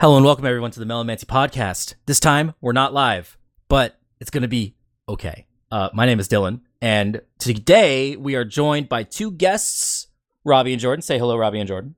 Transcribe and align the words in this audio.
Hello 0.00 0.16
and 0.16 0.24
welcome 0.24 0.46
everyone 0.46 0.70
to 0.70 0.80
the 0.80 0.86
Melomancy 0.86 1.26
podcast. 1.26 1.92
This 2.06 2.20
time 2.20 2.54
we're 2.62 2.72
not 2.72 2.94
live, 2.94 3.36
but 3.68 4.00
it's 4.18 4.30
going 4.30 4.40
to 4.40 4.48
be 4.48 4.74
okay. 5.06 5.44
Uh, 5.70 5.90
my 5.92 6.06
name 6.06 6.18
is 6.18 6.26
Dylan, 6.26 6.60
and 6.80 7.20
today 7.38 8.16
we 8.16 8.34
are 8.34 8.46
joined 8.46 8.88
by 8.88 9.02
two 9.02 9.30
guests, 9.30 10.06
Robbie 10.42 10.72
and 10.72 10.80
Jordan. 10.80 11.02
Say 11.02 11.18
hello, 11.18 11.36
Robbie 11.36 11.60
and 11.60 11.68
Jordan. 11.68 11.96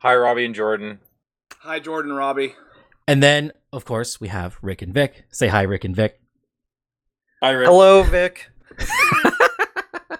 Hi, 0.00 0.16
Robbie 0.16 0.44
and 0.44 0.56
Jordan. 0.56 0.98
Hi, 1.60 1.78
Jordan 1.78 2.14
Robbie. 2.14 2.56
And 3.06 3.22
then, 3.22 3.52
of 3.72 3.84
course, 3.84 4.20
we 4.20 4.26
have 4.26 4.58
Rick 4.60 4.82
and 4.82 4.92
Vic. 4.92 5.26
Say 5.30 5.46
hi, 5.46 5.62
Rick 5.62 5.84
and 5.84 5.94
Vic. 5.94 6.20
Hi, 7.44 7.50
Rick. 7.50 7.68
Hello, 7.68 8.02
Vic. 8.02 8.50
all 10.10 10.16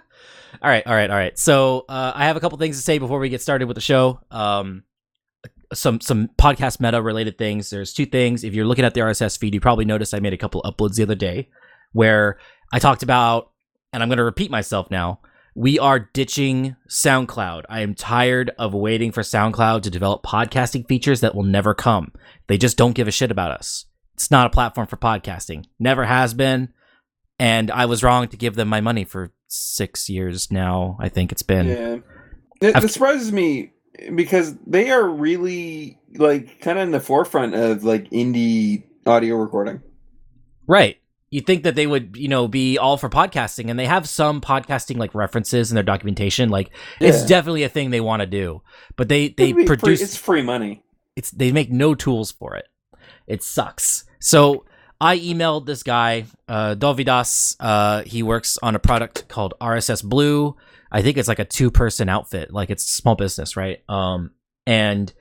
right, 0.62 0.86
all 0.86 0.94
right, 0.94 1.10
all 1.10 1.16
right. 1.16 1.36
So 1.36 1.86
uh, 1.88 2.12
I 2.14 2.26
have 2.26 2.36
a 2.36 2.40
couple 2.40 2.56
things 2.58 2.76
to 2.76 2.84
say 2.84 2.98
before 2.98 3.18
we 3.18 3.30
get 3.30 3.42
started 3.42 3.66
with 3.66 3.74
the 3.74 3.80
show. 3.80 4.20
Um, 4.30 4.84
some 5.72 6.00
some 6.00 6.28
podcast 6.38 6.80
meta 6.80 7.00
related 7.00 7.38
things. 7.38 7.70
There's 7.70 7.92
two 7.92 8.06
things. 8.06 8.44
If 8.44 8.54
you're 8.54 8.66
looking 8.66 8.84
at 8.84 8.94
the 8.94 9.00
RSS 9.00 9.38
feed, 9.38 9.54
you 9.54 9.60
probably 9.60 9.84
noticed 9.84 10.14
I 10.14 10.20
made 10.20 10.32
a 10.32 10.38
couple 10.38 10.62
uploads 10.62 10.96
the 10.96 11.02
other 11.02 11.14
day 11.14 11.48
where 11.92 12.38
I 12.72 12.78
talked 12.78 13.02
about, 13.02 13.50
and 13.92 14.02
I'm 14.02 14.08
going 14.08 14.18
to 14.18 14.24
repeat 14.24 14.50
myself 14.50 14.90
now. 14.90 15.20
We 15.54 15.78
are 15.78 16.08
ditching 16.14 16.76
SoundCloud. 16.88 17.64
I 17.68 17.80
am 17.80 17.94
tired 17.94 18.52
of 18.58 18.72
waiting 18.72 19.12
for 19.12 19.20
SoundCloud 19.20 19.82
to 19.82 19.90
develop 19.90 20.22
podcasting 20.22 20.88
features 20.88 21.20
that 21.20 21.34
will 21.34 21.42
never 21.42 21.74
come. 21.74 22.12
They 22.46 22.56
just 22.56 22.78
don't 22.78 22.94
give 22.94 23.06
a 23.06 23.12
shit 23.12 23.30
about 23.30 23.50
us. 23.50 23.84
It's 24.14 24.30
not 24.30 24.46
a 24.46 24.50
platform 24.50 24.86
for 24.86 24.96
podcasting. 24.96 25.66
Never 25.78 26.06
has 26.06 26.32
been. 26.32 26.72
And 27.38 27.70
I 27.70 27.84
was 27.84 28.02
wrong 28.02 28.28
to 28.28 28.36
give 28.36 28.54
them 28.54 28.68
my 28.68 28.80
money 28.80 29.04
for 29.04 29.32
six 29.48 30.08
years 30.08 30.50
now. 30.50 30.96
I 31.00 31.10
think 31.10 31.32
it's 31.32 31.42
been. 31.42 31.66
Yeah. 31.66 31.96
It, 32.68 32.84
it 32.84 32.90
surprises 32.90 33.30
me 33.32 33.72
because 34.14 34.54
they 34.66 34.90
are 34.90 35.06
really 35.08 35.98
like 36.14 36.60
kind 36.60 36.78
of 36.78 36.84
in 36.84 36.90
the 36.92 37.00
forefront 37.00 37.54
of 37.54 37.84
like 37.84 38.10
indie 38.10 38.84
audio 39.06 39.36
recording. 39.36 39.82
Right. 40.66 40.98
You 41.30 41.40
think 41.40 41.62
that 41.64 41.74
they 41.74 41.86
would, 41.86 42.16
you 42.16 42.28
know, 42.28 42.46
be 42.46 42.76
all 42.76 42.98
for 42.98 43.08
podcasting, 43.08 43.70
and 43.70 43.78
they 43.78 43.86
have 43.86 44.06
some 44.06 44.40
podcasting 44.42 44.98
like 44.98 45.14
references 45.14 45.70
in 45.70 45.74
their 45.74 45.82
documentation. 45.82 46.50
Like 46.50 46.70
it's 47.00 47.24
definitely 47.24 47.62
a 47.62 47.70
thing 47.70 47.90
they 47.90 48.02
want 48.02 48.20
to 48.20 48.26
do, 48.26 48.60
but 48.96 49.08
they 49.08 49.28
they 49.28 49.44
It'd 49.44 49.56
be 49.56 49.66
free- 49.66 49.76
produce 49.78 50.02
it's 50.02 50.16
free 50.16 50.42
money. 50.42 50.84
it's 51.16 51.30
they 51.30 51.50
make 51.50 51.70
no 51.70 51.94
tools 51.94 52.30
for 52.32 52.54
it. 52.56 52.68
It 53.26 53.42
sucks. 53.42 54.04
So 54.18 54.66
I 55.00 55.18
emailed 55.18 55.64
this 55.64 55.82
guy, 55.82 56.26
uh, 56.48 56.74
Dovidas. 56.74 57.56
Uh, 57.58 58.02
he 58.02 58.22
works 58.22 58.58
on 58.62 58.74
a 58.74 58.78
product 58.78 59.26
called 59.28 59.54
RSS 59.60 60.04
Blue. 60.04 60.54
I 60.92 61.00
think 61.00 61.16
it's 61.16 61.28
like 61.28 61.38
a 61.38 61.44
two 61.44 61.70
person 61.70 62.08
outfit, 62.08 62.52
like 62.52 62.70
it's 62.70 62.84
small 62.84 63.14
business, 63.14 63.56
right? 63.56 63.78
Um, 63.88 64.32
and 64.66 65.12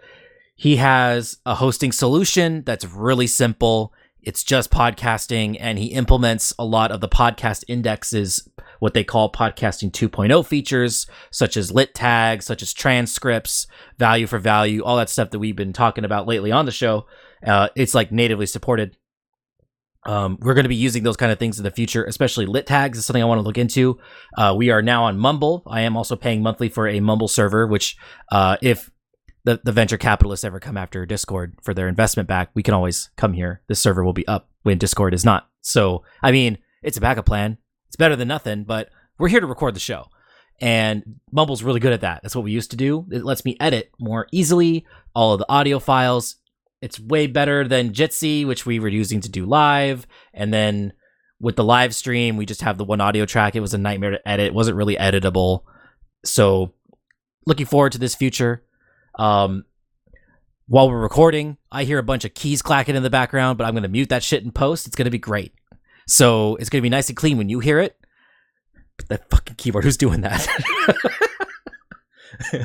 he 0.56 0.76
has 0.76 1.38
a 1.46 1.56
hosting 1.56 1.94
solution 1.94 2.64
that's 2.66 2.86
really 2.86 3.26
simple. 3.26 3.94
It's 4.22 4.44
just 4.44 4.70
podcasting, 4.70 5.58
and 5.60 5.80
he 5.80 5.88
implements 5.88 6.54
a 6.60 6.66
lot 6.66 6.92
of 6.92 7.02
the 7.02 7.10
podcast 7.10 7.64
indexes, 7.68 8.48
what 8.80 8.94
they 8.94 9.04
call 9.04 9.32
podcasting 9.32 9.92
2.0 9.92 10.46
features, 10.46 11.08
such 11.32 11.58
as 11.58 11.72
lit 11.72 11.96
tags, 11.96 12.46
such 12.46 12.62
as 12.62 12.74
transcripts, 12.74 13.66
value 13.98 14.28
for 14.28 14.38
value, 14.38 14.84
all 14.84 14.98
that 14.98 15.10
stuff 15.10 15.32
that 15.32 15.40
we've 15.40 15.56
been 15.56 15.74
talking 15.74 16.06
about 16.06 16.28
lately 16.28 16.52
on 16.52 16.66
the 16.66 16.72
show. 16.72 17.08
Uh, 17.44 17.70
it's 17.76 17.96
like 17.96 18.12
natively 18.12 18.46
supported. 18.46 18.96
Um, 20.04 20.38
we're 20.42 20.56
going 20.56 20.66
to 20.66 20.70
be 20.70 20.76
using 20.76 21.04
those 21.04 21.18
kind 21.18 21.32
of 21.32 21.40
things 21.40 21.60
in 21.60 21.64
the 21.64 21.72
future, 21.72 22.04
especially 22.06 22.46
lit 22.46 22.66
tags 22.66 22.98
is 22.98 23.06
something 23.06 23.22
I 23.22 23.28
want 23.28 23.40
to 23.40 23.44
look 23.44 23.58
into. 23.58 24.00
Uh, 24.36 24.54
we 24.58 24.72
are 24.72 24.82
now 24.82 25.04
on 25.04 25.18
Mumble. 25.18 25.64
I 25.68 25.82
am 25.82 25.96
also 25.96 26.16
paying 26.16 26.42
monthly 26.42 26.70
for 26.70 26.88
a 26.88 27.00
Mumble 27.00 27.28
server, 27.28 27.68
which, 27.68 27.98
uh, 28.32 28.58
if 28.62 28.90
the, 29.44 29.60
the 29.64 29.72
venture 29.72 29.98
capitalists 29.98 30.44
ever 30.44 30.60
come 30.60 30.78
after 30.78 31.06
Discord 31.06 31.56
for 31.62 31.74
their 31.74 31.88
investment 31.88 32.28
back, 32.28 32.50
we 32.54 32.64
can 32.64 32.74
always 32.74 33.10
come 33.16 33.34
here. 33.34 33.62
This 33.68 33.80
server 33.80 34.04
will 34.04 34.14
be 34.14 34.28
up 34.28 34.50
when 34.64 34.78
Discord 34.78 35.14
is 35.14 35.26
not. 35.26 35.50
So, 35.62 36.04
I 36.24 36.32
mean, 36.32 36.58
it's 36.82 36.98
a 36.98 37.02
backup 37.02 37.26
plan. 37.26 37.58
It's 37.88 37.96
better 37.96 38.16
than 38.16 38.28
nothing, 38.28 38.64
but 38.64 38.90
we're 39.18 39.30
here 39.30 39.42
to 39.42 39.48
record 39.48 39.76
the 39.76 39.80
show. 39.80 40.06
And 40.60 41.20
Mumble's 41.32 41.64
really 41.64 41.80
good 41.80 41.94
at 41.94 42.02
that. 42.02 42.22
That's 42.22 42.36
what 42.36 42.46
we 42.46 42.52
used 42.52 42.72
to 42.72 42.78
do. 42.78 43.08
It 43.12 43.26
lets 43.26 43.44
me 43.44 43.58
edit 43.60 43.92
more 44.00 44.28
easily 44.32 44.86
all 45.16 45.34
of 45.34 45.40
the 45.40 45.50
audio 45.50 45.80
files. 45.80 46.36
It's 46.82 47.00
way 47.00 47.28
better 47.28 47.68
than 47.68 47.92
Jitsi, 47.94 48.46
which 48.46 48.66
we 48.66 48.80
were 48.80 48.88
using 48.88 49.22
to 49.22 49.30
do 49.30 49.46
live. 49.46 50.08
And 50.34 50.54
then 50.54 50.94
with 51.40 51.56
the 51.56 51.64
live 51.64 51.94
stream, 51.94 52.38
we 52.38 52.46
just 52.46 52.62
have 52.62 52.78
the 52.78 52.84
one 52.86 53.02
audio 53.02 53.26
track. 53.26 53.56
It 53.56 53.60
was 53.60 53.74
a 53.74 53.78
nightmare 53.78 54.12
to 54.12 54.28
edit. 54.28 54.48
It 54.48 54.54
wasn't 54.54 54.78
really 54.78 54.96
editable. 54.96 55.62
So, 56.26 56.74
looking 57.46 57.66
forward 57.66 57.92
to 57.94 57.98
this 57.98 58.16
future. 58.16 58.64
Um, 59.18 59.66
while 60.68 60.90
we're 60.90 61.02
recording, 61.02 61.58
I 61.72 61.84
hear 61.84 62.00
a 62.00 62.04
bunch 62.04 62.26
of 62.26 62.34
keys 62.34 62.62
clacking 62.62 62.96
in 62.96 63.04
the 63.04 63.10
background, 63.10 63.58
but 63.58 63.66
I'm 63.66 63.74
going 63.74 63.84
to 63.84 63.90
mute 63.90 64.10
that 64.10 64.24
shit 64.24 64.44
in 64.44 64.52
post. 64.52 64.88
It's 64.88 64.96
going 64.96 65.06
to 65.06 65.12
be 65.12 65.18
great. 65.20 65.54
So 66.08 66.56
it's 66.56 66.70
going 66.70 66.80
to 66.82 66.86
be 66.86 66.90
nice 66.90 67.10
and 67.10 67.18
clean 67.18 67.38
when 67.38 67.50
you 67.50 67.60
hear 67.60 67.80
it. 67.80 67.96
But 68.98 69.08
that 69.10 69.30
fucking 69.30 69.56
keyboard. 69.56 69.84
Who's 69.84 69.98
doing 69.98 70.22
that? 70.22 70.48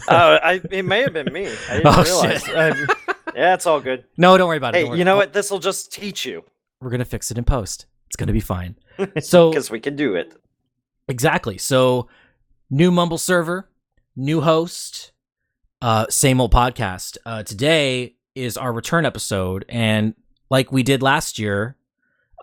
Oh, 0.09 0.39
I, 0.43 0.61
it 0.71 0.85
may 0.87 1.03
have 1.03 1.13
been 1.13 1.33
me. 1.33 1.47
I 1.69 1.77
didn't 1.77 1.87
Oh, 1.87 2.03
realize. 2.03 2.45
shit. 2.45 2.91
Yeah, 3.37 3.53
it's 3.53 3.67
all 3.67 3.81
good. 3.81 4.05
no, 4.17 4.39
don't 4.39 4.49
worry 4.49 4.57
about 4.57 4.75
it. 4.75 4.87
Hey, 4.87 4.97
you 4.97 5.05
know 5.05 5.17
what? 5.17 5.35
This 5.35 5.51
will 5.51 5.59
just 5.59 5.93
teach 5.93 6.25
you 6.25 6.43
We're 6.81 6.89
going 6.89 7.01
to 7.01 7.05
fix 7.05 7.31
it 7.31 7.37
in 7.37 7.45
post. 7.45 7.85
It's 8.07 8.17
going 8.17 8.29
to 8.29 8.33
be 8.33 8.41
fine. 8.41 8.77
So 9.21 9.51
because 9.51 9.71
we 9.71 9.79
can 9.79 9.95
do 9.95 10.15
it. 10.15 10.33
Exactly. 11.07 11.59
So, 11.59 12.09
new 12.71 12.91
Mumble 12.91 13.19
server, 13.19 13.69
new 14.17 14.41
host, 14.41 15.13
uh, 15.83 16.07
same 16.09 16.41
old 16.41 16.51
podcast. 16.51 17.19
Uh, 17.27 17.43
today 17.43 18.17
is 18.35 18.57
our 18.57 18.73
return 18.73 19.05
episode, 19.05 19.67
and 19.69 20.15
like 20.49 20.73
we 20.73 20.83
did 20.83 21.03
last 21.03 21.39
year, 21.39 21.77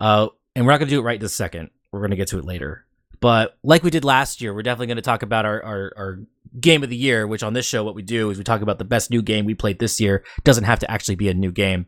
uh, 0.00 0.28
and 0.54 0.64
we're 0.64 0.72
not 0.72 0.78
going 0.78 0.88
to 0.88 0.94
do 0.94 1.00
it 1.00 1.04
right 1.04 1.18
this 1.18 1.34
second. 1.34 1.70
We're 1.90 2.00
going 2.00 2.10
to 2.10 2.16
get 2.16 2.28
to 2.28 2.38
it 2.38 2.44
later. 2.44 2.83
But 3.24 3.56
like 3.62 3.82
we 3.82 3.88
did 3.88 4.04
last 4.04 4.42
year, 4.42 4.52
we're 4.52 4.60
definitely 4.60 4.88
going 4.88 4.96
to 4.96 5.02
talk 5.02 5.22
about 5.22 5.46
our, 5.46 5.62
our 5.62 5.92
our 5.96 6.18
game 6.60 6.82
of 6.82 6.90
the 6.90 6.96
year. 6.96 7.26
Which 7.26 7.42
on 7.42 7.54
this 7.54 7.64
show, 7.64 7.82
what 7.82 7.94
we 7.94 8.02
do 8.02 8.28
is 8.28 8.36
we 8.36 8.44
talk 8.44 8.60
about 8.60 8.76
the 8.76 8.84
best 8.84 9.10
new 9.10 9.22
game 9.22 9.46
we 9.46 9.54
played 9.54 9.78
this 9.78 9.98
year. 9.98 10.22
Doesn't 10.42 10.64
have 10.64 10.80
to 10.80 10.90
actually 10.90 11.14
be 11.14 11.30
a 11.30 11.32
new 11.32 11.50
game, 11.50 11.86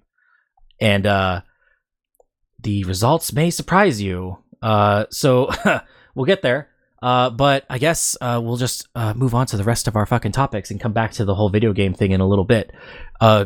and 0.80 1.06
uh, 1.06 1.42
the 2.62 2.84
results 2.84 3.34
may 3.34 3.50
surprise 3.50 4.00
you. 4.00 4.38
Uh, 4.62 5.04
so 5.10 5.50
we'll 6.14 6.24
get 6.24 6.40
there. 6.40 6.70
Uh, 7.02 7.28
but 7.28 7.66
I 7.68 7.76
guess 7.76 8.16
uh, 8.22 8.40
we'll 8.42 8.56
just 8.56 8.88
uh, 8.94 9.12
move 9.12 9.34
on 9.34 9.44
to 9.48 9.58
the 9.58 9.64
rest 9.64 9.86
of 9.88 9.94
our 9.94 10.06
fucking 10.06 10.32
topics 10.32 10.70
and 10.70 10.80
come 10.80 10.94
back 10.94 11.12
to 11.12 11.26
the 11.26 11.34
whole 11.34 11.50
video 11.50 11.74
game 11.74 11.92
thing 11.92 12.12
in 12.12 12.22
a 12.22 12.26
little 12.26 12.46
bit. 12.46 12.72
Uh, 13.20 13.44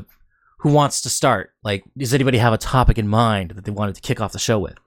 who 0.60 0.72
wants 0.72 1.00
to 1.00 1.10
start? 1.10 1.54
Like, 1.64 1.82
does 1.98 2.14
anybody 2.14 2.38
have 2.38 2.52
a 2.52 2.58
topic 2.58 2.98
in 2.98 3.08
mind 3.08 3.50
that 3.56 3.64
they 3.64 3.72
wanted 3.72 3.96
to 3.96 4.00
kick 4.00 4.20
off 4.20 4.30
the 4.30 4.38
show 4.38 4.60
with? 4.60 4.78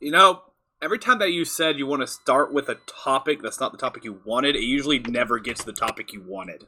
You 0.00 0.12
know, 0.12 0.42
every 0.86 0.98
time 1.00 1.18
that 1.18 1.32
you 1.32 1.44
said 1.44 1.78
you 1.78 1.86
want 1.86 2.00
to 2.00 2.06
start 2.06 2.54
with 2.54 2.68
a 2.70 2.76
topic 2.86 3.42
that's 3.42 3.58
not 3.60 3.72
the 3.72 3.78
topic 3.78 4.04
you 4.04 4.20
wanted, 4.24 4.54
it 4.56 4.62
usually 4.62 5.00
never 5.00 5.38
gets 5.40 5.60
to 5.60 5.66
the 5.66 5.72
topic 5.72 6.12
you 6.12 6.22
wanted. 6.26 6.64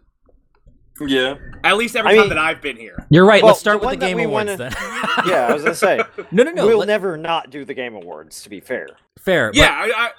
Yeah. 1.00 1.36
At 1.62 1.76
least 1.76 1.94
every 1.94 2.10
I 2.10 2.14
time 2.14 2.20
mean- 2.22 2.28
that 2.30 2.38
I've 2.38 2.60
been 2.60 2.76
here. 2.76 3.06
You're 3.08 3.24
right. 3.24 3.40
Well, 3.42 3.50
let's 3.50 3.60
start 3.60 3.80
the 3.80 3.86
with 3.86 4.00
the 4.00 4.06
game 4.06 4.18
awards 4.18 4.48
wanna- 4.50 4.56
then. 4.56 4.72
Yeah, 5.26 5.46
I 5.48 5.52
was 5.52 5.62
gonna 5.62 5.74
say 5.74 6.00
no, 6.32 6.42
no, 6.42 6.50
no. 6.50 6.66
we'll 6.66 6.78
let- 6.78 6.88
never 6.88 7.16
not 7.16 7.50
do 7.50 7.64
the 7.64 7.74
Game 7.74 7.94
Awards. 7.94 8.42
To 8.42 8.50
be 8.50 8.60
fair, 8.60 8.88
fair. 9.20 9.50
but 9.50 9.56
Yeah, 9.56 9.70
I, 9.70 9.92
I, 9.96 10.10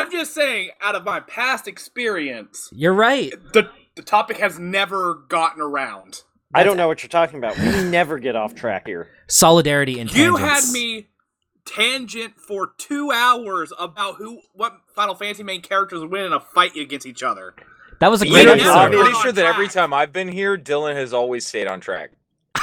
I'm 0.00 0.10
just 0.12 0.32
saying, 0.34 0.70
out 0.80 0.94
of 0.94 1.04
my 1.04 1.20
past 1.20 1.66
experience, 1.68 2.68
you're 2.72 2.94
right. 2.94 3.32
the 3.52 3.68
the 3.96 4.02
topic 4.02 4.38
has 4.38 4.58
never 4.58 5.24
gotten 5.28 5.60
around. 5.60 6.22
I 6.54 6.62
don't 6.64 6.76
know 6.76 6.86
what 6.86 7.02
you're 7.02 7.08
talking 7.08 7.38
about. 7.38 7.58
We 7.58 7.84
never 7.84 8.18
get 8.18 8.36
off 8.36 8.54
track 8.54 8.86
here. 8.86 9.08
Solidarity 9.28 9.98
and 10.00 10.12
You 10.14 10.36
tangents. 10.38 10.66
had 10.66 10.72
me 10.72 11.08
tangent 11.64 12.38
for 12.38 12.72
two 12.78 13.10
hours 13.12 13.72
about 13.78 14.16
who, 14.16 14.40
what 14.52 14.72
Final 14.94 15.14
Fantasy 15.14 15.42
main 15.42 15.62
characters 15.62 16.00
would 16.00 16.10
win 16.10 16.24
in 16.26 16.32
a 16.32 16.40
fight 16.40 16.76
against 16.76 17.06
each 17.06 17.22
other. 17.22 17.54
That 18.00 18.10
was 18.10 18.22
a 18.22 18.26
You 18.26 18.32
great 18.32 18.46
know, 18.46 18.52
I'm 18.52 18.58
now 18.58 18.82
episode. 18.84 18.90
we're 18.96 19.02
pretty 19.04 19.16
on 19.16 19.22
sure 19.22 19.32
that 19.32 19.44
every 19.46 19.68
time 19.68 19.94
I've 19.94 20.12
been 20.12 20.28
here, 20.28 20.58
Dylan 20.58 20.94
has 20.94 21.12
always 21.12 21.46
stayed 21.46 21.66
on 21.66 21.80
track. 21.80 22.10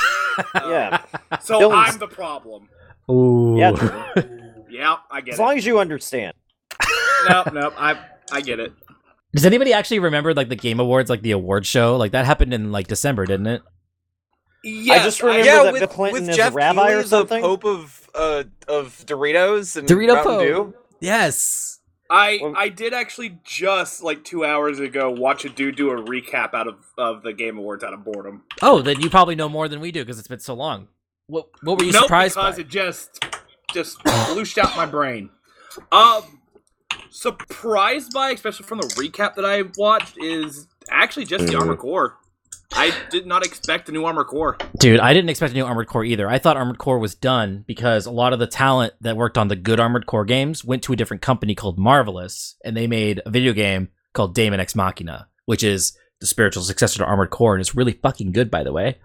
Yeah, 0.56 1.02
uh, 1.32 1.38
So 1.40 1.60
Dylan's- 1.60 1.94
I'm 1.94 2.00
the 2.00 2.08
problem. 2.08 2.70
Ooh. 3.10 3.56
yeah. 3.58 4.14
Yeah, 4.70 4.98
I 5.10 5.22
get 5.22 5.34
As 5.34 5.40
it. 5.40 5.42
long 5.42 5.58
as 5.58 5.66
you 5.66 5.80
understand. 5.80 6.34
nope, 7.28 7.52
nope. 7.54 7.74
I 7.76 7.98
I 8.32 8.40
get 8.42 8.60
it. 8.60 8.72
Does 9.34 9.44
anybody 9.46 9.74
actually 9.74 9.98
remember 10.00 10.34
like 10.36 10.48
the 10.48 10.56
Game 10.56 10.80
Awards, 10.80 11.10
like 11.10 11.24
the 11.24 11.32
award 11.32 11.66
show? 11.66 11.98
Like 11.98 12.12
that 12.12 12.26
happened 12.26 12.54
in 12.54 12.72
like 12.72 12.88
December, 12.88 13.26
didn't 13.26 13.48
it? 13.48 13.62
Yes, 14.64 15.06
just 15.06 15.22
remember 15.24 15.46
yeah, 15.46 15.64
that 15.64 15.74
with, 15.74 15.80
Bill 15.82 15.88
Clinton 15.88 16.22
with 16.24 16.30
is 16.32 16.36
a 16.36 16.38
Jeff 16.38 16.56
rabbi 16.56 16.92
or 16.94 17.04
something? 17.04 17.42
the 17.42 17.48
Pope 17.48 17.66
of 17.66 18.10
uh, 18.14 18.44
of 18.68 19.04
Doritos 19.06 19.78
and 19.78 19.88
Dorito 19.88 20.08
Mountain 20.16 20.24
Pope. 20.24 20.42
Dew. 20.42 20.74
Yes. 21.00 21.80
I 22.10 22.40
Well- 22.42 22.56
I 22.58 22.70
did 22.70 22.94
actually 22.94 23.40
just 23.44 24.02
like 24.04 24.24
two 24.24 24.44
hours 24.44 24.80
ago 24.80 25.12
watch 25.12 25.46
a 25.46 25.50
dude 25.50 25.76
do 25.76 25.92
a 25.92 26.02
recap 26.02 26.54
out 26.54 26.68
of 26.68 26.76
of 26.98 27.22
the 27.24 27.34
Game 27.34 27.58
Awards 27.58 27.84
out 27.84 27.94
of 27.94 28.04
boredom. 28.04 28.44
Oh, 28.62 28.82
then 28.82 29.00
you 29.00 29.10
probably 29.10 29.36
know 29.36 29.48
more 29.48 29.68
than 29.68 29.80
we 29.80 29.92
do 29.92 30.02
because 30.04 30.18
it's 30.20 30.28
been 30.28 30.40
so 30.40 30.56
long. 30.56 30.88
What 31.28 31.48
What 31.62 31.78
were 31.78 31.86
you 31.86 31.92
nope, 31.92 32.04
surprised 32.04 32.36
because 32.36 32.56
by? 32.56 32.62
it 32.62 32.68
just 32.68 33.24
just 33.72 34.04
loosed 34.34 34.58
out 34.58 34.76
my 34.76 34.88
brain. 34.88 35.30
Um, 35.92 36.42
surprised 37.12 38.12
by, 38.14 38.32
especially 38.32 38.66
from 38.66 38.80
the 38.80 38.88
recap 38.88 39.36
that 39.36 39.46
I 39.46 39.64
watched, 39.78 40.18
is 40.18 40.68
actually 40.90 41.26
just 41.26 41.46
the 41.48 41.56
Armor 41.56 41.76
Core. 41.76 42.18
I 42.74 42.94
did 43.10 43.26
not 43.26 43.44
expect 43.46 43.90
a 43.90 43.92
new 43.92 44.06
Armored 44.06 44.28
Core. 44.28 44.58
Dude, 44.78 45.00
I 45.00 45.14
didn't 45.14 45.30
expect 45.30 45.54
a 45.54 45.56
new 45.56 45.66
Armored 45.66 45.88
Core 45.88 46.04
either. 46.06 46.30
I 46.30 46.38
thought 46.38 46.56
Armored 46.56 46.78
Core 46.78 47.00
was 47.00 47.16
done 47.16 47.64
because 47.68 48.06
a 48.06 48.12
lot 48.12 48.32
of 48.32 48.40
the 48.40 48.48
talent 48.48 48.94
that 49.02 49.18
worked 49.18 49.38
on 49.38 49.48
the 49.48 49.56
good 49.56 49.80
Armored 49.80 50.06
Core 50.06 50.24
games 50.26 50.64
went 50.64 50.84
to 50.84 50.94
a 50.94 50.96
different 50.96 51.22
company 51.22 51.56
called 51.56 51.80
Marvelous, 51.80 52.56
and 52.64 52.78
they 52.78 52.86
made 52.88 53.22
a 53.26 53.30
video 53.32 53.54
game 53.54 53.90
called 54.14 54.36
Daemon 54.36 54.60
X 54.60 54.76
Machina, 54.76 55.28
which 55.46 55.64
is 55.64 55.98
the 56.22 56.28
spiritual 56.28 56.64
successor 56.64 57.00
to 57.00 57.06
Armored 57.06 57.32
Core, 57.32 57.56
and 57.56 57.62
it's 57.62 57.76
really 57.76 57.94
fucking 57.94 58.32
good, 58.34 58.52
by 58.52 58.64
the 58.64 58.72
way. 58.72 58.98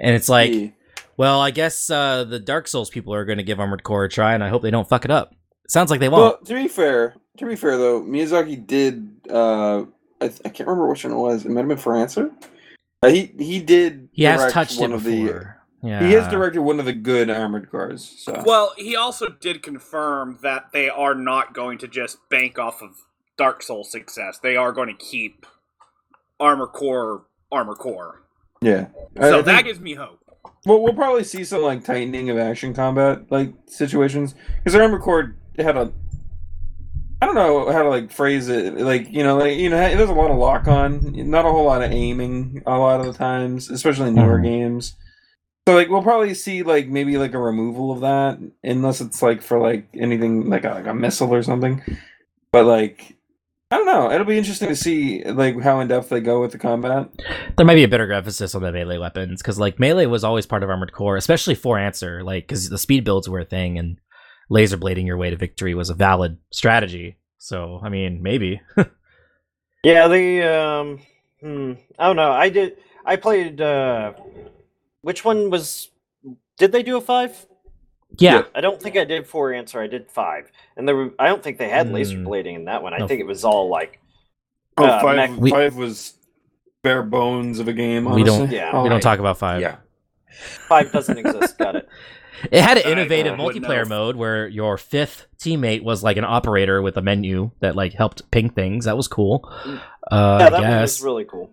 And 0.00 0.16
it's 0.16 0.28
like, 0.28 0.52
Yeah. 0.52 0.68
well, 1.16 1.40
I 1.40 1.52
guess 1.52 1.88
uh, 1.90 2.24
the 2.24 2.40
Dark 2.40 2.66
Souls 2.66 2.90
people 2.90 3.14
are 3.14 3.24
going 3.24 3.38
to 3.38 3.44
give 3.44 3.60
Armored 3.60 3.84
Core 3.84 4.04
a 4.04 4.08
try, 4.08 4.34
and 4.34 4.42
I 4.42 4.48
hope 4.48 4.62
they 4.62 4.70
don't 4.72 4.88
fuck 4.88 5.04
it 5.04 5.10
up. 5.12 5.34
sounds 5.68 5.90
like 5.90 6.00
they 6.00 6.08
won't. 6.08 6.44
to 6.46 6.54
be 6.54 6.66
fair, 6.68 7.14
to 7.38 7.46
be 7.46 7.54
fair 7.54 7.76
though, 7.78 8.02
Miyazaki 8.02 8.66
did. 8.66 9.08
Uh, 9.30 9.84
I, 10.20 10.26
I 10.26 10.48
can't 10.48 10.60
remember 10.68 10.88
which 10.88 11.04
one 11.04 11.12
it 11.12 11.16
was. 11.16 11.44
It 11.44 11.50
might 11.50 11.60
have 11.60 11.68
been 11.68 11.76
for 11.78 11.94
Answer. 11.96 12.30
Uh, 13.04 13.10
he 13.10 13.32
he 13.38 13.60
did. 13.60 14.08
he 14.12 14.24
has 14.24 14.40
direct 14.40 14.52
touched 14.54 14.76
it 14.78 14.80
one 14.80 14.92
of 14.92 15.04
the. 15.04 15.22
before. 15.24 15.62
yeah. 15.82 16.06
He 16.06 16.12
has 16.12 16.26
directed 16.28 16.60
one 16.62 16.78
of 16.80 16.86
the 16.86 16.92
good 16.92 17.28
Armored 17.30 17.70
Cores. 17.70 18.04
So 18.24 18.42
Well, 18.44 18.72
he 18.76 18.96
also 18.96 19.28
did 19.28 19.62
confirm 19.62 20.38
that 20.42 20.72
they 20.72 20.88
are 20.88 21.14
not 21.14 21.54
going 21.54 21.78
to 21.78 21.88
just 21.88 22.18
bank 22.30 22.58
off 22.58 22.82
of 22.82 22.90
Dark 23.36 23.62
Souls 23.62 23.90
success. 23.90 24.38
They 24.42 24.56
are 24.56 24.72
going 24.72 24.88
to 24.88 24.94
keep 25.04 25.46
Armor 26.40 26.66
Core 26.66 27.24
Armor 27.52 27.74
Core. 27.74 28.22
yeah. 28.60 28.86
So 29.20 29.38
I 29.38 29.42
that 29.42 29.44
think- 29.44 29.66
gives 29.66 29.80
me 29.80 29.94
hope. 29.94 30.20
Well, 30.66 30.80
we'll 30.82 30.94
probably 30.94 31.24
see 31.24 31.44
some 31.44 31.60
like 31.62 31.84
tightening 31.84 32.30
of 32.30 32.38
action 32.38 32.72
combat 32.74 33.30
like 33.30 33.52
situations 33.66 34.34
because 34.58 34.74
armor 34.74 34.98
Core 34.98 35.36
had 35.58 35.76
a. 35.76 35.92
I 37.24 37.26
don't 37.26 37.36
know 37.36 37.72
how 37.72 37.82
to 37.82 37.88
like 37.88 38.12
phrase 38.12 38.48
it. 38.48 38.76
Like 38.76 39.10
you 39.10 39.22
know, 39.24 39.38
like 39.38 39.56
you 39.56 39.70
know, 39.70 39.78
there's 39.78 40.10
a 40.10 40.12
lot 40.12 40.30
of 40.30 40.36
lock 40.36 40.68
on, 40.68 41.00
not 41.30 41.46
a 41.46 41.50
whole 41.50 41.64
lot 41.64 41.82
of 41.82 41.90
aiming 41.90 42.62
a 42.66 42.76
lot 42.76 43.00
of 43.00 43.06
the 43.06 43.14
times, 43.14 43.70
especially 43.70 44.08
in 44.08 44.14
newer 44.16 44.38
Mhm. 44.38 44.42
games. 44.44 44.94
So 45.66 45.74
like 45.74 45.88
we'll 45.88 46.02
probably 46.02 46.34
see 46.34 46.62
like 46.62 46.88
maybe 46.88 47.16
like 47.16 47.32
a 47.32 47.38
removal 47.38 47.90
of 47.92 48.00
that, 48.02 48.38
unless 48.62 49.00
it's 49.00 49.22
like 49.22 49.40
for 49.40 49.58
like 49.58 49.88
anything 49.94 50.50
like 50.50 50.64
a, 50.66 50.68
like 50.70 50.86
a 50.86 50.92
missile 50.92 51.32
or 51.32 51.42
something. 51.42 51.80
But 52.52 52.66
like 52.66 53.16
I 53.70 53.78
don't 53.78 53.86
know. 53.86 54.12
It'll 54.12 54.26
be 54.26 54.36
interesting 54.36 54.68
to 54.68 54.76
see 54.76 55.24
like 55.24 55.58
how 55.62 55.80
in 55.80 55.88
depth 55.88 56.10
they 56.10 56.20
go 56.20 56.42
with 56.42 56.52
the 56.52 56.58
combat. 56.58 57.08
There 57.56 57.64
might 57.64 57.74
be 57.76 57.84
a 57.84 57.88
better 57.88 58.12
emphasis 58.12 58.54
on 58.54 58.60
the 58.62 58.70
melee 58.70 58.98
weapons 58.98 59.40
because 59.40 59.58
like 59.58 59.80
melee 59.80 60.04
was 60.04 60.22
always 60.24 60.44
part 60.44 60.62
of 60.62 60.68
Armored 60.68 60.92
Core, 60.92 61.16
especially 61.16 61.54
for 61.54 61.78
answer, 61.78 62.22
like 62.22 62.46
because 62.46 62.68
the 62.68 62.76
speed 62.76 63.02
builds 63.04 63.30
were 63.30 63.40
a 63.40 63.44
thing 63.46 63.78
and 63.78 63.96
laser 64.48 64.76
blading 64.76 65.06
your 65.06 65.16
way 65.16 65.30
to 65.30 65.36
victory 65.36 65.74
was 65.74 65.90
a 65.90 65.94
valid 65.94 66.38
strategy. 66.50 67.16
So 67.38 67.80
I 67.82 67.88
mean, 67.88 68.22
maybe. 68.22 68.60
Yeah, 69.82 70.08
the 70.08 70.42
um, 70.42 71.00
hmm, 71.42 71.72
I 71.98 72.06
don't 72.06 72.16
know. 72.16 72.32
I 72.32 72.48
did. 72.48 72.78
I 73.04 73.16
played. 73.16 73.60
uh 73.60 74.14
Which 75.02 75.26
one 75.26 75.50
was? 75.50 75.90
Did 76.56 76.72
they 76.72 76.82
do 76.82 76.96
a 76.96 77.02
five? 77.02 77.46
yeah, 78.18 78.44
I 78.54 78.62
don't 78.62 78.80
think 78.80 78.96
I 78.96 79.04
did 79.04 79.26
For 79.26 79.52
Answer. 79.52 79.82
I 79.82 79.86
did 79.86 80.10
five, 80.10 80.50
and 80.78 80.88
there. 80.88 80.96
Were, 80.96 81.10
I 81.18 81.26
don't 81.26 81.42
think 81.42 81.58
they 81.58 81.68
had 81.68 81.92
laser 81.92 82.16
Hmm. 82.16 82.26
blading 82.26 82.54
in 82.56 82.64
that 82.64 82.82
one. 82.82 82.94
I 82.94 82.98
No. 82.98 83.06
think 83.06 83.20
it 83.20 83.26
was 83.26 83.44
all 83.44 83.68
like. 83.68 84.00
Oh, 84.78 84.84
Uh, 84.86 85.00
five, 85.02 85.16
mech- 85.16 85.38
We- 85.38 85.50
five 85.50 85.76
was 85.76 86.14
bare 86.82 87.02
bones 87.02 87.58
of 87.58 87.68
a 87.68 87.74
game. 87.74 88.06
We 88.10 88.24
don't- 88.24 88.50
Yeah. 88.50 88.70
Oh, 88.72 88.84
we 88.84 88.88
don't 88.88 89.02
talk 89.02 89.18
about 89.18 89.36
five. 89.38 89.60
Yeah. 89.60 89.76
Five 90.66 90.92
doesn't 90.92 91.18
exist. 91.18 91.58
Got 91.58 91.76
it. 91.76 91.88
It 92.50 92.62
had 92.62 92.78
an 92.78 92.90
innovative 92.90 93.38
wouldn't 93.38 93.64
multiplayer 93.64 93.88
mode 93.88 94.16
where 94.16 94.46
your 94.48 94.76
fifth 94.78 95.26
teammate 95.38 95.82
was 95.82 96.02
like 96.02 96.16
an 96.16 96.24
operator 96.24 96.80
with 96.82 96.96
a 96.96 97.02
menu 97.02 97.50
that 97.60 97.76
like 97.76 97.92
helped 97.92 98.30
ping 98.30 98.50
things. 98.50 98.84
That 98.84 98.96
was 98.96 99.08
cool. 99.08 99.42
Uh, 99.44 99.70
yeah, 100.40 100.46
I 100.46 100.50
that 100.50 100.62
one 100.62 100.80
was 100.80 101.02
really 101.02 101.24
cool. 101.24 101.50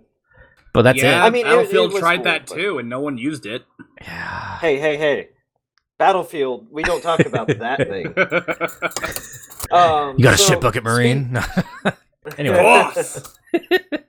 but 0.73 0.81
that's 0.83 1.01
yeah, 1.01 1.23
it. 1.23 1.27
I 1.27 1.29
mean, 1.29 1.45
it- 1.45 1.49
it 1.49 1.55
Battlefield 1.55 1.95
tried 1.97 2.15
cool, 2.17 2.23
that 2.25 2.45
but- 2.47 2.55
too, 2.55 2.77
and 2.79 2.89
no 2.89 2.99
one 2.99 3.17
used 3.17 3.45
it. 3.45 3.63
Yeah. 4.01 4.57
Hey, 4.59 4.79
hey, 4.79 4.97
hey! 4.97 5.29
Battlefield. 5.97 6.67
We 6.71 6.81
don't 6.83 7.01
talk 7.01 7.19
about 7.21 7.47
that 7.59 7.87
thing. 7.87 8.13
Um, 9.71 10.15
You 10.17 10.23
got 10.25 10.33
a 10.33 10.37
shit 10.37 10.59
bucket, 10.59 10.83
Marine. 10.83 11.39
anyway, 12.37 12.57
Boss! 12.57 13.37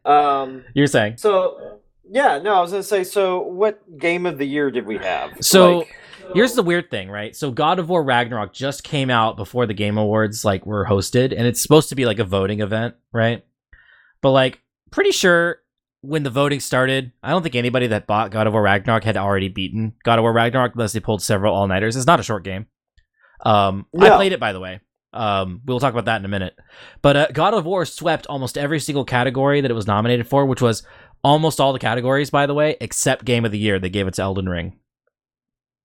Um. 0.05 0.65
you're 0.75 0.89
saying. 0.89 1.19
So 1.19 1.79
yeah, 2.11 2.39
no, 2.39 2.55
I 2.55 2.61
was 2.61 2.73
gonna 2.73 2.83
say. 2.83 3.05
So, 3.05 3.41
what 3.43 3.97
game 3.99 4.27
of 4.27 4.39
the 4.39 4.45
year 4.47 4.73
did 4.73 4.87
we 4.87 4.99
have? 4.99 5.31
So, 5.41 5.79
Like- 5.81 5.95
Here's 6.35 6.55
the 6.55 6.63
weird 6.63 6.91
thing, 6.91 7.11
right? 7.11 7.35
So 7.37 7.51
God 7.51 7.79
of 7.79 7.89
War 7.89 8.03
Ragnarok 8.03 8.53
just 8.53 8.85
came 8.85 9.11
out 9.11 9.37
before 9.37 9.67
the 9.67 9.75
Game 9.75 9.99
Awards 9.99 10.45
like 10.45 10.65
were 10.65 10.87
hosted, 10.87 11.35
and 11.37 11.47
it's 11.47 11.63
supposed 11.63 11.89
to 11.91 11.95
be 11.95 12.07
like 12.07 12.19
a 12.19 12.25
voting 12.25 12.61
event, 12.61 12.95
right? 13.13 13.45
But 14.21 14.31
like, 14.31 14.61
pretty 14.91 15.13
sure 15.13 15.59
when 16.01 16.23
the 16.23 16.31
voting 16.31 16.61
started, 16.61 17.13
I 17.23 17.31
don't 17.31 17.43
think 17.43 17.55
anybody 17.55 17.89
that 17.89 18.07
bought 18.07 18.31
God 18.31 18.47
of 18.47 18.53
War 18.53 18.63
Ragnarok 18.63 19.05
had 19.05 19.17
already 19.17 19.49
beaten 19.49 19.95
God 20.05 20.19
of 20.19 20.23
War 20.23 20.33
Ragnarok 20.33 20.75
unless 20.75 20.93
they 20.93 21.01
pulled 21.01 21.23
several 21.23 21.55
all 21.55 21.67
nighters. 21.69 21.97
It's 21.97 22.07
not 22.07 22.21
a 22.21 22.25
short 22.25 22.45
game. 22.45 22.67
Um, 23.45 23.87
I 23.99 24.11
played 24.11 24.33
it 24.33 24.41
by 24.41 24.53
the 24.53 24.61
way. 24.61 24.81
Um, 25.13 25.61
we'll 25.67 25.81
talk 25.81 25.93
about 25.93 26.07
that 26.07 26.21
in 26.21 26.25
a 26.25 26.29
minute. 26.29 26.57
But 27.03 27.17
uh, 27.17 27.27
God 27.33 27.55
of 27.55 27.67
War 27.67 27.85
swept 27.85 28.27
almost 28.27 28.57
every 28.57 28.81
single 28.81 29.05
category 29.05 29.61
that 29.61 29.71
it 29.71 29.75
was 29.75 29.87
nominated 29.87 30.27
for, 30.27 30.47
which 30.47 30.63
was 30.63 30.85
almost 31.23 31.61
all 31.61 31.73
the 31.73 31.79
categories, 31.79 32.31
by 32.31 32.47
the 32.47 32.55
way, 32.55 32.77
except 32.81 33.25
Game 33.25 33.45
of 33.45 33.53
the 33.53 33.59
Year. 33.59 33.79
They 33.79 33.91
gave 33.91 34.07
it 34.07 34.15
to 34.15 34.23
Elden 34.23 34.49
Ring. 34.49 34.79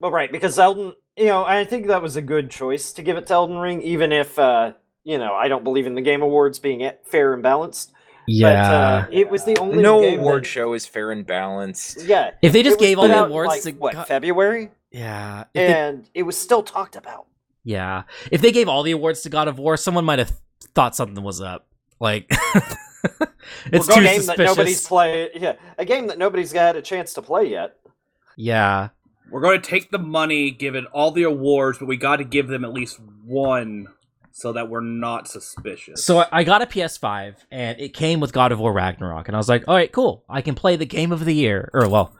Well, 0.00 0.10
right, 0.10 0.30
because 0.30 0.58
Elden, 0.58 0.92
you 1.16 1.26
know, 1.26 1.44
I 1.44 1.64
think 1.64 1.88
that 1.88 2.00
was 2.02 2.16
a 2.16 2.22
good 2.22 2.50
choice 2.50 2.92
to 2.92 3.02
give 3.02 3.16
it 3.16 3.26
to 3.28 3.34
Elden 3.34 3.56
Ring, 3.58 3.82
even 3.82 4.12
if, 4.12 4.38
uh, 4.38 4.72
you 5.04 5.18
know, 5.18 5.34
I 5.34 5.48
don't 5.48 5.64
believe 5.64 5.86
in 5.86 5.94
the 5.94 6.00
Game 6.02 6.22
Awards 6.22 6.58
being 6.58 6.88
fair 7.04 7.34
and 7.34 7.42
balanced. 7.42 7.92
Yeah, 8.26 8.50
but 8.50 8.74
uh, 8.74 9.18
it 9.18 9.30
was 9.30 9.44
the 9.44 9.56
only 9.58 9.82
No 9.82 10.02
game 10.02 10.20
award 10.20 10.44
that- 10.44 10.48
show 10.48 10.74
is 10.74 10.86
fair 10.86 11.10
and 11.10 11.26
balanced. 11.26 12.02
Yeah, 12.04 12.32
If 12.42 12.52
they 12.52 12.62
just 12.62 12.78
gave 12.78 12.98
all 12.98 13.04
put 13.06 13.08
the 13.12 13.18
out, 13.18 13.28
awards 13.30 13.48
like, 13.48 13.62
to 13.62 13.72
what 13.72 13.94
God- 13.94 14.06
February, 14.06 14.70
Yeah. 14.92 15.40
If 15.40 15.46
they, 15.54 15.66
and 15.74 16.08
it 16.14 16.22
was 16.24 16.36
still 16.36 16.62
talked 16.62 16.94
about. 16.94 17.26
yeah. 17.64 18.02
If 18.30 18.40
they 18.42 18.52
gave 18.52 18.68
all 18.68 18.82
the 18.82 18.92
awards 18.92 19.22
to 19.22 19.30
God 19.30 19.48
of 19.48 19.58
War, 19.58 19.76
someone 19.78 20.04
might 20.04 20.18
have 20.18 20.32
thought 20.74 20.94
something 20.94 21.24
was 21.24 21.40
up. 21.40 21.66
Like, 22.00 22.26
it's 23.72 23.88
Well, 23.88 23.96
too 23.96 24.00
a 24.00 24.04
game 24.04 24.26
that 24.26 24.38
nobody's 24.38 24.76
suspicious. 24.80 24.86
played. 24.88 25.30
Yeah, 25.34 25.54
a 25.78 25.84
game 25.84 26.06
that 26.08 26.18
nobody's 26.18 26.52
had 26.52 26.76
a 26.76 26.82
chance 26.82 27.14
to 27.14 27.22
play 27.22 27.46
yet. 27.50 27.76
Yeah. 28.36 28.90
We're 29.30 29.40
going 29.40 29.60
to 29.60 29.66
take 29.68 29.90
the 29.90 29.98
money, 29.98 30.50
give 30.50 30.74
it 30.74 30.84
all 30.92 31.10
the 31.10 31.24
awards, 31.24 31.78
but 31.78 31.86
we 31.86 31.96
got 31.96 32.16
to 32.16 32.24
give 32.24 32.48
them 32.48 32.64
at 32.64 32.72
least 32.72 32.98
one 33.24 33.88
so 34.32 34.52
that 34.52 34.68
we're 34.70 34.80
not 34.80 35.26
suspicious. 35.28 36.04
So 36.04 36.18
I- 36.20 36.28
I 36.32 36.44
got 36.44 36.62
a 36.62 36.66
PS5 36.66 37.34
and 37.50 37.78
it 37.80 37.92
came 37.92 38.20
with 38.20 38.32
God 38.32 38.52
of 38.52 38.60
War 38.60 38.72
Ragnarok, 38.72 39.26
and 39.28 39.36
I 39.36 39.38
was 39.38 39.48
like, 39.48 39.64
all 39.66 39.74
right, 39.74 39.90
cool. 39.90 40.24
I 40.28 40.42
can 40.42 40.54
play 40.54 40.76
the 40.76 40.86
game 40.86 41.10
of 41.12 41.24
the 41.24 41.34
year. 41.34 41.68
Or, 41.74 41.88
well, 41.88 42.14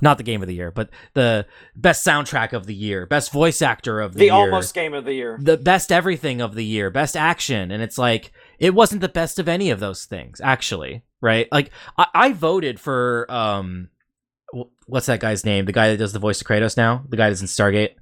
not 0.00 0.16
the 0.18 0.22
game 0.24 0.42
of 0.42 0.48
the 0.48 0.54
year, 0.54 0.70
but 0.70 0.90
the 1.14 1.46
best 1.74 2.06
soundtrack 2.06 2.52
of 2.52 2.66
the 2.66 2.74
year, 2.74 3.04
best 3.06 3.32
voice 3.32 3.62
actor 3.62 4.00
of 4.00 4.12
the, 4.12 4.18
The 4.20 4.24
year. 4.26 4.32
The 4.34 4.38
almost 4.40 4.74
game 4.74 4.94
of 4.94 5.04
the 5.04 5.14
year. 5.14 5.38
the 5.42 5.56
best 5.56 5.90
everything 5.90 6.40
of 6.40 6.54
the 6.54 6.64
year, 6.64 6.90
best 6.90 7.16
action, 7.16 7.70
and 7.70 7.82
it's 7.82 7.96
like 7.98 8.30
it 8.58 8.74
wasn't 8.74 9.00
the 9.00 9.08
best 9.08 9.38
of 9.38 9.48
any 9.48 9.70
of 9.70 9.80
those 9.80 10.04
things, 10.04 10.40
actually, 10.44 11.02
right? 11.20 11.48
Like 11.50 11.70
I, 11.98 12.06
I 12.14 12.32
voted 12.32 12.78
for 12.78 13.26
um, 13.30 13.88
wh- 13.88 13.95
what's 14.86 15.06
that 15.06 15.20
guy's 15.20 15.44
name? 15.44 15.64
The 15.66 15.72
guy 15.72 15.90
that 15.90 15.96
does 15.98 16.12
the 16.12 16.18
voice 16.18 16.40
of 16.40 16.46
Kratos 16.46 16.76
now, 16.76 17.04
the 17.08 17.16
guy 17.16 17.28
that's 17.28 17.40
in 17.40 17.46
Stargate. 17.46 17.94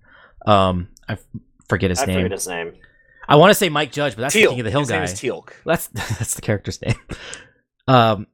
Um, 0.47 0.89
I 1.09 1.15
f- 1.15 1.25
forget 1.69 1.91
his 1.91 2.01
I 2.01 2.07
name. 2.07 2.17
forget 2.17 2.33
his 2.33 2.49
name. 2.49 2.75
I 3.27 3.37
want 3.37 3.51
to 3.51 3.55
say 3.55 3.69
Mike 3.71 3.91
Judge, 3.93 4.15
but 4.17 4.23
that's 4.23 4.35
the 4.35 4.47
King 4.47 4.61
of 4.61 4.65
the 4.65 4.71
Hill 4.71 4.81
His 4.81 4.91
guy. 4.91 4.97
name 4.97 5.05
is 5.05 5.15
Teal'c. 5.15 5.51
That's 5.65 5.87
that's 6.19 6.35
the 6.35 6.43
character's 6.43 6.81
name. 6.83 6.95
Um, 7.89 8.27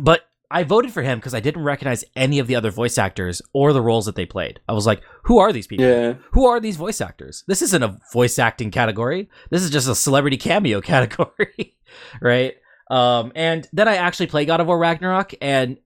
but 0.00 0.22
I 0.50 0.62
voted 0.64 0.92
for 0.92 1.02
him 1.02 1.18
because 1.18 1.34
I 1.34 1.40
didn't 1.40 1.62
recognize 1.62 2.04
any 2.16 2.38
of 2.38 2.46
the 2.46 2.56
other 2.56 2.70
voice 2.70 2.98
actors 2.98 3.40
or 3.52 3.72
the 3.72 3.80
roles 3.82 4.06
that 4.06 4.14
they 4.16 4.26
played. 4.26 4.60
I 4.68 4.72
was 4.72 4.86
like, 4.86 5.02
who 5.24 5.38
are 5.38 5.52
these 5.52 5.66
people? 5.66 5.84
Yeah. 5.86 6.14
Who 6.32 6.46
are 6.46 6.60
these 6.60 6.76
voice 6.76 7.00
actors? 7.00 7.44
This 7.48 7.62
isn't 7.62 7.82
a 7.82 7.98
voice 8.12 8.38
acting 8.38 8.70
category. 8.70 9.28
This 9.50 9.62
is 9.62 9.70
just 9.70 9.88
a 9.88 9.94
celebrity 9.94 10.36
cameo 10.36 10.80
category, 10.80 11.76
right? 12.20 12.54
Um, 12.90 13.32
and 13.34 13.66
then 13.72 13.88
I 13.88 13.96
actually 13.96 14.26
play 14.26 14.44
God 14.44 14.60
of 14.60 14.66
War 14.66 14.78
Ragnarok, 14.78 15.34
and 15.40 15.78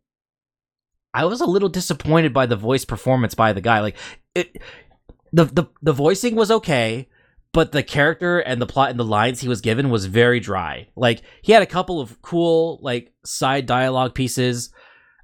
I 1.14 1.24
was 1.24 1.40
a 1.40 1.46
little 1.46 1.68
disappointed 1.68 2.32
by 2.32 2.46
the 2.46 2.56
voice 2.56 2.84
performance 2.84 3.34
by 3.34 3.52
the 3.52 3.60
guy. 3.60 3.80
Like 3.80 3.96
it, 4.34 4.60
the 5.32 5.44
the 5.44 5.64
the 5.82 5.92
voicing 5.92 6.34
was 6.34 6.50
okay, 6.50 7.08
but 7.52 7.72
the 7.72 7.82
character 7.82 8.38
and 8.40 8.60
the 8.60 8.66
plot 8.66 8.90
and 8.90 8.98
the 8.98 9.04
lines 9.04 9.40
he 9.40 9.48
was 9.48 9.60
given 9.60 9.90
was 9.90 10.06
very 10.06 10.40
dry. 10.40 10.88
Like 10.96 11.22
he 11.42 11.52
had 11.52 11.62
a 11.62 11.66
couple 11.66 12.00
of 12.00 12.20
cool 12.22 12.78
like 12.82 13.12
side 13.24 13.66
dialogue 13.66 14.14
pieces. 14.14 14.70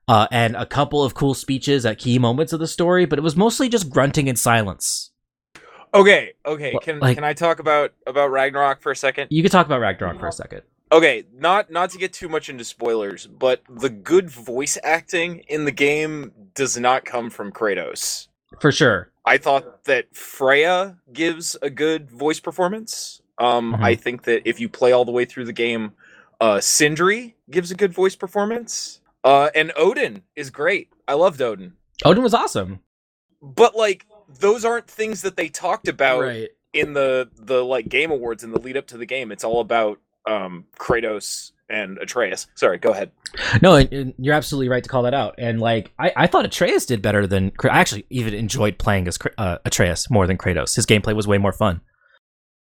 Uh, 0.07 0.27
and 0.31 0.55
a 0.55 0.67
couple 0.67 1.03
of 1.03 1.15
cool 1.15 1.33
speeches 1.33 1.87
at 1.87 1.99
key 1.99 2.19
moments 2.19 2.53
of 2.53 2.61
the 2.61 2.67
story, 2.67 3.07
but 3.07 3.19
it 3.19 3.23
was 3.23 3.37
mostly 3.37 3.71
just 3.71 3.89
grunting 3.89 4.29
in 4.29 4.37
silence. 4.37 5.13
Okay, 5.95 6.33
okay. 6.45 6.77
Can 6.83 6.99
like- 6.99 7.17
can 7.17 7.25
I 7.25 7.33
talk 7.33 7.59
about 7.59 7.95
about 8.07 8.31
Ragnarok 8.31 8.83
for 8.83 8.93
a 8.93 8.97
second? 8.97 9.29
You 9.31 9.43
could 9.43 9.51
talk 9.51 9.65
about 9.65 9.81
Ragnarok 9.81 10.21
for 10.21 10.29
a 10.29 10.33
second. 10.33 10.61
Okay, 10.95 11.25
not 11.35 11.73
not 11.73 11.91
to 11.91 11.99
get 11.99 12.13
too 12.13 12.29
much 12.29 12.49
into 12.49 12.63
spoilers, 12.63 13.27
but 13.27 13.63
the 13.69 13.91
good 13.91 14.31
voice 14.31 14.79
acting 14.85 15.41
in 15.49 15.65
the 15.65 15.73
game 15.73 16.31
does 16.55 16.79
not 16.79 17.05
come 17.05 17.31
from 17.31 17.51
Kratos. 17.51 18.29
For 18.61 18.71
sure. 18.71 19.11
I 19.25 19.39
thought 19.39 19.85
that 19.87 20.15
Freya 20.15 20.99
gives 21.13 21.57
a 21.61 21.69
good 21.69 22.13
voice 22.13 22.39
performance. 22.39 23.21
Um, 23.39 23.75
Mhm. 23.75 23.83
I 23.83 23.97
think 23.97 24.23
that 24.23 24.43
if 24.49 24.61
you 24.61 24.69
play 24.69 24.93
all 24.93 25.05
the 25.05 25.11
way 25.11 25.25
through 25.25 25.47
the 25.47 25.53
game, 25.53 25.95
uh, 26.41 26.61
Sindri 26.61 27.35
gives 27.51 27.73
a 27.73 27.75
good 27.75 27.93
voice 27.93 28.15
performance. 28.15 29.01
Uh, 29.25 29.51
and 29.53 29.73
Odin 29.75 30.23
is 30.37 30.51
great. 30.51 30.91
I 31.09 31.15
loved 31.15 31.43
Odin. 31.43 31.73
Odin 32.05 32.23
was 32.23 32.35
awesome. 32.35 32.79
But 33.43 33.75
like 33.75 34.07
those 34.39 34.65
aren't 34.65 34.87
things 34.87 35.23
that 35.23 35.37
they 35.37 35.49
talked 35.49 35.89
about 35.89 36.21
right. 36.21 36.51
in 36.73 36.93
the 36.93 37.29
the 37.35 37.65
like 37.65 37.89
game 37.89 38.13
awards 38.13 38.45
in 38.45 38.53
the 38.53 38.61
lead 38.61 38.77
up 38.77 38.87
to 38.89 38.97
the 38.97 39.07
game. 39.07 39.33
It's 39.33 39.43
all 39.43 39.61
about 39.61 39.99
um 40.27 40.65
Kratos 40.79 41.53
and 41.69 41.99
Atreus. 41.99 42.47
Sorry, 42.55 42.79
go 42.79 42.91
ahead. 42.91 43.11
No, 43.63 43.75
and, 43.75 43.93
and 43.93 44.15
you're 44.19 44.35
absolutely 44.35 44.69
right 44.69 44.83
to 44.83 44.89
call 44.89 45.03
that 45.05 45.15
out. 45.15 45.35
And 45.39 45.61
like, 45.61 45.93
I, 45.99 46.13
I 46.17 46.27
thought 46.27 46.45
Atreus 46.45 46.87
did 46.87 47.03
better 47.03 47.27
than. 47.27 47.53
I 47.63 47.81
actually 47.81 48.07
even 48.11 48.35
enjoyed 48.35 48.79
playing 48.79 49.09
as 49.09 49.19
uh, 49.39 49.59
Atreus 49.65 50.11
more 50.11 50.27
than 50.27 50.39
Kratos. 50.39 50.77
His 50.77 50.87
gameplay 50.87 51.15
was 51.15 51.27
way 51.27 51.39
more 51.39 51.53
fun. 51.53 51.81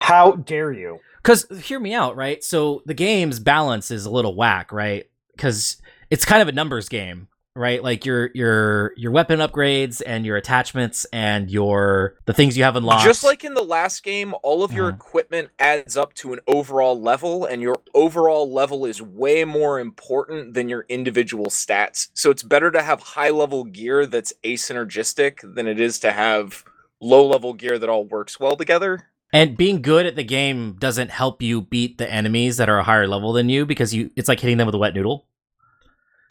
How 0.01 0.33
dare 0.33 0.73
you? 0.73 0.99
Because 1.23 1.47
hear 1.63 1.79
me 1.79 1.95
out, 1.95 2.17
right? 2.17 2.43
So 2.43 2.83
the 2.87 2.95
game's 2.95 3.39
balance 3.39 3.91
is 3.91 4.07
a 4.07 4.11
little 4.11 4.35
whack, 4.35 4.73
right? 4.73 5.05
Because 5.37 5.77
it's 6.11 6.25
kind 6.25 6.43
of 6.43 6.49
a 6.49 6.53
numbers 6.53 6.89
game, 6.89 7.29
right? 7.55 7.83
Like 7.83 8.07
your 8.07 8.31
your 8.35 8.93
your 8.97 9.13
weapon 9.13 9.41
upgrades 9.41 10.01
and 10.07 10.25
your 10.25 10.37
attachments 10.37 11.05
and 11.13 11.51
your 11.51 12.17
the 12.25 12.33
things 12.33 12.57
you 12.57 12.65
have 12.65 12.77
unlocked. 12.77 13.05
Just 13.05 13.25
like 13.25 13.45
in 13.45 13.55
the 13.55 13.63
last 13.63 14.03
game, 14.03 14.35
all 14.43 14.63
of 14.63 14.73
your 14.73 14.91
Mhm. 14.91 14.95
equipment 14.97 15.51
adds 15.59 15.97
up 15.97 16.15
to 16.15 16.33
an 16.33 16.41
overall 16.47 17.01
level, 17.01 17.45
and 17.45 17.61
your 17.61 17.77
overall 17.95 18.51
level 18.51 18.85
is 18.87 19.03
way 19.03 19.45
more 19.45 19.79
important 19.79 20.55
than 20.55 20.69
your 20.69 20.87
individual 20.89 21.47
stats. 21.47 22.09
So 22.15 22.31
it's 22.31 22.43
better 22.43 22.71
to 22.71 22.83
have 22.83 23.01
high 23.01 23.31
level 23.31 23.65
gear 23.65 24.07
that's 24.07 24.33
asynergistic 24.45 25.55
than 25.55 25.67
it 25.67 25.79
is 25.81 25.99
to 26.01 26.13
have 26.13 26.65
low 27.01 27.27
level 27.27 27.53
gear 27.53 27.79
that 27.79 27.89
all 27.89 28.05
works 28.05 28.39
well 28.41 28.57
together. 28.57 29.09
And 29.35 29.57
being 29.57 29.81
good 29.81 30.05
at 30.05 30.15
the 30.15 30.25
game 30.25 30.77
doesn't 30.79 31.11
help 31.11 31.41
you 31.41 31.63
beat 31.63 31.97
the 31.97 32.11
enemies 32.11 32.59
that 32.59 32.69
are 32.69 32.79
a 32.79 32.83
higher 32.85 33.09
level 33.09 33.33
than 33.33 33.49
you 33.49 33.65
because 33.65 33.95
you 33.95 34.11
it's 34.15 34.29
like 34.29 34.41
hitting 34.41 34.59
them 34.59 34.67
with 34.67 34.75
a 34.75 34.79
wet 34.79 34.95
noodle. 34.95 35.27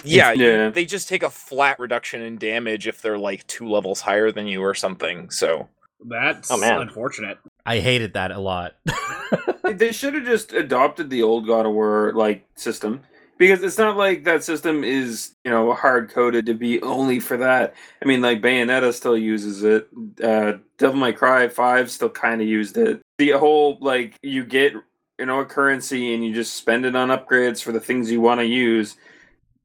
Yeah, 0.03 0.31
you- 0.31 0.46
Yeah. 0.46 0.70
they 0.70 0.86
just 0.86 1.08
take 1.10 1.24
a 1.24 1.29
flat 1.29 1.79
reduction 1.79 2.22
in 2.22 2.38
damage 2.38 2.88
if 2.88 3.01
they're 3.01 3.17
like 3.17 3.46
two 3.48 3.67
levels 3.70 4.01
higher 4.01 4.31
than 4.31 4.48
you 4.48 4.62
or 4.62 4.74
something. 4.74 5.29
So 5.29 5.67
That's 6.03 6.50
Oh, 6.50 6.58
man. 6.58 6.81
unfortunate. 6.81 7.38
I 7.65 7.77
hated 7.79 8.13
that 8.13 8.31
a 8.31 8.39
lot. 8.39 8.74
they 9.63 9.91
should 9.91 10.15
have 10.15 10.25
just 10.25 10.51
adopted 10.53 11.10
the 11.10 11.22
old 11.24 11.46
God 11.46 11.65
of 11.67 11.74
War 11.74 12.12
like 12.15 12.43
system 12.55 13.01
because 13.38 13.62
it's 13.63 13.77
not 13.77 13.98
like 13.98 14.24
that 14.24 14.43
system 14.43 14.84
is 14.84 15.36
you 15.46 15.51
know 15.51 15.74
hard 15.74 16.10
coded 16.10 16.46
to 16.48 16.53
be 16.55 16.81
only 16.81 17.20
for 17.20 17.38
that. 17.38 17.75
I 18.01 18.05
mean, 18.05 18.22
like 18.22 18.41
Bayonetta 18.41 18.93
still 18.93 19.15
uses 19.17 19.63
it. 19.63 19.88
Uh, 20.24 20.53
Devil 20.79 21.00
May 21.00 21.13
Cry 21.13 21.48
Five 21.48 21.91
still 21.91 22.10
kind 22.10 22.41
of 22.41 22.48
used 22.48 22.77
it. 22.77 23.01
The 23.20 23.31
whole 23.31 23.77
like 23.79 24.15
you 24.24 24.43
get 24.43 24.74
you 25.20 25.25
know 25.27 25.39
a 25.41 25.46
currency 25.46 26.15
and 26.15 26.25
you 26.25 26.34
just 26.34 26.55
spend 26.55 26.84
it 26.86 26.96
on 26.96 27.10
upgrades 27.10 27.62
for 27.62 27.72
the 27.72 27.79
things 27.79 28.12
you 28.12 28.22
want 28.22 28.39
to 28.39 28.46
use 28.48 28.96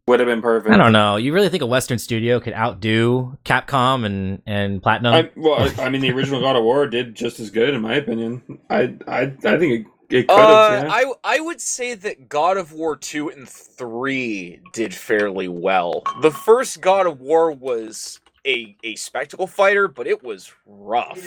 would 0.06 0.20
have 0.20 0.28
been 0.28 0.42
perfect. 0.42 0.72
I 0.72 0.76
don't 0.78 0.92
know. 0.92 1.16
You 1.16 1.32
really 1.32 1.48
think 1.48 1.62
a 1.62 1.66
Western 1.66 1.98
studio 1.98 2.38
could 2.40 2.54
outdo 2.54 3.38
Capcom 3.44 4.04
and 4.06 4.42
and 4.46 4.82
Platinum? 4.82 5.14
I, 5.14 5.30
well, 5.36 5.54
I 5.60 5.84
I 5.84 5.88
mean, 5.88 6.00
the 6.00 6.12
original 6.12 6.40
God 6.40 6.56
of 6.56 6.62
War 6.64 6.86
did 6.86 7.14
just 7.14 7.40
as 7.40 7.50
good, 7.50 7.74
in 7.74 7.82
my 7.82 7.94
opinion. 7.96 8.42
I, 8.70 8.94
I, 9.08 9.22
I 9.44 9.58
think 9.58 9.86
it, 10.10 10.16
it 10.16 10.28
could 10.28 10.48
have. 10.48 10.60
Uh, 10.60 10.86
yeah. 10.86 10.88
I 10.88 11.12
I 11.24 11.40
would 11.40 11.60
say 11.60 11.94
that 11.94 12.28
God 12.28 12.56
of 12.56 12.72
War 12.72 12.96
two 12.96 13.30
and 13.30 13.48
three 13.48 14.60
did 14.72 14.94
fairly 14.94 15.48
well. 15.48 16.02
The 16.22 16.30
first 16.30 16.80
God 16.80 17.06
of 17.06 17.20
War 17.20 17.50
was 17.52 18.20
a 18.46 18.76
a 18.84 18.94
spectacle 18.96 19.48
fighter, 19.48 19.88
but 19.88 20.06
it 20.06 20.22
was 20.22 20.52
rough. 20.66 21.20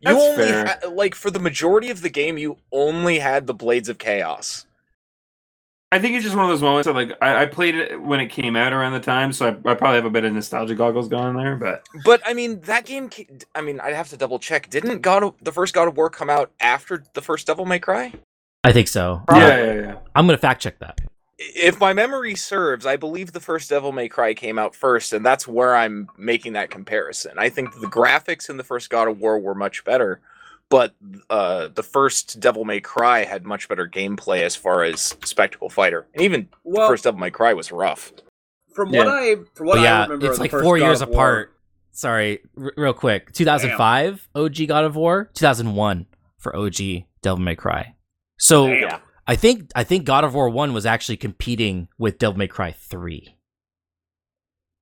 You 0.00 0.14
That's 0.14 0.24
only 0.24 0.36
fair. 0.44 0.66
ha- 0.66 0.88
like 0.90 1.14
for 1.14 1.30
the 1.30 1.40
majority 1.40 1.90
of 1.90 2.02
the 2.02 2.10
game, 2.10 2.38
you 2.38 2.58
only 2.70 3.18
had 3.18 3.46
the 3.46 3.54
Blades 3.54 3.88
of 3.88 3.98
Chaos. 3.98 4.66
I 5.92 6.00
think 6.00 6.16
it's 6.16 6.24
just 6.24 6.34
one 6.34 6.44
of 6.44 6.50
those 6.50 6.62
moments 6.62 6.86
that, 6.86 6.94
like, 6.94 7.12
I, 7.22 7.42
I 7.42 7.46
played 7.46 7.76
it 7.76 8.00
when 8.02 8.18
it 8.18 8.26
came 8.26 8.56
out 8.56 8.72
around 8.72 8.94
the 8.94 9.00
time, 9.00 9.32
so 9.32 9.46
I, 9.46 9.70
I 9.70 9.74
probably 9.74 9.94
have 9.94 10.04
a 10.04 10.10
bit 10.10 10.24
of 10.24 10.32
nostalgia 10.32 10.74
goggles 10.74 11.08
going 11.08 11.36
there. 11.36 11.54
But 11.56 11.86
But 12.04 12.20
I 12.26 12.34
mean, 12.34 12.60
that 12.62 12.86
game. 12.86 13.08
I 13.54 13.60
mean, 13.60 13.78
I'd 13.78 13.94
have 13.94 14.08
to 14.08 14.16
double 14.16 14.40
check. 14.40 14.68
Didn't 14.68 15.00
God 15.00 15.22
of, 15.22 15.34
the 15.40 15.52
first 15.52 15.74
God 15.74 15.86
of 15.86 15.96
War 15.96 16.10
come 16.10 16.28
out 16.28 16.50
after 16.60 17.04
the 17.14 17.22
first 17.22 17.46
Devil 17.46 17.66
May 17.66 17.78
Cry? 17.78 18.12
I 18.64 18.72
think 18.72 18.88
so. 18.88 19.22
yeah, 19.30 19.64
yeah, 19.64 19.74
yeah. 19.74 19.96
I'm 20.16 20.26
gonna 20.26 20.38
fact 20.38 20.60
check 20.60 20.80
that. 20.80 21.00
If 21.38 21.78
my 21.78 21.92
memory 21.92 22.34
serves, 22.34 22.84
I 22.84 22.96
believe 22.96 23.32
the 23.32 23.40
first 23.40 23.70
Devil 23.70 23.92
May 23.92 24.08
Cry 24.08 24.34
came 24.34 24.58
out 24.58 24.74
first, 24.74 25.12
and 25.12 25.24
that's 25.24 25.46
where 25.46 25.76
I'm 25.76 26.08
making 26.18 26.54
that 26.54 26.70
comparison. 26.70 27.32
I 27.38 27.48
think 27.48 27.78
the 27.80 27.86
graphics 27.86 28.50
in 28.50 28.56
the 28.56 28.64
first 28.64 28.90
God 28.90 29.06
of 29.06 29.20
War 29.20 29.38
were 29.38 29.54
much 29.54 29.84
better, 29.84 30.20
but 30.68 30.94
uh, 31.30 31.68
the 31.68 31.82
first 31.82 32.40
Devil 32.40 32.64
May 32.64 32.80
Cry 32.80 33.24
had 33.24 33.44
much 33.44 33.68
better 33.68 33.86
gameplay 33.88 34.40
as 34.42 34.56
far 34.56 34.82
as 34.82 35.16
spectacle 35.24 35.68
fighter, 35.70 36.06
and 36.14 36.22
even 36.22 36.48
the 36.64 36.76
first 36.86 37.04
Devil 37.04 37.20
May 37.20 37.30
Cry 37.30 37.52
was 37.54 37.70
rough. 37.72 38.12
from 38.74 38.90
what 38.90 39.08
I 39.08 39.36
from 39.54 39.66
what 39.68 39.74
But 39.76 39.78
I 39.80 39.84
yeah, 39.84 40.02
remember, 40.04 40.26
it's 40.26 40.32
of 40.32 40.36
the 40.36 40.42
like 40.42 40.50
first 40.50 40.64
four 40.64 40.78
God 40.78 40.84
years 40.86 41.00
apart. 41.02 41.52
Sorry, 41.92 42.40
r- 42.60 42.72
real 42.76 42.92
quick. 42.92 43.32
2005 43.32 44.28
OG 44.34 44.54
God 44.68 44.84
of 44.84 44.96
War, 44.96 45.30
2001 45.34 46.06
for 46.38 46.54
OG 46.54 46.74
Devil 47.22 47.38
May 47.38 47.54
Cry. 47.56 47.94
So 48.38 48.66
Damn. 48.68 49.00
I 49.26 49.34
think 49.36 49.70
I 49.74 49.84
think 49.84 50.04
God 50.04 50.24
of 50.24 50.34
War 50.34 50.48
One 50.50 50.72
was 50.74 50.84
actually 50.84 51.16
competing 51.16 51.88
with 51.96 52.18
Devil 52.18 52.38
May 52.38 52.48
Cry 52.48 52.72
Three, 52.72 53.35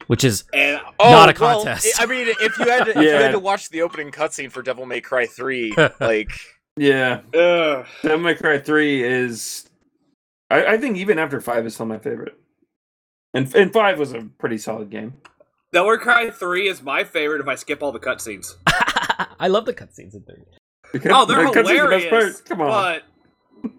which 0.06 0.24
is 0.24 0.44
And 0.52 0.80
Not 1.00 1.28
a 1.36 1.40
well, 1.40 1.56
contest. 1.64 2.00
I 2.00 2.06
mean, 2.06 2.28
if 2.28 2.58
you 2.58 2.64
had 2.68 2.84
to, 2.84 2.90
if 2.90 2.96
you 2.96 3.10
had 3.10 3.32
to 3.32 3.38
watch 3.38 3.68
the 3.70 3.82
opening 3.82 4.10
cutscene 4.10 4.50
for 4.50 4.62
Devil 4.62 4.86
May 4.86 5.00
Cry 5.00 5.26
three, 5.26 5.74
like 6.00 6.30
Yeah, 6.76 7.20
uh, 7.34 7.84
Devil 8.02 8.18
May 8.18 8.34
Cry 8.34 8.58
Three 8.58 9.02
is, 9.04 9.68
I, 10.50 10.66
I 10.66 10.78
think 10.78 10.96
even 10.96 11.18
after 11.18 11.40
five 11.40 11.64
is 11.66 11.74
still 11.74 11.86
my 11.86 11.98
favorite, 11.98 12.36
and 13.32 13.52
and 13.54 13.72
five 13.72 13.98
was 13.98 14.12
a 14.12 14.22
pretty 14.38 14.58
solid 14.58 14.90
game. 14.90 15.14
Devil 15.72 15.90
May 15.92 15.98
Cry 16.02 16.30
Three 16.30 16.68
is 16.68 16.82
my 16.82 17.04
favorite 17.04 17.40
if 17.40 17.48
I 17.48 17.54
skip 17.54 17.82
all 17.82 17.92
the 17.92 17.98
cutscenes. 18.00 18.54
I 19.38 19.48
love 19.48 19.64
the 19.66 19.74
cutscenes 19.74 20.14
in 20.14 20.22
three. 20.24 20.44
The 21.00 21.10
Oh, 21.10 21.26
cut- 21.26 21.28
they're 21.28 21.42
the 21.44 21.50
cutscene's 21.50 21.68
the 21.68 21.74
hilarious. 21.74 22.04
best 22.10 22.10
part. 22.10 22.48
Come 22.48 22.60
on, 22.60 23.00
But 23.62 23.72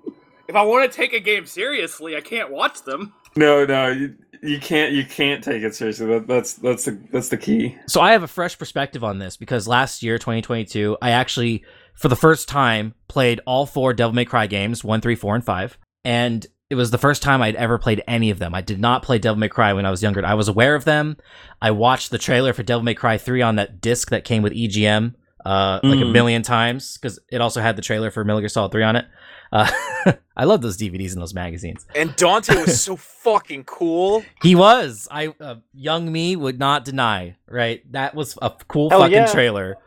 if 0.47 0.55
I 0.55 0.61
want 0.63 0.89
to 0.91 0.95
take 0.95 1.13
a 1.13 1.19
game 1.19 1.45
seriously, 1.45 2.15
I 2.15 2.21
can't 2.21 2.51
watch 2.51 2.83
them. 2.83 3.13
No, 3.35 3.65
no, 3.65 3.87
you, 3.89 4.15
you 4.41 4.59
can't, 4.59 4.93
you 4.93 5.05
can't 5.05 5.43
take 5.43 5.63
it 5.63 5.75
seriously. 5.75 6.05
That, 6.07 6.27
that's 6.27 6.53
that's 6.53 6.85
the 6.85 6.99
that's 7.11 7.29
the 7.29 7.37
key. 7.37 7.77
So 7.87 8.01
I 8.01 8.11
have 8.11 8.23
a 8.23 8.27
fresh 8.27 8.57
perspective 8.57 9.03
on 9.03 9.19
this 9.19 9.37
because 9.37 9.67
last 9.67 10.03
year, 10.03 10.17
2022, 10.17 10.97
I 11.01 11.11
actually, 11.11 11.63
for 11.95 12.07
the 12.07 12.15
first 12.15 12.47
time, 12.47 12.93
played 13.07 13.41
all 13.45 13.65
four 13.65 13.93
Devil 13.93 14.13
May 14.13 14.25
Cry 14.25 14.47
games 14.47 14.83
one, 14.83 15.01
three, 15.01 15.15
four, 15.15 15.35
and 15.35 15.43
5. 15.43 15.77
And 16.03 16.45
it 16.69 16.75
was 16.75 16.91
the 16.91 16.97
first 16.97 17.21
time 17.21 17.41
I'd 17.41 17.55
ever 17.55 17.77
played 17.77 18.03
any 18.07 18.29
of 18.31 18.39
them. 18.39 18.55
I 18.55 18.61
did 18.61 18.79
not 18.79 19.03
play 19.03 19.19
Devil 19.19 19.39
May 19.39 19.49
Cry 19.49 19.73
when 19.73 19.85
I 19.85 19.91
was 19.91 20.01
younger. 20.03 20.25
I 20.25 20.33
was 20.33 20.47
aware 20.47 20.75
of 20.75 20.83
them. 20.85 21.17
I 21.61 21.71
watched 21.71 22.11
the 22.11 22.17
trailer 22.17 22.53
for 22.53 22.63
Devil 22.63 22.83
May 22.83 22.93
Cry 22.95 23.17
3 23.17 23.41
on 23.41 23.55
that 23.57 23.81
disc 23.81 24.09
that 24.09 24.23
came 24.23 24.41
with 24.43 24.53
EGM 24.53 25.13
uh, 25.45 25.79
like 25.83 25.99
a 25.99 26.03
Mm. 26.03 26.11
million 26.11 26.41
times 26.41 26.97
because 26.97 27.19
it 27.31 27.39
also 27.39 27.61
had 27.61 27.75
the 27.75 27.81
trailer 27.83 28.09
for 28.09 28.23
Metal 28.23 28.39
Gear 28.39 28.49
Solid 28.49 28.71
3 28.71 28.83
on 28.83 28.95
it. 28.95 29.05
Uh, 29.55 30.13
I 30.37 30.43
love 30.43 30.61
those 30.61 30.77
DVDs 30.77 31.13
and 31.13 31.21
those 31.21 31.33
magazines. 31.33 31.85
and 31.95 32.13
Dante 32.15 32.55
was 32.55 32.81
so 32.83 32.95
fucking 33.23 33.63
cool. 33.63 34.23
He 34.41 34.53
was. 34.53 35.07
I 35.09 35.33
uh, 35.39 35.55
young 35.73 36.11
me 36.11 36.35
would 36.35 36.59
not 36.59 36.83
deny. 36.83 37.37
Right, 37.47 37.89
that 37.93 38.13
was 38.15 38.37
a 38.41 38.51
cool 38.67 38.89
Hell 38.89 38.99
fucking 38.99 39.13
yeah. 39.13 39.25
trailer. 39.27 39.77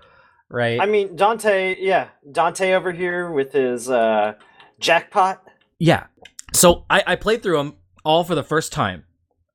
Right. 0.49 0.81
I 0.81 0.87
mean, 0.87 1.15
Dante, 1.17 1.77
yeah, 1.79 2.09
Dante 2.33 2.73
over 2.73 2.91
here 2.93 3.31
with 3.31 3.53
his 3.53 3.91
uh, 3.91 4.35
jackpot. 4.81 5.47
yeah. 5.79 6.07
So 6.55 6.87
I, 6.89 7.03
I 7.07 7.17
played 7.17 7.43
through 7.43 7.59
them 7.59 7.77
all 8.07 8.25
for 8.25 8.35
the 8.35 8.43
first 8.43 8.73
time. 8.73 9.05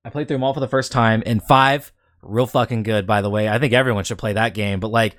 I 0.05 0.11
played 0.11 0.27
through 0.27 0.35
them 0.35 0.43
all 0.43 0.53
for 0.53 0.59
the 0.59 0.67
first 0.67 0.91
time. 0.91 1.23
in 1.23 1.39
five, 1.39 1.91
real 2.21 2.45
fucking 2.45 2.83
good. 2.83 3.07
By 3.07 3.21
the 3.21 3.31
way, 3.31 3.49
I 3.49 3.57
think 3.57 3.73
everyone 3.73 4.03
should 4.03 4.19
play 4.19 4.33
that 4.33 4.53
game. 4.53 4.79
But 4.79 4.91
like, 4.91 5.17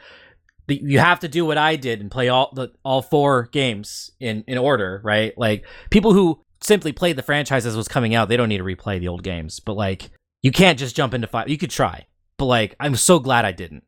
the, 0.67 0.81
you 0.83 0.99
have 0.99 1.21
to 1.21 1.29
do 1.29 1.45
what 1.45 1.59
I 1.59 1.77
did 1.77 2.01
and 2.01 2.11
play 2.11 2.29
all 2.29 2.51
the 2.55 2.73
all 2.85 3.03
four 3.03 3.49
games 3.53 4.11
in 4.21 4.45
in 4.47 4.59
order. 4.59 5.01
Right. 5.05 5.37
Like 5.37 5.67
people 5.91 6.13
who 6.13 6.41
simply 6.61 6.93
played 6.93 7.17
the 7.17 7.23
franchise 7.23 7.67
as 7.67 7.77
was 7.77 7.89
coming 7.89 8.15
out, 8.15 8.29
they 8.29 8.37
don't 8.37 8.49
need 8.49 8.59
to 8.59 8.65
replay 8.65 8.99
the 8.99 9.09
old 9.09 9.23
games. 9.23 9.61
But 9.61 9.75
like, 9.75 10.11
you 10.43 10.51
can't 10.51 10.79
just 10.79 10.97
jump 10.97 11.15
into 11.15 11.27
five. 11.27 11.49
You 11.49 11.59
could 11.59 11.71
try, 11.71 12.07
but 12.39 12.47
like, 12.47 12.75
I'm 12.81 12.97
so 12.97 13.19
glad 13.19 13.45
I 13.45 13.53
didn't. 13.53 13.85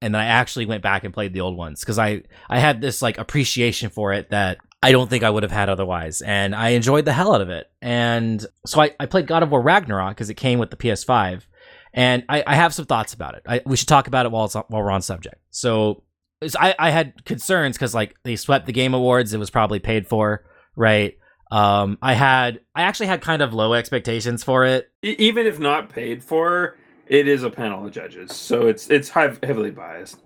And 0.00 0.14
then 0.14 0.20
I 0.20 0.26
actually 0.26 0.66
went 0.66 0.82
back 0.82 1.04
and 1.04 1.14
played 1.14 1.32
the 1.32 1.40
old 1.40 1.56
ones 1.56 1.80
because 1.80 1.98
I 1.98 2.22
I 2.48 2.58
had 2.58 2.80
this 2.80 3.00
like 3.02 3.18
appreciation 3.18 3.90
for 3.90 4.12
it 4.12 4.30
that 4.30 4.58
I 4.84 4.92
don't 4.92 5.08
think 5.08 5.24
I 5.24 5.30
would 5.30 5.44
have 5.44 5.52
had 5.52 5.70
otherwise. 5.70 6.20
And 6.20 6.54
I 6.54 6.70
enjoyed 6.70 7.06
the 7.06 7.12
hell 7.14 7.34
out 7.34 7.40
of 7.40 7.48
it. 7.48 7.70
And 7.80 8.44
so 8.66 8.82
I, 8.82 8.94
I 9.00 9.06
played 9.06 9.26
God 9.26 9.42
of 9.42 9.50
War 9.50 9.62
Ragnarok 9.62 10.10
because 10.10 10.28
it 10.28 10.34
came 10.34 10.58
with 10.58 10.70
the 10.70 10.76
PS5. 10.76 11.46
And 11.94 12.22
I, 12.28 12.44
I 12.46 12.54
have 12.54 12.74
some 12.74 12.84
thoughts 12.84 13.14
about 13.14 13.34
it. 13.34 13.44
I, 13.46 13.62
we 13.64 13.78
should 13.78 13.88
talk 13.88 14.08
about 14.08 14.26
it 14.26 14.32
while, 14.32 14.46
while 14.48 14.82
we're 14.82 14.90
on 14.90 15.00
subject. 15.00 15.36
So 15.48 16.02
it's- 16.44 16.56
I, 16.58 16.74
I 16.78 16.90
had 16.90 17.24
concerns 17.24 17.76
because 17.76 17.94
like 17.94 18.14
they 18.22 18.36
swept 18.36 18.66
the 18.66 18.72
Game 18.72 18.94
Awards. 18.94 19.32
It 19.34 19.38
was 19.38 19.50
probably 19.50 19.78
paid 19.78 20.06
for, 20.06 20.44
right? 20.76 21.16
Um, 21.50 21.98
I 22.02 22.14
had 22.14 22.60
I 22.74 22.82
actually 22.82 23.06
had 23.06 23.20
kind 23.20 23.42
of 23.42 23.52
low 23.54 23.74
expectations 23.74 24.42
for 24.42 24.64
it. 24.64 24.90
Even 25.02 25.46
if 25.46 25.58
not 25.58 25.88
paid 25.90 26.24
for, 26.24 26.76
it 27.06 27.28
is 27.28 27.42
a 27.42 27.50
panel 27.50 27.84
of 27.86 27.92
judges, 27.92 28.32
so 28.32 28.66
it's 28.66 28.88
it's 28.90 29.08
high, 29.10 29.32
heavily 29.42 29.70
biased. 29.70 30.18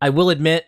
I 0.00 0.10
will 0.10 0.30
admit 0.30 0.66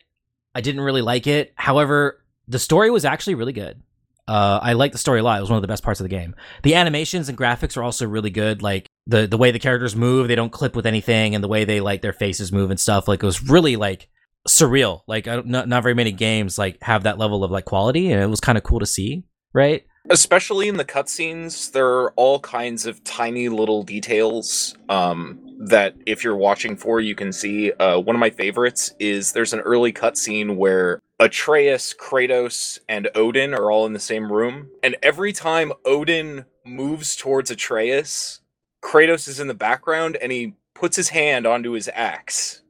I 0.54 0.60
didn't 0.60 0.80
really 0.80 1.02
like 1.02 1.26
it. 1.26 1.52
However, 1.56 2.22
the 2.48 2.58
story 2.58 2.90
was 2.90 3.04
actually 3.04 3.34
really 3.34 3.52
good. 3.52 3.82
Uh, 4.28 4.58
I 4.62 4.72
liked 4.74 4.92
the 4.92 4.98
story 4.98 5.20
a 5.20 5.22
lot. 5.22 5.38
It 5.38 5.42
was 5.42 5.50
one 5.50 5.56
of 5.56 5.62
the 5.62 5.68
best 5.68 5.82
parts 5.82 6.00
of 6.00 6.04
the 6.04 6.08
game. 6.08 6.34
The 6.62 6.74
animations 6.74 7.28
and 7.28 7.36
graphics 7.36 7.76
are 7.76 7.82
also 7.82 8.06
really 8.06 8.30
good. 8.30 8.62
Like 8.62 8.86
the 9.06 9.26
the 9.26 9.36
way 9.38 9.50
the 9.50 9.58
characters 9.58 9.94
move, 9.94 10.28
they 10.28 10.34
don't 10.34 10.52
clip 10.52 10.74
with 10.74 10.86
anything, 10.86 11.34
and 11.34 11.42
the 11.44 11.48
way 11.48 11.64
they 11.64 11.80
like 11.80 12.02
their 12.02 12.12
faces 12.12 12.50
move 12.52 12.70
and 12.70 12.80
stuff. 12.80 13.08
Like 13.08 13.22
it 13.22 13.26
was 13.26 13.42
really 13.48 13.76
like 13.76 14.08
surreal. 14.48 15.00
Like 15.06 15.26
not 15.26 15.68
not 15.68 15.82
very 15.82 15.94
many 15.94 16.12
games 16.12 16.58
like 16.58 16.78
have 16.82 17.04
that 17.04 17.18
level 17.18 17.44
of 17.44 17.50
like 17.50 17.64
quality, 17.64 18.10
and 18.10 18.22
it 18.22 18.28
was 18.28 18.40
kind 18.40 18.58
of 18.58 18.64
cool 18.64 18.80
to 18.80 18.86
see. 18.86 19.24
Right? 19.54 19.84
especially 20.10 20.68
in 20.68 20.76
the 20.76 20.84
cutscenes 20.84 21.70
there 21.72 21.86
are 21.86 22.12
all 22.12 22.40
kinds 22.40 22.86
of 22.86 23.02
tiny 23.04 23.48
little 23.48 23.82
details 23.82 24.76
um, 24.88 25.38
that 25.58 25.94
if 26.06 26.24
you're 26.24 26.36
watching 26.36 26.76
for 26.76 27.00
you 27.00 27.14
can 27.14 27.32
see 27.32 27.72
uh, 27.72 27.98
one 27.98 28.16
of 28.16 28.20
my 28.20 28.30
favorites 28.30 28.94
is 28.98 29.32
there's 29.32 29.52
an 29.52 29.60
early 29.60 29.92
cutscene 29.92 30.56
where 30.56 31.00
atreus 31.20 31.94
kratos 31.94 32.80
and 32.88 33.08
odin 33.14 33.54
are 33.54 33.70
all 33.70 33.86
in 33.86 33.92
the 33.92 34.00
same 34.00 34.30
room 34.32 34.68
and 34.82 34.96
every 35.02 35.32
time 35.32 35.72
odin 35.84 36.44
moves 36.64 37.14
towards 37.14 37.50
atreus 37.50 38.40
kratos 38.82 39.28
is 39.28 39.38
in 39.38 39.46
the 39.46 39.54
background 39.54 40.16
and 40.16 40.32
he 40.32 40.54
puts 40.74 40.96
his 40.96 41.10
hand 41.10 41.46
onto 41.46 41.72
his 41.72 41.88
axe 41.94 42.61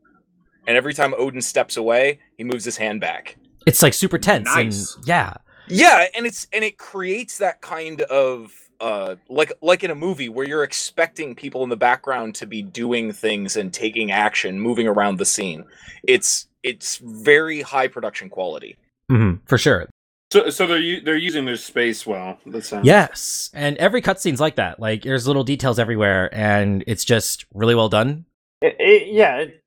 and 0.66 0.76
every 0.76 0.94
time 0.94 1.14
odin 1.18 1.42
steps 1.42 1.76
away 1.76 2.18
he 2.36 2.44
moves 2.44 2.64
his 2.64 2.76
hand 2.76 3.00
back 3.00 3.36
It's 3.66 3.82
like 3.82 3.94
super 3.94 4.18
tense. 4.18 4.46
Nice. 4.46 4.94
And, 4.96 5.06
yeah. 5.06 5.34
yeah 5.68 6.06
and 6.16 6.26
it's 6.26 6.46
and 6.52 6.64
it 6.64 6.78
creates 6.78 7.38
that 7.38 7.60
kind 7.60 8.02
of 8.02 8.52
uh 8.80 9.14
like 9.28 9.52
like 9.62 9.84
in 9.84 9.90
a 9.90 9.94
movie 9.94 10.28
where 10.28 10.46
you're 10.46 10.64
expecting 10.64 11.34
people 11.34 11.62
in 11.62 11.68
the 11.68 11.76
background 11.76 12.34
to 12.34 12.46
be 12.46 12.62
doing 12.62 13.12
things 13.12 13.56
and 13.56 13.72
taking 13.72 14.10
action 14.10 14.58
moving 14.58 14.88
around 14.88 15.18
the 15.18 15.24
scene 15.24 15.64
it's 16.02 16.48
it's 16.62 16.98
very 16.98 17.60
high 17.62 17.86
production 17.88 18.28
quality 18.28 18.76
hmm 19.08 19.34
for 19.46 19.58
sure. 19.58 19.88
So, 20.32 20.48
so 20.48 20.66
they're 20.66 20.78
u- 20.78 21.02
they're 21.02 21.14
using 21.18 21.44
their 21.44 21.58
space 21.58 22.06
well. 22.06 22.38
That 22.46 22.64
sounds 22.64 22.86
Yes, 22.86 23.50
and 23.52 23.76
every 23.76 24.00
cutscene's 24.00 24.40
like 24.40 24.56
that. 24.56 24.80
Like 24.80 25.02
there's 25.02 25.26
little 25.26 25.44
details 25.44 25.78
everywhere, 25.78 26.30
and 26.32 26.82
it's 26.86 27.04
just 27.04 27.44
really 27.52 27.74
well 27.74 27.90
done. 27.90 28.24
It, 28.62 28.76
it, 28.78 29.08
yeah, 29.12 29.36
it, 29.40 29.61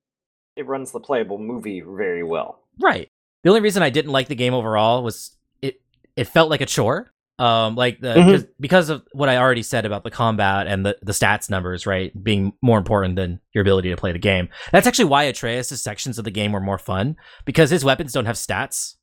it 0.56 0.66
runs 0.68 0.92
the 0.92 1.00
playable 1.00 1.38
movie 1.38 1.82
very 1.82 2.24
well. 2.24 2.60
Right. 2.82 3.10
The 3.44 3.50
only 3.50 3.62
reason 3.62 3.84
I 3.84 3.90
didn't 3.90 4.12
like 4.12 4.28
the 4.28 4.36
game 4.36 4.54
overall 4.54 5.04
was 5.04 5.36
it 5.62 5.82
it 6.16 6.26
felt 6.26 6.50
like 6.50 6.62
a 6.62 6.66
chore. 6.66 7.12
Um, 7.38 7.76
like 7.76 8.00
the 8.00 8.14
Mhm. 8.14 8.24
'cause- 8.32 8.46
because 8.62 8.90
of 8.90 9.04
what 9.12 9.28
I 9.28 9.36
already 9.38 9.62
said 9.64 9.86
about 9.86 10.06
the 10.06 10.12
combat 10.12 10.68
and 10.68 10.86
the 10.86 10.98
the 11.02 11.12
stats 11.12 11.50
numbers, 11.50 11.86
right, 11.86 12.12
being 12.24 12.54
more 12.62 12.78
important 12.78 13.18
than 13.18 13.42
your 13.54 13.62
ability 13.62 13.90
to 13.90 13.98
play 13.98 14.14
the 14.14 14.20
game. 14.20 14.48
That's 14.72 14.88
actually 14.88 15.06
why 15.06 15.24
Atreus' 15.24 15.82
sections 15.82 16.18
of 16.18 16.24
the 16.24 16.32
game 16.32 16.54
were 16.54 16.62
more 16.62 16.78
fun 16.78 17.18
because 17.44 17.70
his 17.70 17.84
weapons 17.84 18.14
don't 18.14 18.26
have 18.26 18.38
stats, 18.38 18.96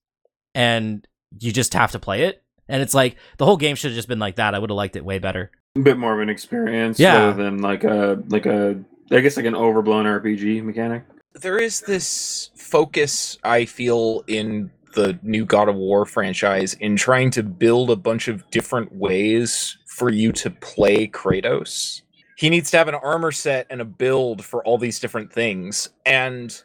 and 0.55 1.07
you 1.41 1.53
just 1.53 1.75
have 1.75 1.93
to 1.93 1.99
play 1.99 2.23
it. 2.23 2.43
And 2.69 2.81
it's 2.81 2.95
like 2.95 3.17
the 3.37 3.45
whole 3.45 3.59
game 3.59 3.77
should 3.77 3.91
have 3.91 3.97
just 3.97 4.09
been 4.09 4.19
like 4.19 4.37
that. 4.37 4.55
I 4.55 4.59
would 4.59 4.71
have 4.71 4.77
liked 4.77 4.97
it 4.97 5.05
way 5.05 5.19
better. 5.19 5.51
a 5.77 5.81
bit 5.81 5.97
more 5.99 6.13
of 6.15 6.21
an 6.21 6.29
experience, 6.29 6.99
Yeah. 7.01 7.15
rather 7.29 7.43
than 7.43 7.63
like 7.63 7.83
a 7.85 8.23
like 8.29 8.45
a 8.47 8.79
I 9.11 9.21
guess 9.21 9.37
like 9.37 9.47
an 9.47 9.55
overblown 9.55 10.07
RPG 10.07 10.63
mechanic. 10.63 11.03
There 11.35 11.59
is 11.59 11.81
this 11.83 12.51
focus 12.57 13.39
i 13.45 13.65
feel 13.65 14.23
in 14.27 14.71
the 14.95 15.19
new 15.23 15.45
god 15.45 15.69
of 15.69 15.77
war 15.77 16.05
franchise 16.05 16.75
in 16.75 16.97
trying 16.97 17.31
to 17.31 17.43
build 17.43 17.91
a 17.91 17.97
bunch 17.97 18.29
of 18.29 18.49
different 18.51 18.95
ways 18.95 19.79
for 19.93 20.11
you 20.11 20.33
to 20.33 20.51
play 20.51 21.07
kratos. 21.07 22.03
He 22.37 22.51
needs 22.51 22.71
to 22.71 22.79
have 22.79 22.89
an 22.89 22.95
armor 22.95 23.31
set 23.31 23.67
and 23.71 23.81
a 23.81 23.85
build 23.85 24.45
for 24.45 24.65
all 24.65 24.79
these 24.79 24.99
different 24.99 25.33
things. 25.33 25.91
And 26.05 26.61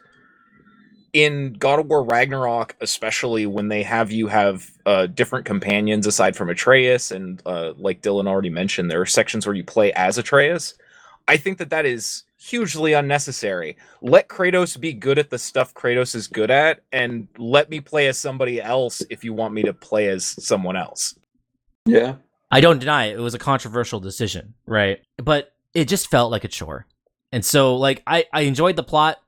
in 1.14 1.54
god 1.54 1.78
of 1.78 1.86
war 1.86 2.04
ragnarok 2.04 2.76
especially 2.82 3.46
when 3.46 3.68
they 3.68 3.82
have 3.82 4.12
you 4.12 4.26
have 4.26 4.70
uh, 4.84 5.06
different 5.06 5.46
companions 5.46 6.06
aside 6.06 6.36
from 6.36 6.50
atreus 6.50 7.10
and 7.10 7.40
uh, 7.46 7.72
like 7.78 8.02
dylan 8.02 8.28
already 8.28 8.50
mentioned 8.50 8.90
there 8.90 9.00
are 9.00 9.06
sections 9.06 9.46
where 9.46 9.54
you 9.54 9.64
play 9.64 9.90
as 9.94 10.18
atreus. 10.18 10.74
I 11.26 11.38
think 11.38 11.56
that 11.58 11.70
that 11.70 11.86
is 11.86 12.24
hugely 12.48 12.92
unnecessary 12.92 13.76
let 14.00 14.28
Kratos 14.28 14.78
be 14.78 14.92
good 14.92 15.18
at 15.18 15.30
the 15.30 15.38
stuff 15.38 15.74
Kratos 15.74 16.14
is 16.14 16.26
good 16.26 16.50
at, 16.50 16.80
and 16.92 17.28
let 17.36 17.68
me 17.68 17.80
play 17.80 18.08
as 18.08 18.18
somebody 18.18 18.60
else 18.60 19.02
if 19.10 19.24
you 19.24 19.32
want 19.32 19.54
me 19.54 19.62
to 19.62 19.72
play 19.72 20.08
as 20.08 20.24
someone 20.44 20.76
else. 20.76 21.18
Yeah, 21.84 22.16
I 22.50 22.60
don't 22.60 22.78
deny 22.78 23.06
it. 23.06 23.18
It 23.18 23.20
was 23.20 23.34
a 23.34 23.38
controversial 23.38 24.00
decision, 24.00 24.54
right? 24.66 25.00
But 25.16 25.52
it 25.74 25.86
just 25.86 26.10
felt 26.10 26.30
like 26.30 26.44
a 26.44 26.48
chore. 26.48 26.86
And 27.32 27.44
so, 27.44 27.76
like, 27.76 28.02
I, 28.06 28.24
I 28.32 28.42
enjoyed 28.42 28.76
the 28.76 28.82
plot, 28.82 29.18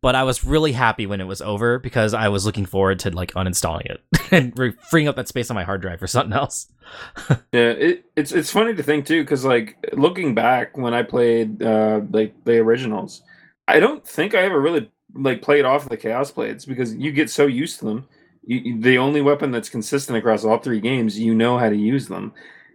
but 0.00 0.14
I 0.14 0.22
was 0.24 0.44
really 0.44 0.72
happy 0.72 1.06
when 1.06 1.20
it 1.20 1.24
was 1.26 1.40
over 1.42 1.78
because 1.78 2.14
I 2.14 2.28
was 2.28 2.46
looking 2.46 2.66
forward 2.66 3.00
to, 3.00 3.10
like, 3.10 3.32
uninstalling 3.32 3.86
it 3.86 4.02
and 4.32 4.52
re- 4.58 4.74
freeing 4.90 5.08
up 5.08 5.16
that 5.16 5.28
space 5.28 5.50
on 5.50 5.54
my 5.54 5.64
hard 5.64 5.80
drive 5.82 5.98
for 6.00 6.06
something 6.06 6.32
else. 6.32 6.66
yeah. 7.52 7.70
It, 7.70 8.04
it's 8.16 8.32
it's 8.32 8.50
funny 8.50 8.74
to 8.74 8.82
think 8.82 9.06
too, 9.06 9.22
because 9.22 9.44
like 9.44 9.76
looking 9.92 10.34
back 10.34 10.76
when 10.76 10.94
I 10.94 11.02
played 11.02 11.62
uh 11.62 12.00
like 12.10 12.34
the 12.44 12.58
originals, 12.58 13.22
I 13.66 13.80
don't 13.80 14.06
think 14.06 14.34
I 14.34 14.42
ever 14.42 14.60
really 14.60 14.90
like 15.14 15.42
played 15.42 15.64
off 15.64 15.88
the 15.88 15.96
Chaos 15.96 16.30
Blades 16.30 16.64
because 16.64 16.94
you 16.94 17.12
get 17.12 17.30
so 17.30 17.46
used 17.46 17.78
to 17.80 17.84
them. 17.86 18.08
You, 18.44 18.58
you- 18.58 18.80
the 18.80 18.98
only 18.98 19.20
weapon 19.20 19.50
that's 19.50 19.68
consistent 19.68 20.16
across 20.18 20.44
all 20.44 20.58
three 20.58 20.80
games, 20.80 21.18
you 21.18 21.34
know 21.34 21.58
how 21.58 21.68
to 21.68 21.76
use 21.76 22.08
them. 22.08 22.32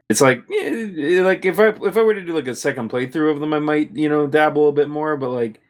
It's 0.09 0.21
like 0.21 0.43
like 0.49 1.45
if 1.45 1.59
I 1.59 1.69
if 1.69 1.97
I 1.97 2.01
were 2.03 2.13
to 2.13 2.21
do 2.25 2.33
like 2.35 2.47
a 2.47 2.55
second 2.55 2.91
playthrough 2.91 3.31
of 3.31 3.39
them, 3.39 3.53
I 3.53 3.59
might 3.59 3.95
you 3.95 4.09
know 4.09 4.27
dabble 4.27 4.69
a 4.69 4.73
bit 4.73 4.89
more. 4.89 5.17
But 5.17 5.29
like, 5.31 5.61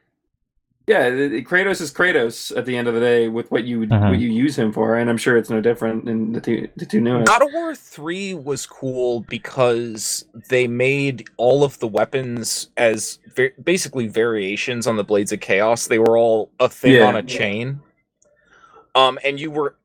yeah, 0.88 1.08
it- 1.08 1.34
it- 1.34 1.46
Kratos 1.46 1.80
is 1.82 1.91
Kratos 1.93 2.56
at 2.58 2.65
the 2.65 2.76
end 2.78 2.88
of 2.88 2.93
the 2.93 3.00
day 3.00 3.28
with 3.30 3.50
what 3.52 3.63
you 3.63 3.82
Mhm. 3.82 4.10
what 4.10 4.19
you 4.19 4.30
use 4.30 4.58
him 4.58 4.72
for, 4.74 4.98
and 4.98 5.10
I'm 5.10 5.17
sure 5.17 5.38
it's 5.38 5.50
no 5.50 5.62
different 5.62 6.08
in 6.10 6.34
the 6.34 6.41
two 6.41 6.67
the 6.76 6.86
two 6.86 7.00
newest. 7.02 7.28
God 7.28 7.41
of 7.41 7.54
War 7.54 7.74
3 7.76 8.34
was 8.34 8.65
cool 8.65 9.22
because 9.30 10.26
they 10.50 10.67
made 10.67 11.28
all 11.38 11.63
of 11.63 11.80
the 11.80 11.88
weapons 11.88 12.69
as 12.78 13.19
va- 13.36 13.52
basically 13.63 14.08
variations 14.08 14.86
on 14.88 14.98
the 14.98 15.04
Blades 15.04 15.32
of 15.32 15.39
Chaos. 15.39 15.88
They 15.88 16.00
were 16.00 16.17
all 16.17 16.50
a 16.60 16.69
thing 16.69 16.93
Yeah. 16.93 17.08
on 17.08 17.15
a 17.15 17.24
chain. 17.24 17.80
Um, 18.96 19.17
and 19.24 19.39
you 19.39 19.50
were, 19.50 19.76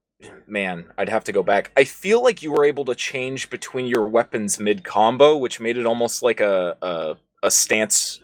man, 0.46 0.84
I'd 0.98 1.08
have 1.08 1.24
to 1.24 1.32
go 1.32 1.42
back. 1.42 1.70
I 1.76 1.84
feel 1.84 2.22
like 2.22 2.42
you 2.42 2.52
were 2.52 2.64
able 2.64 2.84
to 2.86 2.94
change 2.94 3.48
between 3.50 3.86
your 3.86 4.06
weapons 4.06 4.58
mid 4.60 4.84
combo, 4.84 5.36
which 5.36 5.60
made 5.60 5.78
it 5.78 5.86
almost 5.86 6.22
like 6.22 6.40
a 6.40 6.76
a, 6.82 7.16
a 7.42 7.50
stance 7.50 8.20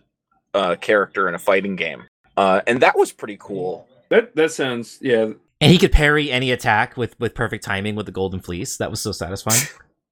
uh, 0.53 0.77
character 0.77 1.29
in 1.29 1.35
a 1.35 1.39
fighting 1.39 1.75
game. 1.77 2.05
Uh, 2.37 2.61
and 2.67 2.81
that 2.81 2.97
was 2.97 3.13
pretty 3.13 3.37
cool. 3.39 3.87
That 4.11 4.35
that 4.37 4.53
sounds 4.53 4.99
yeah. 5.01 5.31
And 5.61 5.73
he 5.73 5.79
could 5.79 5.93
parry 5.93 6.31
any 6.31 6.51
attack 6.51 6.97
with, 6.97 7.19
with 7.19 7.35
perfect 7.35 7.65
timing 7.65 7.95
with 7.95 8.07
the 8.07 8.13
Golden 8.13 8.41
Fleece. 8.41 8.77
That 8.77 8.91
was 8.91 9.01
so 9.01 9.13
satisfying. 9.13 9.63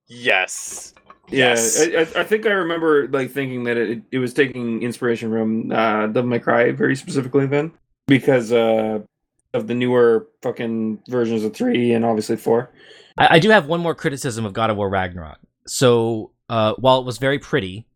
Yes. 0.08 0.92
Yeah, 1.30 1.54
Yes. 1.54 1.80
I, 1.80 1.84
I, 1.84 2.20
I 2.20 2.24
think 2.24 2.44
I 2.44 2.50
remember 2.50 3.08
like 3.08 3.30
thinking 3.30 3.64
that 3.64 3.78
it, 3.78 4.02
it 4.10 4.18
was 4.18 4.34
taking 4.34 4.82
inspiration 4.82 5.30
from 5.30 5.72
uh, 5.72 6.08
Devil 6.08 6.28
May 6.28 6.38
Cry 6.38 6.72
very 6.72 6.96
specifically 6.96 7.46
then 7.46 7.72
because 8.06 8.52
uh, 8.52 8.98
of 9.54 9.66
the 9.66 9.74
newer 9.74 10.28
fucking 10.42 11.02
versions 11.08 11.44
of 11.44 11.54
three 11.54 11.92
and 11.92 12.04
obviously 12.04 12.36
four. 12.36 12.70
I, 13.16 13.36
I 13.36 13.38
do 13.38 13.50
have 13.50 13.66
one 13.66 13.80
more 13.80 13.94
criticism 13.94 14.44
of 14.44 14.52
God 14.52 14.70
of 14.70 14.76
War 14.76 14.90
Ragnarok. 14.90 15.38
So, 15.66 16.32
uh, 16.48 16.74
while 16.74 16.98
it 16.98 17.06
was 17.06 17.18
very 17.18 17.38
pretty, 17.38 17.86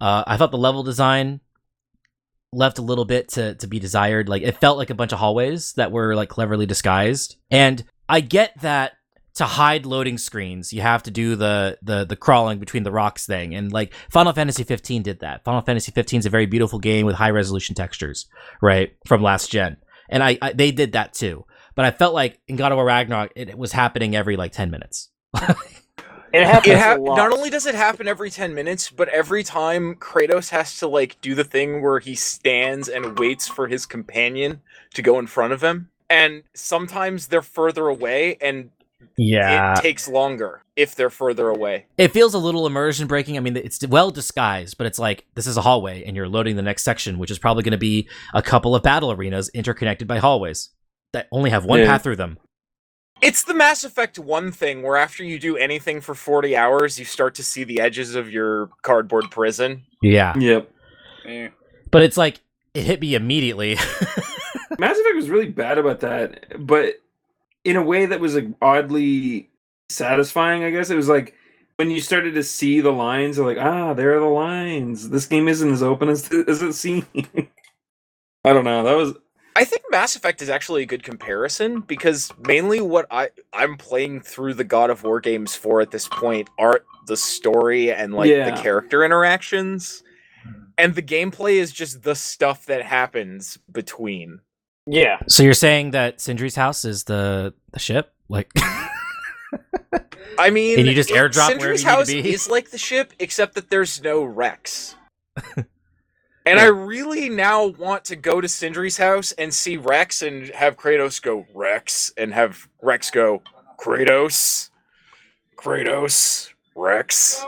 uh, 0.00 0.24
I 0.26 0.36
thought 0.36 0.50
the 0.50 0.58
level 0.58 0.82
design 0.82 1.40
left 2.54 2.78
a 2.78 2.82
little 2.82 3.04
bit 3.04 3.28
to, 3.30 3.54
to 3.56 3.66
be 3.66 3.78
desired. 3.78 4.28
Like, 4.28 4.42
it 4.42 4.60
felt 4.60 4.78
like 4.78 4.90
a 4.90 4.94
bunch 4.94 5.12
of 5.12 5.18
hallways 5.18 5.72
that 5.74 5.92
were 5.92 6.14
like 6.14 6.28
cleverly 6.28 6.66
disguised. 6.66 7.36
And 7.50 7.84
I 8.08 8.20
get 8.20 8.60
that 8.60 8.92
to 9.34 9.44
hide 9.44 9.84
loading 9.84 10.16
screens, 10.16 10.72
you 10.72 10.80
have 10.80 11.02
to 11.02 11.10
do 11.10 11.34
the 11.34 11.76
the 11.82 12.04
the 12.04 12.16
crawling 12.16 12.58
between 12.58 12.84
the 12.84 12.92
rocks 12.92 13.26
thing, 13.26 13.54
and 13.54 13.72
like 13.72 13.92
Final 14.10 14.32
Fantasy 14.32 14.62
15 14.62 15.02
did 15.02 15.20
that. 15.20 15.42
Final 15.44 15.60
Fantasy 15.60 15.90
15 15.90 16.20
is 16.20 16.26
a 16.26 16.30
very 16.30 16.46
beautiful 16.46 16.78
game 16.78 17.04
with 17.04 17.16
high 17.16 17.30
resolution 17.30 17.74
textures, 17.74 18.26
right, 18.62 18.94
from 19.06 19.22
last 19.22 19.50
gen, 19.50 19.76
and 20.08 20.22
I, 20.22 20.38
I 20.40 20.52
they 20.52 20.70
did 20.70 20.92
that 20.92 21.14
too. 21.14 21.44
But 21.74 21.84
I 21.84 21.90
felt 21.90 22.14
like 22.14 22.40
in 22.46 22.54
God 22.54 22.70
of 22.70 22.76
War 22.76 22.84
Ragnarok, 22.84 23.32
it, 23.34 23.48
it 23.48 23.58
was 23.58 23.72
happening 23.72 24.14
every 24.14 24.36
like 24.36 24.52
10 24.52 24.70
minutes. 24.70 25.10
It 26.34 26.46
happens 26.46 26.74
It 26.74 26.78
hap- 26.78 26.98
a 26.98 27.00
lot. 27.02 27.16
not 27.16 27.32
only 27.32 27.50
does 27.50 27.66
it 27.66 27.74
happen 27.74 28.08
every 28.08 28.30
10 28.30 28.54
minutes, 28.54 28.90
but 28.90 29.08
every 29.08 29.42
time 29.44 29.94
Kratos 29.94 30.50
has 30.50 30.78
to 30.78 30.88
like 30.88 31.20
do 31.20 31.34
the 31.34 31.44
thing 31.44 31.82
where 31.82 31.98
he 32.00 32.14
stands 32.14 32.88
and 32.88 33.18
waits 33.18 33.46
for 33.48 33.68
his 33.68 33.86
companion 33.86 34.60
to 34.94 35.02
go 35.02 35.18
in 35.18 35.26
front 35.26 35.52
of 35.52 35.62
him. 35.62 35.88
And 36.10 36.42
sometimes 36.54 37.28
they're 37.28 37.42
further 37.42 37.88
away 37.88 38.36
and 38.40 38.70
yeah 39.18 39.74
it 39.78 39.82
takes 39.82 40.08
longer 40.08 40.62
if 40.76 40.94
they're 40.96 41.10
further 41.10 41.48
away. 41.48 41.86
it 41.98 42.08
feels 42.10 42.34
a 42.34 42.38
little 42.38 42.66
immersion 42.66 43.06
breaking. 43.06 43.36
I 43.36 43.40
mean, 43.40 43.56
it's 43.56 43.86
well 43.86 44.10
disguised, 44.10 44.76
but 44.78 44.86
it's 44.86 44.98
like 44.98 45.24
this 45.34 45.46
is 45.46 45.56
a 45.56 45.60
hallway, 45.62 46.02
and 46.04 46.16
you're 46.16 46.28
loading 46.28 46.56
the 46.56 46.62
next 46.62 46.82
section, 46.84 47.18
which 47.18 47.30
is 47.30 47.38
probably 47.38 47.62
going 47.62 47.72
to 47.72 47.78
be 47.78 48.08
a 48.32 48.42
couple 48.42 48.74
of 48.74 48.82
battle 48.82 49.12
arenas 49.12 49.50
interconnected 49.54 50.08
by 50.08 50.18
hallways 50.18 50.70
that 51.12 51.28
only 51.30 51.50
have 51.50 51.64
one 51.64 51.80
Yeah. 51.80 51.86
path 51.86 52.02
through 52.02 52.16
them. 52.16 52.38
It's 53.22 53.44
the 53.44 53.54
Mass 53.54 53.84
Effect 53.84 54.18
1 54.18 54.52
thing 54.52 54.82
where 54.82 54.96
after 54.96 55.24
you 55.24 55.38
do 55.38 55.56
anything 55.56 56.00
for 56.00 56.14
40 56.14 56.56
hours, 56.56 56.98
you 56.98 57.04
start 57.04 57.34
to 57.36 57.42
see 57.44 57.64
the 57.64 57.80
edges 57.80 58.14
of 58.14 58.30
your 58.30 58.68
cardboard 58.82 59.30
prison. 59.30 59.84
Yeah, 60.02 60.36
Yep. 60.38 60.70
Eh. 61.26 61.48
but 61.90 62.02
it's 62.02 62.18
like 62.18 62.40
it 62.74 62.82
hit 62.82 63.00
me 63.00 63.14
immediately. 63.14 63.74
Mass 64.78 64.98
Effect 64.98 65.16
was 65.16 65.30
really 65.30 65.48
bad 65.48 65.78
about 65.78 66.00
that, 66.00 66.66
but 66.66 66.96
in 67.64 67.76
a 67.76 67.82
way 67.82 68.04
that 68.04 68.20
was 68.20 68.34
like 68.34 68.48
oddly 68.60 69.48
satisfying. 69.88 70.64
I 70.64 70.70
guess 70.70 70.90
it 70.90 70.96
was 70.96 71.08
like 71.08 71.34
when 71.76 71.90
you 71.90 72.00
started 72.00 72.34
to 72.34 72.42
see 72.42 72.80
the 72.82 72.92
lines, 72.92 73.38
you're 73.38 73.46
like, 73.46 73.64
ah, 73.64 73.94
there 73.94 74.14
are 74.16 74.20
the 74.20 74.26
lines. 74.26 75.08
This 75.08 75.24
game 75.26 75.48
isn't 75.48 75.72
as 75.72 75.82
open 75.82 76.10
as 76.10 76.30
as 76.30 76.60
it 76.62 76.74
seems. 76.74 77.06
I 78.44 78.52
don't 78.52 78.64
know. 78.64 78.82
That 78.84 78.96
was 78.96 79.14
I 79.56 79.64
think 79.64 79.82
Mass 79.90 80.16
Effect 80.16 80.42
is 80.42 80.48
actually 80.48 80.82
a 80.82 80.86
good 80.86 81.02
comparison 81.04 81.80
because 81.80 82.32
mainly 82.46 82.80
what 82.80 83.06
I 83.10 83.30
I'm 83.52 83.76
playing 83.76 84.20
through 84.20 84.54
the 84.54 84.64
God 84.64 84.90
of 84.90 85.04
War 85.04 85.20
games 85.20 85.54
for 85.54 85.80
at 85.80 85.90
this 85.92 86.08
point 86.08 86.48
are 86.58 86.82
the 87.06 87.16
story 87.16 87.92
and 87.92 88.14
like 88.14 88.28
Yeah. 88.30 88.50
the 88.50 88.60
character 88.60 89.04
interactions. 89.04 90.02
Hmm. 90.42 90.50
And 90.76 90.94
the 90.96 91.02
gameplay 91.02 91.54
is 91.54 91.70
just 91.72 92.02
the 92.02 92.16
stuff 92.16 92.66
that 92.66 92.82
happens 92.82 93.58
between. 93.70 94.40
Yeah. 94.86 95.18
So 95.28 95.42
you're 95.44 95.54
saying 95.54 95.92
that 95.92 96.18
Sindri's 96.18 96.56
house 96.56 96.84
is 96.84 97.04
the 97.04 97.54
the 97.72 97.78
ship? 97.78 98.12
Like 98.28 98.50
I 100.38 100.50
mean, 100.50 100.80
And 100.80 100.88
you 100.88 100.94
just 100.94 101.10
it- 101.10 101.16
airdrop 101.16 101.46
Sindri's 101.50 101.60
wherever 101.60 101.66
you 101.66 101.72
need 101.72 101.78
to 101.82 101.86
house 101.88 102.06
be? 102.08 102.32
is 102.34 102.50
like 102.50 102.70
the 102.70 102.78
ship, 102.78 103.12
except 103.20 103.54
that 103.54 103.70
there's 103.70 104.02
no 104.02 104.24
Wrex. 104.24 104.96
and 106.46 106.58
I 106.58 106.66
really 106.66 107.28
now 107.28 107.66
want 107.66 108.04
to 108.06 108.16
go 108.16 108.40
to 108.40 108.48
Sindri's 108.48 108.96
house 108.96 109.32
and 109.32 109.52
see 109.52 109.76
Wrex 109.76 110.22
and 110.22 110.48
have 110.48 110.76
Kratos 110.76 111.20
go 111.20 111.46
Wrex 111.54 112.12
and 112.16 112.32
have 112.34 112.68
Wrex 112.82 113.10
go 113.10 113.42
Kratos, 113.78 114.70
Kratos, 115.56 116.52
Wrex. 116.74 117.44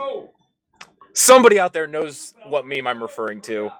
Somebody 1.13 1.59
out 1.59 1.73
there 1.73 1.87
knows 1.87 2.33
what 2.47 2.65
meme 2.65 2.87
I'm 2.87 3.01
referring 3.01 3.41
to. 3.41 3.71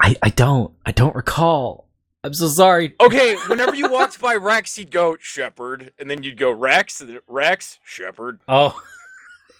I, 0.00 0.16
I 0.22 0.30
don't. 0.30 0.72
I 0.84 0.92
don't 0.92 1.14
recall. 1.14 1.88
I'm 2.24 2.32
so 2.32 2.48
sorry. 2.48 2.94
Okay, 3.00 3.36
whenever 3.48 3.74
you 3.74 3.90
walked 3.90 4.18
by 4.18 4.36
Wrex, 4.36 4.74
he'd 4.76 4.90
go 4.90 5.16
Shepard, 5.20 5.92
and 5.98 6.10
then 6.10 6.22
you'd 6.22 6.38
go 6.38 6.50
Wrex, 6.50 7.02
and 7.02 7.20
Wrex, 7.28 7.78
Shepard. 7.84 8.40
Oh, 8.48 8.80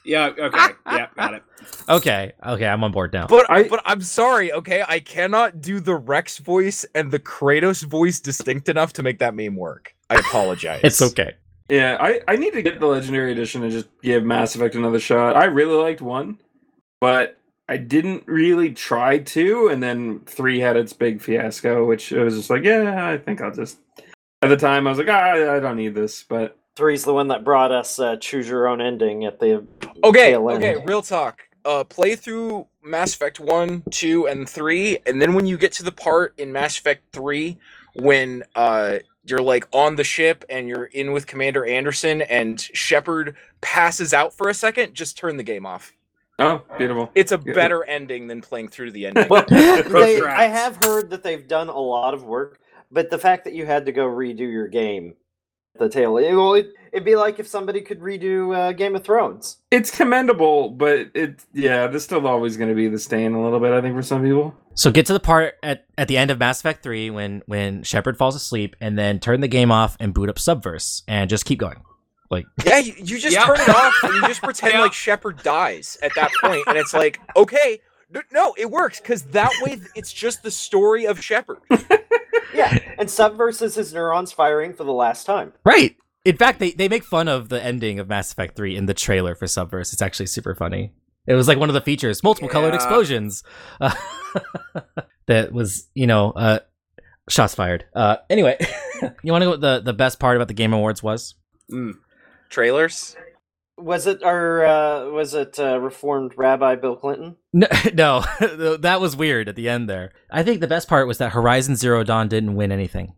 Yeah. 0.05 0.27
Okay. 0.39 0.67
yeah. 0.87 1.07
Got 1.17 1.35
it. 1.35 1.43
okay. 1.89 2.33
Okay, 2.45 2.67
I'm 2.67 2.85
on 2.85 2.93
board 2.93 3.13
now. 3.13 3.27
But 3.27 3.51
I- 3.51 3.69
but 3.69 3.81
I'm 3.85 4.03
sorry, 4.03 4.53
okay? 4.53 4.85
I 4.87 5.01
cannot 5.01 5.61
do 5.61 5.81
the 5.81 5.95
Wrex 5.95 6.39
voice 6.39 6.85
and 6.95 7.11
the 7.11 7.19
Kratos 7.19 7.83
voice 7.85 8.21
distinct 8.21 8.69
enough 8.69 8.93
to 8.95 9.03
make 9.03 9.19
that 9.21 9.35
meme 9.35 9.57
work. 9.57 9.95
I 10.11 10.17
apologize. 10.17 10.81
It's 10.85 11.01
okay. 11.03 11.35
yeah. 11.71 11.97
I 12.01 12.21
I 12.29 12.37
need 12.37 12.53
to 12.53 12.63
get 12.63 12.81
the 12.81 12.87
legendary 12.87 13.33
edition 13.33 13.63
and 13.63 13.73
just 13.73 13.89
give 14.03 14.23
Mass 14.25 14.55
Effect 14.55 14.75
another 14.75 15.01
shot. 15.01 15.37
I 15.37 15.45
really 15.47 15.75
liked 15.83 16.03
one, 16.03 16.39
but 17.01 17.39
I 17.67 17.79
didn't 17.79 18.25
really 18.27 18.73
try 18.75 19.17
two, 19.19 19.69
and 19.69 19.83
then 19.83 20.21
three 20.27 20.61
had 20.61 20.77
its 20.77 20.93
big 20.93 21.23
fiasco, 21.23 21.87
which 21.87 22.13
I 22.13 22.23
was 22.23 22.37
just 22.37 22.51
like, 22.51 22.63
yeah, 22.65 23.09
I 23.09 23.17
think 23.17 23.41
I'll 23.41 23.55
just. 23.55 23.79
At 24.43 24.49
the 24.49 24.57
time, 24.59 24.87
I 24.87 24.91
was 24.91 24.99
like, 24.99 25.09
ah, 25.09 25.55
I 25.55 25.61
don't 25.61 25.79
need 25.79 25.95
this, 25.95 26.23
but 26.25 26.59
Three's 26.77 27.05
the 27.05 27.15
one 27.15 27.29
that 27.29 27.45
brought 27.45 27.71
us 27.73 27.99
uh, 27.99 28.17
choose 28.17 28.49
your 28.49 28.67
own 28.67 28.81
ending 28.81 29.25
at 29.25 29.39
the 29.41 29.65
Okay, 30.03 30.31
tail 30.33 30.49
okay, 30.51 30.77
real 30.87 31.03
talk. 31.03 31.43
Uh 31.65 31.85
play 31.85 32.15
through 32.17 32.67
Mass 32.83 33.15
Effect 33.15 33.41
1, 33.41 33.85
2 33.91 34.27
and 34.29 34.49
3 34.49 34.99
and 35.07 35.23
then 35.23 35.35
when 35.35 35.47
you 35.47 35.57
get 35.57 35.73
to 35.73 35.83
the 35.83 35.93
part 35.93 36.35
in 36.39 36.53
Mass 36.53 36.77
Effect 36.79 37.03
3 37.13 37.57
when 37.95 38.43
uh 38.55 38.99
you're 39.27 39.41
like 39.41 39.67
on 39.73 39.97
the 39.97 40.05
ship 40.05 40.45
and 40.51 40.69
you're 40.69 40.85
in 40.87 41.13
with 41.13 41.27
Commander 41.27 41.65
Anderson 41.65 42.21
and 42.23 42.61
Shepard 42.61 43.37
passes 43.63 44.13
out 44.13 44.35
for 44.35 44.51
a 44.51 44.55
second, 44.55 44.93
just 44.93 45.17
turn 45.17 45.39
the 45.39 45.43
game 45.43 45.65
off. 45.65 45.93
oh, 46.39 46.61
beautiful. 46.77 47.11
It's 47.15 47.33
a 47.33 47.41
Yeah. 47.43 47.55
better 47.55 47.85
ending 47.85 48.27
than 48.27 48.43
playing 48.43 48.69
through 48.69 48.91
the 48.91 49.07
ending. 49.07 49.29
Well, 49.31 49.47
they, 49.49 50.21
I 50.21 50.45
have 50.49 50.77
heard 50.77 51.09
that 51.11 51.23
they've 51.23 51.49
done 51.49 51.71
a 51.71 51.79
lot 51.79 52.13
of 52.13 52.25
work, 52.25 52.59
but 52.93 53.09
the 53.09 53.19
fact 53.19 53.45
that 53.45 53.55
you 53.55 53.65
had 53.65 53.87
to 53.87 53.93
go 53.93 54.05
redo 54.07 54.41
your 54.41 54.69
game 54.69 55.11
at 55.11 55.17
the 55.79 55.89
tail, 55.89 56.17
it, 56.19 56.33
well, 56.35 56.55
it, 56.55 56.73
it'd 56.93 57.05
be 57.05 57.17
like 57.17 57.39
if 57.39 57.47
somebody 57.47 57.81
could 57.81 58.01
redo 58.01 58.55
uh, 58.57 58.73
Game 58.73 58.95
of 58.95 59.03
Thrones. 59.05 59.59
It's 59.71 59.91
commendable, 59.91 60.71
but 60.71 61.11
it 61.15 61.41
yeah, 61.53 61.87
there's 61.89 62.05
still 62.05 62.27
always 62.27 62.57
going 62.57 62.69
to 62.71 62.75
be 62.77 62.89
the 62.89 62.99
stain 62.99 63.35
a 63.35 63.43
little 63.43 63.59
bit. 63.61 63.73
I 63.73 63.81
think 63.81 63.97
for 63.97 64.03
some 64.03 64.23
people. 64.23 64.55
So 64.75 64.91
get 64.91 65.07
to 65.07 65.13
the 65.13 65.21
part 65.21 65.55
at, 65.63 65.87
at 65.99 66.09
the 66.09 66.17
end 66.17 66.31
of 66.31 66.39
Mass 66.39 66.61
Effect 66.61 66.83
3 66.83 67.11
when 67.11 67.43
when 67.47 67.83
Shepard 67.83 68.17
falls 68.19 68.35
asleep 68.37 68.75
and 68.81 68.99
then 68.99 69.21
turn 69.21 69.41
the 69.41 69.49
game 69.49 69.71
off 69.73 69.97
and 70.01 70.13
boot 70.15 70.29
up 70.29 70.37
Subverse 70.37 71.03
and 71.09 71.29
just 71.31 71.45
keep 71.45 71.59
going. 71.59 71.81
Like 72.31 72.47
Yeah, 72.67 72.79
you, 72.79 72.93
you 72.99 73.19
just 73.19 73.35
Yeah. 73.37 73.45
turn 73.47 73.61
it 73.61 73.69
off 73.69 73.95
and 74.03 74.15
you 74.15 74.21
just 74.29 74.43
pretend 74.45 74.75
Yeah. 74.75 74.81
like 74.81 74.93
Shepard 74.93 75.43
dies 75.43 75.97
at 76.03 76.13
that 76.17 76.31
point, 76.43 76.63
and 76.67 76.77
it's 76.77 76.93
like, 76.95 77.21
okay, 77.37 77.73
n- 77.75 77.79
no, 78.33 78.55
it 78.57 78.71
works 78.71 79.01
because 79.01 79.23
that 79.27 79.53
way 79.63 79.81
it's 79.95 80.13
just 80.13 80.43
the 80.43 80.51
story 80.51 81.07
of 81.07 81.23
Shepard. 81.23 81.59
Yeah, 82.55 82.79
and 82.99 83.09
Subverse 83.09 83.61
is 83.63 83.75
his 83.75 83.93
neurons 83.93 84.33
firing 84.33 84.75
for 84.75 84.85
the 84.85 84.93
last 84.93 85.25
time. 85.25 85.53
Right. 85.65 85.97
In 86.25 86.37
fact, 86.37 86.61
they, 86.61 86.71
they 86.71 86.89
make 86.89 87.05
fun 87.05 87.29
of 87.29 87.49
the 87.49 87.63
ending 87.63 87.99
of 87.99 88.09
Mass 88.09 88.33
Effect 88.33 88.57
3 88.57 88.77
in 88.77 88.87
the 88.87 88.95
trailer 88.95 89.35
for 89.35 89.47
Subverse. 89.47 89.93
It's 89.93 90.01
actually 90.01 90.27
super 90.27 90.55
funny. 90.55 90.93
It 91.27 91.35
was 91.35 91.49
like 91.49 91.59
one 91.59 91.69
of 91.69 91.75
the 91.75 91.81
features, 91.81 92.23
multiple 92.23 92.49
colored 92.49 92.75
explosions. 92.75 93.43
Uh, 93.81 93.95
that 95.27 95.53
was, 95.53 95.89
you 95.95 96.07
know, 96.07 96.31
uh, 96.31 96.61
shots 97.29 97.55
fired. 97.55 97.85
Uh, 97.95 98.17
anyway, 98.31 98.57
you 99.23 99.33
want 99.33 99.43
to 99.43 99.47
know 99.47 99.51
what 99.51 99.61
the, 99.61 99.81
the 99.81 99.93
best 99.93 100.21
part 100.21 100.37
about 100.37 100.49
the 100.49 100.55
Game 100.55 100.73
Awards 100.73 101.03
was? 101.03 101.35
Mm. 101.71 101.95
Trailers. 102.51 103.17
Was 103.77 104.07
it 104.07 104.23
our 104.23 104.65
uh, 104.65 105.11
was 105.11 105.35
it 105.35 105.59
uh, 105.59 105.81
Reformed 105.81 106.35
Rabbi 106.37 106.77
Bill 106.77 106.97
Clinton? 106.97 107.37
No, 107.53 107.67
no, 107.95 108.25
that 108.77 109.01
was 109.01 109.17
weird 109.17 109.49
at 109.49 109.57
the 109.57 109.69
end 109.69 109.89
there. 109.91 110.13
I 110.31 110.43
think 110.43 110.61
the 110.61 110.69
best 110.69 110.89
part 110.89 111.09
was 111.09 111.19
that 111.19 111.33
Horizon 111.33 111.75
Zero 111.77 112.05
Dawn 112.05 112.29
didn't 112.29 112.55
win 112.55 112.71
anything. 112.73 113.15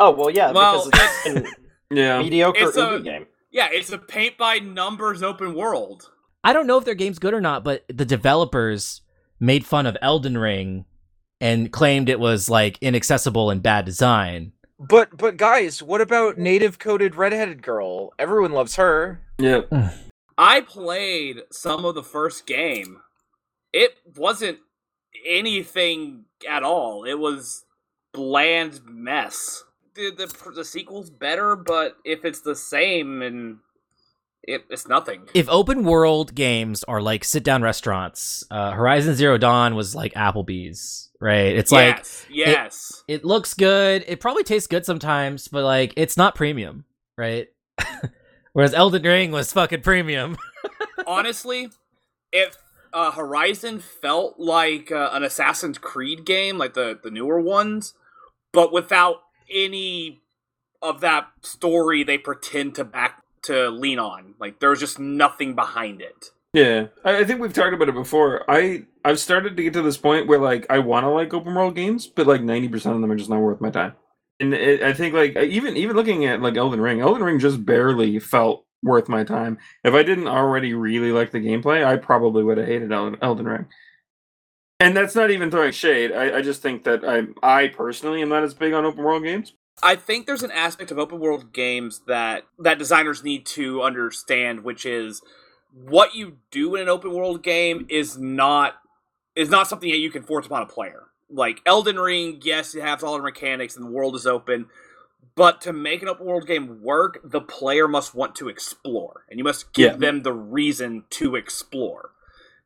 Oh 0.00 0.10
well, 0.10 0.30
yeah, 0.30 0.52
Well, 0.52 0.88
because 0.90 1.26
it's 1.26 1.46
a 1.48 1.52
Yeah, 1.94 2.20
mediocre 2.22 2.58
It's 2.68 2.76
a- 2.76 2.80
indie 2.80 3.04
game. 3.04 3.26
Yeah, 3.50 3.68
it's 3.70 3.92
a 3.92 3.98
paint 3.98 4.38
by 4.38 4.58
numbers 4.58 5.22
open 5.22 5.54
world. 5.54 6.10
I 6.42 6.54
don't 6.54 6.66
know 6.66 6.78
if 6.78 6.86
their 6.86 6.94
game's 6.94 7.18
good 7.18 7.34
or 7.34 7.40
not, 7.40 7.62
but 7.62 7.84
the 7.88 8.06
developers 8.06 9.02
made 9.38 9.66
fun 9.66 9.84
of 9.84 9.96
Elden 10.00 10.38
Ring 10.38 10.86
and 11.40 11.70
claimed 11.70 12.08
it 12.08 12.18
was 12.18 12.48
like 12.48 12.78
inaccessible 12.80 13.50
and 13.50 13.62
bad 13.62 13.84
design. 13.84 14.52
But 14.88 15.16
but 15.16 15.36
guys, 15.36 15.82
what 15.82 16.00
about 16.00 16.38
native 16.38 16.78
coded 16.78 17.14
redheaded 17.14 17.62
girl? 17.62 18.12
Everyone 18.18 18.52
loves 18.52 18.76
her. 18.76 19.20
yeah. 19.38 19.60
Hmm. 19.62 19.86
I 20.38 20.62
played 20.62 21.42
some 21.50 21.84
of 21.84 21.94
the 21.94 22.02
first 22.02 22.46
game. 22.46 23.00
It 23.72 23.96
wasn't 24.16 24.58
anything 25.26 26.24
at 26.48 26.62
all. 26.62 27.04
It 27.04 27.18
was 27.18 27.64
bland 28.12 28.80
mess. 28.86 29.62
The 29.94 30.10
the, 30.10 30.50
the 30.54 30.64
sequel's 30.64 31.10
better, 31.10 31.54
but 31.54 31.96
if 32.04 32.24
it's 32.24 32.40
the 32.40 32.56
same 32.56 33.22
and 33.22 33.58
it, 34.44 34.64
it's 34.70 34.88
nothing. 34.88 35.28
If 35.34 35.48
open 35.48 35.84
world 35.84 36.34
games 36.34 36.84
are 36.84 37.00
like 37.00 37.24
sit 37.24 37.44
down 37.44 37.62
restaurants, 37.62 38.44
uh, 38.50 38.72
Horizon 38.72 39.14
Zero 39.14 39.38
Dawn 39.38 39.74
was 39.74 39.94
like 39.94 40.12
Applebee's, 40.14 41.10
right? 41.20 41.56
It's 41.56 41.70
like 41.70 41.98
yes, 41.98 42.26
yes. 42.28 43.04
it 43.06 43.24
looks 43.24 43.54
good. 43.54 44.04
It 44.08 44.20
probably 44.20 44.42
tastes 44.42 44.66
good 44.66 44.84
sometimes, 44.84 45.48
but 45.48 45.64
like 45.64 45.94
it's 45.96 46.16
not 46.16 46.34
premium, 46.34 46.84
right? 47.16 47.48
Whereas 48.52 48.74
Elden 48.74 49.02
Ring 49.02 49.30
was 49.30 49.52
fucking 49.52 49.82
premium. 49.82 50.36
Honestly, 51.06 51.70
if 52.32 52.56
uh, 52.92 53.12
Horizon 53.12 53.78
felt 53.78 54.38
like 54.38 54.90
uh, 54.90 55.10
an 55.12 55.22
Assassin's 55.22 55.78
Creed 55.78 56.24
game, 56.26 56.58
like 56.58 56.74
the 56.74 56.98
the 57.00 57.10
newer 57.10 57.40
ones, 57.40 57.94
but 58.52 58.72
without 58.72 59.22
any 59.48 60.20
of 60.82 61.00
that 61.00 61.28
story 61.42 62.02
they 62.02 62.18
pretend 62.18 62.74
to 62.74 62.84
back 62.84 63.21
to 63.44 63.70
lean 63.70 63.98
on. 63.98 64.34
Like 64.38 64.60
there's 64.60 64.80
just 64.80 64.98
nothing 64.98 65.54
behind 65.54 66.00
it. 66.00 66.30
Yeah, 66.52 66.88
I, 67.02 67.24
think 67.24 67.40
we've 67.40 67.52
talked 67.52 67.72
about 67.72 67.88
it 67.88 67.94
before. 67.94 68.44
I 68.50 68.84
I've 69.04 69.18
started 69.18 69.56
to 69.56 69.62
get 69.62 69.72
to 69.72 69.82
this 69.82 69.96
point 69.96 70.26
where 70.26 70.38
like 70.38 70.66
I 70.68 70.80
want 70.80 71.04
to 71.04 71.08
like 71.08 71.32
open 71.32 71.54
world 71.54 71.74
games, 71.74 72.06
but 72.06 72.26
like 72.26 72.42
ninety 72.42 72.68
percent 72.68 72.94
of 72.94 73.00
them 73.00 73.10
are 73.10 73.16
just 73.16 73.30
not 73.30 73.40
worth 73.40 73.60
my 73.60 73.70
time. 73.70 73.94
And 74.38 74.52
it, 74.52 74.82
I 74.82 74.92
think 74.92 75.14
like 75.14 75.34
even 75.36 75.76
even 75.78 75.96
looking 75.96 76.26
at 76.26 76.42
like 76.42 76.56
Elden 76.56 76.80
Ring, 76.80 77.00
Elden 77.00 77.22
Ring 77.22 77.38
just 77.38 77.64
barely 77.64 78.18
felt 78.18 78.66
worth 78.82 79.08
my 79.08 79.24
time. 79.24 79.58
If 79.82 79.94
I 79.94 80.02
didn't 80.02 80.28
already 80.28 80.74
really 80.74 81.10
like 81.10 81.30
the 81.30 81.40
gameplay, 81.40 81.86
I 81.86 81.96
probably 81.96 82.44
would 82.44 82.58
have 82.58 82.66
hated 82.66 82.92
Elden, 82.92 83.18
Elden 83.22 83.46
Ring. 83.46 83.66
And 84.78 84.96
that's 84.96 85.14
not 85.14 85.30
even 85.30 85.50
throwing 85.50 85.72
shade. 85.72 86.12
I, 86.12 86.38
I 86.38 86.42
just 86.42 86.60
think 86.60 86.84
that 86.84 87.02
I 87.02 87.28
I 87.42 87.68
personally 87.68 88.20
am 88.20 88.28
not 88.28 88.42
as 88.42 88.52
big 88.52 88.74
on 88.74 88.84
open 88.84 89.04
world 89.04 89.22
games. 89.22 89.54
I 89.82 89.96
think 89.96 90.26
there's 90.26 90.42
an 90.42 90.50
aspect 90.50 90.90
of 90.90 90.98
open 90.98 91.20
world 91.20 91.52
games 91.52 92.02
that 92.06 92.44
that 92.58 92.78
designers 92.78 93.22
need 93.24 93.46
to 93.46 93.82
understand, 93.82 94.64
which 94.64 94.84
is 94.86 95.22
what 95.72 96.14
you 96.14 96.38
do 96.50 96.74
in 96.74 96.82
an 96.82 96.88
open 96.88 97.12
world 97.12 97.42
game 97.42 97.86
is 97.88 98.18
not 98.18 98.74
is 99.34 99.48
not 99.48 99.68
something 99.68 99.90
that 99.90 99.98
you 99.98 100.10
can 100.10 100.22
force 100.22 100.46
upon 100.46 100.62
a 100.62 100.66
player. 100.66 101.04
Like 101.30 101.60
Elden 101.64 101.98
Ring, 101.98 102.40
yes, 102.42 102.74
it 102.74 102.82
has 102.82 103.02
all 103.02 103.16
the 103.16 103.22
mechanics 103.22 103.76
and 103.76 103.86
the 103.86 103.90
world 103.90 104.14
is 104.14 104.26
open, 104.26 104.66
but 105.34 105.62
to 105.62 105.72
make 105.72 106.02
an 106.02 106.08
open 106.08 106.26
world 106.26 106.46
game 106.46 106.82
work, 106.82 107.20
the 107.24 107.40
player 107.40 107.88
must 107.88 108.14
want 108.14 108.34
to 108.36 108.48
explore, 108.48 109.24
and 109.30 109.38
you 109.38 109.44
must 109.44 109.72
give 109.72 109.92
Yeah. 109.92 109.96
them 109.98 110.22
the 110.22 110.32
reason 110.34 111.04
to 111.10 111.36
explore. 111.36 112.10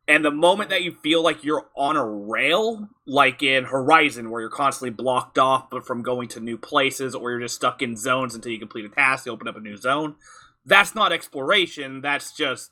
And 0.09 0.25
the 0.25 0.31
moment 0.31 0.71
that 0.71 0.83
you 0.83 0.93
feel 0.93 1.23
like 1.23 1.43
you're 1.43 1.67
on 1.77 1.97
a 1.97 2.07
rail, 2.07 2.89
like 3.07 3.43
in 3.43 3.65
Horizon, 3.65 4.31
where 4.31 4.41
you're 4.41 4.51
constantly 4.51 4.91
blocked 4.91 5.37
off 5.37 5.69
but 5.69 5.85
from 5.85 6.03
going 6.03 6.29
to 6.29 6.41
new 6.41 6.57
places, 6.57 7.15
or 7.15 7.31
you're 7.31 7.41
just 7.41 7.57
stuck 7.57 7.83
in 7.83 7.97
zones 7.97 8.35
until 8.35 8.53
you 8.53 8.59
complete 8.59 8.85
a 8.85 8.89
task, 8.89 9.27
you 9.27 9.33
open 9.33 9.49
up 9.49 9.57
a 9.57 9.61
new 9.61 9.77
zone, 9.77 10.15
that's 10.65 10.95
not 10.95 11.13
exploration. 11.13 12.01
That's 12.03 12.33
just 12.33 12.71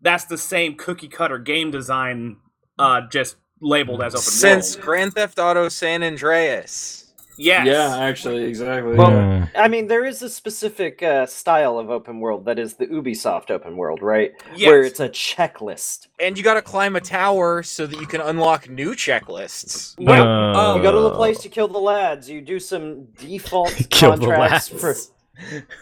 that's 0.00 0.26
the 0.26 0.38
same 0.38 0.76
cookie 0.76 1.08
cutter 1.08 1.38
game 1.38 1.70
design, 1.72 2.36
uh, 2.78 3.02
just 3.08 3.36
labeled 3.60 4.02
as 4.02 4.14
open 4.14 4.22
Since 4.22 4.76
world. 4.76 4.84
Grand 4.84 5.14
Theft 5.14 5.38
Auto 5.38 5.68
San 5.68 6.04
Andreas. 6.04 7.07
Yes. 7.40 7.66
Yeah, 7.68 7.96
actually, 7.98 8.42
exactly. 8.44 8.96
Well, 8.96 9.12
yeah. 9.12 9.46
I 9.56 9.68
mean, 9.68 9.86
there 9.86 10.04
is 10.04 10.22
a 10.22 10.28
specific 10.28 11.02
uh, 11.04 11.24
style 11.26 11.78
of 11.78 11.88
open 11.88 12.18
world 12.18 12.44
that 12.46 12.58
is 12.58 12.74
the 12.74 12.86
Ubisoft 12.88 13.50
open 13.50 13.76
world, 13.76 14.02
right? 14.02 14.32
Yes. 14.56 14.66
Where 14.66 14.82
it's 14.82 14.98
a 14.98 15.08
checklist. 15.08 16.08
And 16.18 16.36
you 16.36 16.42
gotta 16.42 16.62
climb 16.62 16.96
a 16.96 17.00
tower 17.00 17.62
so 17.62 17.86
that 17.86 18.00
you 18.00 18.06
can 18.06 18.20
unlock 18.20 18.68
new 18.68 18.90
checklists. 18.90 19.94
Well, 19.98 20.26
Uh, 20.26 20.58
um, 20.72 20.76
You 20.78 20.82
go 20.82 20.90
to 20.92 21.00
the 21.00 21.14
place, 21.14 21.44
you 21.44 21.50
kill 21.50 21.68
the 21.68 21.78
lads, 21.78 22.28
you 22.28 22.40
do 22.40 22.58
some 22.58 23.04
default 23.16 23.72
Kill 23.90 24.16
the 24.16 24.26
contracts 24.26 24.72
lads. 24.72 25.12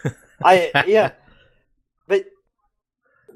for. 0.03 0.15
I 0.43 0.71
yeah, 0.85 1.13
but 2.07 2.25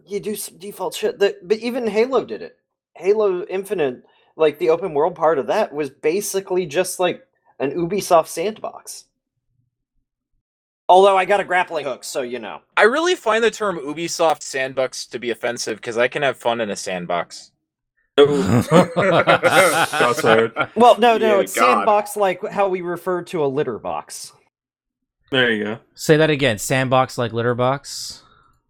you 0.06 0.20
do 0.20 0.36
some 0.36 0.58
default 0.60 0.94
shit. 0.94 1.18
That 1.18 1.48
but 1.48 1.58
even 1.58 1.88
Halo 1.88 2.24
did 2.24 2.44
it. 2.44 2.56
Halo 2.96 3.44
Infinite, 3.46 4.04
like 4.36 4.60
the 4.60 4.70
open 4.70 4.94
world 4.94 5.16
part 5.16 5.40
of 5.40 5.48
that, 5.48 5.74
was 5.74 5.90
basically 5.90 6.68
just 6.68 7.00
like 7.00 7.26
an 7.62 7.72
Ubisoft 7.72 8.28
sandbox. 8.28 9.06
Although 10.90 11.16
I 11.18 11.24
got 11.24 11.40
a 11.40 11.46
grappling 11.46 11.86
hook, 11.86 12.04
so 12.04 12.22
you 12.22 12.40
know. 12.40 12.60
I 12.76 12.84
really 12.84 13.16
find 13.16 13.42
the 13.42 13.52
term 13.52 13.78
Ubisoft 13.78 14.42
sandbox 14.42 15.06
to 15.06 15.20
be 15.20 15.30
offensive 15.30 15.78
because 15.78 15.98
I 15.98 16.10
can 16.10 16.22
have 16.24 16.36
fun 16.36 16.60
in 16.60 16.70
a 16.70 16.76
sandbox. 16.76 17.52
Shots 18.18 18.68
fired. 20.22 20.52
Well, 20.76 21.00
no, 21.00 21.18
no, 21.18 21.38
Yeah, 21.38 21.40
it's 21.42 21.56
God. 21.56 21.76
sandbox 21.76 22.18
like 22.18 22.46
how 22.50 22.68
we 22.68 22.82
refer 22.82 23.22
to 23.24 23.46
a 23.46 23.48
litter 23.48 23.80
box. 23.80 24.34
There 25.32 25.50
you 25.52 25.64
go. 25.64 25.80
Say 25.94 26.18
that 26.18 26.30
again. 26.30 26.58
Sandbox 26.58 27.18
like 27.18 27.32
litter 27.32 27.56
box. 27.56 28.24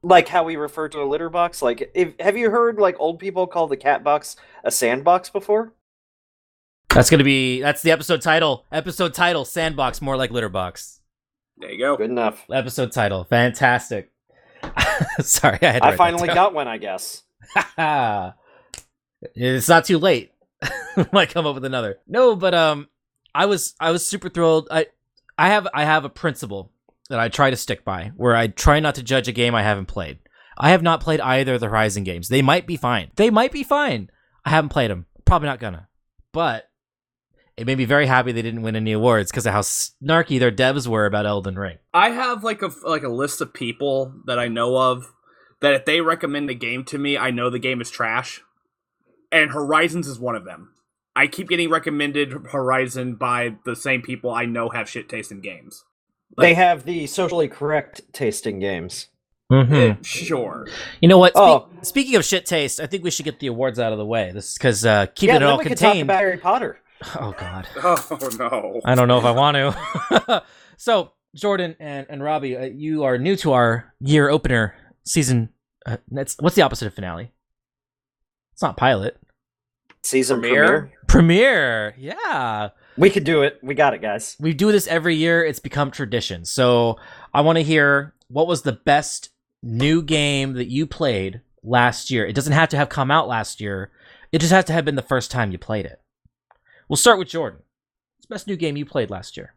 Like 0.04 0.28
how 0.28 0.44
we 0.44 0.58
refer 0.58 0.90
to 0.90 1.02
a 1.02 1.06
litter 1.06 1.30
box. 1.30 1.62
Like, 1.62 1.92
if, 1.96 2.14
have 2.20 2.38
you 2.38 2.52
heard 2.52 2.78
like 2.78 2.96
old 3.00 3.18
people 3.20 3.48
call 3.48 3.68
the 3.68 3.78
cat 3.78 4.04
box 4.04 4.36
a 4.64 4.70
sandbox 4.70 5.30
before? 5.32 5.74
That's 6.94 7.10
gonna 7.10 7.24
be. 7.24 7.62
That's 7.62 7.82
the 7.82 7.92
episode 7.92 8.22
title. 8.22 8.66
Episode 8.70 9.14
title. 9.14 9.46
Sandbox 9.46 10.02
more 10.02 10.18
like 10.18 10.30
litter 10.30 10.50
box. 10.50 11.00
There 11.58 11.72
you 11.72 11.80
go. 11.80 11.96
Good 11.96 12.10
enough. 12.10 12.46
Episode 12.52 12.92
title. 12.92 13.24
Fantastic. 13.24 14.12
Sorry, 15.22 15.58
I 15.62 15.72
had. 15.72 15.84
To 15.84 15.86
I 15.86 15.96
finally 15.96 16.28
got 16.28 16.54
one, 16.54 16.68
I 16.68 16.78
guess. 16.78 17.24
it's 19.36 19.70
not 19.70 19.86
too 19.86 20.00
late. 20.00 20.34
Might 21.14 21.30
come 21.30 21.48
up 21.48 21.56
with 21.56 21.64
another. 21.64 22.00
No, 22.08 22.36
but 22.36 22.54
um, 22.54 22.90
I 23.34 23.46
was 23.46 23.74
I 23.80 23.92
was 23.92 24.06
super 24.06 24.28
thrilled. 24.28 24.68
I 24.70 24.88
I 25.38 25.48
have 25.48 25.70
I 25.74 25.86
have 25.86 26.04
a 26.04 26.10
principle 26.10 26.74
that 27.10 27.20
I 27.20 27.30
try 27.30 27.52
to 27.52 27.58
stick 27.58 27.86
by, 27.86 28.12
where 28.18 28.36
I 28.36 28.48
try 28.48 28.82
not 28.82 28.96
to 28.96 29.04
judge 29.04 29.30
a 29.30 29.34
game 29.34 29.56
I 29.56 29.64
haven't 29.64 29.86
played. 29.86 30.20
I 30.58 30.72
have 30.72 30.84
not 30.84 31.00
played 31.00 31.22
either 31.22 31.54
of 31.54 31.62
the 31.62 31.70
Horizon 31.70 32.04
games. 32.04 32.28
They 32.28 32.42
might 32.42 32.68
be 32.68 32.76
fine. 32.76 33.12
They 33.16 33.30
might 33.30 33.54
be 33.54 33.64
fine. 33.64 34.10
I 34.44 34.50
haven't 34.50 34.70
played 34.70 34.92
them. 34.92 35.06
Probably 35.24 35.48
not 35.48 35.60
gonna. 35.62 35.88
But 36.34 36.70
it 37.58 37.68
made 37.68 37.78
me 37.78 37.86
very 37.86 38.06
happy 38.06 38.32
they 38.32 38.42
didn't 38.42 38.62
win 38.62 38.76
any 38.76 38.92
awards 38.94 39.32
because 39.32 39.46
of 39.46 39.54
how 39.54 39.62
snarky 39.62 40.40
their 40.40 40.52
devs 40.52 40.88
were 40.88 41.06
about 41.06 41.26
Elden 41.26 41.58
Ring. 41.58 41.78
I 41.94 42.10
have 42.12 42.44
like 42.44 42.62
a 42.62 42.72
like 42.84 43.04
a 43.04 43.10
list 43.10 43.42
of 43.42 43.54
people 43.54 44.14
that 44.26 44.40
I 44.40 44.48
know 44.48 44.78
of 44.78 45.12
that 45.62 45.74
if 45.74 45.86
they 45.86 46.02
recommend 46.02 46.50
a 46.50 46.54
game 46.56 46.84
to 46.86 46.98
me, 46.98 47.18
I 47.18 47.32
know 47.32 47.50
the 47.50 47.60
game 47.60 47.82
is 47.82 47.92
trash. 47.92 48.42
And 49.32 49.52
Horizons 49.52 50.08
is 50.08 50.20
one 50.20 50.36
of 50.36 50.44
them. 50.46 50.74
I 51.16 51.28
keep 51.28 51.50
getting 51.50 51.70
recommended 51.70 52.32
Horizon 52.52 53.16
by 53.16 53.56
the 53.66 53.76
same 53.76 54.02
people 54.02 54.32
I 54.32 54.46
know 54.46 54.70
have 54.70 54.90
shit 54.90 55.08
taste 55.10 55.32
in 55.32 55.42
games. 55.42 55.84
They 56.38 56.54
have 56.54 56.86
the 56.86 57.08
socially 57.08 57.48
correct 57.50 58.02
tasting 58.14 58.60
games. 58.60 59.08
Mm-hmm. 59.52 60.02
Sure. 60.02 60.66
You 61.02 61.10
know 61.10 61.18
what? 61.18 61.34
Spe- 61.34 61.40
Oh. 61.40 61.68
Speaking 61.82 62.16
of 62.16 62.24
shit 62.24 62.46
taste, 62.46 62.80
I 62.80 62.88
think 62.88 63.04
we 63.04 63.12
should 63.12 63.26
get 63.26 63.40
the 63.40 63.48
awards 63.48 63.80
out 63.80 63.92
of 63.92 63.98
the 63.98 64.06
way. 64.06 64.32
This 64.34 64.58
because 64.58 64.86
uh, 64.86 65.08
keeping 65.08 65.30
yeah, 65.30 65.36
it 65.36 65.40
then 65.40 65.50
all 65.50 65.58
we 65.58 65.66
could 65.66 65.78
talk 65.78 65.90
contained. 65.92 66.08
about 66.08 66.20
Harry 66.20 66.38
Potter. 66.38 66.80
Oh 67.16 67.34
God, 67.38 67.68
Oh 67.78 68.30
no. 68.38 68.82
I 68.86 68.96
don't 68.96 69.08
know 69.08 69.18
if 69.18 69.26
I 69.26 69.32
want 69.32 69.56
to. 69.56 70.44
so 70.78 71.14
Jordan 71.36 71.76
and 71.80 72.06
and 72.10 72.24
Robbie, 72.24 72.58
uh, 72.58 72.66
you 72.66 73.04
are 73.04 73.18
new 73.18 73.36
to 73.38 73.54
our 73.54 73.94
year 74.00 74.30
opener 74.30 74.76
season. 75.06 75.50
Uh, 75.86 75.98
that's 76.10 76.36
what's 76.40 76.56
the 76.56 76.62
opposite 76.62 76.88
of 76.88 76.94
finale? 76.94 77.32
It's 78.54 78.62
not 78.62 78.78
pilot. 78.78 79.18
Season 80.04 80.40
Premiere? 80.40 80.92
premiere. 81.08 81.94
Premiere. 81.94 81.96
Yeah. 81.98 82.70
We 82.98 83.10
could 83.10 83.24
do 83.24 83.44
it. 83.44 83.60
We 83.62 83.76
got 83.76 83.94
it, 83.94 84.02
guys. 84.02 84.36
we 84.40 84.54
do 84.54 84.72
this 84.72 84.88
every 84.88 85.16
year. 85.16 85.44
It's 85.46 85.60
become 85.60 85.92
tradition. 85.92 86.44
So 86.46 86.98
I 87.34 87.42
want 87.42 87.58
to 87.58 87.64
hear 87.64 88.14
what 88.28 88.48
was 88.48 88.64
the 88.64 88.72
best 88.74 89.30
new 89.64 90.02
game 90.02 90.54
that 90.54 90.68
you 90.70 90.88
played 90.88 91.42
last 91.64 92.10
year. 92.10 92.26
It 92.26 92.34
doesn't 92.34 92.54
have 92.54 92.70
to 92.70 92.78
have 92.78 92.90
come 92.90 93.12
out 93.12 93.28
last 93.28 93.62
year. 93.62 93.92
It 94.32 94.40
just 94.40 94.52
has 94.52 94.66
to 94.66 94.74
have 94.74 94.86
been 94.86 94.96
the 94.96 95.02
first 95.02 95.30
time 95.32 95.52
you 95.52 95.58
played 95.58 95.86
it. 95.86 96.01
We'll 96.92 96.98
start 96.98 97.18
with 97.20 97.30
Jordan. 97.30 97.62
What's 98.18 98.28
the 98.28 98.34
best 98.36 98.48
new 98.48 98.58
game 98.58 98.76
you 98.76 98.86
played 98.86 99.10
last 99.10 99.38
year? 99.38 99.54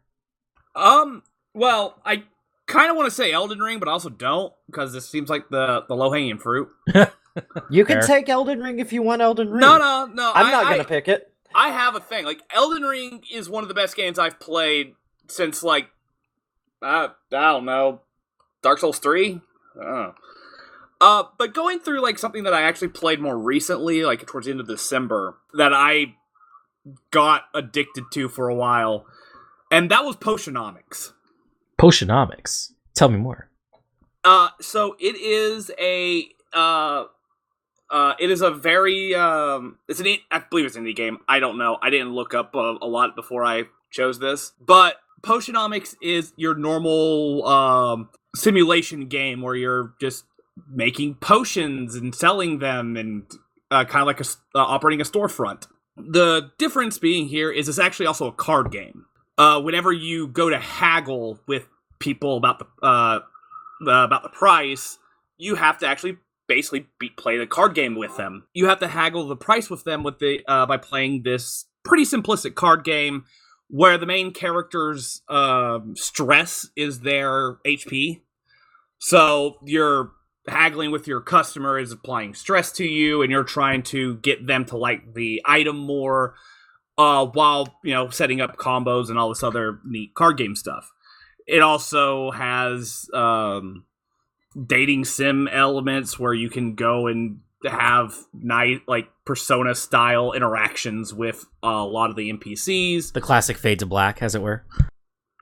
Um. 0.77 1.25
Well, 1.53 2.01
I 2.05 2.23
kind 2.67 2.91
of 2.93 2.97
want 2.97 3.09
to 3.09 3.15
say 3.15 3.33
Elden 3.33 3.59
Ring, 3.59 3.81
but 3.81 3.89
I 3.89 3.91
also 3.91 4.09
don't 4.09 4.53
because 4.67 4.93
this 4.93 5.11
seems 5.11 5.29
like 5.29 5.49
the 5.49 5.85
the 5.89 5.97
low 5.97 6.13
hanging 6.13 6.39
fruit. 6.39 6.69
You 7.69 7.85
can 7.85 7.99
Fair. 7.99 8.07
take 8.07 8.29
Elden 8.29 8.61
Ring 8.61 8.79
if 8.79 8.93
you 8.93 9.03
want 9.03 9.21
Elden 9.21 9.51
Ring. 9.51 9.59
No, 9.61 9.77
no, 9.77 10.07
no. 10.07 10.31
I'm 10.33 10.47
I- 10.47 10.51
not 10.53 10.63
gonna 10.71 10.83
I- 10.83 10.87
pick 10.87 11.09
it. 11.09 11.33
I 11.53 11.71
have 11.71 11.97
a 11.97 12.01
thing. 12.01 12.25
Like 12.25 12.41
Elden 12.55 12.83
Ring 12.85 13.25
is 13.33 13.51
one 13.51 13.65
of 13.65 13.69
the 13.69 13.75
best 13.75 13.97
games 13.97 14.21
I've 14.21 14.39
played 14.39 14.95
since 15.29 15.65
like 15.65 15.89
uh, 16.81 17.09
I 17.33 17.41
don't 17.53 17.65
know, 17.65 18.03
Dark 18.63 18.79
Souls 18.79 19.01
three. 19.01 19.41
Uh, 19.77 20.13
uh, 21.01 21.25
but 21.37 21.53
going 21.55 21.81
through 21.81 22.01
like 22.03 22.21
something 22.21 22.45
that 22.45 22.55
I 22.55 22.63
actually 22.63 22.89
played 22.89 23.21
more 23.21 23.37
recently, 23.37 24.05
like 24.05 24.25
towards 24.29 24.47
the 24.47 24.53
end 24.53 24.61
of 24.61 24.69
December, 24.69 25.37
that 25.55 25.73
I 25.75 26.15
got 27.11 27.43
addicted 27.55 28.05
to 28.13 28.29
for 28.29 28.49
a 28.49 28.55
while, 28.55 29.07
and 29.71 29.91
that 29.91 30.05
was 30.05 30.17
Potionomics. 30.17 31.13
Potionomics. 31.79 32.73
Tell 32.95 33.09
me 33.09 33.19
more. 33.19 33.51
Uh, 34.23 34.49
so 34.61 34.97
it 34.99 35.17
is 35.17 35.71
a 35.79 36.29
uh, 36.53 37.05
uh, 37.91 38.15
it 38.19 38.31
is 38.31 38.41
a 38.41 38.51
very 38.51 39.15
um, 39.15 39.79
it's 39.89 40.01
an 40.01 40.17
I 40.31 40.43
believe 40.51 40.67
it's 40.67 40.77
an 40.77 40.85
indie 40.85 40.97
game. 40.97 41.19
I 41.29 41.41
don't 41.41 41.59
know. 41.59 41.79
I 41.83 41.91
didn't 41.91 42.15
look 42.15 42.35
up 42.35 42.55
a, 42.55 42.77
a 42.81 42.87
lot 42.87 43.15
before 43.17 43.45
I 43.45 43.65
chose 43.91 44.19
this, 44.19 44.53
but 44.61 44.97
Potionomics 45.23 45.97
is 46.03 46.33
your 46.37 46.55
normal 46.55 47.47
um 47.47 48.09
simulation 48.35 49.07
game 49.07 49.43
where 49.43 49.55
you're 49.55 49.95
just 50.01 50.25
making 50.69 51.17
potions 51.17 51.95
and 51.95 52.15
selling 52.15 52.59
them 52.59 52.97
and 52.97 53.25
uh, 53.71 53.85
kind 53.85 54.03
of 54.03 54.07
like 54.07 54.21
a 54.21 54.59
uh, 54.59 54.63
operating 54.63 55.01
a 55.01 55.05
storefront. 55.05 55.67
The 55.97 56.51
difference 56.59 56.99
being 56.99 57.29
here 57.29 57.51
is 57.51 57.69
it's 57.69 57.79
actually 57.79 58.07
also 58.07 58.27
a 58.27 58.33
card 58.33 58.71
game. 58.71 59.07
Uh, 59.39 59.61
whenever 59.61 59.93
you 59.93 60.29
go 60.29 60.49
to 60.49 60.59
haggle 60.59 61.41
with 61.47 61.67
people 61.99 62.37
about 62.37 62.59
the 62.59 62.67
uh, 62.87 63.21
uh, 63.87 64.05
about 64.05 64.23
the 64.23 64.29
price, 64.29 64.99
you 65.37 65.57
have 65.57 65.79
to 65.79 65.87
actually 65.87 66.17
basically 66.47 66.87
beat, 66.99 67.17
play 67.17 67.39
the 67.39 67.47
card 67.47 67.75
game 67.75 67.97
with 67.97 68.17
them. 68.17 68.45
You 68.55 68.67
have 68.67 68.81
to 68.81 68.89
haggle 68.89 69.27
the 69.29 69.37
price 69.37 69.71
with 69.71 69.85
them 69.85 70.03
with 70.03 70.19
the 70.19 70.41
uh, 70.47 70.67
by 70.67 70.77
playing 70.77 71.23
this 71.23 71.67
pretty 71.85 72.05
simplistic 72.05 72.55
card 72.55 72.85
game 72.85 73.25
where 73.69 73.99
the 73.99 74.07
main 74.07 74.33
character's 74.33 75.23
um, 75.29 75.97
stress 75.97 76.69
is 76.77 77.01
their 77.01 77.55
HP. 77.67 78.23
So 78.99 79.59
you're 79.65 80.13
haggling 80.47 80.91
with 80.91 81.07
your 81.07 81.21
customer 81.21 81.79
is 81.79 81.93
applying 81.93 82.35
stress 82.35 82.73
to 82.73 82.85
you, 82.85 83.23
and 83.23 83.31
you're 83.31 83.45
trying 83.45 83.83
to 83.85 84.17
get 84.17 84.47
them 84.47 84.65
to 84.67 84.77
like 84.77 85.15
the 85.15 85.43
item 85.45 85.77
more, 85.77 86.35
uh, 86.99 87.27
while 87.27 87.79
you 87.83 87.95
know 87.95 88.09
setting 88.09 88.41
up 88.41 88.57
combos 88.57 89.09
and 89.09 89.19
all 89.19 89.29
this 89.29 89.43
other 89.43 89.81
neat 89.85 90.15
card 90.15 90.37
game 90.37 90.57
stuff. 90.57 90.91
It 91.47 91.61
also 91.61 92.31
has 92.31 93.09
um, 93.13 93.85
dating 94.67 95.05
sim 95.05 95.49
elements 95.49 96.19
where 96.19 96.35
you 96.35 96.49
can 96.49 96.75
go 96.75 97.07
and 97.07 97.41
have 97.65 98.15
night 98.33 98.83
like 98.87 99.09
persona 99.25 99.75
style 99.75 100.33
interactions 100.33 101.13
with 101.15 101.45
uh, 101.63 101.69
a 101.69 101.87
lot 101.87 102.11
of 102.11 102.17
the 102.17 102.33
NPCs. 102.33 103.13
The 103.13 103.21
classic 103.21 103.57
fade 103.57 103.79
to 103.81 103.87
black, 103.87 104.23
as 104.23 104.35
it 104.35 104.43
were. 104.43 104.65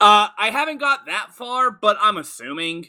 Uh, 0.00 0.28
I 0.36 0.50
haven't 0.50 0.78
got 0.78 1.06
that 1.06 1.32
far, 1.32 1.70
but 1.70 1.96
I'm 2.00 2.16
assuming. 2.16 2.86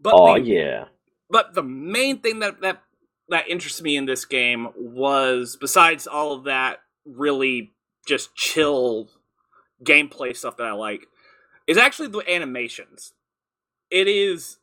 But 0.00 0.14
Oh 0.16 0.34
the, 0.34 0.42
yeah. 0.42 0.84
But 1.30 1.54
the 1.54 1.62
main 1.62 2.20
thing 2.20 2.40
that 2.40 2.60
that 2.62 2.82
that 3.28 3.48
interests 3.48 3.82
me 3.82 3.96
in 3.96 4.06
this 4.06 4.24
game 4.24 4.68
was 4.76 5.56
besides 5.60 6.06
all 6.06 6.32
of 6.32 6.44
that 6.44 6.80
really 7.04 7.72
just 8.06 8.34
chill 8.34 9.08
gameplay 9.84 10.36
stuff 10.36 10.56
that 10.56 10.66
I 10.66 10.72
like 10.72 11.06
is 11.66 11.76
actually 11.76 12.08
the 12.08 12.24
animations. 12.30 13.12
It 13.90 14.08
is 14.08 14.58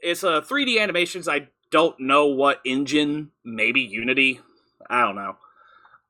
it's 0.00 0.24
uh, 0.24 0.34
a 0.34 0.42
3D 0.42 0.80
animations. 0.80 1.28
I 1.28 1.48
don't 1.70 1.98
know 1.98 2.26
what 2.26 2.60
engine, 2.64 3.30
maybe 3.44 3.80
Unity. 3.80 4.40
I 4.88 5.02
don't 5.02 5.16
know. 5.16 5.36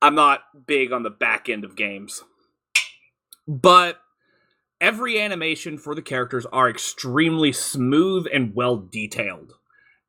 I'm 0.02 0.14
not 0.14 0.66
big 0.66 0.92
on 0.92 1.02
the 1.04 1.10
back 1.10 1.48
end 1.48 1.64
of 1.64 1.76
games. 1.76 2.22
But 3.46 4.00
every 4.80 5.20
animation 5.20 5.78
for 5.78 5.94
the 5.94 6.02
characters 6.02 6.46
are 6.46 6.68
extremely 6.68 7.52
smooth 7.52 8.26
and 8.32 8.54
well 8.54 8.76
detailed. 8.76 9.54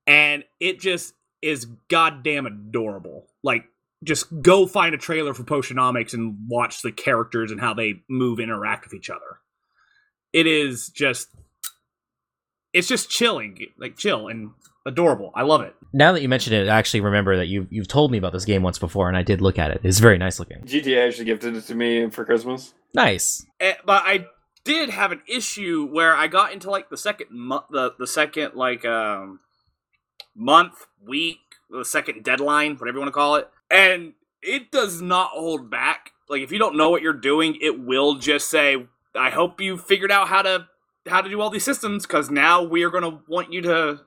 And 0.08 0.44
it 0.60 0.80
just 0.80 1.14
is 1.42 1.66
goddamn 1.90 2.46
adorable. 2.46 3.28
Like 3.44 3.66
just 4.04 4.42
go 4.42 4.68
find 4.68 4.94
a 4.94 4.98
trailer 4.98 5.34
for 5.34 5.44
Potionomics 5.44 6.14
and 6.14 6.38
watch 6.48 6.82
the 6.82 6.92
characters 6.92 7.52
and 7.52 7.60
how 7.60 7.74
they 7.74 8.04
move 8.10 8.40
interact 8.40 8.86
with 8.86 8.94
each 8.94 9.10
other. 9.10 9.40
It 10.34 10.48
is 10.48 10.90
just 10.90 11.30
it's 12.74 12.88
just 12.88 13.10
chilling, 13.10 13.58
like 13.78 13.96
chill 13.96 14.28
and 14.28 14.52
adorable. 14.86 15.32
I 15.34 15.44
love 15.44 15.62
it. 15.62 15.74
Now 15.94 16.12
that 16.12 16.22
you 16.22 16.28
mention 16.28 16.54
it, 16.54 16.68
I 16.68 16.78
actually 16.78 17.02
remember 17.02 17.38
that 17.38 17.48
you 17.48 17.68
you've 17.70 17.88
told 17.88 18.12
me 18.12 18.18
about 18.18 18.34
this 18.34 18.46
game 18.46 18.64
once 18.64 18.78
before, 18.78 19.08
and 19.08 19.18
I 19.18 19.24
did 19.24 19.42
look 19.42 19.58
at 19.58 19.72
it. 19.72 19.82
It's 19.84 20.00
very 20.00 20.18
nice 20.18 20.40
looking. 20.40 20.62
GTA 20.64 21.08
actually 21.08 21.26
gifted 21.26 21.56
it 21.56 21.62
to 21.68 21.76
me 21.76 22.10
for 22.10 22.26
Christmas. 22.26 22.74
Nice. 22.94 23.46
Eh, 23.60 23.76
but 23.86 24.04
I 24.06 24.28
did 24.66 24.90
have 24.90 25.12
an 25.12 25.22
issue 25.28 25.88
where 25.90 26.16
I 26.16 26.28
got 26.28 26.52
into 26.52 26.70
like 26.70 26.90
the 26.90 26.98
second 26.98 27.28
month, 27.32 27.66
the 27.72 27.94
the 27.98 28.08
second 28.08 28.56
like 28.56 28.84
um 28.84 29.40
month, 30.36 30.88
week, 31.06 31.40
the 31.70 31.86
second 31.86 32.24
deadline, 32.24 32.76
whatever 32.76 32.98
you 32.98 33.02
want 33.02 33.10
to 33.10 33.14
call 33.14 33.36
it, 33.36 33.50
and 33.70 34.14
it 34.42 34.72
does 34.72 35.02
not 35.02 35.30
hold 35.32 35.70
back. 35.70 36.12
Like 36.30 36.42
if 36.42 36.52
you 36.52 36.60
don't 36.60 36.78
know 36.78 36.90
what 36.90 37.02
you're 37.02 37.14
doing, 37.14 37.58
it 37.62 37.80
will 37.80 38.16
just 38.16 38.50
say, 38.50 38.86
"I 39.16 39.30
hope 39.30 39.62
you 39.62 39.78
figured 39.78 40.12
out 40.12 40.28
how 40.28 40.42
to 40.42 40.68
how 41.08 41.22
to 41.22 41.30
do 41.30 41.40
all 41.42 41.50
these 41.50 41.64
systems 41.64 42.06
because 42.06 42.32
now 42.32 42.64
we 42.64 42.84
are 42.84 42.90
going 42.90 43.04
to 43.04 43.22
want 43.28 43.54
you 43.54 43.62
to 43.62 44.02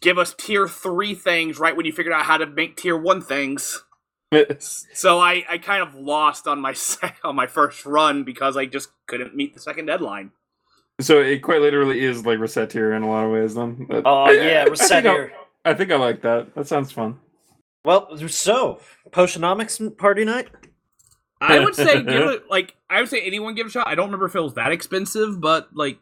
give 0.00 0.18
us 0.18 0.34
tier 0.36 0.68
three 0.68 1.14
things 1.14 1.58
right 1.58 1.76
when 1.76 1.86
you 1.86 1.92
figured 1.92 2.14
out 2.14 2.26
how 2.26 2.36
to 2.38 2.46
make 2.46 2.76
tier 2.76 2.96
one 2.96 3.22
things." 3.22 3.84
So 4.92 5.18
I, 5.18 5.44
I 5.48 5.58
kind 5.58 5.82
of 5.82 5.94
lost 5.94 6.46
on 6.46 6.60
my 6.60 6.72
sec- 6.74 7.20
on 7.24 7.36
my 7.36 7.46
first 7.46 7.84
run 7.84 8.24
because 8.24 8.56
I 8.56 8.66
just 8.66 8.90
couldn't 9.06 9.36
meet 9.36 9.54
the 9.54 9.60
second 9.60 9.86
deadline. 9.86 10.32
So 11.00 11.20
it 11.20 11.40
quite 11.42 11.60
literally 11.60 12.00
is 12.04 12.24
like 12.26 12.38
reset 12.38 12.70
tier 12.70 12.92
in 12.92 13.02
a 13.02 13.08
lot 13.08 13.24
of 13.24 13.30
ways. 13.32 13.54
Then. 13.54 13.86
But- 13.88 14.02
Oh 14.06 14.24
I- 14.26 14.32
yeah, 14.32 14.64
I 14.66 14.70
reset 14.70 14.88
think 14.88 15.06
I- 15.06 15.12
here. 15.12 15.32
I 15.64 15.74
think 15.74 15.92
I 15.92 15.96
like 15.96 16.22
that. 16.22 16.54
That 16.54 16.66
sounds 16.66 16.90
fun. 16.92 17.18
Well, 17.84 18.16
so 18.28 18.80
Potionomics 19.10 19.96
party 19.98 20.24
night. 20.24 20.48
I 21.40 21.58
would 21.58 21.74
say 21.74 22.02
give 22.02 22.28
it 22.30 22.50
like 22.50 22.74
I 22.90 23.00
would 23.00 23.08
say 23.08 23.20
anyone 23.22 23.54
give 23.54 23.66
a 23.66 23.70
shot. 23.70 23.86
I 23.88 23.94
don't 23.94 24.06
remember 24.06 24.26
if 24.26 24.34
it 24.36 24.40
was 24.40 24.54
that 24.54 24.70
expensive, 24.72 25.40
but 25.40 25.68
like 25.74 25.98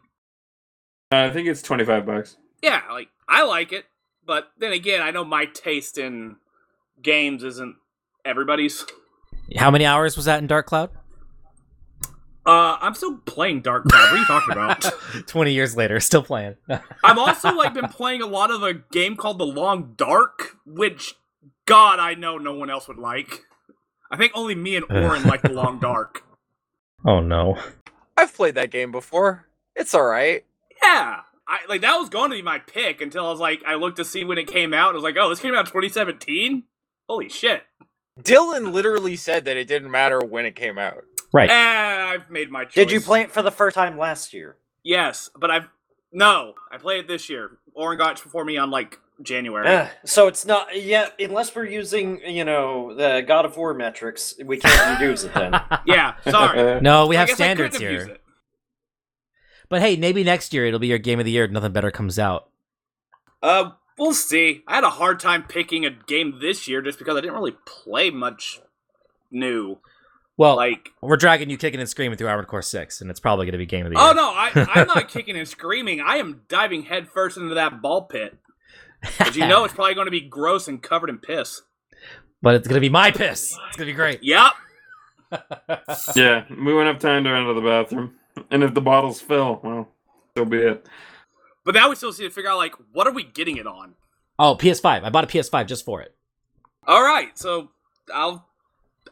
Uh, 1.11 1.17
I 1.17 1.29
think 1.31 1.47
it's 1.47 1.61
twenty 1.61 1.83
five 1.85 2.05
bucks. 2.05 2.37
yeah, 2.61 2.81
like 2.91 3.09
I 3.27 3.43
like 3.43 3.71
it. 3.71 3.85
But 4.25 4.51
then 4.59 4.71
again, 4.71 5.01
I 5.01 5.09
know 5.11 5.25
my 5.25 5.45
taste 5.45 5.97
in 5.97 6.35
games 7.01 7.43
isn't 7.43 7.75
everybody's. 8.23 8.85
How 9.57 9.71
many 9.71 9.85
hours 9.85 10.15
was 10.15 10.25
that 10.25 10.39
in 10.39 10.47
Dark 10.47 10.67
Cloud? 10.67 10.91
Uh, 12.45 12.77
I'm 12.81 12.95
still 12.95 13.17
playing 13.17 13.61
Dark 13.61 13.85
Cloud. 13.85 14.01
What 14.01 14.13
are 14.13 14.17
you 14.17 14.25
talking 14.25 14.51
about? 14.53 14.83
Twenty 15.27 15.53
years 15.53 15.75
later, 15.77 15.99
still 15.99 16.23
playing. 16.23 16.55
I've 17.03 17.17
also 17.17 17.53
like 17.53 17.73
been 17.73 17.87
playing 17.89 18.21
a 18.21 18.25
lot 18.25 18.49
of 18.49 18.63
a 18.63 18.73
game 18.73 19.15
called 19.15 19.37
The 19.37 19.45
Long 19.45 19.93
Dark, 19.95 20.57
which 20.65 21.15
God 21.65 21.99
I 21.99 22.15
know 22.15 22.37
no 22.39 22.53
one 22.53 22.69
else 22.71 22.87
would 22.87 22.97
like. 22.97 23.43
I 24.09 24.17
think 24.17 24.31
only 24.35 24.55
me 24.55 24.75
and 24.75 24.85
Oren 24.89 25.23
like 25.27 25.43
The 25.43 25.53
Long 25.53 25.79
Dark. 25.79 26.23
oh 27.05 27.19
no. 27.19 27.57
I've 28.17 28.33
played 28.33 28.55
that 28.55 28.71
game 28.71 28.91
before. 28.91 29.47
It's 29.75 29.93
all 29.93 30.05
right. 30.05 30.43
Yeah. 30.83 31.21
I 31.47 31.59
like 31.69 31.81
that 31.81 31.97
was 31.97 32.09
going 32.09 32.31
to 32.31 32.35
be 32.35 32.41
my 32.41 32.59
pick 32.59 33.01
until 33.01 33.27
I 33.27 33.29
was 33.31 33.39
like 33.39 33.61
I 33.67 33.75
looked 33.75 33.97
to 33.97 34.05
see 34.05 34.23
when 34.23 34.37
it 34.37 34.47
came 34.47 34.73
out. 34.73 34.91
I 34.91 34.95
was 34.95 35.03
like, 35.03 35.15
oh, 35.19 35.29
this 35.29 35.39
came 35.39 35.53
out 35.53 35.67
2017. 35.67 36.63
Holy 37.09 37.29
shit! 37.29 37.63
Dylan 38.21 38.71
literally 38.71 39.15
said 39.17 39.43
that 39.45 39.57
it 39.57 39.67
didn't 39.67 39.91
matter 39.91 40.19
when 40.19 40.45
it 40.45 40.55
came 40.55 40.77
out. 40.77 41.03
Right. 41.33 41.49
Eh, 41.49 41.53
I've 42.13 42.29
made 42.29 42.51
my 42.51 42.65
choice. 42.65 42.73
Did 42.73 42.91
you 42.91 43.01
play 43.01 43.21
it 43.21 43.31
for 43.31 43.41
the 43.41 43.51
first 43.51 43.75
time 43.75 43.97
last 43.97 44.33
year? 44.33 44.57
Yes, 44.83 45.29
but 45.37 45.51
I've 45.51 45.69
no. 46.11 46.55
I 46.71 46.77
played 46.77 47.01
it 47.01 47.07
this 47.07 47.29
year. 47.29 47.57
Oren 47.73 47.97
got 47.97 48.17
it 48.19 48.23
before 48.23 48.43
me 48.43 48.57
on 48.57 48.69
like 48.69 48.99
January. 49.21 49.67
Eh, 49.67 49.89
so 50.05 50.27
it's 50.27 50.45
not 50.45 50.81
yeah. 50.81 51.09
Unless 51.19 51.55
we're 51.55 51.65
using 51.65 52.19
you 52.25 52.43
know 52.43 52.93
the 52.95 53.23
God 53.25 53.45
of 53.45 53.55
War 53.55 53.73
metrics, 53.73 54.35
we 54.43 54.57
can't 54.57 54.99
use 54.99 55.23
it 55.23 55.33
then. 55.33 55.53
Yeah, 55.85 56.15
sorry. 56.29 56.81
no, 56.81 57.07
we 57.07 57.15
have 57.15 57.29
standards 57.29 57.75
have 57.75 57.89
here. 57.89 58.17
But 59.69 59.81
hey, 59.81 59.95
maybe 59.95 60.23
next 60.23 60.53
year 60.53 60.65
it'll 60.65 60.79
be 60.79 60.87
your 60.87 60.97
game 60.97 61.19
of 61.19 61.25
the 61.25 61.31
year. 61.31 61.47
Nothing 61.47 61.71
better 61.71 61.91
comes 61.91 62.19
out. 62.19 62.49
Uh, 63.41 63.71
we'll 63.97 64.13
see. 64.13 64.63
I 64.67 64.75
had 64.75 64.83
a 64.83 64.89
hard 64.89 65.19
time 65.19 65.43
picking 65.43 65.85
a 65.85 65.89
game 65.89 66.39
this 66.41 66.67
year 66.67 66.81
just 66.81 66.99
because 66.99 67.15
I 67.15 67.21
didn't 67.21 67.35
really 67.35 67.55
play 67.65 68.09
much 68.09 68.59
new. 69.31 69.79
Well, 70.41 70.55
Like, 70.55 70.89
we're 71.01 71.17
dragging 71.17 71.51
you 71.51 71.57
kicking 71.57 71.79
and 71.79 71.87
screaming 71.87 72.17
through 72.17 72.27
Armored 72.27 72.47
Core 72.47 72.63
Six, 72.63 72.99
and 72.99 73.11
it's 73.11 73.19
probably 73.19 73.45
going 73.45 73.51
to 73.51 73.59
be 73.59 73.67
game 73.67 73.85
of 73.85 73.91
the 73.91 73.99
oh, 73.99 74.05
year. 74.05 74.11
oh 74.11 74.15
no, 74.15 74.29
I, 74.31 74.67
I'm 74.73 74.87
not 74.87 75.07
kicking 75.07 75.37
and 75.37 75.47
screaming. 75.47 76.01
I 76.01 76.15
am 76.15 76.41
diving 76.47 76.81
headfirst 76.81 77.37
into 77.37 77.53
that 77.53 77.79
ball 77.79 78.01
pit. 78.05 78.39
Because 79.01 79.35
you 79.35 79.47
know 79.47 79.65
it's 79.65 79.73
probably 79.75 79.93
going 79.93 80.07
to 80.07 80.11
be 80.11 80.21
gross 80.21 80.67
and 80.67 80.81
covered 80.81 81.11
in 81.11 81.19
piss. 81.19 81.61
but 82.41 82.55
it's 82.55 82.67
going 82.67 82.73
to 82.73 82.81
be 82.81 82.89
my 82.89 83.11
piss. 83.11 83.55
It's 83.67 83.77
going 83.77 83.85
to 83.87 83.93
be 83.93 83.93
great. 83.93 84.23
Yep. 84.23 84.51
Yeah, 86.15 86.45
we 86.49 86.73
won't 86.73 86.87
have 86.87 86.97
time 86.97 87.23
to 87.23 87.31
run 87.31 87.45
to 87.45 87.53
the 87.53 87.61
bathroom. 87.61 88.15
And 88.49 88.63
if 88.63 88.73
the 88.73 88.81
bottles 88.81 89.21
fill, 89.21 89.61
well, 89.63 89.89
so 90.35 90.43
be 90.43 90.57
it. 90.57 90.87
But 91.63 91.75
now 91.75 91.89
we 91.89 91.95
still 91.95 92.09
need 92.11 92.17
to 92.17 92.29
figure 92.31 92.49
out, 92.49 92.57
like, 92.57 92.73
what 92.91 93.05
are 93.05 93.13
we 93.13 93.23
getting 93.23 93.57
it 93.57 93.67
on? 93.67 93.93
Oh, 94.39 94.55
PS5. 94.59 95.03
I 95.03 95.09
bought 95.09 95.23
a 95.23 95.27
PS5 95.27 95.67
just 95.67 95.85
for 95.85 96.01
it. 96.01 96.15
All 96.87 97.03
right, 97.03 97.37
so 97.37 97.69
I'll 98.13 98.47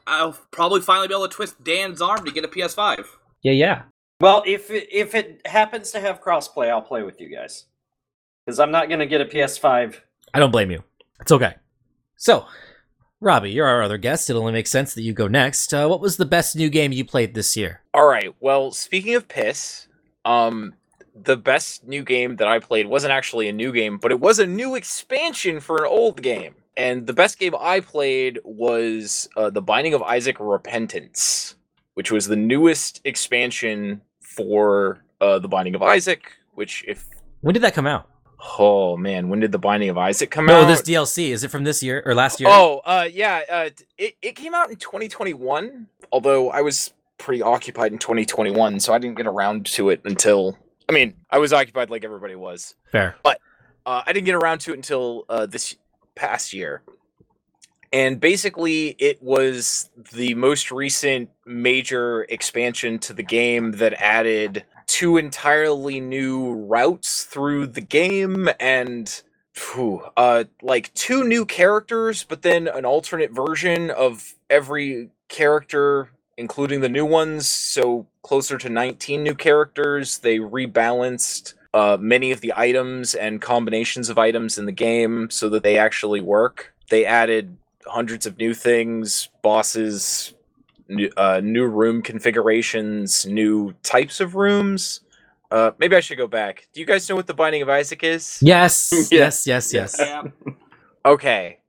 I'll 0.09 0.37
probably 0.51 0.81
finally 0.81 1.07
be 1.07 1.13
able 1.13 1.27
to 1.27 1.33
twist 1.33 1.63
Dan's 1.63 2.01
arm 2.01 2.25
to 2.25 2.31
get 2.31 2.43
a 2.43 2.47
PS5. 2.47 3.05
Yeah, 3.43 3.51
yeah. 3.53 3.81
well, 4.19 4.43
if 4.45 4.69
it, 4.71 4.87
if 4.91 5.15
it 5.15 5.41
happens 5.45 5.91
to 5.91 5.99
have 5.99 6.21
crossplay, 6.21 6.69
I'll 6.69 6.81
play 6.81 7.03
with 7.03 7.21
you 7.21 7.33
guys. 7.33 7.65
Because 8.45 8.59
I'm 8.59 8.71
not 8.71 8.89
gonna 8.89 9.05
get 9.05 9.21
a 9.21 9.25
PS5. 9.25 9.95
I 10.33 10.39
don't 10.39 10.51
blame 10.51 10.71
you. 10.71 10.83
It's 11.21 11.31
okay. 11.31 11.55
So, 12.15 12.45
Robbie, 13.21 13.51
you're 13.51 13.67
our 13.67 13.81
other 13.81 13.97
guest. 13.97 14.29
It 14.29 14.35
only 14.35 14.51
makes 14.51 14.71
sense 14.71 14.93
that 14.93 15.03
you 15.03 15.13
go 15.13 15.27
next. 15.27 15.73
Uh, 15.73 15.87
what 15.87 16.01
was 16.01 16.17
the 16.17 16.25
best 16.25 16.55
new 16.55 16.69
game 16.69 16.91
you 16.91 17.05
played 17.05 17.33
this 17.33 17.55
year? 17.55 17.81
All 17.93 18.07
right. 18.07 18.33
Well, 18.39 18.71
speaking 18.71 19.15
of 19.15 19.27
piss, 19.27 19.87
um, 20.25 20.73
the 21.15 21.37
best 21.37 21.87
new 21.87 22.03
game 22.03 22.37
that 22.37 22.47
I 22.47 22.59
played 22.59 22.87
wasn't 22.87 23.11
actually 23.11 23.49
a 23.49 23.53
new 23.53 23.71
game, 23.71 23.97
but 23.97 24.11
it 24.11 24.19
was 24.19 24.39
a 24.39 24.45
new 24.45 24.75
expansion 24.75 25.59
for 25.59 25.77
an 25.77 25.89
old 25.89 26.21
game. 26.21 26.55
And 26.79 27.05
the 27.05 27.13
best 27.13 27.37
game 27.39 27.53
I 27.59 27.79
played 27.81 28.39
was 28.43 29.27
uh, 29.35 29.49
The 29.49 29.61
Binding 29.61 29.93
of 29.93 30.01
Isaac 30.01 30.37
Repentance, 30.39 31.55
which 31.95 32.11
was 32.11 32.27
the 32.27 32.35
newest 32.35 33.01
expansion 33.03 34.01
for 34.21 35.03
uh, 35.21 35.39
The 35.39 35.47
Binding 35.47 35.75
of 35.75 35.81
Isaac. 35.81 36.31
Which, 36.53 36.83
if 36.87 37.05
When 37.41 37.53
did 37.53 37.63
that 37.63 37.73
come 37.73 37.87
out? 37.87 38.07
oh 38.57 38.95
man, 38.95 39.27
when 39.27 39.41
did 39.41 39.51
The 39.51 39.59
Binding 39.59 39.89
of 39.89 39.97
Isaac 39.97 40.31
come 40.31 40.45
No, 40.45 40.61
out? 40.61 40.67
this 40.67 40.81
DLC. 40.81 41.29
Is 41.31 41.43
it 41.43 41.49
from 41.51 41.65
this 41.65 41.83
year 41.83 42.01
or 42.05 42.15
last 42.15 42.39
year? 42.39 42.47
Oh, 42.49 42.81
uh, 42.85 43.07
yeah. 43.11 43.41
Uh, 43.51 43.69
it 43.97 44.15
it 44.21 44.35
came 44.37 44.55
out 44.55 44.69
in 44.69 44.77
2021. 44.77 45.87
Although 46.13 46.49
I 46.49 46.61
was 46.61 46.93
pretty 47.17 47.41
occupied 47.41 47.91
in 47.91 47.97
2021, 47.99 48.79
so 48.79 48.93
I 48.93 48.97
didn't 48.97 49.17
get 49.17 49.27
around 49.27 49.65
to 49.67 49.89
it 49.89 49.99
until. 50.05 50.57
I 50.87 50.93
mean, 50.93 51.15
I 51.29 51.37
was 51.37 51.51
occupied 51.51 51.89
like 51.89 52.05
everybody 52.05 52.35
was. 52.35 52.75
fair. 52.93 53.15
But 53.23 53.39
uh, 53.85 54.03
I 54.07 54.13
didn't 54.13 54.25
get 54.25 54.35
around 54.35 54.59
to 54.61 54.71
it 54.71 54.75
until 54.77 55.25
uh, 55.27 55.45
this 55.45 55.75
past 56.19 56.53
year. 56.53 56.81
And 57.91 58.19
basically, 58.19 58.89
it 58.99 59.21
was 59.23 59.89
the 60.11 60.35
most 60.35 60.71
recent 60.71 61.29
major 61.45 62.23
expansion 62.29 62.99
to 62.99 63.13
the 63.13 63.23
game 63.23 63.71
that 63.73 63.93
added 63.93 64.63
two 64.85 65.17
entirely 65.17 65.99
new 65.99 66.53
routes 66.53 67.23
through 67.23 67.67
the 67.67 67.81
game 67.81 68.47
and 68.59 69.23
phew, 69.53 70.03
uh, 70.17 70.43
like 70.61 70.93
two 70.93 71.23
new 71.23 71.45
characters, 71.45 72.23
but 72.23 72.43
then 72.43 72.67
an 72.67 72.85
alternate 72.85 73.31
version 73.31 73.89
of 73.89 74.35
every 74.49 75.09
character, 75.27 76.11
including 76.37 76.81
the 76.81 76.89
new 76.89 77.05
ones. 77.05 77.47
So 77.47 78.05
closer 78.21 78.59
to 78.59 78.69
19 78.69 79.23
new 79.23 79.35
characters. 79.35 80.19
They 80.19 80.37
rebalanced 80.37 81.55
uh, 81.73 81.97
many 81.99 82.31
of 82.31 82.41
the 82.41 82.53
items 82.55 83.13
and 83.15 83.41
combinations 83.41 84.09
of 84.09 84.17
items 84.17 84.57
in 84.57 84.65
the 84.65 84.71
game 84.71 85.29
so 85.29 85.49
that 85.49 85.63
they 85.63 85.77
actually 85.77 86.21
work. 86.21 86.73
They 86.89 87.05
added 87.05 87.57
hundreds 87.85 88.25
of 88.25 88.37
new 88.37 88.53
things, 88.53 89.29
bosses, 89.41 90.33
new, 90.87 91.09
uh, 91.17 91.41
new 91.43 91.65
room 91.65 92.01
configurations, 92.01 93.25
new 93.25 93.73
types 93.83 94.19
of 94.19 94.35
rooms. 94.35 95.01
Uh, 95.51 95.71
maybe 95.79 95.95
I 95.95 95.99
should 95.99 96.17
go 96.17 96.27
back. 96.27 96.67
Do 96.73 96.79
you 96.79 96.85
guys 96.85 97.07
know 97.09 97.15
what 97.15 97.27
the 97.27 97.33
Binding 97.33 97.61
of 97.61 97.69
Isaac 97.69 98.03
is? 98.03 98.39
Yes, 98.41 98.91
Yeah. 99.11 99.19
yes, 99.25 99.47
yes, 99.47 99.73
yes. 99.73 99.95
Yeah. 99.99 100.23
Okay. 101.05 101.59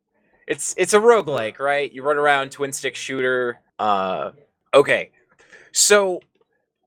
It's 0.46 0.74
it's 0.76 0.92
a 0.94 0.98
roguelike, 0.98 1.58
right? 1.60 1.90
You 1.92 2.02
run 2.02 2.16
around 2.18 2.50
twin 2.50 2.72
stick 2.72 2.96
shooter. 2.96 3.60
Uh 3.78 4.32
okay. 4.74 5.10
So 5.72 6.20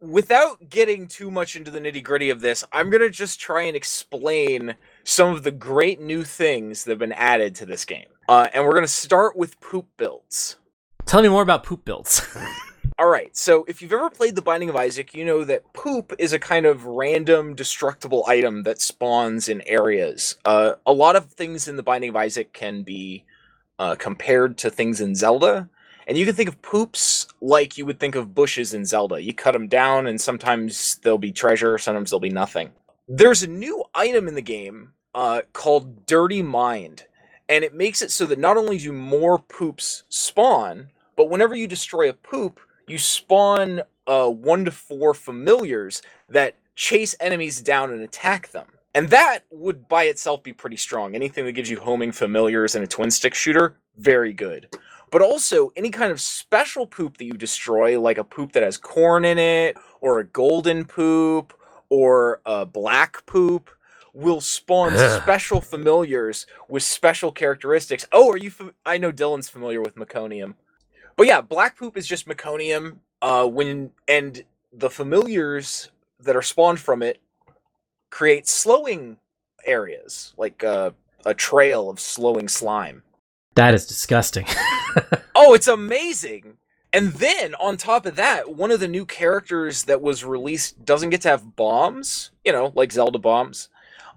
without 0.04 0.70
getting 0.70 1.08
too 1.08 1.32
much 1.32 1.56
into 1.56 1.72
the 1.72 1.80
nitty-gritty 1.80 2.30
of 2.30 2.42
this, 2.42 2.64
I'm 2.74 2.90
going 2.90 3.02
to 3.02 3.10
just 3.10 3.40
try 3.40 3.64
and 3.64 3.76
explain 3.76 4.76
some 5.04 5.34
of 5.34 5.44
the 5.44 5.52
great 5.52 6.02
new 6.02 6.24
things 6.24 6.84
that 6.84 6.92
have 6.92 7.00
been 7.00 7.14
added 7.14 7.56
to 7.56 7.66
this 7.66 7.86
game. 7.86 8.08
Uh, 8.28 8.48
and 8.54 8.66
we're 8.66 8.74
going 8.74 8.84
to 8.84 8.88
start 8.88 9.38
with 9.38 9.60
poop 9.62 9.88
builds. 9.98 10.58
Tell 11.06 11.22
me 11.22 11.30
more 11.30 11.42
about 11.42 11.64
poop 11.64 11.86
builds. 11.86 12.22
All 12.36 12.46
All 13.00 13.10
right. 13.10 13.36
So 13.36 13.66
if 13.68 13.82
you've 13.82 13.94
ever 13.94 14.10
played 14.10 14.36
The 14.36 14.42
Binding 14.42 14.70
of 14.70 14.76
Isaac, 14.76 15.16
you 15.16 15.26
know 15.26 15.44
that 15.46 15.74
poop 15.74 16.14
is 16.20 16.32
a 16.32 16.40
kind 16.40 16.66
of 16.66 16.86
random 16.86 17.56
destructible 17.56 18.24
item 18.28 18.64
that 18.64 18.82
spawns 18.82 19.50
in 19.50 19.62
areas. 19.62 20.38
Uh, 20.46 20.74
a 20.86 20.94
lot 20.94 21.16
of 21.16 21.26
things 21.32 21.68
in 21.68 21.76
The 21.76 21.84
Binding 21.84 22.12
of 22.12 22.16
Isaac 22.16 22.54
can 22.54 22.84
be 22.84 23.26
uh, 23.80 23.96
compared 23.96 24.58
to 24.60 24.70
things 24.70 25.02
in 25.02 25.16
Zelda. 25.16 25.70
And 26.08 26.18
you 26.18 26.26
can 26.26 26.36
think 26.36 26.50
of 26.50 26.62
poops 26.62 27.28
like 27.42 27.78
you 27.78 27.86
would 27.86 28.00
think 28.00 28.16
of 28.16 28.36
bushes 28.36 28.74
in 28.74 28.86
Zelda. 28.86 29.22
You 29.22 29.34
cut 29.34 29.54
them 29.54 29.68
down, 29.68 30.08
and 30.08 30.20
sometimes 30.20 30.96
there'll 31.04 31.18
be 31.18 31.32
treasure, 31.32 31.78
sometimes 31.78 32.10
there'll 32.10 32.20
be 32.20 32.30
nothing. 32.30 32.72
There's 33.08 33.44
a 33.44 33.48
new 33.48 33.84
item 33.94 34.28
in 34.28 34.36
the 34.36 34.42
game 34.42 34.94
uh, 35.16 35.42
called 35.54 36.06
Dirty 36.06 36.42
Mind, 36.42 37.06
and 37.50 37.64
it 37.64 37.74
makes 37.74 38.02
it 38.02 38.12
so 38.12 38.26
that 38.26 38.40
not 38.40 38.58
only 38.58 38.78
do 38.78 38.92
more 38.92 39.40
poops 39.40 40.04
spawn, 40.10 40.90
but 41.16 41.30
whenever 41.30 41.56
you 41.56 41.68
destroy 41.68 42.10
a 42.10 42.14
poop, 42.14 42.60
you 42.88 42.98
spawn 42.98 43.82
uh, 44.08 44.30
one 44.30 44.66
to 44.66 44.72
four 44.72 45.14
familiars 45.14 46.02
that 46.30 46.56
chase 46.76 47.16
enemies 47.20 47.62
down 47.62 47.92
and 47.92 48.02
attack 48.02 48.50
them. 48.50 48.68
And 48.96 49.10
that 49.10 49.40
would 49.52 49.88
by 49.88 50.04
itself 50.04 50.44
be 50.44 50.54
pretty 50.54 50.78
strong. 50.78 51.16
Anything 51.16 51.46
that 51.46 51.54
gives 51.54 51.70
you 51.70 51.80
homing 51.80 52.12
familiars 52.12 52.76
in 52.76 52.84
a 52.84 52.88
twin 52.88 53.10
stick 53.10 53.34
shooter, 53.34 53.78
very 53.98 54.34
good. 54.34 54.70
But 55.14 55.22
also, 55.22 55.72
any 55.76 55.92
kind 55.92 56.12
of 56.12 56.20
special 56.20 56.88
poop 56.88 57.18
that 57.18 57.26
you 57.26 57.34
destroy, 57.34 58.02
like 58.02 58.18
a 58.18 58.24
poop 58.24 58.54
that 58.54 58.64
has 58.64 58.80
corn 58.80 59.26
in 59.26 59.38
it, 59.38 59.78
or 60.02 60.18
a 60.18 60.24
golden 60.24 60.86
poop, 60.86 61.54
or 61.90 62.42
a 62.48 62.66
black 62.66 63.24
poop, 63.28 63.70
will 64.16 64.42
spawn 64.42 64.98
special 65.22 65.62
familiars 65.62 66.48
with 66.68 66.82
special 66.82 67.32
characteristics. 67.32 68.08
Oh, 68.12 68.32
are 68.32 68.38
you? 68.38 68.50
Fa- 68.50 68.74
I 68.88 68.98
know 68.98 69.12
Dylan's 69.12 69.50
familiar 69.50 69.84
with 69.84 69.94
meconium. 69.94 70.56
But 71.16 71.28
yeah, 71.28 71.42
black 71.42 71.78
poop 71.78 71.96
is 71.96 72.08
just 72.08 72.28
meconium. 72.28 72.98
Uh, 73.22 73.46
when 73.46 73.92
and 74.08 74.44
the 74.72 74.90
familiars 74.90 75.92
that 76.22 76.36
are 76.36 76.42
spawned 76.42 76.80
from 76.80 77.04
it 77.04 77.22
create 78.10 78.48
slowing 78.48 79.18
areas, 79.64 80.34
like 80.38 80.64
uh, 80.64 80.90
a 81.24 81.36
trail 81.36 81.92
of 81.92 82.00
slowing 82.00 82.48
slime. 82.48 83.04
That 83.56 83.74
is 83.74 83.86
disgusting. 83.86 84.46
oh, 85.36 85.54
it's 85.54 85.68
amazing. 85.68 86.58
And 86.92 87.14
then 87.14 87.56
on 87.56 87.78
top 87.78 88.06
of 88.06 88.16
that, 88.18 88.56
one 88.56 88.72
of 88.72 88.80
the 88.80 88.88
new 88.88 89.06
characters 89.06 89.84
that 89.86 90.02
was 90.02 90.24
released 90.24 90.86
doesn't 90.86 91.10
get 91.10 91.22
to 91.22 91.30
have 91.30 91.56
bombs, 91.56 92.32
you 92.46 92.52
know, 92.52 92.72
like 92.76 92.92
Zelda 92.92 93.18
bombs. 93.18 93.70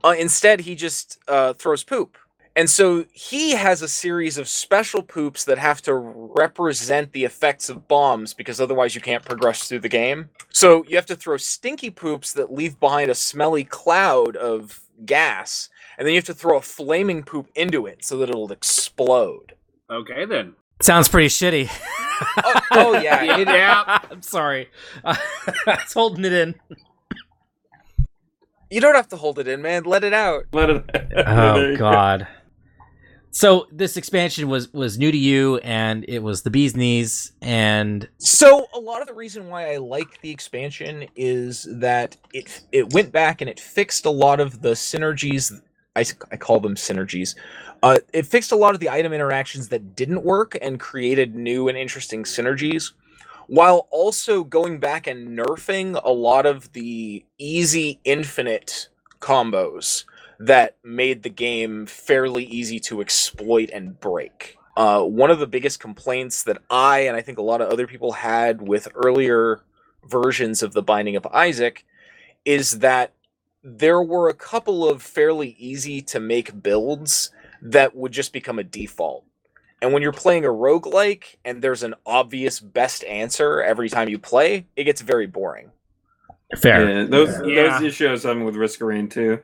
Uh, 0.05 0.15
instead, 0.19 0.61
he 0.61 0.75
just 0.75 1.19
uh, 1.27 1.55
throws 1.55 1.83
poop. 1.83 2.19
And 2.55 2.71
so 2.71 3.05
he 3.13 3.51
has 3.51 3.83
a 3.83 3.89
series 3.89 4.39
of 4.39 4.49
special 4.49 5.03
poops 5.03 5.45
that 5.45 5.59
have 5.59 5.83
to 5.83 5.95
represent 5.95 7.13
the 7.13 7.25
effects 7.25 7.69
of 7.69 7.87
bombs 7.87 8.33
because 8.33 8.63
otherwise 8.63 8.95
you 8.95 9.03
can't 9.03 9.25
progress 9.25 9.69
through 9.69 9.81
the 9.81 9.91
game. 9.91 10.31
So 10.49 10.83
you 10.89 10.97
have 10.97 11.07
to 11.07 11.17
throw 11.17 11.37
stinky 11.37 11.91
poops 11.91 12.33
that 12.33 12.53
leave 12.53 12.81
behind 12.81 13.11
a 13.11 13.15
smelly 13.15 13.63
cloud 13.63 14.37
of 14.37 14.81
gas, 15.05 15.69
and 15.99 16.07
then 16.07 16.15
you 16.15 16.19
have 16.19 16.25
to 16.25 16.35
throw 16.35 16.59
a 16.59 16.63
flaming 16.63 17.23
poop 17.23 17.49
into 17.55 17.87
it 17.87 18.05
so 18.05 18.19
that 18.19 18.29
it'll 18.29 18.53
explode. 18.53 19.55
Okay, 19.91 20.25
then. 20.25 20.55
Sounds 20.83 21.09
pretty 21.09 21.29
shitty. 21.29 21.71
oh, 22.45 22.61
oh, 22.73 23.01
yeah. 23.01 23.39
It, 23.39 23.49
yeah. 23.49 23.99
I'm 24.11 24.23
sorry. 24.23 24.69
I 25.05 25.19
was 25.67 25.93
holding 25.93 26.25
it 26.25 26.33
in. 26.33 26.55
You 28.71 28.81
don't 28.81 28.95
have 28.95 29.09
to 29.09 29.17
hold 29.17 29.39
it 29.39 29.47
in, 29.47 29.63
man. 29.63 29.85
Let 29.85 30.05
it 30.05 30.13
out. 30.13 30.47
Let 30.53 30.71
it. 30.71 30.85
oh 31.27 31.77
God. 31.77 32.27
So 33.31 33.67
this 33.71 33.97
expansion 33.97 34.49
was 34.49 34.73
was 34.73 34.99
new 34.99 35.13
to 35.13 35.17
you, 35.17 35.59
and 35.59 36.05
it 36.09 36.21
was 36.21 36.43
the 36.43 36.51
bee's 36.51 36.75
knees. 36.75 37.33
And 37.41 38.09
so 38.19 38.67
a 38.75 38.81
lot 38.81 39.03
of 39.03 39.07
the 39.07 39.15
reason 39.15 39.49
why 39.49 39.73
I 39.73 39.77
like 39.77 40.21
the 40.21 40.31
expansion 40.31 41.07
is 41.15 41.69
that 41.71 42.17
it 42.33 42.63
it 42.73 42.93
went 42.93 43.13
back 43.13 43.41
and 43.41 43.49
it 43.49 43.61
fixed 43.61 44.05
a 44.05 44.11
lot 44.11 44.41
of 44.41 44.63
the 44.63 44.73
synergies. 44.73 45.53
I, 45.97 46.05
I 46.31 46.37
call 46.37 46.61
them 46.61 46.77
synergies. 46.77 47.35
Uh, 47.83 47.99
it 48.13 48.27
fixed 48.27 48.53
a 48.53 48.57
lot 48.57 48.75
of 48.75 48.81
the 48.81 48.91
item 48.91 49.13
interactions 49.13 49.69
that 49.69 49.97
didn't 49.97 50.23
work 50.23 50.57
and 50.61 50.79
created 50.79 51.35
new 51.35 51.69
and 51.69 51.77
interesting 51.77 52.25
synergies, 52.25 52.93
while 53.49 53.89
also 53.91 54.45
going 54.45 54.79
back 54.79 55.07
and 55.07 55.37
nerfing 55.39 56.01
a 56.05 56.13
lot 56.13 56.47
of 56.47 56.73
the 56.73 57.25
easy 57.39 58.01
infinite 58.05 58.89
combos 59.21 60.05
that 60.39 60.77
made 60.85 61.23
the 61.23 61.31
game 61.31 61.87
fairly 61.87 62.45
easy 62.45 62.79
to 62.79 63.01
exploit 63.01 63.71
and 63.73 63.99
break. 63.99 64.57
Uh, 64.77 65.03
one 65.03 65.31
of 65.31 65.39
the 65.39 65.47
biggest 65.47 65.81
complaints 65.81 66.43
that 66.43 66.59
I 66.69 67.01
and 67.01 67.17
I 67.17 67.23
think 67.23 67.39
a 67.39 67.43
lot 67.43 67.63
of 67.63 67.71
other 67.71 67.87
people 67.87 68.13
had 68.13 68.61
with 68.61 68.89
earlier 68.95 69.63
versions 70.05 70.63
of 70.63 70.75
The 70.75 70.83
Binding 70.83 71.17
of 71.17 71.27
Isaac 71.27 71.87
is 72.45 72.81
that 72.81 73.13
there 73.67 74.01
were 74.01 74.29
a 74.29 74.35
couple 74.35 74.89
of 74.89 75.03
fairly 75.03 75.57
easy 75.59 76.01
to 76.01 76.21
make 76.21 76.63
builds 76.63 77.33
that 77.61 77.97
would 77.97 78.13
just 78.13 78.33
become 78.33 78.61
a 78.61 78.65
default. 78.65 79.25
And 79.83 79.93
when 79.93 80.03
you're 80.03 80.13
playing 80.13 80.45
a 80.45 80.51
roguelike 80.51 81.35
and 81.45 81.61
there's 81.61 81.83
an 81.83 81.97
obvious 82.07 82.61
best 82.61 83.03
answer 83.05 83.61
every 83.61 83.89
time 83.89 84.09
you 84.09 84.21
play, 84.21 84.67
it 84.77 84.85
gets 84.85 85.01
very 85.01 85.27
boring. 85.27 85.73
Fair. 86.57 86.89
Yeah, 86.89 87.05
those 87.07 87.45
yeah. 87.45 87.79
those 87.79 87.83
issues 87.83 88.25
I'm 88.25 88.45
with 88.45 88.55
Risk 88.55 88.81
of 88.81 88.87
Rain 88.87 89.09
2. 89.09 89.41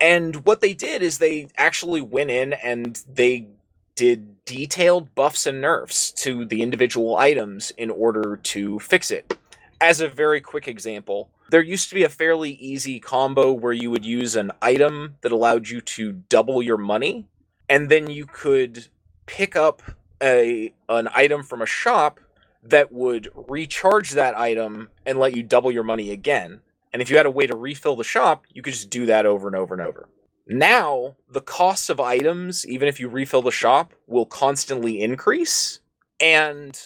And 0.00 0.44
what 0.44 0.60
they 0.60 0.74
did 0.74 1.02
is 1.02 1.16
they 1.16 1.48
actually 1.56 2.02
went 2.02 2.30
in 2.30 2.52
and 2.52 3.02
they 3.10 3.48
did 3.96 4.44
detailed 4.44 5.14
buffs 5.14 5.46
and 5.46 5.62
nerfs 5.62 6.12
to 6.12 6.44
the 6.44 6.60
individual 6.62 7.16
items 7.16 7.70
in 7.72 7.90
order 7.90 8.38
to 8.44 8.78
fix 8.80 9.10
it. 9.10 9.36
As 9.80 10.02
a 10.02 10.08
very 10.08 10.42
quick 10.42 10.68
example, 10.68 11.30
there 11.50 11.62
used 11.62 11.88
to 11.88 11.94
be 11.94 12.04
a 12.04 12.08
fairly 12.08 12.52
easy 12.52 13.00
combo 13.00 13.52
where 13.52 13.72
you 13.72 13.90
would 13.90 14.04
use 14.04 14.36
an 14.36 14.52
item 14.60 15.16
that 15.22 15.32
allowed 15.32 15.68
you 15.68 15.80
to 15.80 16.12
double 16.12 16.62
your 16.62 16.76
money, 16.76 17.26
and 17.68 17.88
then 17.88 18.10
you 18.10 18.26
could 18.26 18.88
pick 19.26 19.56
up 19.56 19.82
a 20.22 20.72
an 20.88 21.08
item 21.14 21.42
from 21.42 21.62
a 21.62 21.66
shop 21.66 22.20
that 22.62 22.92
would 22.92 23.30
recharge 23.34 24.10
that 24.12 24.36
item 24.36 24.90
and 25.06 25.18
let 25.18 25.34
you 25.36 25.42
double 25.42 25.70
your 25.70 25.84
money 25.84 26.10
again. 26.10 26.60
And 26.92 27.02
if 27.02 27.10
you 27.10 27.16
had 27.16 27.26
a 27.26 27.30
way 27.30 27.46
to 27.46 27.56
refill 27.56 27.96
the 27.96 28.04
shop, 28.04 28.46
you 28.52 28.62
could 28.62 28.72
just 28.72 28.90
do 28.90 29.06
that 29.06 29.26
over 29.26 29.46
and 29.46 29.56
over 29.56 29.74
and 29.74 29.82
over. 29.82 30.08
Now, 30.46 31.16
the 31.30 31.42
cost 31.42 31.90
of 31.90 32.00
items, 32.00 32.66
even 32.66 32.88
if 32.88 32.98
you 32.98 33.08
refill 33.08 33.42
the 33.42 33.50
shop, 33.50 33.92
will 34.06 34.24
constantly 34.24 35.02
increase. 35.02 35.80
And 36.18 36.80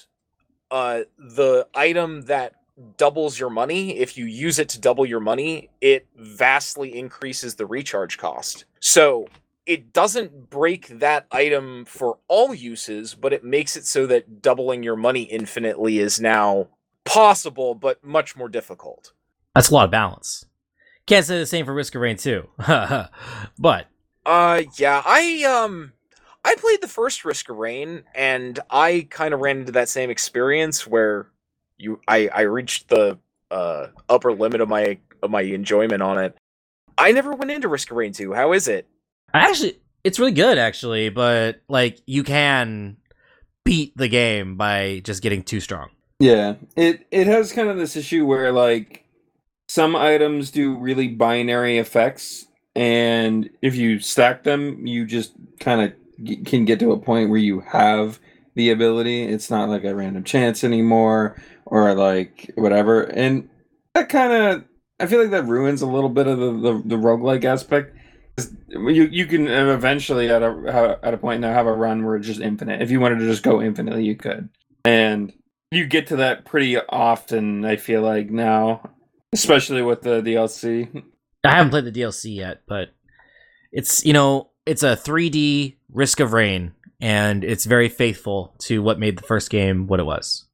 uh, 0.71 1.03
the 1.17 1.69
item 1.75 2.23
that 2.23 2.55
doubles 2.97 3.39
your 3.39 3.51
money, 3.51 3.99
if 3.99 4.17
you 4.17 4.25
use 4.25 4.59
it 4.59 4.69
to 4.71 4.81
double 4.81 5.07
your 5.07 5.21
money, 5.21 5.71
it 5.81 6.07
vastly 6.17 6.97
increases 6.97 7.55
the 7.55 7.67
recharge 7.67 8.19
cost. 8.19 8.65
So 8.81 9.29
it 9.67 9.93
doesn't 9.93 10.51
break 10.51 10.89
that 10.89 11.27
item 11.31 11.85
for 11.85 12.19
all 12.29 12.55
uses, 12.55 13.15
but 13.15 13.33
it 13.33 13.45
makes 13.45 13.77
it 13.77 13.87
so 13.87 14.07
that 14.07 14.43
doubling 14.43 14.83
your 14.83 14.97
money 14.97 15.23
infinitely 15.23 15.99
is 15.99 16.21
now 16.21 16.69
possible, 17.05 17.75
but 17.75 18.03
much 18.05 18.37
more 18.37 18.49
difficult. 18.49 19.13
That's 19.55 19.71
a 19.71 19.75
lot 19.75 19.85
of 19.85 19.91
balance. 19.91 20.47
Can't 21.07 21.27
say 21.27 21.39
the 21.39 21.47
same 21.47 21.67
for 21.67 21.75
Risk 21.75 21.95
of 21.95 22.01
Rain 22.01 22.17
2. 22.17 22.49
but 23.59 23.87
uh 24.25 24.63
yeah, 24.79 25.03
I 25.05 25.43
um 25.45 25.93
I 26.45 26.55
played 26.57 26.81
the 26.81 26.89
first 26.89 27.25
Risk 27.25 27.49
of 27.49 27.57
Rain 27.57 28.05
and 28.15 28.59
I 28.71 29.07
kind 29.11 29.35
of 29.35 29.41
ran 29.41 29.59
into 29.59 29.73
that 29.73 29.89
same 29.89 30.11
experience 30.11 30.87
where 30.87 31.29
you 31.83 32.01
I 32.07 32.29
I 32.29 32.43
reached 32.43 32.89
the 32.89 33.19
uh 33.51 33.89
upper 34.09 34.33
limit 34.33 34.61
of 34.61 34.69
my 34.69 34.99
of 35.23 35.31
my 35.31 35.43
enjoyment 35.43 36.03
on 36.03 36.19
it. 36.19 36.37
I 36.97 37.13
never 37.13 37.33
went 37.33 37.51
into 37.51 37.69
Risk 37.69 37.91
of 37.91 37.97
Rain 37.97 38.13
2. 38.13 38.33
How 38.33 38.53
is 38.53 38.69
it? 38.69 38.87
Actually, 39.35 39.79
it's 40.05 40.19
really 40.19 40.33
good 40.33 40.59
actually, 40.59 41.09
but 41.09 41.61
like 41.69 42.01
you 42.07 42.23
can 42.23 42.97
beat 43.65 43.97
the 43.97 44.09
game 44.09 44.57
by 44.57 45.01
just 45.05 45.23
getting 45.23 45.43
too 45.43 45.61
strong. 45.61 45.89
Yeah. 46.19 46.55
It 46.77 47.07
it 47.11 47.27
has 47.27 47.53
kind 47.53 47.69
of 47.69 47.77
this 47.77 47.97
issue 47.97 48.25
where 48.27 48.53
like 48.53 49.05
some 49.69 49.97
items 49.97 50.51
do 50.51 50.77
really 50.77 51.09
binary 51.09 51.79
effects 51.79 52.47
and 52.75 53.49
if 53.63 53.75
you 53.75 53.99
stack 53.99 54.45
them 54.45 54.87
you 54.87 55.07
just 55.07 55.33
kind 55.61 55.81
of 55.81 55.93
g- 56.25 56.37
can 56.37 56.65
get 56.65 56.79
to 56.81 56.93
a 56.93 56.99
point 56.99 57.31
where 57.31 57.39
you 57.39 57.61
have 57.61 58.19
the 58.55 58.71
ability. 58.71 59.25
It's 59.25 59.51
not 59.51 59.69
like 59.69 59.85
a 59.85 59.95
random 59.95 60.25
chance 60.25 60.65
anymore 60.65 61.41
or 61.65 61.95
like 61.95 62.51
whatever. 62.55 63.03
And 63.03 63.49
that 63.95 64.09
kind 64.09 64.33
of 64.33 64.65
i 65.01 65.07
feel 65.07 65.21
like 65.21 65.31
that 65.33 65.47
ruins 65.47 65.83
a 65.83 65.87
little 65.87 66.09
bit 66.09 66.27
of 66.27 66.39
the 66.39 66.53
the, 66.53 66.83
the 66.85 66.97
roguelike 66.97 67.45
aspect. 67.45 67.97
You 68.69 69.05
you 69.05 69.27
can 69.27 69.47
uh, 69.49 69.75
eventually 69.75 70.31
at 70.31 70.43
a 70.43 70.99
at 71.03 71.15
a 71.15 71.19
point 71.19 71.41
now 71.41 71.53
have 71.53 71.67
a 71.67 71.73
run 71.73 72.05
where 72.05 72.17
it's 72.17 72.27
just 72.27 72.41
infinite. 72.41 72.81
If 72.81 72.91
you 72.91 73.01
wanted 73.01 73.19
to 73.19 73.27
just 73.27 73.43
go 73.43 73.61
infinitely 73.61 74.05
you 74.05 74.17
could. 74.17 74.49
And 74.85 75.33
you 75.71 75.87
get 75.87 76.09
to 76.09 76.17
that 76.17 76.45
pretty 76.45 76.77
often 76.77 77.65
i 77.65 77.77
feel 77.77 78.03
like 78.03 78.31
now 78.31 78.83
especially 79.33 79.83
with 79.83 80.03
the 80.03 80.21
DLC. 80.21 81.03
I 81.45 81.57
haven't 81.57 81.71
played 81.71 81.85
the 81.85 81.93
DLC 81.93 82.37
yet, 82.37 82.63
but 82.67 82.91
it's 83.73 84.05
you 84.05 84.13
know 84.13 84.51
it's 84.67 84.83
a 84.83 84.97
3D 84.97 85.77
Risk 85.93 86.21
of 86.21 86.33
Rain, 86.33 86.73
and 87.03 87.43
it's 87.43 87.65
very 87.65 87.89
faithful 87.89 88.55
to 88.61 88.81
what 88.81 88.99
made 88.99 89.19
the 89.19 89.25
first 89.25 89.51
game 89.51 89.89
what 89.89 90.01
it 90.01 90.05
was. 90.05 90.45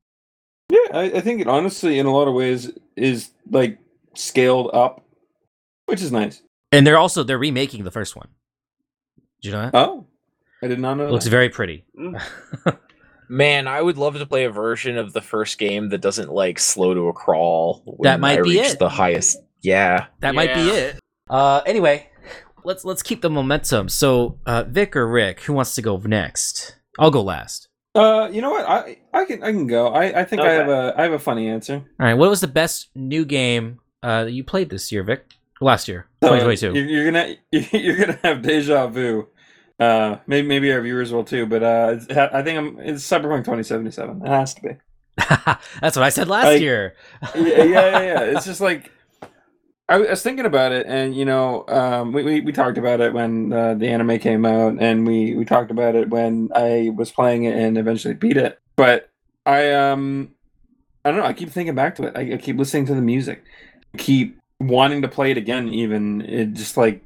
Yeah, 0.70 0.78
I, 0.92 1.03
I 1.03 1.20
think 1.20 1.42
it 1.42 1.46
honestly, 1.46 1.99
in 1.99 2.07
a 2.07 2.12
lot 2.12 2.26
of 2.26 2.34
ways, 2.34 2.72
is 2.96 3.30
like 3.51 3.78
scaled 4.14 4.70
up, 4.72 5.05
which 5.86 6.03
is 6.03 6.11
nice. 6.11 6.42
And 6.72 6.86
they're 6.86 6.99
also 6.99 7.22
they're 7.22 7.38
remaking 7.38 7.84
the 7.84 7.90
first 7.90 8.16
one. 8.16 8.28
Did 9.42 9.49
you 9.49 9.53
know 9.53 9.62
that? 9.62 9.74
Oh, 9.74 10.07
I 10.62 10.66
did 10.66 10.80
not 10.80 10.96
know. 10.96 11.07
It 11.07 11.12
looks 11.12 11.24
that. 11.24 11.30
very 11.30 11.51
pretty. 11.51 11.84
Man, 13.30 13.68
I 13.68 13.82
would 13.82 13.99
love 13.99 14.18
to 14.18 14.24
play 14.26 14.44
a 14.44 14.51
version 14.51 14.96
of 14.96 15.12
the 15.12 15.20
first 15.20 15.59
game 15.59 15.90
that 15.90 16.01
doesn't 16.01 16.32
like 16.32 16.59
slow 16.59 16.94
to 16.94 17.09
a 17.09 17.12
crawl. 17.12 17.82
when 17.84 18.11
That 18.11 18.20
might 18.20 18.38
I 18.38 18.42
be 18.42 18.51
reach 18.51 18.70
it. 18.70 18.78
The 18.78 18.88
highest. 18.88 19.38
Yeah. 19.61 20.07
That 20.20 20.34
might 20.34 20.55
be 20.55 20.62
it. 20.70 20.99
Uh, 21.28 21.61
anyway, 21.66 22.09
let's 22.68 22.84
let's 22.84 23.02
keep 23.02 23.22
the 23.22 23.30
momentum. 23.30 23.88
So, 23.88 24.38
uh, 24.46 24.64
Vic 24.68 24.94
or 24.94 25.08
Rick, 25.08 25.40
who 25.40 25.54
wants 25.54 25.74
to 25.74 25.82
go 25.82 25.96
next? 25.96 26.76
I'll 26.98 27.10
go 27.10 27.22
last. 27.22 27.68
Uh, 27.94 28.28
you 28.30 28.42
know 28.42 28.50
what? 28.50 28.68
I 28.68 28.98
I 29.12 29.24
can 29.24 29.42
I 29.42 29.50
can 29.50 29.66
go. 29.66 29.88
I 29.88 30.20
I 30.20 30.24
think 30.24 30.42
I 30.42 30.52
have 30.52 30.68
a 30.68 30.94
I 30.96 31.02
have 31.02 31.12
a 31.12 31.18
funny 31.18 31.48
answer. 31.48 31.74
All 31.76 32.06
right, 32.06 32.14
what 32.14 32.30
was 32.30 32.40
the 32.42 32.46
best 32.46 32.90
new 32.94 33.24
game 33.24 33.80
uh, 34.02 34.24
that 34.24 34.32
you 34.32 34.44
played 34.44 34.70
this 34.70 34.92
year, 34.92 35.02
Vic? 35.02 35.24
Last 35.60 35.88
year, 35.88 36.06
2022. 36.20 36.72
You're, 36.78 36.86
you're 36.86 37.04
gonna 37.10 37.34
you're 37.72 37.96
gonna 37.96 38.18
have 38.22 38.42
deja 38.42 38.86
vu. 38.86 39.26
Uh, 39.80 40.18
maybe 40.26 40.46
maybe 40.46 40.70
our 40.72 40.80
viewers 40.82 41.12
will 41.12 41.24
too. 41.24 41.46
But 41.46 41.62
uh, 41.64 41.96
I 42.32 42.42
think 42.42 42.58
I'm 42.58 42.78
it's 42.78 43.08
Cyberpunk 43.08 43.44
2077. 43.44 44.22
It 44.24 44.28
has 44.28 44.54
to 44.54 44.62
be. 44.62 44.68
That's 45.80 45.96
what 45.96 46.04
I 46.04 46.10
said 46.10 46.28
last 46.28 46.44
Like- 46.44 46.60
year. 46.60 46.94
yeah, 47.34 47.42
yeah, 47.44 47.64
yeah, 47.64 48.00
yeah. 48.02 48.20
It's 48.36 48.44
just 48.46 48.60
like 48.60 48.92
I 49.91 49.97
was 49.99 50.22
thinking 50.22 50.45
about 50.45 50.72
it, 50.72 50.86
and 50.86 51.16
you 51.16 51.24
know, 51.24 51.64
um, 51.68 52.12
we, 52.12 52.22
we 52.22 52.41
we 52.43 52.53
talked 52.53 52.76
about 52.76 53.01
it 53.01 53.14
when 53.14 53.53
uh, 53.53 53.74
the 53.74 53.89
anime 53.89 54.18
came 54.18 54.45
out, 54.45 54.76
and 54.80 55.07
we 55.07 55.34
we 55.34 55.47
talked 55.47 55.70
about 55.70 55.95
it 55.95 56.11
when 56.11 56.51
I 56.55 56.91
was 56.95 57.11
playing 57.11 57.45
it 57.45 57.57
and 57.57 57.78
eventually 57.78 58.12
beat 58.12 58.36
it. 58.36 58.59
But 58.76 59.09
I 59.47 59.72
um, 59.72 60.34
I 61.05 61.11
don't 61.11 61.20
know. 61.20 61.26
I 61.26 61.32
keep 61.32 61.51
thinking 61.51 61.74
back 61.74 61.95
to 61.97 62.05
it. 62.05 62.12
I, 62.16 62.34
I 62.34 62.36
keep 62.36 62.59
listening 62.59 62.84
to 62.86 62.95
the 62.95 63.01
music. 63.01 63.43
I 63.95 63.99
keep 63.99 64.39
wanting 64.61 65.01
to 65.03 65.09
play 65.09 65.30
it 65.30 65.39
again. 65.39 65.68
Even 65.68 66.20
it 66.20 66.53
just 66.53 66.76
like 66.76 67.03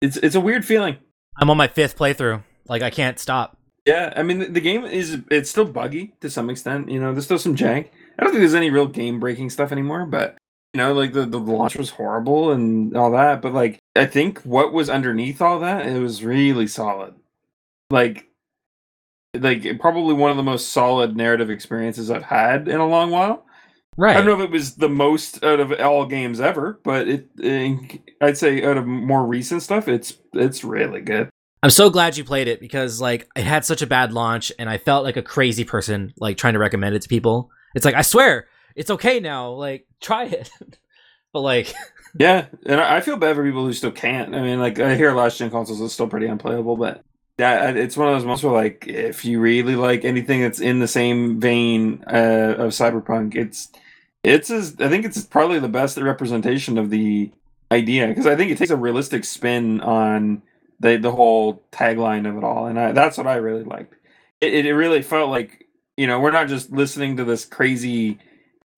it's 0.00 0.16
it's 0.16 0.34
a 0.34 0.40
weird 0.40 0.64
feeling. 0.64 0.96
I'm 1.36 1.50
on 1.50 1.58
my 1.58 1.68
fifth 1.68 1.98
playthrough. 1.98 2.42
Like 2.66 2.80
I 2.80 2.88
can't 2.88 3.18
stop. 3.18 3.58
Yeah, 3.84 4.14
I 4.16 4.22
mean 4.22 4.38
the, 4.38 4.46
the 4.46 4.60
game 4.60 4.86
is 4.86 5.18
it's 5.30 5.50
still 5.50 5.66
buggy 5.66 6.14
to 6.22 6.30
some 6.30 6.48
extent. 6.48 6.90
You 6.90 6.98
know, 6.98 7.12
there's 7.12 7.26
still 7.26 7.38
some 7.38 7.56
jank. 7.56 7.88
I 8.18 8.22
don't 8.22 8.32
think 8.32 8.40
there's 8.40 8.54
any 8.54 8.70
real 8.70 8.86
game 8.86 9.20
breaking 9.20 9.50
stuff 9.50 9.70
anymore, 9.70 10.06
but 10.06 10.36
you 10.74 10.78
know, 10.78 10.92
like 10.92 11.12
the, 11.12 11.26
the 11.26 11.38
launch 11.38 11.76
was 11.76 11.90
horrible 11.90 12.52
and 12.52 12.96
all 12.96 13.10
that. 13.12 13.42
But 13.42 13.52
like 13.52 13.78
I 13.96 14.06
think 14.06 14.40
what 14.42 14.72
was 14.72 14.88
underneath 14.88 15.42
all 15.42 15.60
that, 15.60 15.86
it 15.86 15.98
was 15.98 16.24
really 16.24 16.66
solid. 16.66 17.14
Like 17.90 18.28
like 19.38 19.80
probably 19.80 20.14
one 20.14 20.30
of 20.30 20.36
the 20.36 20.42
most 20.42 20.72
solid 20.72 21.16
narrative 21.16 21.50
experiences 21.50 22.10
I've 22.10 22.24
had 22.24 22.68
in 22.68 22.80
a 22.80 22.86
long 22.86 23.10
while. 23.10 23.46
Right. 23.96 24.16
I 24.16 24.20
don't 24.20 24.26
know 24.26 24.44
if 24.44 24.48
it 24.48 24.52
was 24.52 24.76
the 24.76 24.88
most 24.88 25.44
out 25.44 25.60
of 25.60 25.72
all 25.72 26.06
games 26.06 26.40
ever, 26.40 26.80
but 26.84 27.08
it, 27.08 27.28
in- 27.40 28.00
I'd 28.20 28.38
say 28.38 28.64
out 28.64 28.76
of 28.76 28.86
more 28.86 29.26
recent 29.26 29.62
stuff, 29.62 29.88
it's 29.88 30.16
it's 30.32 30.64
really 30.64 31.00
good. 31.00 31.28
I'm 31.62 31.70
so 31.70 31.90
glad 31.90 32.16
you 32.16 32.24
played 32.24 32.48
it 32.48 32.60
because 32.60 33.00
like 33.00 33.28
it 33.36 33.42
had 33.42 33.64
such 33.64 33.82
a 33.82 33.86
bad 33.86 34.12
launch 34.12 34.50
and 34.58 34.70
I 34.70 34.78
felt 34.78 35.04
like 35.04 35.16
a 35.16 35.22
crazy 35.22 35.64
person 35.64 36.14
like 36.16 36.36
trying 36.36 36.54
to 36.54 36.58
recommend 36.58 36.94
it 36.94 37.02
to 37.02 37.08
people. 37.08 37.50
It's 37.74 37.84
like 37.84 37.94
I 37.94 38.02
swear 38.02 38.46
it's 38.80 38.90
okay 38.90 39.20
now. 39.20 39.50
Like 39.50 39.86
try 40.00 40.24
it. 40.24 40.50
but 41.32 41.40
like 41.40 41.72
Yeah, 42.18 42.46
and 42.66 42.80
I 42.80 43.00
feel 43.02 43.16
bad 43.16 43.36
for 43.36 43.44
people 43.44 43.64
who 43.64 43.72
still 43.72 43.92
can't. 43.92 44.34
I 44.34 44.42
mean, 44.42 44.58
like 44.58 44.80
I 44.80 44.96
hear 44.96 45.12
last 45.12 45.38
gen 45.38 45.50
consoles 45.50 45.80
is 45.80 45.92
still 45.92 46.08
pretty 46.08 46.26
unplayable, 46.26 46.76
but 46.76 47.04
I- 47.38 47.68
it's 47.70 47.96
one 47.96 48.08
of 48.08 48.14
those 48.14 48.24
moments 48.24 48.42
where 48.42 48.52
like 48.52 48.86
if 48.88 49.24
you 49.24 49.38
really 49.38 49.76
like 49.76 50.04
anything 50.04 50.40
that's 50.40 50.58
in 50.60 50.80
the 50.80 50.88
same 50.88 51.38
vein 51.38 52.02
uh, 52.08 52.56
of 52.58 52.70
Cyberpunk, 52.72 53.36
it's 53.36 53.68
it's 54.24 54.50
as 54.50 54.74
I 54.80 54.88
think 54.88 55.04
it's 55.04 55.24
probably 55.24 55.60
the 55.60 55.68
best 55.68 55.98
representation 55.98 56.78
of 56.78 56.90
the 56.90 57.30
idea 57.70 58.08
because 58.08 58.26
I 58.26 58.34
think 58.34 58.50
it 58.50 58.58
takes 58.58 58.70
a 58.72 58.76
realistic 58.76 59.24
spin 59.24 59.80
on 59.80 60.42
the 60.80 60.96
the 60.96 61.12
whole 61.12 61.62
tagline 61.70 62.28
of 62.28 62.36
it 62.36 62.42
all, 62.44 62.66
and 62.66 62.80
I, 62.80 62.92
that's 62.92 63.18
what 63.18 63.28
I 63.28 63.36
really 63.36 63.62
liked. 63.64 63.94
It, 64.40 64.66
it 64.66 64.74
really 64.74 65.02
felt 65.02 65.30
like 65.30 65.68
you 65.96 66.08
know 66.08 66.18
we're 66.18 66.32
not 66.32 66.48
just 66.48 66.72
listening 66.72 67.18
to 67.18 67.24
this 67.24 67.44
crazy 67.44 68.18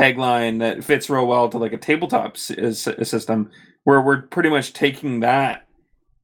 tagline 0.03 0.59
that 0.59 0.83
fits 0.83 1.09
real 1.11 1.27
well 1.27 1.49
to 1.49 1.59
like 1.59 1.73
a 1.73 1.79
tabletop 1.79 2.37
s- 2.37 2.51
s- 2.51 3.09
system 3.09 3.51
where 3.85 4.01
we're 4.01 4.23
pretty 4.23 4.49
much 4.49 4.73
taking 4.73 5.21
that 5.21 5.67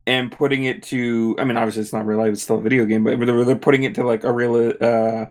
and 0.07 0.33
putting 0.33 0.65
it 0.65 0.83
to 0.83 1.37
i 1.39 1.45
mean 1.45 1.57
obviously 1.57 1.83
it's 1.83 1.93
not 1.93 2.07
real 2.07 2.19
life 2.19 2.33
it's 2.33 2.43
still 2.43 2.59
a 2.59 2.63
video 2.63 2.85
game 2.85 3.05
but 3.05 3.19
they're, 3.19 3.45
they're 3.45 3.57
putting 3.57 3.83
it 3.85 3.95
to 3.95 4.05
like 4.05 4.25
a 4.25 4.33
real 4.33 4.73
uh 4.81 5.27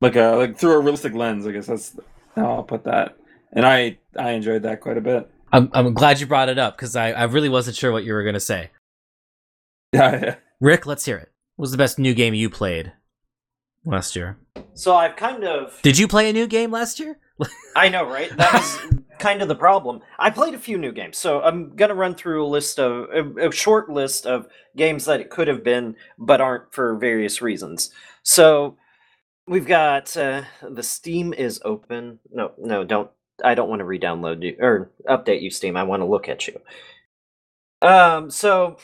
like 0.00 0.16
a 0.16 0.36
like 0.36 0.56
through 0.56 0.72
a 0.72 0.80
realistic 0.80 1.12
lens 1.14 1.46
i 1.46 1.50
guess 1.50 1.66
that's 1.66 1.98
how 2.36 2.54
i'll 2.56 2.62
put 2.62 2.84
that 2.84 3.16
and 3.52 3.66
i 3.66 3.96
i 4.18 4.30
enjoyed 4.30 4.62
that 4.62 4.80
quite 4.80 4.96
a 4.96 5.00
bit 5.00 5.28
I'm 5.54 5.68
I'm 5.74 5.92
glad 5.92 6.18
you 6.18 6.26
brought 6.26 6.48
it 6.48 6.58
up 6.58 6.76
because 6.78 6.96
I, 6.96 7.12
I 7.12 7.24
really 7.24 7.50
wasn't 7.50 7.76
sure 7.76 7.92
what 7.92 8.04
you 8.04 8.14
were 8.14 8.22
gonna 8.22 8.40
say. 8.40 8.70
yeah, 9.92 10.18
yeah. 10.24 10.34
Rick, 10.62 10.86
let's 10.86 11.04
hear 11.04 11.18
it. 11.18 11.30
What 11.56 11.64
was 11.64 11.72
the 11.72 11.76
best 11.76 11.98
new 11.98 12.14
game 12.14 12.32
you 12.32 12.48
played 12.48 12.92
last 13.84 14.16
year? 14.16 14.38
So 14.74 14.94
I've 14.94 15.16
kind 15.16 15.44
of 15.44 15.78
Did 15.82 15.98
you 15.98 16.08
play 16.08 16.30
a 16.30 16.32
new 16.32 16.46
game 16.46 16.70
last 16.70 16.98
year? 16.98 17.18
I 17.76 17.88
know, 17.88 18.06
right? 18.06 18.34
That 18.36 18.52
was 18.52 18.98
kind 19.18 19.42
of 19.42 19.48
the 19.48 19.54
problem. 19.54 20.00
I 20.18 20.30
played 20.30 20.54
a 20.54 20.58
few 20.58 20.78
new 20.78 20.92
games, 20.92 21.18
so 21.18 21.42
I'm 21.42 21.74
gonna 21.76 21.94
run 21.94 22.14
through 22.14 22.44
a 22.44 22.46
list 22.46 22.78
of 22.78 23.08
a, 23.10 23.48
a 23.48 23.52
short 23.52 23.90
list 23.90 24.26
of 24.26 24.46
games 24.76 25.04
that 25.06 25.20
it 25.20 25.30
could 25.30 25.48
have 25.48 25.64
been, 25.64 25.96
but 26.18 26.40
aren't 26.40 26.72
for 26.72 26.96
various 26.96 27.42
reasons. 27.42 27.90
So 28.22 28.76
we've 29.46 29.66
got 29.66 30.16
uh, 30.16 30.42
the 30.62 30.82
Steam 30.82 31.32
is 31.32 31.60
open. 31.64 32.20
No, 32.30 32.52
no, 32.58 32.84
don't. 32.84 33.10
I 33.44 33.54
don't 33.54 33.68
want 33.68 33.80
to 33.80 33.84
re-download 33.84 34.42
you 34.42 34.56
or 34.60 34.92
update 35.08 35.42
you, 35.42 35.50
Steam. 35.50 35.76
I 35.76 35.82
want 35.82 36.00
to 36.00 36.06
look 36.06 36.28
at 36.28 36.46
you. 36.46 36.60
Um, 37.80 38.30
so 38.30 38.76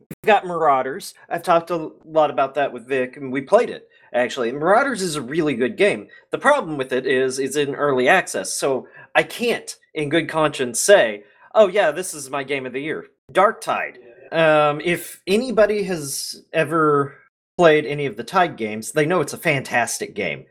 we've 0.00 0.26
got 0.26 0.46
Marauders. 0.46 1.12
I've 1.28 1.42
talked 1.42 1.70
a 1.70 1.90
lot 2.06 2.30
about 2.30 2.54
that 2.54 2.72
with 2.72 2.86
Vic, 2.88 3.16
and 3.16 3.30
we 3.30 3.42
played 3.42 3.68
it 3.68 3.88
actually. 4.12 4.52
Marauders 4.52 5.02
is 5.02 5.16
a 5.16 5.22
really 5.22 5.54
good 5.54 5.76
game. 5.76 6.08
The 6.30 6.38
problem 6.38 6.76
with 6.76 6.92
it 6.92 7.06
is 7.06 7.38
it's 7.38 7.56
in 7.56 7.74
early 7.74 8.08
access, 8.08 8.52
so 8.52 8.88
I 9.14 9.22
can't, 9.22 9.76
in 9.94 10.08
good 10.08 10.28
conscience, 10.28 10.80
say, 10.80 11.24
"Oh 11.54 11.68
yeah, 11.68 11.90
this 11.90 12.14
is 12.14 12.30
my 12.30 12.42
game 12.42 12.66
of 12.66 12.72
the 12.72 12.82
year." 12.82 13.06
Darktide. 13.32 13.98
Um, 14.32 14.80
if 14.82 15.22
anybody 15.26 15.82
has 15.84 16.44
ever 16.52 17.16
played 17.56 17.86
any 17.86 18.06
of 18.06 18.16
the 18.16 18.24
Tide 18.24 18.56
games, 18.56 18.92
they 18.92 19.06
know 19.06 19.20
it's 19.20 19.32
a 19.32 19.38
fantastic 19.38 20.14
game. 20.14 20.44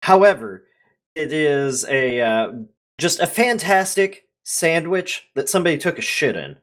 However, 0.00 0.64
it 1.14 1.32
is 1.32 1.84
a 1.86 2.20
uh, 2.20 2.52
just 2.98 3.20
a 3.20 3.26
fantastic 3.26 4.26
sandwich 4.44 5.28
that 5.34 5.48
somebody 5.48 5.78
took 5.78 5.98
a 5.98 6.02
shit 6.02 6.36
in. 6.36 6.56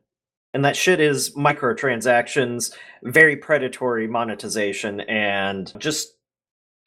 And 0.53 0.65
that 0.65 0.75
shit 0.75 0.99
is 0.99 1.33
microtransactions, 1.35 2.73
very 3.03 3.37
predatory 3.37 4.07
monetization, 4.07 4.99
and 5.01 5.71
just 5.79 6.15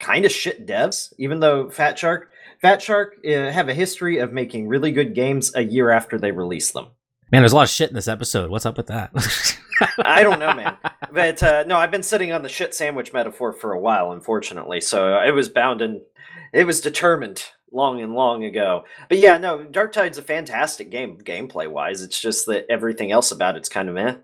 kind 0.05 0.25
of 0.25 0.31
shit 0.31 0.67
devs. 0.67 1.13
Even 1.17 1.39
though 1.39 1.65
Fatshark, 1.65 2.25
Fat 2.61 2.81
Shark 2.81 3.15
uh, 3.25 3.51
have 3.51 3.69
a 3.69 3.73
history 3.73 4.19
of 4.19 4.31
making 4.31 4.67
really 4.67 4.91
good 4.91 5.15
games 5.15 5.51
a 5.55 5.63
year 5.63 5.89
after 5.89 6.17
they 6.17 6.31
release 6.31 6.71
them. 6.71 6.87
Man, 7.31 7.41
there's 7.41 7.53
a 7.53 7.55
lot 7.55 7.63
of 7.63 7.69
shit 7.69 7.89
in 7.89 7.95
this 7.95 8.07
episode. 8.07 8.51
What's 8.51 8.67
up 8.67 8.77
with 8.77 8.87
that? 8.87 9.11
I 10.05 10.21
don't 10.21 10.39
know, 10.39 10.53
man. 10.53 10.77
But 11.11 11.41
uh, 11.41 11.63
no, 11.65 11.77
I've 11.77 11.91
been 11.91 12.03
sitting 12.03 12.31
on 12.31 12.43
the 12.43 12.49
shit 12.49 12.75
sandwich 12.75 13.13
metaphor 13.13 13.51
for 13.51 13.73
a 13.73 13.79
while, 13.79 14.11
unfortunately. 14.11 14.79
So 14.79 15.19
it 15.19 15.31
was 15.31 15.49
bound 15.49 15.81
and 15.81 16.01
it 16.53 16.65
was 16.65 16.81
determined 16.81 17.43
long 17.71 17.99
and 18.01 18.13
long 18.13 18.43
ago. 18.43 18.85
But 19.09 19.17
yeah, 19.17 19.37
no, 19.37 19.59
Darktide's 19.59 20.19
a 20.19 20.23
fantastic 20.23 20.91
game, 20.91 21.17
gameplay 21.17 21.69
wise. 21.69 22.01
It's 22.03 22.21
just 22.21 22.45
that 22.45 22.65
everything 22.69 23.11
else 23.11 23.31
about 23.31 23.57
it's 23.57 23.69
kind 23.69 23.89
of 23.89 23.95
meh. 23.95 24.15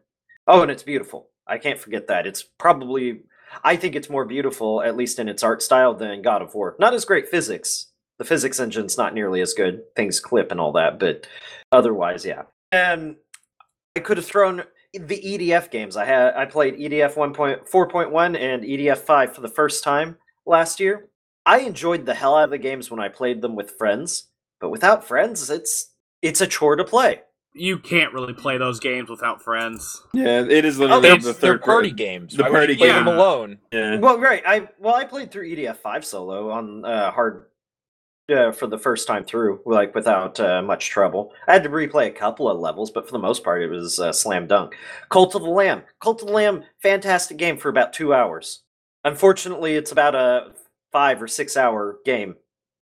Oh, 0.48 0.62
and 0.62 0.72
it's 0.72 0.84
beautiful. 0.84 1.30
I 1.48 1.58
can't 1.58 1.80
forget 1.80 2.08
that. 2.08 2.28
It's 2.28 2.44
probably, 2.44 3.22
I 3.64 3.76
think 3.76 3.96
it's 3.96 4.10
more 4.10 4.26
beautiful, 4.26 4.82
at 4.82 4.96
least 4.96 5.20
in 5.20 5.30
its 5.30 5.44
art 5.44 5.62
style, 5.62 5.94
than 5.94 6.22
God 6.22 6.42
of 6.42 6.54
War. 6.54 6.76
Not 6.80 6.94
as 6.94 7.06
great 7.06 7.30
physics. 7.30 7.88
The 8.18 8.26
physics 8.26 8.60
engine's 8.60 8.98
not 8.98 9.14
nearly 9.14 9.42
as 9.42 9.54
good. 9.54 9.82
Things 9.96 10.20
clip 10.20 10.52
and 10.52 10.60
all 10.60 10.72
that, 10.74 11.00
but 11.00 11.28
otherwise, 11.72 12.26
yeah. 12.26 12.44
And 12.72 13.16
I 13.96 14.00
could 14.00 14.18
have 14.18 14.26
thrown 14.26 14.64
the 14.94 15.22
EDF 15.22 15.72
games. 15.72 15.98
I 15.98 16.06
had 16.06 16.36
I 16.36 16.46
played 16.46 16.76
EDF 16.76 17.16
1.4.1 17.16 18.40
and 18.40 18.64
EDF 18.64 18.98
5 18.98 19.36
for 19.36 19.42
the 19.42 19.48
first 19.48 19.84
time 19.84 20.18
last 20.46 20.80
year. 20.80 21.10
I 21.46 21.60
enjoyed 21.60 22.06
the 22.06 22.14
hell 22.14 22.36
out 22.36 22.46
of 22.46 22.50
the 22.52 22.58
games 22.58 22.92
when 22.92 23.00
I 23.00 23.10
played 23.10 23.42
them 23.42 23.56
with 23.56 23.72
friends, 23.72 24.30
but 24.60 24.70
without 24.70 25.08
friends, 25.08 25.50
it's 25.50 25.94
it's 26.22 26.42
a 26.42 26.48
chore 26.48 26.76
to 26.76 26.84
play. 26.84 27.22
You 27.54 27.80
can't 27.80 28.14
really 28.14 28.34
play 28.34 28.58
those 28.58 28.80
games 28.80 29.10
without 29.10 29.44
friends. 29.44 30.02
yeah 30.14 30.42
it 30.42 30.64
is 30.66 30.78
Oh, 30.80 30.84
literally 30.86 31.02
They're, 31.02 31.18
the 31.20 31.34
third 31.34 31.62
party 31.62 31.92
games. 31.92 32.36
the 32.36 32.44
Why 32.44 32.50
party 32.50 32.76
play 32.78 32.88
game. 32.88 32.96
them 33.06 33.08
alone. 33.08 33.58
yeah 33.74 33.98
Well, 34.00 34.20
right. 34.20 34.42
I 34.46 34.70
well, 34.80 34.96
I 34.96 35.04
played 35.06 35.32
through 35.32 35.50
EDF 35.50 35.78
5 35.78 36.06
solo 36.06 36.50
on 36.50 36.86
uh, 36.86 37.12
hard 37.12 37.48
uh, 38.34 38.52
for 38.54 38.68
the 38.68 38.78
first 38.78 39.06
time 39.08 39.26
through, 39.26 39.60
like 39.66 39.94
without 39.94 40.40
uh, 40.40 40.62
much 40.62 40.90
trouble. 40.90 41.34
I 41.50 41.54
had 41.54 41.64
to 41.64 41.70
replay 41.70 42.08
a 42.08 42.12
couple 42.12 42.48
of 42.50 42.58
levels, 42.60 42.90
but 42.90 43.06
for 43.06 43.12
the 43.12 43.20
most 43.20 43.44
part, 43.44 43.62
it 43.62 43.68
was 43.70 44.00
uh, 44.00 44.14
slam 44.14 44.48
dunk. 44.48 44.76
Cult 45.10 45.36
of 45.36 45.42
the 45.42 45.50
Lamb, 45.50 45.82
Cult 46.02 46.22
of 46.22 46.28
the 46.30 46.34
Lamb, 46.34 46.64
fantastic 46.82 47.36
game 47.36 47.58
for 47.58 47.68
about 47.68 47.92
two 47.92 48.14
hours. 48.14 48.62
Unfortunately, 49.04 49.76
it's 49.76 49.92
about 49.92 50.16
a 50.16 50.54
five 50.94 51.22
or 51.22 51.28
six 51.28 51.58
hour 51.58 51.98
game 52.06 52.36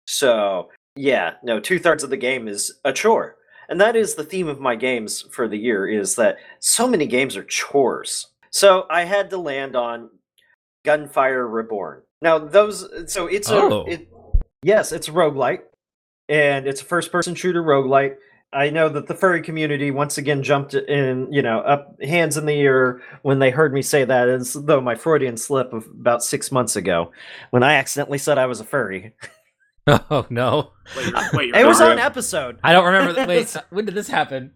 So 0.07 0.69
yeah, 0.95 1.33
no, 1.43 1.59
two 1.59 1.79
thirds 1.79 2.03
of 2.03 2.09
the 2.09 2.17
game 2.17 2.47
is 2.47 2.79
a 2.85 2.93
chore. 2.93 3.35
And 3.73 3.81
that 3.81 3.95
is 3.95 4.13
the 4.13 4.23
theme 4.23 4.47
of 4.47 4.59
my 4.59 4.75
games 4.75 5.23
for 5.31 5.47
the 5.47 5.57
year 5.57 5.87
is 5.87 6.13
that 6.17 6.37
so 6.59 6.87
many 6.87 7.07
games 7.07 7.35
are 7.35 7.43
chores. 7.43 8.27
So 8.51 8.85
I 8.87 9.03
had 9.03 9.31
to 9.31 9.39
land 9.39 9.75
on 9.75 10.11
Gunfire 10.85 11.47
Reborn. 11.47 12.03
Now 12.21 12.37
those 12.37 12.87
so 13.11 13.25
it's 13.25 13.49
Oh. 13.49 13.87
a 13.87 13.89
it, 13.89 14.07
yes, 14.61 14.91
it's 14.91 15.07
a 15.07 15.11
roguelite 15.11 15.61
and 16.29 16.67
it's 16.67 16.81
a 16.81 16.85
first 16.85 17.11
person 17.11 17.33
shooter 17.33 17.63
roguelite. 17.63 18.17
I 18.53 18.69
know 18.69 18.89
that 18.89 19.07
the 19.07 19.15
furry 19.15 19.41
community 19.41 19.89
once 19.89 20.19
again 20.19 20.43
jumped 20.43 20.75
in, 20.75 21.33
you 21.33 21.41
know, 21.41 21.61
up 21.61 21.99
hands 21.99 22.37
in 22.37 22.45
the 22.45 22.53
air 22.53 23.01
when 23.23 23.39
they 23.39 23.49
heard 23.49 23.73
me 23.73 23.81
say 23.81 24.05
that, 24.05 24.29
as 24.29 24.53
though 24.53 24.81
my 24.81 24.93
Freudian 24.93 25.35
slip 25.35 25.73
of 25.73 25.87
about 25.87 26.23
six 26.23 26.51
months 26.51 26.75
ago, 26.75 27.11
when 27.49 27.63
I 27.63 27.73
accidentally 27.73 28.19
said 28.19 28.37
I 28.37 28.45
was 28.45 28.59
a 28.59 28.65
furry. 28.65 29.15
Oh 29.87 30.25
no, 30.29 30.71
Wait, 30.95 31.13
wait, 31.33 31.55
It 31.55 31.65
was 31.65 31.79
not- 31.79 31.91
on 31.91 31.99
episode. 31.99 32.57
I 32.63 32.71
don't 32.71 32.85
remember. 32.85 33.13
That. 33.13 33.27
Wait, 33.27 33.53
when 33.69 33.85
did 33.85 33.95
this 33.95 34.07
happen? 34.07 34.51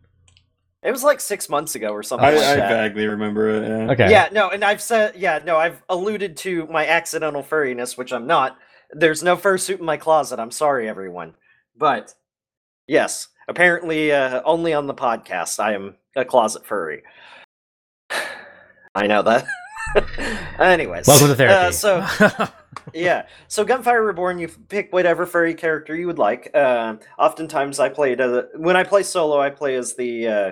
It 0.84 0.92
was 0.92 1.04
like 1.04 1.20
six 1.20 1.50
months 1.50 1.76
ago 1.76 1.90
or 1.90 2.02
something 2.04 2.26
I, 2.26 2.34
like 2.34 2.44
I 2.46 2.56
that. 2.56 2.70
vaguely 2.90 3.08
remember 3.08 3.50
it. 3.50 3.68
Yeah. 3.68 3.92
Okay. 3.92 4.10
Yeah, 4.12 4.30
no, 4.32 4.50
and 4.50 4.64
I've 4.64 4.82
said, 4.82 5.16
yeah, 5.18 5.40
no, 5.44 5.58
I've 5.58 5.82
alluded 5.90 6.38
to 6.38 6.66
my 6.68 6.88
accidental 6.88 7.44
furriness, 7.44 7.98
which 7.98 8.14
I'm 8.14 8.26
not. 8.28 8.58
There's 8.92 9.22
no 9.22 9.36
fursuit 9.36 9.80
in 9.80 9.86
my 9.86 9.98
closet. 9.98 10.40
I'm 10.40 10.52
sorry, 10.52 10.88
everyone. 10.88 11.34
But 11.76 12.14
yes, 12.88 13.28
apparently, 13.50 14.14
uh, 14.14 14.42
only 14.46 14.74
on 14.74 14.88
the 14.88 14.94
podcast, 14.94 15.60
I 15.60 15.74
am 15.74 15.96
a 16.16 16.24
closet 16.24 16.66
furry. 16.66 17.04
I 18.96 19.08
know 19.08 19.24
that. 19.24 19.46
Anyways, 20.60 21.08
Welcome 21.08 21.28
to 21.30 21.36
therapy. 21.36 21.68
Uh, 21.68 21.72
so 21.72 22.48
yeah, 22.94 23.28
so 23.48 23.64
Gunfire 23.66 24.04
Reborn, 24.04 24.40
you 24.40 24.48
pick 24.48 24.92
whatever 24.94 25.26
furry 25.26 25.54
character 25.54 25.96
you 25.96 26.08
would 26.08 26.20
like. 26.20 26.50
Uh, 26.54 26.96
oftentimes, 27.18 27.80
I 27.80 27.90
play 27.90 28.14
it 28.14 28.20
as 28.20 28.32
a, 28.32 28.48
when 28.56 28.76
I 28.76 28.84
play 28.84 29.04
solo. 29.04 29.40
I 29.40 29.50
play 29.50 29.76
as 29.76 29.96
the 29.96 30.28
uh, 30.28 30.52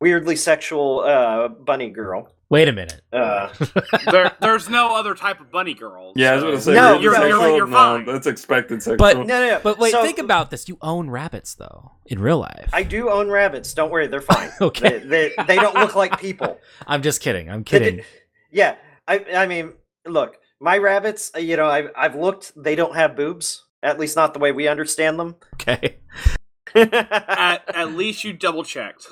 weirdly 0.00 0.36
sexual 0.36 1.00
uh, 1.00 1.48
bunny 1.48 1.90
girl. 1.90 2.32
wait 2.48 2.68
a 2.68 2.72
minute. 2.72 3.00
Uh, 3.12 3.48
there, 4.10 4.30
there's 4.40 4.68
no 4.68 4.94
other 4.94 5.14
type 5.14 5.40
of 5.40 5.50
bunny 5.50 5.74
girl. 5.74 6.12
Yeah, 6.14 6.32
I 6.32 6.34
was 6.36 6.44
going 6.44 6.54
to 6.56 6.60
say, 6.62 6.74
No, 6.74 6.92
you're, 7.00 7.12
you're- 7.12 7.16
sexual? 7.16 7.56
you're 7.56 7.66
no, 7.66 7.72
fine. 7.76 8.04
that's 8.04 8.26
expected 8.26 8.82
sexual. 8.82 8.98
But- 8.98 9.16
no, 9.18 9.24
no, 9.24 9.48
no. 9.48 9.60
But 9.62 9.78
wait, 9.78 9.92
So, 9.92 10.02
think 10.04 10.18
about 10.18 10.50
this. 10.50 10.68
You 10.68 10.78
own 10.82 11.10
rabbits 11.10 11.54
though 11.54 11.92
in 12.06 12.20
real 12.20 12.38
life. 12.38 12.70
I 12.72 12.82
do 12.84 13.10
own 13.10 13.28
rabbits. 13.30 13.74
Don't 13.74 13.90
worry, 13.90 14.06
they're 14.06 14.20
fine. 14.20 14.50
Okay. 14.60 14.98
They, 14.98 15.32
they, 15.36 15.44
they 15.46 15.56
don't 15.56 15.74
look 15.74 15.94
like 15.96 16.20
people. 16.20 16.58
I'm 16.86 17.02
just 17.02 17.20
kidding. 17.20 17.50
I'm 17.50 17.64
kidding. 17.64 17.96
did- 17.96 18.04
Yeah, 18.52 18.76
I 19.08 19.24
I 19.34 19.46
mean, 19.46 19.72
look, 20.06 20.36
my 20.60 20.78
rabbits. 20.78 21.30
uh, 21.34 21.38
You 21.40 21.56
know, 21.56 21.66
I've 21.66 21.90
I've 21.96 22.14
looked. 22.14 22.52
They 22.56 22.74
don't 22.74 22.94
have 22.94 23.16
boobs. 23.16 23.64
At 23.82 23.98
least 23.98 24.16
not 24.16 24.32
the 24.34 24.40
way 24.40 24.52
we 24.52 24.68
understand 24.68 25.18
them. 25.18 25.36
Okay. 25.54 25.98
At, 26.74 27.62
at 27.74 27.92
least 27.94 28.24
you 28.24 28.32
double 28.32 28.64
checked. 28.64 29.06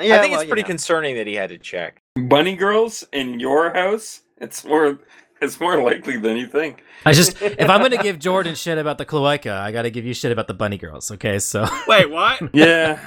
Yeah, 0.00 0.16
I 0.16 0.18
think 0.20 0.30
well, 0.32 0.40
it's 0.40 0.44
you 0.44 0.48
pretty 0.50 0.62
know. 0.62 0.68
concerning 0.68 1.16
that 1.16 1.26
he 1.26 1.34
had 1.34 1.48
to 1.48 1.58
check. 1.58 2.02
bunny 2.16 2.54
girls 2.54 3.04
in 3.12 3.40
your 3.40 3.72
house, 3.74 4.20
it's 4.36 4.64
more 4.64 5.00
it's 5.40 5.58
more 5.58 5.82
likely 5.82 6.16
than 6.18 6.36
you 6.36 6.46
think. 6.46 6.84
I 7.04 7.12
just 7.12 7.40
if 7.42 7.68
I'm 7.68 7.80
gonna 7.80 8.00
give 8.02 8.18
Jordan 8.20 8.54
shit 8.54 8.78
about 8.78 8.98
the 8.98 9.04
cloaca, 9.04 9.52
I 9.52 9.72
gotta 9.72 9.90
give 9.90 10.04
you 10.04 10.14
shit 10.14 10.30
about 10.30 10.46
the 10.46 10.54
bunny 10.54 10.78
girls. 10.78 11.10
Okay, 11.10 11.38
so 11.40 11.66
Wait, 11.88 12.08
what? 12.10 12.40
Yeah, 12.54 13.00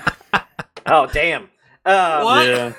Oh 0.85 1.05
damn. 1.07 1.49
Uh, 1.85 2.21
What? 2.23 2.47
yeah. 2.47 2.73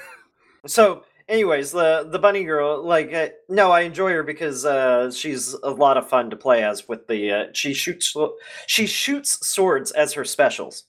So, 0.67 1.05
anyways, 1.33 1.73
the 1.73 2.07
the 2.09 2.19
bunny 2.19 2.45
girl, 2.45 2.85
like, 2.85 3.13
uh, 3.13 3.29
no, 3.49 3.73
I 3.73 3.81
enjoy 3.81 4.13
her 4.13 4.23
because 4.23 4.65
uh, 4.65 5.11
she's 5.11 5.55
a 5.55 5.71
lot 5.71 5.97
of 5.97 6.09
fun 6.09 6.31
to 6.31 6.37
play 6.37 6.63
as. 6.63 6.87
With 6.87 7.09
the 7.09 7.33
uh, 7.33 7.45
she 7.55 7.75
shoots 7.75 8.15
she 8.67 8.87
shoots 8.87 9.45
swords 9.47 9.91
as 9.93 10.13
her 10.13 10.25
specials, 10.25 10.85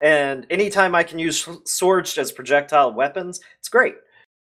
and 0.00 0.46
anytime 0.50 0.94
I 0.94 1.04
can 1.04 1.18
use 1.18 1.48
swords 1.64 2.18
as 2.18 2.32
projectile 2.32 2.92
weapons, 2.92 3.40
it's 3.60 3.68
great. 3.68 3.94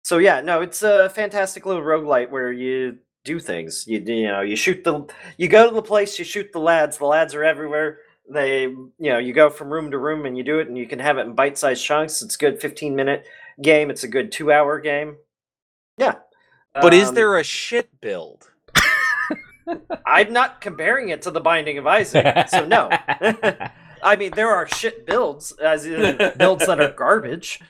So 0.04 0.18
yeah, 0.18 0.40
no, 0.40 0.62
it's 0.62 0.82
a 0.82 1.10
fantastic 1.10 1.66
little 1.66 1.82
roguelite 1.82 2.30
where 2.30 2.52
you 2.52 2.98
do 3.24 3.38
things. 3.38 3.84
You 3.86 4.00
you 4.00 4.28
know 4.28 4.40
you 4.40 4.56
shoot 4.56 4.82
the 4.82 5.06
you 5.36 5.48
go 5.48 5.68
to 5.68 5.74
the 5.74 5.82
place, 5.82 6.18
you 6.18 6.24
shoot 6.24 6.52
the 6.52 6.60
lads. 6.60 6.98
The 6.98 7.06
lads 7.06 7.34
are 7.34 7.44
everywhere. 7.44 7.98
They 8.28 8.62
you 8.62 8.92
know 8.98 9.18
you 9.18 9.32
go 9.32 9.50
from 9.50 9.72
room 9.72 9.90
to 9.90 9.98
room 9.98 10.26
and 10.26 10.36
you 10.36 10.42
do 10.42 10.58
it, 10.58 10.68
and 10.68 10.78
you 10.78 10.86
can 10.86 10.98
have 10.98 11.18
it 11.18 11.26
in 11.26 11.34
bite 11.34 11.58
sized 11.58 11.84
chunks. 11.84 12.22
It's 12.22 12.36
good 12.36 12.60
fifteen 12.60 12.96
minute 12.96 13.26
game. 13.62 13.90
It's 13.90 14.04
a 14.04 14.08
good 14.08 14.30
two 14.32 14.52
hour 14.52 14.78
game. 14.80 15.16
Yeah. 15.98 16.16
But 16.74 16.92
is 16.94 17.08
Um, 17.08 17.14
there 17.14 17.36
a 17.38 17.44
shit 17.44 18.00
build? 18.00 18.50
I'm 20.06 20.32
not 20.32 20.60
comparing 20.60 21.08
it 21.08 21.22
to 21.22 21.30
the 21.30 21.40
Binding 21.40 21.78
of 21.78 21.86
Isaac, 21.86 22.48
so 22.48 22.64
no. 22.66 22.88
I 24.02 24.14
mean, 24.16 24.30
there 24.32 24.50
are 24.50 24.68
shit 24.68 25.06
builds, 25.06 25.52
as 25.52 25.84
in 25.86 26.18
builds 26.36 26.66
that 26.66 26.80
are 26.80 26.92
garbage. 26.92 27.60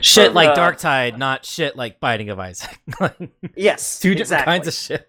shit 0.00 0.32
like 0.34 0.50
Uh, 0.50 0.54
Darktide, 0.56 1.18
not 1.18 1.44
shit 1.44 1.74
like 1.74 1.98
Binding 1.98 2.28
of 2.30 2.38
Isaac. 2.38 2.78
Yes, 3.56 3.98
Two 3.98 4.10
different 4.10 4.42
exactly. 4.42 4.52
kinds 4.52 4.68
of 4.68 4.74
shit. 4.74 5.08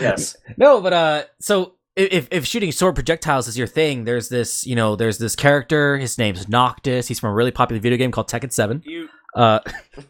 Yes. 0.00 0.36
No, 0.58 0.80
but 0.82 0.92
uh, 0.92 1.24
so 1.40 1.76
if 1.98 2.28
if 2.30 2.46
shooting 2.46 2.72
sword 2.72 2.94
projectiles 2.94 3.48
is 3.48 3.58
your 3.58 3.66
thing, 3.66 4.04
there's 4.04 4.28
this 4.28 4.66
you 4.66 4.74
know 4.76 4.96
there's 4.96 5.18
this 5.18 5.34
character. 5.36 5.98
His 5.98 6.18
name's 6.18 6.48
Noctis. 6.48 7.08
He's 7.08 7.20
from 7.20 7.30
a 7.30 7.34
really 7.34 7.50
popular 7.50 7.80
video 7.80 7.98
game 7.98 8.10
called 8.12 8.28
Tekken 8.28 8.52
Seven. 8.52 8.82
You. 8.84 9.08
Uh, 9.34 9.60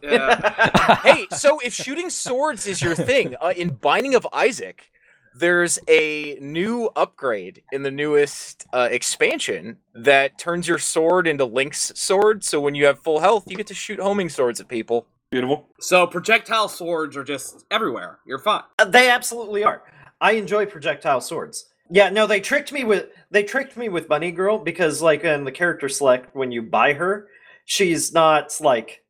Uh, 0.04 0.96
hey, 1.02 1.26
so 1.32 1.58
if 1.64 1.74
shooting 1.74 2.08
swords 2.08 2.66
is 2.66 2.80
your 2.80 2.94
thing, 2.94 3.34
uh, 3.40 3.52
in 3.56 3.70
Binding 3.70 4.14
of 4.14 4.26
Isaac, 4.32 4.90
there's 5.34 5.78
a 5.88 6.38
new 6.40 6.88
upgrade 6.94 7.62
in 7.72 7.82
the 7.82 7.90
newest 7.90 8.66
uh, 8.72 8.88
expansion 8.90 9.78
that 9.94 10.38
turns 10.38 10.68
your 10.68 10.78
sword 10.78 11.26
into 11.26 11.44
Link's 11.44 11.92
sword. 11.98 12.44
So 12.44 12.60
when 12.60 12.74
you 12.74 12.86
have 12.86 13.00
full 13.00 13.18
health, 13.20 13.44
you 13.48 13.56
get 13.56 13.66
to 13.66 13.74
shoot 13.74 13.98
homing 13.98 14.28
swords 14.28 14.60
at 14.60 14.68
people. 14.68 15.06
Beautiful. 15.30 15.66
so 15.80 16.06
projectile 16.06 16.68
swords 16.68 17.14
are 17.16 17.24
just 17.24 17.66
everywhere. 17.70 18.20
You're 18.24 18.38
fine. 18.38 18.62
Uh, 18.78 18.86
They 18.86 19.10
absolutely 19.10 19.62
are. 19.64 19.82
I 20.20 20.32
enjoy 20.32 20.64
projectile 20.66 21.20
swords. 21.20 21.66
Yeah, 21.90 22.10
no, 22.10 22.26
they 22.26 22.40
tricked 22.40 22.72
me 22.72 22.84
with 22.84 23.06
they 23.30 23.42
tricked 23.42 23.76
me 23.76 23.88
with 23.88 24.08
Bunny 24.08 24.30
Girl 24.30 24.58
because 24.58 25.00
like 25.00 25.24
in 25.24 25.44
the 25.44 25.52
character 25.52 25.88
select 25.88 26.34
when 26.34 26.52
you 26.52 26.62
buy 26.62 26.92
her, 26.92 27.28
she's 27.64 28.12
not 28.12 28.54
like 28.60 29.02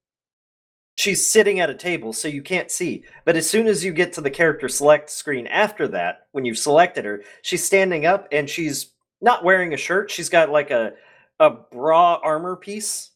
she's 0.97 1.26
sitting 1.26 1.61
at 1.61 1.70
a 1.70 1.74
table 1.74 2.12
so 2.12 2.29
you 2.29 2.43
can't 2.43 2.70
see. 2.70 3.05
But 3.24 3.37
as 3.37 3.49
soon 3.49 3.66
as 3.66 3.85
you 3.85 3.93
get 3.93 4.12
to 4.14 4.20
the 4.20 4.31
character 4.31 4.68
select 4.68 5.11
screen 5.11 5.47
after 5.47 5.89
that, 5.89 6.26
when 6.33 6.45
you've 6.45 6.59
selected 6.59 7.05
her, 7.05 7.22
she's 7.43 7.64
standing 7.64 8.07
up 8.07 8.29
and 8.31 8.49
she's 8.49 8.93
not 9.20 9.45
wearing 9.45 9.74
a 9.74 9.76
shirt. 9.76 10.11
She's 10.11 10.29
got 10.29 10.51
like 10.51 10.70
a 10.70 10.93
a 11.41 11.51
bra 11.51 12.20
armor 12.22 12.57
piece. 12.57 13.11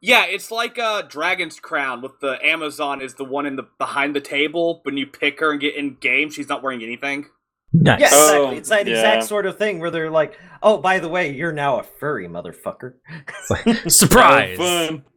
Yeah, 0.00 0.26
it's 0.26 0.50
like 0.50 0.76
a 0.76 1.06
dragon's 1.08 1.58
crown 1.58 2.02
with 2.02 2.20
the 2.20 2.38
Amazon 2.44 3.00
is 3.00 3.14
the 3.14 3.24
one 3.24 3.46
in 3.46 3.56
the 3.56 3.66
behind 3.78 4.14
the 4.14 4.20
table. 4.20 4.80
When 4.82 4.96
you 4.96 5.06
pick 5.06 5.40
her 5.40 5.52
and 5.52 5.60
get 5.60 5.76
in 5.76 5.94
game, 5.94 6.30
she's 6.30 6.48
not 6.48 6.62
wearing 6.62 6.82
anything. 6.82 7.26
Nice. 7.74 8.00
Yeah, 8.00 8.08
Oh, 8.12 8.50
exactly. 8.50 8.56
It's 8.58 8.68
that 8.70 8.86
yeah. 8.86 8.94
exact 8.94 9.24
sort 9.24 9.44
of 9.46 9.58
thing 9.58 9.80
where 9.80 9.90
they're 9.90 10.10
like, 10.10 10.38
"Oh, 10.62 10.78
by 10.78 10.98
the 11.00 11.08
way, 11.08 11.32
you're 11.32 11.52
now 11.52 11.78
a 11.78 11.82
furry 11.82 12.26
motherfucker." 12.28 12.94
Surprise. 13.90 14.56
Fun. 14.58 15.04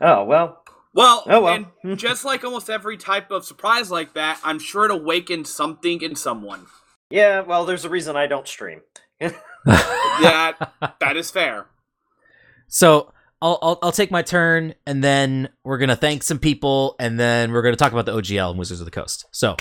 Oh 0.00 0.22
well. 0.24 0.62
Well, 0.94 1.24
Oh, 1.26 1.40
well. 1.40 1.66
and 1.82 1.98
just 1.98 2.24
like 2.24 2.44
almost 2.44 2.70
every 2.70 2.96
type 2.96 3.32
of 3.32 3.44
surprise 3.44 3.90
like 3.90 4.14
that, 4.14 4.38
I'm 4.44 4.60
sure 4.60 4.84
it 4.84 4.92
awakened 4.92 5.48
something 5.48 6.00
in 6.02 6.14
someone. 6.14 6.66
Yeah, 7.10 7.40
well, 7.40 7.64
there's 7.64 7.84
a 7.84 7.88
reason 7.88 8.14
I 8.16 8.26
don't 8.28 8.46
stream. 8.46 8.82
Yeah, 9.66 10.52
that 11.00 11.16
is 11.16 11.30
fair. 11.32 11.66
So 12.68 13.12
I'll, 13.42 13.58
I'll 13.62 13.78
I'll 13.82 13.92
take 13.92 14.10
my 14.10 14.22
turn, 14.22 14.74
and 14.86 15.02
then 15.02 15.48
we're 15.64 15.78
gonna 15.78 15.96
thank 15.96 16.22
some 16.22 16.38
people, 16.38 16.94
and 17.00 17.18
then 17.18 17.50
we're 17.50 17.62
gonna 17.62 17.74
talk 17.76 17.92
about 17.92 18.06
the 18.06 18.12
OGL 18.12 18.50
and 18.50 18.58
Wizards 18.58 18.80
of 18.80 18.84
the 18.84 18.90
Coast. 18.92 19.26
So, 19.32 19.56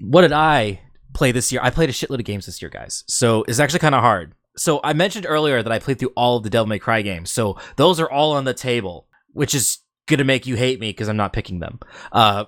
what 0.00 0.22
did 0.22 0.32
I 0.32 0.80
play 1.14 1.32
this 1.32 1.50
year? 1.50 1.60
I 1.64 1.70
played 1.70 1.88
a 1.88 1.92
shitload 1.92 2.18
of 2.18 2.24
games 2.24 2.46
this 2.46 2.60
year, 2.60 2.68
guys. 2.70 3.04
So 3.06 3.44
it's 3.48 3.58
actually 3.60 3.78
kind 3.80 3.94
of 3.94 4.02
hard. 4.02 4.34
So 4.56 4.80
I 4.84 4.92
mentioned 4.92 5.26
earlier 5.28 5.62
that 5.62 5.72
I 5.72 5.78
played 5.78 5.98
through 5.98 6.12
all 6.16 6.36
of 6.36 6.42
the 6.42 6.50
Devil 6.50 6.66
May 6.66 6.78
Cry 6.78 7.02
games. 7.02 7.30
So 7.30 7.58
those 7.76 7.98
are 7.98 8.10
all 8.10 8.32
on 8.32 8.44
the 8.44 8.54
table, 8.54 9.06
which 9.32 9.54
is 9.54 9.78
gonna 10.06 10.24
make 10.24 10.46
you 10.46 10.54
hate 10.56 10.78
me 10.78 10.90
because 10.90 11.08
I'm 11.08 11.16
not 11.16 11.32
picking 11.32 11.60
them. 11.60 11.80
Uh, 12.12 12.44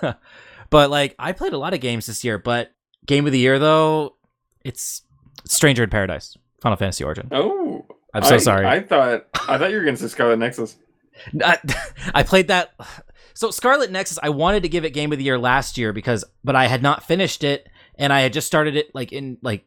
but 0.70 0.90
like 0.90 1.14
I 1.18 1.32
played 1.32 1.52
a 1.52 1.58
lot 1.58 1.74
of 1.74 1.80
games 1.80 2.06
this 2.06 2.24
year, 2.24 2.38
but 2.38 2.70
game 3.06 3.26
of 3.26 3.32
the 3.32 3.38
year 3.38 3.58
though, 3.58 4.16
it's 4.64 5.02
Stranger 5.46 5.82
in 5.84 5.90
Paradise, 5.90 6.36
Final 6.60 6.76
Fantasy 6.76 7.04
Origin. 7.04 7.28
Oh, 7.32 7.84
I'm 8.14 8.22
so 8.22 8.36
I- 8.36 8.38
sorry. 8.38 8.66
I 8.66 8.80
thought 8.80 9.26
I 9.48 9.58
thought 9.58 9.70
you 9.70 9.76
were 9.76 9.84
going 9.84 9.96
to 9.96 10.02
say 10.02 10.08
Scarlet 10.08 10.38
Nexus. 10.38 10.76
I, 11.44 11.58
I 12.14 12.22
played 12.22 12.48
that. 12.48 12.74
So 13.36 13.50
Scarlet 13.50 13.90
Nexus, 13.90 14.16
I 14.22 14.28
wanted 14.28 14.62
to 14.62 14.68
give 14.68 14.84
it 14.84 14.90
Game 14.90 15.10
of 15.10 15.18
the 15.18 15.24
Year 15.24 15.40
last 15.40 15.76
year 15.76 15.92
because, 15.92 16.24
but 16.44 16.54
I 16.54 16.68
had 16.68 16.84
not 16.84 17.02
finished 17.02 17.42
it, 17.42 17.68
and 17.98 18.12
I 18.12 18.20
had 18.20 18.32
just 18.32 18.46
started 18.46 18.76
it 18.76 18.94
like 18.94 19.12
in 19.12 19.38
like 19.42 19.64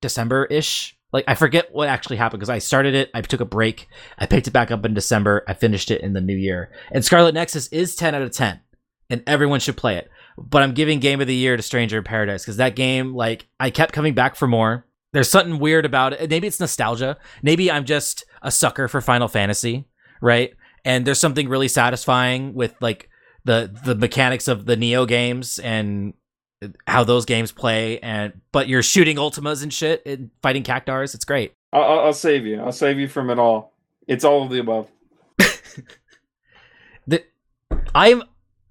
December 0.00 0.46
ish. 0.46 0.96
Like 1.12 1.24
I 1.26 1.34
forget 1.34 1.72
what 1.72 1.88
actually 1.88 2.16
happened 2.18 2.40
because 2.40 2.50
I 2.50 2.58
started 2.58 2.94
it, 2.94 3.10
I 3.12 3.20
took 3.22 3.40
a 3.40 3.44
break, 3.44 3.88
I 4.18 4.26
picked 4.26 4.46
it 4.46 4.52
back 4.52 4.70
up 4.70 4.84
in 4.84 4.94
December, 4.94 5.44
I 5.48 5.54
finished 5.54 5.90
it 5.90 6.02
in 6.02 6.12
the 6.12 6.20
new 6.20 6.36
year. 6.36 6.70
And 6.92 7.04
Scarlet 7.04 7.34
Nexus 7.34 7.66
is 7.68 7.96
ten 7.96 8.14
out 8.14 8.22
of 8.22 8.30
ten, 8.30 8.60
and 9.08 9.22
everyone 9.26 9.60
should 9.60 9.76
play 9.76 9.96
it. 9.96 10.08
but 10.40 10.62
I'm 10.62 10.72
giving 10.74 11.00
Game 11.00 11.20
of 11.20 11.26
the 11.26 11.34
Year 11.34 11.56
to 11.56 11.62
Stranger 11.62 11.98
in 11.98 12.04
Paradise 12.04 12.42
because 12.44 12.56
that 12.56 12.76
game, 12.76 13.14
like, 13.14 13.48
I 13.58 13.70
kept 13.70 13.92
coming 13.92 14.14
back 14.14 14.36
for 14.36 14.46
more. 14.48 14.86
There's 15.12 15.30
something 15.30 15.58
weird 15.58 15.84
about 15.84 16.12
it. 16.14 16.30
Maybe 16.30 16.46
it's 16.46 16.60
nostalgia. 16.60 17.18
Maybe 17.42 17.70
I'm 17.70 17.84
just 17.84 18.24
a 18.42 18.50
sucker 18.50 18.88
for 18.88 19.00
Final 19.00 19.28
Fantasy, 19.28 19.86
right? 20.22 20.52
And 20.84 21.04
there's 21.04 21.20
something 21.20 21.48
really 21.48 21.68
satisfying 21.68 22.54
with 22.54 22.74
like 22.80 23.08
the 23.44 23.74
the 23.84 23.94
mechanics 23.94 24.48
of 24.48 24.66
the 24.66 24.76
Neo 24.76 25.06
games 25.06 25.58
and 25.58 26.14
how 26.86 27.04
those 27.04 27.24
games 27.24 27.52
play. 27.52 27.98
And 28.00 28.40
but 28.52 28.68
you're 28.68 28.82
shooting 28.82 29.16
Ultimas 29.16 29.62
and 29.62 29.72
shit 29.72 30.04
and 30.06 30.30
fighting 30.42 30.62
Cactuars. 30.62 31.14
It's 31.14 31.24
great. 31.24 31.54
I'll, 31.72 31.82
I'll 31.82 32.00
I'll 32.00 32.12
save 32.12 32.46
you. 32.46 32.60
I'll 32.60 32.72
save 32.72 32.98
you 32.98 33.08
from 33.08 33.30
it 33.30 33.38
all. 33.38 33.72
It's 34.06 34.24
all 34.24 34.42
of 34.42 34.50
the 34.50 34.58
above. 34.58 34.88
the 37.06 37.24
I'm 37.94 38.22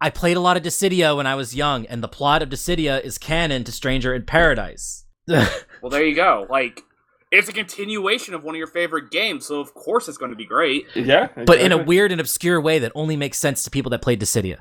I 0.01 0.09
played 0.09 0.37
a 0.37 0.39
lot 0.39 0.57
of 0.57 0.63
Dissidia 0.63 1.15
when 1.15 1.27
I 1.27 1.35
was 1.35 1.55
young, 1.55 1.85
and 1.87 2.01
the 2.01 2.07
plot 2.07 2.41
of 2.41 2.49
Dissidia 2.49 3.03
is 3.03 3.17
canon 3.17 3.63
to 3.65 3.71
Stranger 3.71 4.13
in 4.13 4.23
Paradise. 4.23 5.05
Well, 5.81 5.89
there 5.89 6.05
you 6.05 6.13
go. 6.15 6.45
Like, 6.49 6.83
it's 7.31 7.47
a 7.47 7.53
continuation 7.53 8.33
of 8.33 8.43
one 8.43 8.53
of 8.53 8.57
your 8.57 8.67
favorite 8.67 9.11
games, 9.11 9.45
so 9.45 9.61
of 9.61 9.73
course 9.73 10.09
it's 10.09 10.17
going 10.17 10.31
to 10.31 10.35
be 10.35 10.45
great. 10.45 10.87
Yeah, 10.93 11.29
but 11.45 11.61
in 11.61 11.71
a 11.71 11.77
weird 11.77 12.11
and 12.11 12.19
obscure 12.19 12.59
way 12.59 12.79
that 12.79 12.91
only 12.95 13.15
makes 13.15 13.37
sense 13.37 13.63
to 13.63 13.69
people 13.69 13.89
that 13.91 14.01
played 14.01 14.19
Dissidia. 14.19 14.57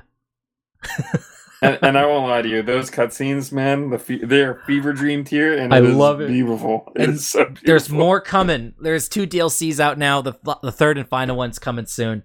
and, 1.61 1.79
and 1.81 1.97
I 1.97 2.05
won't 2.05 2.27
lie 2.27 2.41
to 2.41 2.49
you, 2.49 2.61
those 2.61 2.89
cutscenes, 2.89 3.51
man, 3.51 3.89
the 3.89 3.99
fe- 3.99 4.23
they're 4.23 4.61
fever 4.65 4.93
dream 4.93 5.23
tier, 5.23 5.57
and 5.57 5.73
I 5.73 5.79
it 5.79 5.85
is 5.85 5.95
love 5.95 6.21
it. 6.21 6.27
Beautiful. 6.27 6.91
And 6.95 7.15
It's 7.15 7.27
so 7.27 7.45
beautiful. 7.45 7.65
There's 7.65 7.89
more 7.89 8.21
coming. 8.21 8.73
There's 8.79 9.09
two 9.09 9.27
DLCs 9.27 9.79
out 9.79 9.97
now. 9.97 10.21
The 10.21 10.33
the 10.61 10.71
third 10.71 10.97
and 10.97 11.07
final 11.07 11.35
one's 11.35 11.59
coming 11.59 11.85
soon, 11.85 12.23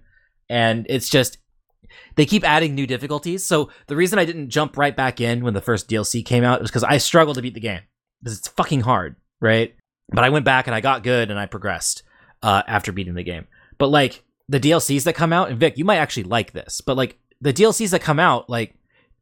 and 0.49 0.85
it's 0.89 1.09
just 1.09 1.37
they 2.15 2.25
keep 2.25 2.43
adding 2.43 2.75
new 2.75 2.87
difficulties. 2.87 3.45
So 3.45 3.69
the 3.87 3.95
reason 3.95 4.19
I 4.19 4.25
didn't 4.25 4.49
jump 4.49 4.77
right 4.77 4.95
back 4.95 5.19
in 5.21 5.43
when 5.43 5.53
the 5.53 5.61
first 5.61 5.89
DLC 5.89 6.25
came 6.25 6.43
out 6.43 6.61
was 6.61 6.69
because 6.69 6.83
I 6.83 6.97
struggled 6.97 7.35
to 7.35 7.41
beat 7.41 7.53
the 7.53 7.59
game 7.59 7.81
because 8.21 8.37
it's 8.37 8.47
fucking 8.47 8.81
hard, 8.81 9.15
right? 9.41 9.75
But 10.09 10.23
I 10.23 10.29
went 10.29 10.45
back 10.45 10.67
and 10.67 10.75
I 10.75 10.81
got 10.81 11.03
good 11.03 11.31
and 11.31 11.39
I 11.39 11.45
progressed 11.45 12.03
uh, 12.43 12.63
after 12.67 12.91
beating 12.91 13.15
the 13.15 13.23
game. 13.23 13.47
But 13.77 13.87
like 13.87 14.23
the 14.47 14.59
DLCs 14.59 15.03
that 15.03 15.13
come 15.13 15.33
out, 15.33 15.49
and 15.49 15.59
Vic, 15.59 15.77
you 15.77 15.85
might 15.85 15.97
actually 15.97 16.23
like 16.23 16.53
this, 16.53 16.81
but 16.81 16.97
like 16.97 17.17
the 17.41 17.53
DLCs 17.53 17.91
that 17.91 18.01
come 18.01 18.19
out, 18.19 18.49
like 18.49 18.75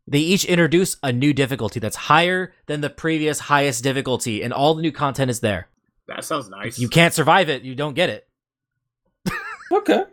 they 0.07 0.19
each 0.19 0.45
introduce 0.45 0.97
a 1.01 1.11
new 1.11 1.33
difficulty 1.33 1.79
that's 1.79 1.95
higher 1.95 2.53
than 2.65 2.81
the 2.81 2.89
previous 2.89 3.39
highest 3.39 3.83
difficulty, 3.83 4.43
and 4.43 4.51
all 4.51 4.73
the 4.73 4.81
new 4.81 4.91
content 4.91 5.31
is 5.31 5.39
there. 5.39 5.69
That 6.07 6.25
sounds 6.25 6.49
nice. 6.49 6.73
If 6.73 6.79
you 6.79 6.89
can't 6.89 7.13
survive 7.13 7.49
it, 7.49 7.63
you 7.63 7.75
don't 7.75 7.93
get 7.93 8.09
it. 8.09 8.27
okay. 9.71 10.03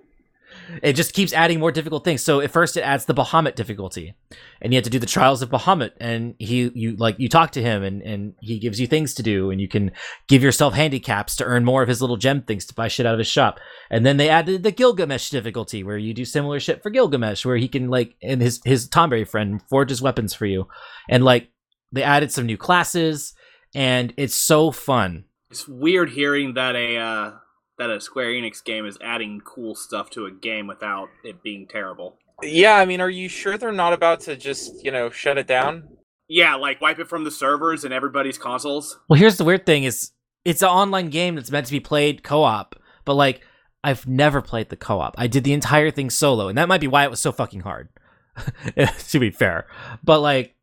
It 0.83 0.95
just 0.95 1.13
keeps 1.13 1.33
adding 1.33 1.59
more 1.59 1.73
difficult 1.73 2.05
things. 2.05 2.23
So 2.23 2.41
at 2.41 2.51
first 2.51 2.77
it 2.77 2.83
adds 2.83 3.05
the 3.05 3.15
Bahamut 3.15 3.55
difficulty. 3.55 4.15
And 4.61 4.73
you 4.73 4.77
have 4.77 4.85
to 4.85 4.91
do 4.91 4.99
the 4.99 5.07
trials 5.07 5.43
of 5.43 5.51
Bahamut 5.51 5.93
and 6.01 6.35
he 6.39 6.71
you 6.75 6.97
like 6.97 7.19
you 7.19 7.29
talk 7.29 7.53
to 7.53 7.63
him 7.63 7.83
and, 7.83 8.03
and 8.03 8.35
he 8.41 8.59
gives 8.59 8.81
you 8.81 8.87
things 8.87 9.15
to 9.15 9.23
do 9.23 9.51
and 9.51 9.61
you 9.61 9.69
can 9.69 9.93
give 10.29 10.43
yourself 10.43 10.75
handicaps 10.75 11.37
to 11.37 11.45
earn 11.45 11.65
more 11.65 11.83
of 11.83 11.89
his 11.89 12.01
little 12.01 12.17
gem 12.17 12.43
things 12.43 12.65
to 12.67 12.75
buy 12.75 12.89
shit 12.89 13.07
out 13.07 13.15
of 13.15 13.19
his 13.19 13.29
shop. 13.29 13.59
And 13.91 14.05
then 14.05 14.17
they 14.17 14.29
added 14.29 14.63
the 14.63 14.73
Gilgamesh 14.73 15.31
difficulty 15.31 15.83
where 15.83 15.99
you 15.99 16.15
do 16.15 16.25
similar 16.25 16.61
shit 16.61 16.83
for 16.83 16.91
Gilgamesh 16.91 17.45
where 17.45 17.57
he 17.57 17.69
can 17.69 17.89
like 17.89 18.17
and 18.23 18.41
his 18.41 18.61
his 18.65 18.89
Tonberry 18.89 19.27
friend 19.27 19.63
forges 19.69 20.03
weapons 20.03 20.35
for 20.35 20.47
you. 20.47 20.69
And 21.09 21.25
like 21.25 21.49
they 21.93 22.03
added 22.03 22.33
some 22.33 22.47
new 22.47 22.57
classes 22.57 23.35
and 23.75 24.13
it's 24.17 24.35
so 24.35 24.71
fun. 24.71 25.25
It's 25.51 25.67
weird 25.67 26.11
hearing 26.11 26.55
that 26.55 26.77
a 26.77 26.97
uh, 26.97 27.33
that 27.81 27.91
a 27.91 27.99
Square 27.99 28.33
Enix 28.33 28.63
game 28.63 28.85
is 28.85 28.99
adding 29.03 29.41
cool 29.43 29.75
stuff 29.75 30.11
to 30.11 30.27
a 30.27 30.31
game 30.31 30.67
without 30.67 31.09
it 31.25 31.43
being 31.43 31.67
terrible. 31.67 32.19
Yeah, 32.43 32.77
I 32.77 32.85
mean, 32.85 33.01
are 33.01 33.11
you 33.11 33.29
sure 33.29 33.57
they're 33.57 33.73
not 33.73 33.95
about 33.95 34.21
to 34.21 34.37
just, 34.37 34.85
you 34.85 34.91
know, 34.91 35.09
shut 35.09 35.39
it 35.39 35.47
down? 35.47 35.89
Yeah, 36.29 36.57
like 36.57 36.81
wipe 36.83 36.99
it 36.99 37.09
from 37.09 37.25
the 37.25 37.31
servers 37.31 37.83
and 37.83 37.93
everybody's 37.93 38.37
consoles. 38.37 38.99
Well, 39.09 39.19
here's 39.19 39.39
the 39.39 39.45
weird 39.45 39.65
thing: 39.67 39.85
is 39.85 40.13
it's 40.45 40.63
an 40.63 40.69
online 40.69 41.09
game 41.09 41.35
that's 41.35 41.51
meant 41.51 41.67
to 41.67 41.73
be 41.73 41.81
played 41.81 42.23
co-op, 42.23 42.77
but 43.05 43.15
like 43.15 43.41
I've 43.83 44.07
never 44.07 44.43
played 44.43 44.69
the 44.69 44.77
co-op. 44.77 45.15
I 45.19 45.27
did 45.27 45.45
the 45.45 45.55
entire 45.55 45.91
thing 45.91 46.11
solo, 46.11 46.49
and 46.49 46.59
that 46.59 46.69
might 46.69 46.83
be 46.83 46.87
why 46.87 47.05
it 47.05 47.11
was 47.11 47.21
so 47.21 47.33
fucking 47.33 47.61
hard. 47.61 47.89
to 49.09 49.19
be 49.19 49.31
fair, 49.31 49.67
but 50.05 50.21
like 50.21 50.55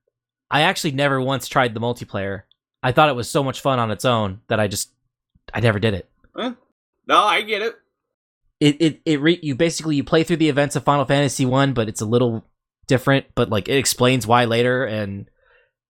I 0.50 0.62
actually 0.62 0.92
never 0.92 1.20
once 1.20 1.48
tried 1.48 1.74
the 1.74 1.82
multiplayer. 1.82 2.44
I 2.82 2.92
thought 2.92 3.10
it 3.10 3.16
was 3.16 3.30
so 3.30 3.44
much 3.44 3.60
fun 3.60 3.80
on 3.80 3.92
its 3.92 4.06
own 4.06 4.42
that 4.48 4.60
I 4.60 4.68
just 4.68 4.92
I 5.54 5.60
never 5.60 5.80
did 5.80 5.96
it. 5.96 6.10
No, 7.08 7.24
I 7.24 7.42
get 7.42 7.62
it. 7.62 7.76
It 8.60 8.82
it 8.82 9.02
it 9.06 9.22
re- 9.22 9.40
you 9.42 9.56
basically 9.56 9.96
you 9.96 10.04
play 10.04 10.24
through 10.24 10.38
the 10.38 10.50
events 10.50 10.76
of 10.76 10.84
Final 10.84 11.06
Fantasy 11.06 11.46
one, 11.46 11.74
but 11.74 11.88
it's 11.88 12.02
a 12.02 12.06
little 12.06 12.46
different. 12.88 13.28
But 13.36 13.50
like 13.50 13.70
it 13.70 13.78
explains 13.78 14.26
why 14.26 14.46
later, 14.46 14.84
and 14.84 15.30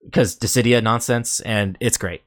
because 0.03 0.37
Dissidia 0.37 0.83
nonsense, 0.83 1.39
and 1.39 1.77
it's 1.79 1.97
great. 1.97 2.21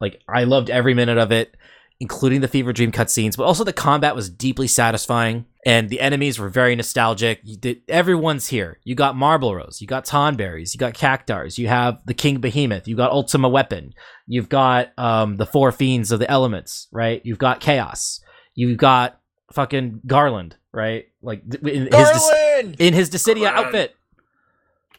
Like 0.00 0.20
I 0.28 0.44
loved 0.44 0.70
every 0.70 0.94
minute 0.94 1.18
of 1.18 1.32
it, 1.32 1.56
including 1.98 2.42
the 2.42 2.48
Fever 2.48 2.72
Dream 2.72 2.92
cutscenes. 2.92 3.36
But 3.36 3.44
also 3.44 3.64
the 3.64 3.72
combat 3.72 4.14
was 4.14 4.28
deeply 4.28 4.66
satisfying, 4.66 5.46
and 5.64 5.88
the 5.88 6.00
enemies 6.00 6.38
were 6.38 6.50
very 6.50 6.76
nostalgic. 6.76 7.40
Did, 7.58 7.80
everyone's 7.88 8.48
here. 8.48 8.78
You 8.84 8.94
got 8.94 9.14
Malboros, 9.14 9.80
you 9.80 9.86
got 9.86 10.04
Tonberries, 10.04 10.74
you 10.74 10.78
got 10.78 10.94
Cactuars, 10.94 11.58
you 11.58 11.68
have 11.68 12.00
the 12.04 12.14
King 12.14 12.38
Behemoth, 12.40 12.86
you 12.86 12.96
got 12.96 13.12
Ultima 13.12 13.48
Weapon, 13.48 13.94
you've 14.26 14.50
got 14.50 14.92
um 14.98 15.36
the 15.36 15.46
four 15.46 15.72
fiends 15.72 16.12
of 16.12 16.18
the 16.18 16.30
elements, 16.30 16.88
right? 16.92 17.22
You've 17.24 17.38
got 17.38 17.60
Chaos, 17.60 18.20
you've 18.56 18.76
got 18.78 19.20
fucking 19.52 20.00
Garland, 20.06 20.56
right? 20.72 21.06
Like 21.22 21.48
th- 21.48 21.62
in 21.62 21.82
his 21.82 21.90
Dis- 21.90 22.30
Garland! 22.30 22.76
in 22.80 22.94
his 22.94 23.08
Dissidia 23.10 23.42
Garland. 23.44 23.66
outfit, 23.66 23.96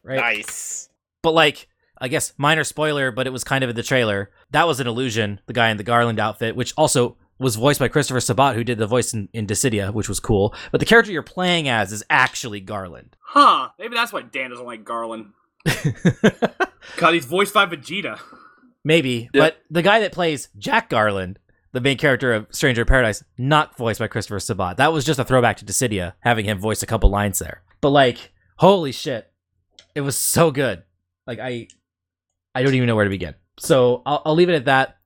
right? 0.03 0.17
Nice. 0.19 0.87
but 1.21 1.31
like 1.33 1.67
I 1.99 2.07
guess 2.07 2.31
minor 2.37 2.63
spoiler, 2.63 3.11
but 3.11 3.27
it 3.27 3.31
was 3.31 3.43
kind 3.43 3.63
of 3.63 3.69
in 3.69 3.75
the 3.75 3.83
trailer. 3.83 4.31
That 4.51 4.67
was 4.67 4.79
an 4.79 4.87
illusion. 4.87 5.41
The 5.47 5.53
guy 5.53 5.69
in 5.71 5.77
the 5.77 5.83
Garland 5.83 6.19
outfit, 6.19 6.55
which 6.55 6.73
also 6.77 7.17
was 7.39 7.55
voiced 7.55 7.79
by 7.79 7.87
Christopher 7.87 8.19
Sabat, 8.19 8.55
who 8.55 8.63
did 8.63 8.77
the 8.77 8.87
voice 8.87 9.13
in, 9.13 9.29
in 9.33 9.45
Dissidia, 9.47 9.91
which 9.93 10.07
was 10.09 10.19
cool. 10.19 10.53
But 10.71 10.79
the 10.79 10.85
character 10.85 11.11
you're 11.11 11.21
playing 11.23 11.67
as 11.67 11.91
is 11.91 12.03
actually 12.09 12.59
Garland. 12.61 13.15
Huh? 13.19 13.69
Maybe 13.79 13.95
that's 13.95 14.13
why 14.13 14.21
Dan 14.23 14.51
doesn't 14.51 14.65
like 14.65 14.83
Garland. 14.85 15.33
God, 16.97 17.13
he's 17.13 17.25
voiced 17.25 17.53
by 17.53 17.65
Vegeta. 17.65 18.19
Maybe, 18.83 19.29
Yeah. 19.33 19.41
but 19.41 19.57
the 19.69 19.81
guy 19.81 19.99
that 19.99 20.11
plays 20.13 20.49
Jack 20.57 20.89
Garland, 20.89 21.39
the 21.77 21.81
main 21.81 21.97
character 21.97 22.33
of 22.33 22.47
Stranger 22.49 22.81
in 22.81 22.87
Paradise, 22.87 23.23
not 23.37 23.77
voiced 23.77 23.99
by 23.99 24.07
Christopher 24.07 24.39
Sabat. 24.39 24.77
That 24.77 24.91
was 24.91 25.05
just 25.05 25.19
a 25.19 25.23
throwback 25.23 25.57
to 25.57 25.65
Dissidia, 25.65 26.13
having 26.21 26.45
him 26.45 26.57
voice 26.57 26.81
a 26.81 26.87
couple 26.87 27.09
lines 27.11 27.37
there. 27.37 27.61
But 27.81 27.89
like, 27.91 28.31
holy 28.57 28.91
shit, 28.91 29.31
it 29.93 30.01
was 30.01 30.17
so 30.17 30.49
good. 30.49 30.81
Like 31.27 31.37
I, 31.39 31.67
I 32.55 32.63
don't 32.63 32.73
even 32.73 32.87
know 32.87 32.95
where 32.95 33.03
to 33.05 33.09
begin. 33.11 33.35
So 33.59 34.01
I'll, 34.07 34.21
I'll 34.25 34.33
leave 34.35 34.49
it 34.49 34.55
at 34.55 34.65
that. 34.65 34.97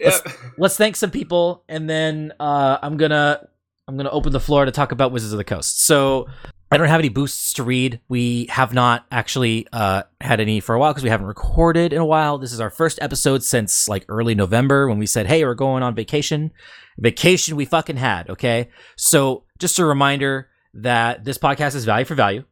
Let's- 0.00 0.22
let's 0.58 0.76
thank 0.76 0.96
some 0.96 1.10
people 1.12 1.64
and 1.68 1.88
then 1.90 2.32
uh, 2.38 2.78
i'm 2.82 2.96
gonna 2.96 3.48
i'm 3.88 3.96
gonna 3.96 4.10
open 4.10 4.32
the 4.32 4.40
floor 4.40 4.64
to 4.66 4.70
talk 4.70 4.92
about 4.92 5.10
wizards 5.10 5.32
of 5.32 5.38
the 5.38 5.44
coast. 5.44 5.84
So 5.84 6.28
i 6.70 6.76
don't 6.76 6.88
have 6.88 7.00
any 7.00 7.08
boosts 7.08 7.54
to 7.54 7.64
read. 7.64 8.00
We 8.08 8.46
have 8.50 8.74
not 8.74 9.06
actually 9.10 9.66
uh, 9.72 10.02
had 10.20 10.38
any 10.38 10.60
for 10.60 10.74
a 10.74 10.78
while 10.78 10.92
because 10.92 11.02
we 11.02 11.08
haven't 11.10 11.26
recorded 11.26 11.92
in 11.92 12.00
a 12.00 12.06
while. 12.06 12.38
This 12.38 12.52
is 12.52 12.60
our 12.60 12.70
first 12.70 12.98
episode 13.00 13.42
since 13.42 13.88
like 13.88 14.04
early 14.08 14.34
november 14.34 14.88
when 14.88 14.98
we 14.98 15.06
said 15.06 15.26
hey 15.26 15.44
we're 15.44 15.54
going 15.54 15.82
on 15.82 15.94
vacation. 15.94 16.52
Vacation 16.98 17.56
we 17.56 17.64
fucking 17.64 17.96
had 17.96 18.28
okay? 18.30 18.68
So 18.96 19.44
just 19.58 19.78
a 19.78 19.84
reminder 19.84 20.48
that 20.74 21.24
this 21.24 21.38
podcast 21.38 21.74
is 21.74 21.84
value 21.84 22.04
for 22.04 22.14
value. 22.14 22.44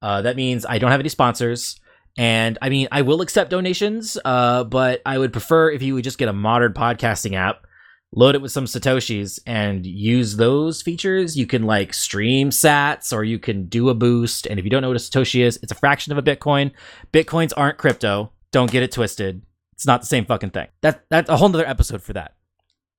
Uh, 0.00 0.22
that 0.22 0.36
means 0.36 0.64
i 0.64 0.78
don't 0.78 0.92
have 0.92 1.00
any 1.00 1.08
sponsors. 1.08 1.80
And 2.16 2.58
I 2.62 2.68
mean, 2.68 2.86
I 2.92 3.02
will 3.02 3.22
accept 3.22 3.50
donations, 3.50 4.16
uh, 4.24 4.62
but 4.62 5.02
I 5.04 5.18
would 5.18 5.32
prefer 5.32 5.72
if 5.72 5.82
you 5.82 5.94
would 5.94 6.04
just 6.04 6.16
get 6.16 6.28
a 6.28 6.32
modern 6.32 6.72
podcasting 6.72 7.34
app, 7.34 7.66
load 8.14 8.34
it 8.34 8.42
with 8.42 8.52
some 8.52 8.64
Satoshis, 8.64 9.40
and 9.46 9.84
use 9.84 10.36
those 10.36 10.82
features. 10.82 11.36
You 11.36 11.46
can 11.46 11.64
like 11.64 11.92
stream 11.92 12.50
sats 12.50 13.12
or 13.12 13.24
you 13.24 13.38
can 13.38 13.66
do 13.66 13.88
a 13.88 13.94
boost. 13.94 14.46
And 14.46 14.58
if 14.58 14.64
you 14.64 14.70
don't 14.70 14.82
know 14.82 14.88
what 14.88 14.96
a 14.96 15.00
Satoshi 15.00 15.44
is, 15.44 15.58
it's 15.62 15.72
a 15.72 15.76
fraction 15.76 16.12
of 16.12 16.18
a 16.18 16.22
Bitcoin. 16.22 16.72
Bitcoins 17.12 17.52
aren't 17.56 17.78
crypto. 17.78 18.32
Don't 18.52 18.70
get 18.70 18.82
it 18.82 18.92
twisted. 18.92 19.42
It's 19.72 19.86
not 19.86 20.00
the 20.00 20.06
same 20.06 20.24
fucking 20.24 20.50
thing. 20.50 20.68
That 20.82 21.04
that's 21.10 21.28
a 21.28 21.36
whole 21.36 21.48
nother 21.48 21.66
episode 21.66 22.02
for 22.02 22.12
that. 22.12 22.34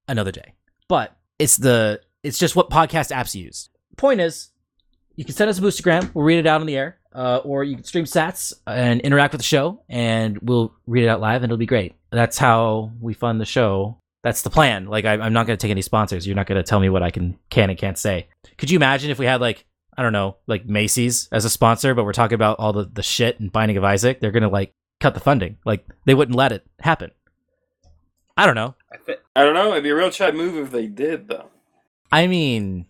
Another 0.07 0.32
day. 0.32 0.53
But 0.88 1.16
it's 1.39 1.57
the 1.57 2.01
it's 2.24 2.38
just 2.38 2.55
what 2.55 2.70
podcast 2.70 3.16
apps 3.16 3.34
use. 3.34 3.70
Point 3.97 4.20
is, 4.20 4.49
you 5.16 5.24
can 5.24 5.34
send 5.34 5.49
us 5.49 5.57
a 5.57 5.61
boostergram. 5.61 6.13
We'll 6.13 6.26
read 6.26 6.39
it 6.39 6.47
out 6.47 6.59
on 6.59 6.68
the 6.68 6.76
air. 6.76 6.99
Uh, 7.13 7.39
or 7.45 7.63
you 7.63 7.76
can 7.76 7.86
stream 7.86 8.03
sats 8.03 8.51
and 8.68 8.99
interact 8.99 9.32
with 9.32 9.39
the 9.39 9.45
show, 9.45 9.82
and 9.88 10.38
we'll 10.39 10.76
read 10.86 11.05
it 11.05 11.07
out 11.07 11.22
live, 11.22 11.43
and 11.43 11.45
it'll 11.45 11.57
be 11.57 11.66
great. 11.66 11.93
That's 12.11 12.38
how 12.38 12.91
we 12.99 13.13
fund 13.13 13.39
the 13.39 13.45
show. 13.45 13.99
That's 14.26 14.42
the 14.42 14.50
plan. 14.50 14.88
Like, 14.88 15.06
I, 15.06 15.14
I'm 15.14 15.34
not 15.34 15.46
going 15.46 15.56
to 15.56 15.62
take 15.62 15.70
any 15.70 15.84
sponsors. 15.84 16.26
You're 16.26 16.36
not 16.36 16.48
going 16.48 16.58
to 16.58 16.68
tell 16.68 16.80
me 16.80 16.90
what 16.90 17.04
I 17.04 17.12
can 17.12 17.38
can 17.52 17.70
and 17.70 17.78
can't 17.78 17.96
say. 17.96 18.28
Could 18.58 18.72
you 18.72 18.76
imagine 18.76 19.12
if 19.12 19.20
we 19.20 19.28
had 19.28 19.40
like 19.40 19.66
I 19.96 20.02
don't 20.02 20.14
know, 20.14 20.38
like 20.48 20.66
Macy's 20.66 21.30
as 21.32 21.46
a 21.46 21.50
sponsor, 21.50 21.94
but 21.94 22.06
we're 22.06 22.12
talking 22.12 22.34
about 22.34 22.58
all 22.58 22.74
the 22.74 22.90
the 22.92 23.04
shit 23.04 23.40
and 23.40 23.52
Binding 23.52 23.78
of 23.78 23.84
Isaac? 23.84 24.20
They're 24.20 24.32
going 24.32 24.42
to 24.42 24.50
like 24.50 24.74
cut 25.00 25.14
the 25.14 25.20
funding. 25.20 25.58
Like 25.64 25.86
they 26.06 26.16
wouldn't 26.16 26.36
let 26.36 26.52
it 26.52 26.66
happen. 26.80 27.12
I 28.36 28.48
don't 28.48 28.56
know. 28.56 28.74
I 28.92 28.98
thi- 28.98 29.22
I 29.36 29.44
don't 29.44 29.54
know. 29.54 29.74
It'd 29.74 29.84
be 29.84 29.92
a 29.92 29.96
real 29.96 30.10
chat 30.10 30.36
move 30.36 30.58
if 30.58 30.72
they 30.72 30.88
did, 30.88 31.28
though. 31.28 31.52
I 32.12 32.26
mean, 32.26 32.88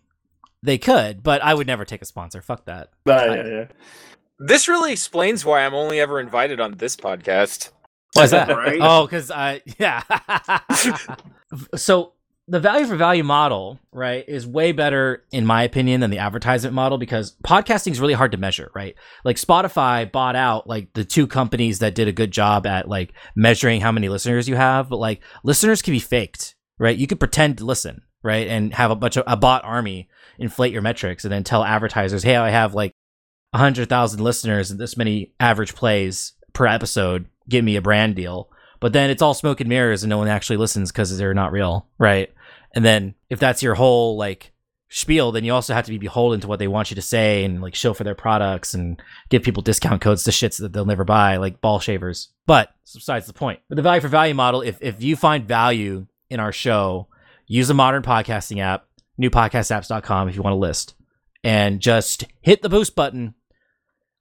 they 0.64 0.78
could, 0.78 1.22
but 1.22 1.44
I 1.44 1.54
would 1.54 1.68
never 1.68 1.84
take 1.84 2.02
a 2.02 2.06
sponsor. 2.06 2.42
Fuck 2.42 2.64
that. 2.66 2.92
Ah, 3.10 3.26
yeah, 3.26 3.46
yeah. 3.46 3.66
This 4.40 4.70
really 4.70 4.94
explains 4.94 5.44
why 5.44 5.66
I'm 5.66 5.74
only 5.74 6.00
ever 6.00 6.18
invited 6.22 6.62
on 6.62 6.76
this 6.78 6.96
podcast. 6.96 7.72
Why 8.16 8.24
is 8.24 8.32
that? 8.32 8.50
Right? 8.50 8.80
Oh, 8.82 9.06
because 9.06 9.32
I 9.32 9.62
yeah. 9.80 10.02
so 11.76 12.14
the 12.48 12.60
value 12.60 12.86
for 12.86 12.96
value 12.96 13.24
model, 13.24 13.80
right, 13.92 14.24
is 14.28 14.46
way 14.46 14.72
better 14.72 15.24
in 15.32 15.46
my 15.46 15.64
opinion 15.64 16.02
than 16.02 16.12
the 16.12 16.20
advertisement 16.20 16.76
model 16.76 16.98
because 16.98 17.36
podcasting 17.44 17.92
is 17.92 18.00
really 18.00 18.14
hard 18.14 18.32
to 18.34 18.38
measure, 18.38 18.72
right? 18.76 18.96
Like 19.24 19.38
Spotify 19.38 20.12
bought 20.12 20.36
out 20.36 20.68
like 20.68 20.94
the 20.94 21.04
two 21.04 21.26
companies 21.26 21.80
that 21.80 21.96
did 21.96 22.08
a 22.08 22.12
good 22.12 22.32
job 22.32 22.68
at 22.68 22.88
like 22.88 23.14
measuring 23.36 23.82
how 23.82 23.92
many 23.92 24.10
listeners 24.10 24.48
you 24.48 24.56
have, 24.56 24.90
but 24.90 24.98
like 24.98 25.22
listeners 25.44 25.82
can 25.82 25.94
be 25.94 26.00
faked, 26.00 26.56
right? 26.78 26.98
You 26.98 27.08
could 27.08 27.20
pretend 27.20 27.58
to 27.58 27.66
listen, 27.66 28.04
right, 28.24 28.48
and 28.48 28.74
have 28.76 28.92
a 28.92 28.96
bunch 28.96 29.18
of 29.18 29.24
a 29.26 29.36
bot 29.38 29.64
army 29.64 30.08
inflate 30.38 30.74
your 30.74 30.82
metrics 30.82 31.24
and 31.24 31.32
then 31.32 31.44
tell 31.44 31.64
advertisers, 31.64 32.22
"Hey, 32.22 32.36
I 32.36 32.50
have 32.50 32.76
like 32.76 32.92
100,000 33.56 34.20
listeners 34.20 34.70
and 34.70 34.80
this 34.80 34.98
many 34.98 35.34
average 35.40 35.76
plays 35.76 36.34
per 36.54 36.68
episode. 36.68 37.28
Give 37.50 37.64
me 37.64 37.76
a 37.76 37.82
brand 37.82 38.16
deal." 38.16 38.50
But 38.80 38.94
then 38.94 39.10
it's 39.10 39.22
all 39.22 39.34
smoke 39.34 39.62
and 39.62 39.70
mirrors 39.70 40.04
and 40.04 40.10
no 40.10 40.18
one 40.18 40.28
actually 40.28 40.58
listens 40.58 40.92
because 40.92 41.18
they're 41.18 41.34
not 41.34 41.52
real, 41.52 41.88
right? 41.98 42.32
And 42.76 42.84
then 42.84 43.16
if 43.30 43.40
that's 43.40 43.64
your 43.64 43.76
whole 43.76 44.18
like 44.18 44.52
spiel, 44.90 45.32
then 45.32 45.44
you 45.44 45.54
also 45.54 45.74
have 45.74 45.86
to 45.86 45.92
be 45.92 45.98
beholden 45.98 46.40
to 46.42 46.48
what 46.48 46.60
they 46.60 46.68
want 46.68 46.92
you 46.92 46.96
to 46.96 47.02
say 47.02 47.44
and 47.44 47.62
like 47.62 47.76
show 47.76 47.94
for 47.94 48.04
their 48.04 48.16
products 48.16 48.74
and 48.74 49.02
give 49.30 49.44
people 49.44 49.64
discount 49.64 50.02
codes 50.02 50.24
to 50.24 50.32
shits 50.32 50.60
that 50.60 50.74
they'll 50.74 50.86
never 50.86 51.04
buy, 51.04 51.38
like 51.38 51.62
ball 51.62 51.80
shavers. 51.80 52.30
But 52.46 52.70
besides 52.94 53.28
the 53.28 53.34
point. 53.34 53.60
But 53.70 53.76
the 53.76 53.82
value 53.82 54.02
for 54.02 54.08
value 54.08 54.36
model, 54.36 54.62
if 54.62 54.78
if 54.82 55.02
you 55.02 55.16
find 55.16 55.48
value 55.48 56.08
in 56.30 56.40
our 56.40 56.52
show, 56.52 57.08
use 57.48 57.70
a 57.70 57.74
modern 57.74 58.04
podcasting 58.04 58.62
app, 58.62 58.88
newpodcastapps.com 59.20 60.30
if 60.30 60.36
you 60.36 60.42
want 60.42 60.54
to 60.54 60.60
list. 60.60 60.96
And 61.44 61.80
just 61.80 62.26
hit 62.42 62.62
the 62.62 62.70
boost 62.70 62.96
button. 62.96 63.36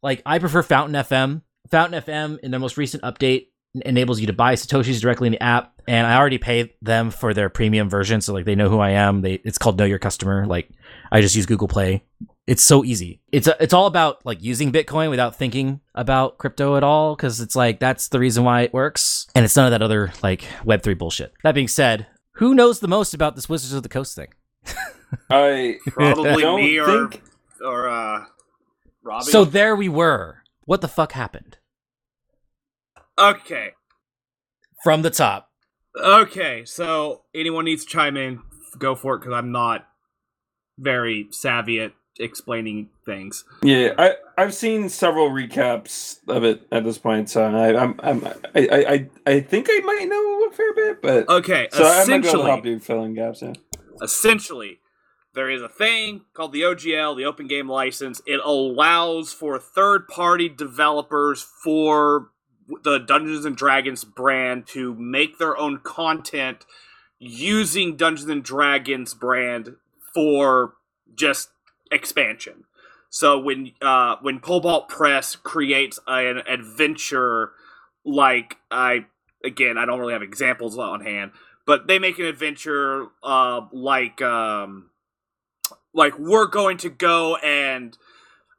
Like 0.03 0.23
I 0.27 0.39
prefer 0.39 0.63
Fountain 0.63 0.95
FM. 0.95 1.43
Fountain 1.71 2.03
FM 2.03 2.39
in 2.41 2.51
their 2.51 2.61
most 2.61 2.77
recent 2.77 3.03
update 3.03 3.49
enables 3.85 4.21
you 4.21 4.27
to 4.27 4.33
buy 4.33 4.55
satoshis 4.55 5.01
directly 5.01 5.27
in 5.27 5.33
the 5.33 5.43
app 5.43 5.73
and 5.89 6.07
i 6.07 6.17
already 6.17 6.39
pay 6.39 6.73
them 6.81 7.11
for 7.11 7.35
their 7.35 7.49
premium 7.49 7.91
version 7.91 8.21
so 8.21 8.33
like 8.33 8.45
they 8.45 8.55
know 8.55 8.69
who 8.69 8.79
i 8.79 8.91
am. 8.91 9.21
They 9.23 9.35
it's 9.45 9.59
called 9.59 9.79
know 9.79 9.85
your 9.85 9.99
customer. 9.99 10.47
Like 10.47 10.69
i 11.11 11.21
just 11.21 11.35
use 11.35 11.47
google 11.47 11.69
play. 11.69 12.05
It's 12.47 12.63
so 12.63 12.85
easy. 12.85 13.23
It's 13.33 13.47
a, 13.47 13.57
it's 13.59 13.73
all 13.73 13.87
about 13.87 14.25
like 14.27 14.43
using 14.43 14.71
bitcoin 14.71 15.09
without 15.09 15.35
thinking 15.35 15.81
about 15.95 16.37
crypto 16.39 16.77
at 16.77 16.85
all 16.85 17.17
because 17.17 17.41
it's 17.41 17.57
like 17.57 17.81
that's 17.81 18.09
the 18.09 18.19
reason 18.21 18.45
why 18.45 18.63
it 18.63 18.73
works 18.73 19.27
and 19.35 19.45
it's 19.45 19.57
none 19.57 19.65
of 19.67 19.71
that 19.73 19.83
other 19.83 20.13
like 20.23 20.43
web3 20.65 20.97
bullshit. 20.97 21.33
That 21.43 21.55
being 21.55 21.69
said 21.69 22.07
who 22.33 22.55
knows 22.55 22.81
the 22.81 22.89
most 22.89 23.13
about 23.15 23.35
this 23.35 23.49
wizards 23.49 23.73
of 23.73 23.83
the 23.83 23.89
coast 23.89 24.15
thing? 24.15 24.29
I 25.31 25.79
Probably 25.87 26.45
me 26.57 26.79
or 26.79 27.09
think 27.09 27.23
or 27.65 27.89
uh, 27.89 28.25
Robbie. 29.03 29.31
so 29.31 29.45
there 29.45 29.75
we 29.75 29.89
were 29.89 30.44
what 30.67 30.81
the 30.81 30.89
fuck 30.89 31.13
happened 31.13 31.59
okay, 33.19 33.71
from 34.83 35.03
the 35.03 35.11
top 35.11 35.51
okay. 36.03 36.65
So 36.65 37.23
anyone 37.35 37.65
needs 37.65 37.85
to 37.85 37.91
chime 37.91 38.17
in, 38.17 38.41
go 38.79 38.95
for 38.95 39.15
it 39.15 39.21
because 39.21 39.35
I'm 39.35 39.53
not 39.53 39.87
very 40.79 41.29
savvy 41.31 41.81
at 41.81 41.93
explaining 42.19 42.91
things. 43.05 43.45
Yeah, 43.63 43.95
I 43.99 44.17
I've 44.37 44.55
seen 44.55 44.89
several 44.89 45.31
recaps 45.31 46.19
of 46.29 46.45
it 46.45 46.67
at 46.73 46.85
this 46.85 46.99
point, 46.99 47.31
so 47.31 47.45
I, 47.45 47.81
I'm 47.81 47.95
I'm 48.03 48.27
I, 48.27 48.33
I 48.57 48.93
I 48.93 49.09
I 49.27 49.41
think 49.41 49.69
I 49.71 49.81
might 49.81 50.09
know 50.09 50.45
a 50.47 50.53
fair 50.53 50.75
bit, 50.75 51.03
but 51.03 51.29
Okay, 51.29 51.69
so 51.73 51.85
I 51.85 52.05
might 52.05 52.07
be 52.07 52.13
able 52.13 52.23
to 52.23 52.29
essentially, 52.29 52.51
help 52.51 52.67
you 52.67 52.79
fill 52.79 53.05
in 53.05 53.15
gaps. 53.15 53.43
Yeah. 53.43 53.53
essentially 54.03 54.81
there 55.35 55.51
is 55.51 55.63
a 55.63 55.69
thing 55.69 56.23
called 56.33 56.53
the 56.53 56.63
ogl 56.63 57.17
the 57.17 57.25
open 57.25 57.47
game 57.47 57.69
license. 57.69 58.21
It 58.27 58.41
allows 58.45 59.33
for 59.33 59.59
third 59.59 60.09
party 60.09 60.49
developers 60.49 61.43
for 61.43 62.31
the 62.83 62.99
dungeons 62.99 63.45
and 63.45 63.57
dragons 63.57 64.05
brand 64.05 64.67
to 64.69 64.95
make 64.95 65.39
their 65.39 65.57
own 65.57 65.81
content 65.81 66.65
using 67.19 67.97
dungeons 67.97 68.31
and 68.31 68.43
dragons 68.43 69.13
brand 69.13 69.77
for 70.15 70.75
just 71.15 71.51
expansion. 71.91 72.65
So 73.11 73.39
when 73.39 73.73
uh 73.83 74.17
when 74.23 74.41
Kobold 74.41 74.89
Press 74.89 75.37
creates 75.37 75.99
an 76.07 76.39
adventure 76.49 77.53
like 78.07 78.59
i 78.71 79.07
again 79.43 79.79
i 79.79 79.87
don't 79.87 79.99
really 79.99 80.13
have 80.13 80.21
examples 80.21 80.77
on 80.77 81.01
hand 81.01 81.31
but 81.67 81.87
they 81.87 81.99
make 81.99 82.19
an 82.19 82.27
adventure 82.27 83.07
uh, 83.23 83.63
like 83.73 84.21
um, 84.23 84.91
like 85.95 86.19
we're 86.19 86.47
going 86.47 86.77
to 86.79 86.91
go 86.91 87.37
and 87.37 87.97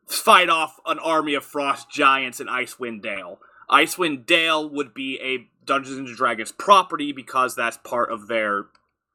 fight 0.08 0.50
off 0.50 0.80
an 0.86 1.00
army 1.00 1.34
of 1.34 1.44
frost 1.44 1.90
giants 1.92 2.40
in 2.40 2.48
Icewind 2.48 3.02
Dale. 3.02 3.40
Icewind 3.70 4.26
Dale 4.26 4.70
would 4.70 4.94
be 4.94 5.20
a 5.22 5.48
Dungeons 5.66 5.98
and 5.98 6.08
Dragons 6.16 6.52
property 6.52 7.12
because 7.12 7.56
that's 7.56 7.78
part 7.78 8.12
of 8.12 8.28
their 8.28 8.66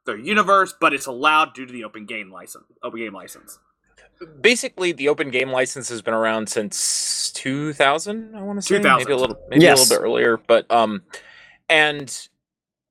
their 0.07 0.17
universe, 0.19 0.75
but 0.81 0.93
it's 0.93 1.07
allowed 1.07 1.55
due 1.55 1.67
to 1.67 1.73
the 1.73 1.85
open 1.85 2.07
game 2.07 2.31
license. 2.33 2.65
Open 2.83 2.99
game 2.99 3.15
license. 3.15 3.59
Basically, 4.41 4.93
the 4.93 5.09
open 5.09 5.31
game 5.31 5.51
license 5.51 5.89
has 5.89 6.03
been 6.03 6.15
around 6.15 6.49
since 6.49 7.31
2000. 7.35 8.35
I 8.35 8.43
want 8.43 8.59
to 8.59 8.63
say 8.63 8.79
2000. 8.79 8.99
maybe 8.99 9.13
a 9.13 9.17
little, 9.17 9.37
maybe 9.49 9.63
Yes. 9.63 9.79
a 9.79 9.83
little 9.83 9.97
bit 9.99 10.05
earlier, 10.07 10.37
but 10.47 10.71
um, 10.71 11.03
and 11.69 12.29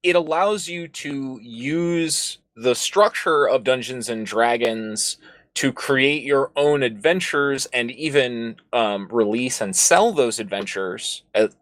it 0.01 0.15
allows 0.15 0.67
you 0.67 0.87
to 0.87 1.39
use 1.41 2.37
the 2.59 2.75
structure 2.75 3.47
of 3.47 3.63
Dungeons 3.63 4.09
and 4.09 4.25
Dragons 4.25 5.17
to 5.55 5.71
create 5.71 6.23
your 6.23 6.51
own 6.57 6.83
adventures 6.83 7.67
and 7.67 7.89
even 7.91 8.57
um, 8.73 9.07
release 9.11 9.61
and 9.61 9.73
sell 9.73 10.11
those 10.11 10.39
adventures 10.39 11.23
as, 11.33 11.55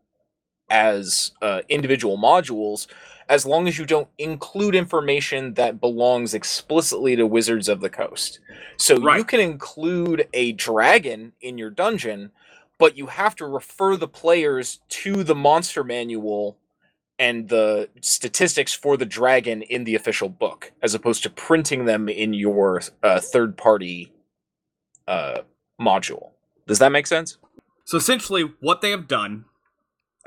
as 0.69 1.31
uh, 1.41 1.61
individual 1.69 2.17
modules 2.17 2.87
as 3.29 3.45
long 3.45 3.67
as 3.67 3.77
you 3.77 3.85
don't 3.85 4.07
include 4.17 4.73
information 4.73 5.53
that 5.53 5.79
belongs 5.81 6.33
explicitly 6.33 7.15
to 7.15 7.27
Wizards 7.27 7.67
of 7.67 7.81
the 7.81 7.89
Coast. 7.89 8.39
So 8.77 8.95
you 9.15 9.23
can 9.25 9.41
include 9.41 10.27
a 10.33 10.53
dragon 10.53 11.33
in 11.41 11.57
your 11.57 11.69
dungeon, 11.69 12.31
but 12.77 12.97
you 12.97 13.07
have 13.07 13.35
to 13.35 13.45
refer 13.45 13.97
the 13.97 14.07
players 14.07 14.79
to 14.89 15.23
the 15.23 15.35
monster 15.35 15.83
manual 15.83 16.57
and 17.19 17.49
the 17.49 17.89
statistics 18.01 18.73
for 18.73 18.97
the 18.97 19.05
dragon 19.05 19.61
in 19.61 19.83
the 19.83 19.95
official 19.95 20.29
book, 20.29 20.71
as 20.81 20.93
opposed 20.93 21.23
to 21.23 21.29
printing 21.29 21.85
them 21.85 22.09
in 22.09 22.33
your 22.33 22.81
uh, 23.01 23.19
third 23.19 23.57
party 23.57 24.11
uh, 25.07 25.39
module. 25.81 26.31
Does 26.67 26.79
that 26.79 26.91
make 26.91 27.07
sense? 27.07 27.37
So 27.85 27.97
essentially, 27.97 28.43
what 28.59 28.81
they 28.81 28.91
have 28.91 29.07
done 29.07 29.45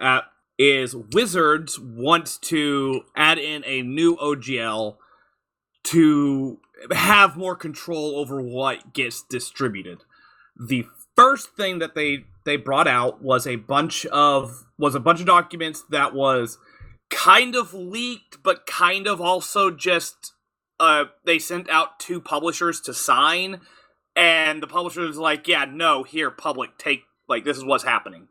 uh, 0.00 0.22
is 0.58 0.96
Wizards 0.96 1.78
want 1.78 2.38
to 2.42 3.02
add 3.14 3.38
in 3.38 3.62
a 3.66 3.82
new 3.82 4.16
OGL 4.16 4.96
to 5.84 6.60
have 6.90 7.36
more 7.36 7.54
control 7.54 8.16
over 8.16 8.40
what 8.40 8.92
gets 8.92 9.22
distributed. 9.22 10.04
The 10.58 10.86
first 11.16 11.50
thing 11.56 11.78
that 11.78 11.94
they 11.94 12.24
they 12.44 12.56
brought 12.56 12.88
out 12.88 13.22
was 13.22 13.46
a 13.46 13.56
bunch 13.56 14.06
of 14.06 14.64
was 14.78 14.94
a 14.94 15.00
bunch 15.00 15.20
of 15.20 15.26
documents 15.26 15.84
that 15.90 16.14
was 16.14 16.58
kind 17.10 17.54
of 17.54 17.74
leaked, 17.74 18.42
but 18.42 18.66
kind 18.66 19.06
of 19.06 19.20
also 19.20 19.70
just 19.70 20.32
uh, 20.78 21.04
they 21.24 21.38
sent 21.38 21.68
out 21.68 22.00
two 22.00 22.20
publishers 22.20 22.80
to 22.82 22.94
sign, 22.94 23.60
and 24.16 24.62
the 24.62 24.66
publisher 24.66 25.02
was 25.02 25.18
like, 25.18 25.46
"Yeah, 25.46 25.66
no, 25.70 26.02
here, 26.02 26.30
public, 26.30 26.78
take 26.78 27.02
like 27.28 27.44
this 27.44 27.56
is 27.56 27.64
what's 27.64 27.84
happening." 27.84 28.28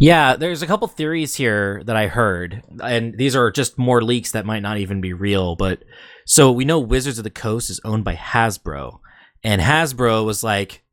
Yeah, 0.00 0.36
there's 0.36 0.62
a 0.62 0.66
couple 0.66 0.86
theories 0.86 1.34
here 1.34 1.82
that 1.84 1.96
I 1.96 2.06
heard, 2.06 2.62
and 2.82 3.18
these 3.18 3.34
are 3.34 3.50
just 3.50 3.78
more 3.78 4.00
leaks 4.00 4.30
that 4.32 4.46
might 4.46 4.62
not 4.62 4.78
even 4.78 5.00
be 5.00 5.12
real. 5.12 5.56
But 5.56 5.82
so 6.24 6.52
we 6.52 6.64
know 6.64 6.78
Wizards 6.78 7.18
of 7.18 7.24
the 7.24 7.30
Coast 7.30 7.68
is 7.68 7.80
owned 7.84 8.04
by 8.04 8.14
Hasbro, 8.14 9.00
and 9.42 9.60
Hasbro 9.60 10.24
was 10.24 10.42
like, 10.42 10.84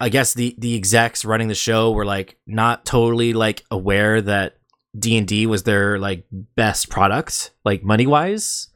I 0.00 0.08
guess 0.08 0.34
the 0.34 0.56
the 0.58 0.74
execs 0.74 1.24
running 1.24 1.48
the 1.48 1.54
show 1.54 1.92
were 1.92 2.06
like 2.06 2.38
not 2.46 2.84
totally 2.84 3.32
like 3.32 3.62
aware 3.70 4.20
that 4.22 4.54
D 4.98 5.16
and 5.16 5.26
D 5.26 5.46
was 5.46 5.64
their 5.64 5.98
like 5.98 6.24
best 6.30 6.88
product, 6.88 7.52
like 7.64 7.82
money 7.82 8.06
wise, 8.06 8.68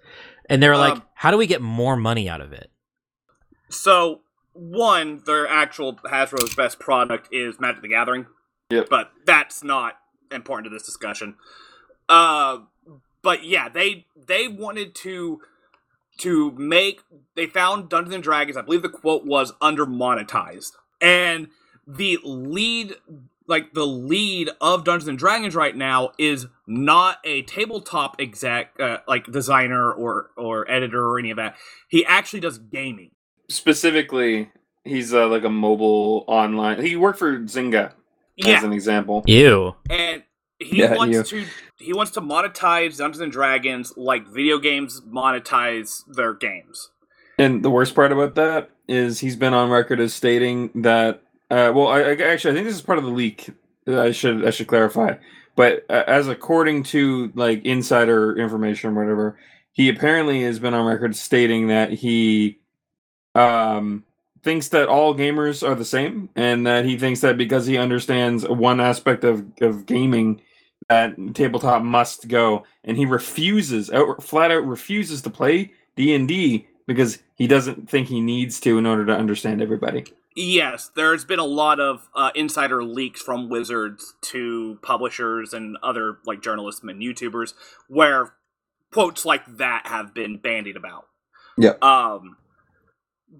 and 0.48 0.62
they 0.62 0.68
were 0.68 0.76
like, 0.76 0.94
Um, 0.94 1.02
how 1.14 1.30
do 1.30 1.36
we 1.38 1.46
get 1.46 1.62
more 1.62 1.96
money 1.96 2.28
out 2.28 2.40
of 2.40 2.52
it? 2.52 2.70
So 3.68 4.20
one, 4.52 5.22
their 5.26 5.46
actual 5.46 5.94
Hasbro's 5.94 6.54
best 6.54 6.78
product 6.78 7.28
is 7.32 7.60
Magic 7.60 7.82
the 7.82 7.88
Gathering. 7.88 8.26
Yep. 8.70 8.88
But 8.90 9.12
that's 9.24 9.62
not 9.62 9.98
important 10.30 10.64
to 10.64 10.70
this 10.70 10.84
discussion. 10.84 11.36
Uh, 12.08 12.60
but 13.22 13.44
yeah, 13.44 13.68
they 13.68 14.06
they 14.16 14.48
wanted 14.48 14.94
to 14.96 15.40
to 16.18 16.50
make 16.52 17.02
they 17.34 17.46
found 17.46 17.88
Dungeons 17.88 18.14
and 18.14 18.22
Dragons. 18.22 18.56
I 18.56 18.62
believe 18.62 18.82
the 18.82 18.88
quote 18.88 19.24
was 19.24 19.52
under 19.60 19.86
monetized, 19.86 20.72
and 21.00 21.48
the 21.86 22.18
lead 22.22 22.96
like 23.48 23.72
the 23.74 23.86
lead 23.86 24.50
of 24.60 24.84
Dungeons 24.84 25.08
and 25.08 25.18
Dragons 25.18 25.54
right 25.56 25.74
now 25.74 26.12
is 26.18 26.46
not 26.66 27.18
a 27.24 27.42
tabletop 27.42 28.16
exec 28.20 28.78
uh, 28.78 28.98
like 29.08 29.26
designer 29.26 29.90
or 29.92 30.30
or 30.36 30.70
editor 30.70 31.04
or 31.04 31.18
any 31.18 31.30
of 31.30 31.36
that. 31.38 31.56
He 31.88 32.04
actually 32.04 32.40
does 32.40 32.58
gaming. 32.58 33.10
Specifically, 33.50 34.50
he's 34.84 35.12
uh, 35.12 35.26
like 35.28 35.44
a 35.44 35.50
mobile 35.50 36.24
online. 36.28 36.80
He 36.82 36.94
worked 36.96 37.18
for 37.18 37.38
Zynga 37.40 37.92
Yeah, 38.36 38.58
as 38.58 38.64
an 38.64 38.72
example. 38.72 39.24
Ew. 39.26 39.74
and 39.90 40.22
he 40.60 40.78
Yeah, 40.80 40.94
wants 40.96 41.32
you- 41.32 41.42
to 41.42 41.48
he 41.78 41.92
wants 41.92 42.12
to 42.12 42.20
monetize 42.20 42.98
Dungeons 42.98 43.20
and 43.20 43.30
Dragons 43.32 43.92
like 43.96 44.26
video 44.28 44.58
games 44.58 45.00
monetize 45.02 46.02
their 46.08 46.34
games. 46.34 46.90
And 47.38 47.64
the 47.64 47.70
worst 47.70 47.94
part 47.94 48.10
about 48.12 48.34
that 48.34 48.70
is 48.88 49.20
he's 49.20 49.36
been 49.36 49.54
on 49.54 49.70
record 49.70 50.00
as 50.00 50.12
stating 50.14 50.70
that. 50.82 51.22
Uh, 51.50 51.72
well, 51.74 51.88
I, 51.88 52.00
I 52.00 52.12
actually 52.12 52.52
I 52.52 52.54
think 52.54 52.66
this 52.66 52.74
is 52.74 52.82
part 52.82 52.98
of 52.98 53.04
the 53.04 53.10
leak. 53.10 53.50
I 53.86 54.12
should 54.12 54.46
I 54.46 54.50
should 54.50 54.66
clarify. 54.66 55.14
But 55.56 55.84
uh, 55.88 56.04
as 56.06 56.28
according 56.28 56.84
to 56.84 57.32
like 57.34 57.64
insider 57.64 58.36
information 58.36 58.90
or 58.90 59.00
whatever, 59.02 59.38
he 59.72 59.88
apparently 59.88 60.42
has 60.42 60.58
been 60.58 60.74
on 60.74 60.86
record 60.86 61.16
stating 61.16 61.68
that 61.68 61.92
he 61.92 62.58
um 63.34 64.04
thinks 64.42 64.68
that 64.68 64.88
all 64.88 65.14
gamers 65.14 65.66
are 65.66 65.74
the 65.74 65.84
same 65.84 66.28
and 66.36 66.66
that 66.66 66.84
he 66.84 66.96
thinks 66.96 67.20
that 67.20 67.36
because 67.36 67.66
he 67.66 67.76
understands 67.76 68.46
one 68.46 68.80
aspect 68.80 69.24
of, 69.24 69.44
of 69.60 69.84
gaming 69.86 70.40
that 70.88 71.14
tabletop 71.34 71.82
must 71.82 72.28
go 72.28 72.64
and 72.84 72.96
he 72.96 73.04
refuses 73.04 73.90
out, 73.90 74.22
flat 74.22 74.50
out 74.50 74.64
refuses 74.64 75.20
to 75.22 75.28
play 75.28 75.72
d&d 75.96 76.66
because 76.86 77.18
he 77.34 77.46
doesn't 77.46 77.90
think 77.90 78.08
he 78.08 78.20
needs 78.20 78.60
to 78.60 78.78
in 78.78 78.86
order 78.86 79.04
to 79.04 79.12
understand 79.12 79.60
everybody 79.60 80.04
Yes, 80.40 80.92
there's 80.94 81.24
been 81.24 81.40
a 81.40 81.44
lot 81.44 81.80
of 81.80 82.08
uh, 82.14 82.30
insider 82.36 82.84
leaks 82.84 83.20
from 83.20 83.48
Wizards 83.48 84.14
to 84.20 84.78
publishers 84.82 85.52
and 85.52 85.76
other 85.82 86.18
like 86.26 86.40
journalists 86.40 86.80
and 86.80 87.02
YouTubers 87.02 87.54
where 87.88 88.34
quotes 88.92 89.24
like 89.24 89.44
that 89.56 89.88
have 89.88 90.14
been 90.14 90.38
bandied 90.38 90.76
about. 90.76 91.06
Yeah. 91.56 91.72
Um, 91.82 92.36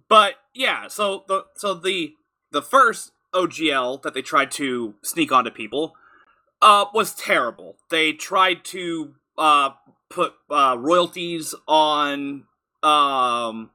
but 0.09 0.35
yeah, 0.53 0.89
so 0.89 1.23
the 1.29 1.45
so 1.55 1.73
the 1.73 2.15
the 2.51 2.63
first 2.63 3.13
OGL 3.33 4.03
that 4.03 4.13
they 4.13 4.23
tried 4.23 4.51
to 4.53 4.95
sneak 5.01 5.31
onto 5.31 5.53
people 5.53 5.93
uh, 6.61 6.87
was 6.93 7.15
terrible. 7.15 7.77
They 7.91 8.13
tried 8.13 8.65
to 8.65 9.15
uh, 9.39 9.71
put 10.11 10.33
uh, 10.51 10.75
royalties 10.77 11.55
on 11.69 12.47
um, 12.83 13.71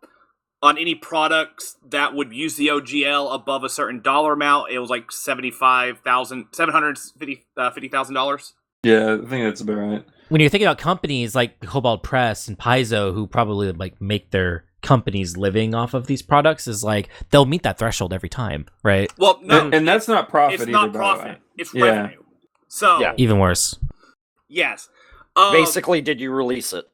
on 0.63 0.77
any 0.79 0.95
products 0.95 1.75
that 1.89 2.15
would 2.15 2.33
use 2.33 2.55
the 2.55 2.67
OGL 2.69 3.35
above 3.35 3.63
a 3.63 3.69
certain 3.69 4.01
dollar 4.01 4.33
amount. 4.33 4.71
It 4.71 4.79
was 4.79 4.89
like 4.89 5.11
seventy 5.11 5.51
five 5.51 5.99
thousand, 5.99 6.45
seven 6.53 6.73
hundred 6.73 6.97
fifty 6.97 7.45
uh, 7.55 7.69
fifty 7.69 7.89
thousand 7.89 8.15
dollars. 8.15 8.53
yeah 8.83 9.13
i 9.13 9.17
think 9.29 9.43
that's 9.45 9.61
about 9.61 9.75
right 9.75 10.05
When 10.29 10.41
you're 10.41 10.49
thinking 10.49 10.67
about 10.67 10.77
companies 10.79 11.35
like 11.35 11.59
Kobold 11.59 12.01
Press 12.01 12.47
and 12.47 12.57
Paizo, 12.57 13.13
who 13.13 13.27
probably 13.27 13.71
like 13.73 14.01
make 14.01 14.31
their 14.31 14.63
companies 14.81 15.37
living 15.37 15.75
off 15.75 15.93
of 15.93 16.07
these 16.07 16.21
products, 16.21 16.67
is 16.67 16.83
like 16.83 17.09
they'll 17.29 17.45
meet 17.45 17.63
that 17.63 17.77
threshold 17.77 18.11
every 18.13 18.29
time, 18.29 18.65
right? 18.83 19.11
Well, 19.17 19.39
no, 19.43 19.65
and, 19.65 19.73
and 19.75 19.87
that's 19.87 20.07
not 20.07 20.29
profit 20.29 20.55
it's 20.55 20.63
either, 20.63 20.71
not 20.71 20.91
by 20.91 20.91
the 20.93 20.99
way. 20.99 21.15
profit. 21.21 21.41
It's 21.57 21.73
Yeah. 21.73 21.83
revenue. 21.85 22.23
So 22.69 22.99
Yeah. 22.99 23.13
Even 23.17 23.37
worse. 23.39 23.77
yes, 24.49 24.89
um, 25.35 25.51
Basically, 25.53 26.01
did 26.01 26.19
you 26.21 26.31
release 26.31 26.73
it? 26.73 26.85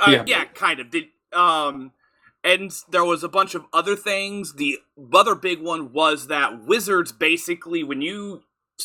Uh, 0.00 0.10
Yeah. 0.10 0.24
yeah. 0.26 0.44
kind 0.44 0.78
of. 0.80 0.90
Did 0.90 1.04
um, 1.32 1.92
and 2.48 2.72
there 2.88 3.04
was 3.04 3.22
a 3.22 3.28
bunch 3.28 3.54
of 3.54 3.66
other 3.74 3.94
things. 3.94 4.54
The 4.54 4.78
other 5.12 5.34
big 5.34 5.60
one 5.60 5.92
was 5.92 6.28
that 6.28 6.64
Wizards 6.64 7.12
basically, 7.12 7.84
when 7.84 8.00
you 8.00 8.42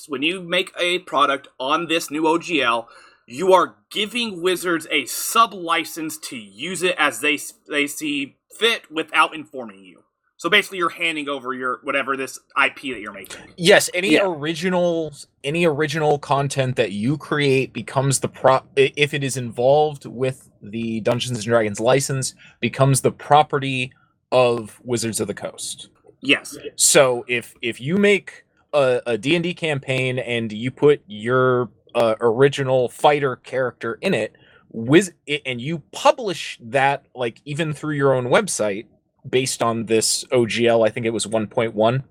when 0.07 0.21
you 0.21 0.41
make 0.41 0.73
a 0.77 0.99
product 0.99 1.47
on 1.59 1.87
this 1.87 2.11
new 2.11 2.23
OGL, 2.23 2.87
you 3.25 3.53
are 3.53 3.75
giving 3.89 4.41
Wizards 4.41 4.85
a 4.91 5.05
sub 5.05 5.53
license 5.53 6.17
to 6.17 6.35
use 6.35 6.83
it 6.83 6.95
as 6.97 7.21
they 7.21 7.39
they 7.69 7.87
see 7.87 8.35
fit 8.59 8.91
without 8.91 9.33
informing 9.33 9.85
you. 9.85 10.03
So 10.43 10.49
basically, 10.49 10.79
you're 10.79 10.89
handing 10.89 11.29
over 11.29 11.53
your 11.53 11.79
whatever 11.83 12.17
this 12.17 12.37
IP 12.61 12.91
that 12.91 12.99
you're 12.99 13.13
making. 13.13 13.39
Yes, 13.55 13.89
any 13.93 14.09
Yeah. 14.15 14.23
original 14.25 15.13
any 15.41 15.63
original 15.65 16.19
content 16.19 16.75
that 16.75 16.91
you 16.91 17.17
create 17.17 17.71
becomes 17.71 18.19
the 18.19 18.27
pro 18.27 18.55
i- 18.77 18.91
if 18.97 19.13
it 19.13 19.23
is 19.23 19.37
involved 19.37 20.05
with 20.05 20.49
the 20.61 20.99
Dungeons 20.99 21.37
and 21.37 21.45
Dragons 21.45 21.79
license 21.79 22.35
becomes 22.59 22.99
the 22.99 23.11
property 23.13 23.93
of 24.33 24.81
Wizards 24.83 25.21
of 25.21 25.27
the 25.27 25.33
Coast. 25.33 25.87
Yes. 26.19 26.57
So 26.75 27.23
if 27.29 27.55
if 27.61 27.79
you 27.79 27.95
make 27.95 28.43
a, 28.73 29.01
a 29.05 29.17
D&D 29.17 29.53
campaign 29.53 30.19
and 30.19 30.51
you 30.51 30.71
put 30.71 31.03
your 31.07 31.69
uh, 31.95 32.15
original 32.19 32.89
fighter 32.89 33.37
character 33.37 33.97
in 34.01 34.13
it, 34.13 34.33
Wiz- 34.73 35.13
i- 35.29 35.41
and 35.45 35.61
you 35.61 35.83
publish 35.93 36.59
that 36.61 37.05
like 37.15 37.39
even 37.45 37.71
through 37.71 37.95
your 37.95 38.13
own 38.13 38.25
website 38.25 38.87
based 39.29 39.61
on 39.63 39.85
this 39.85 40.23
OGL, 40.25 40.85
I 40.85 40.89
think 40.89 41.05
it 41.05 41.11
was 41.11 41.25
1.1 41.25 42.03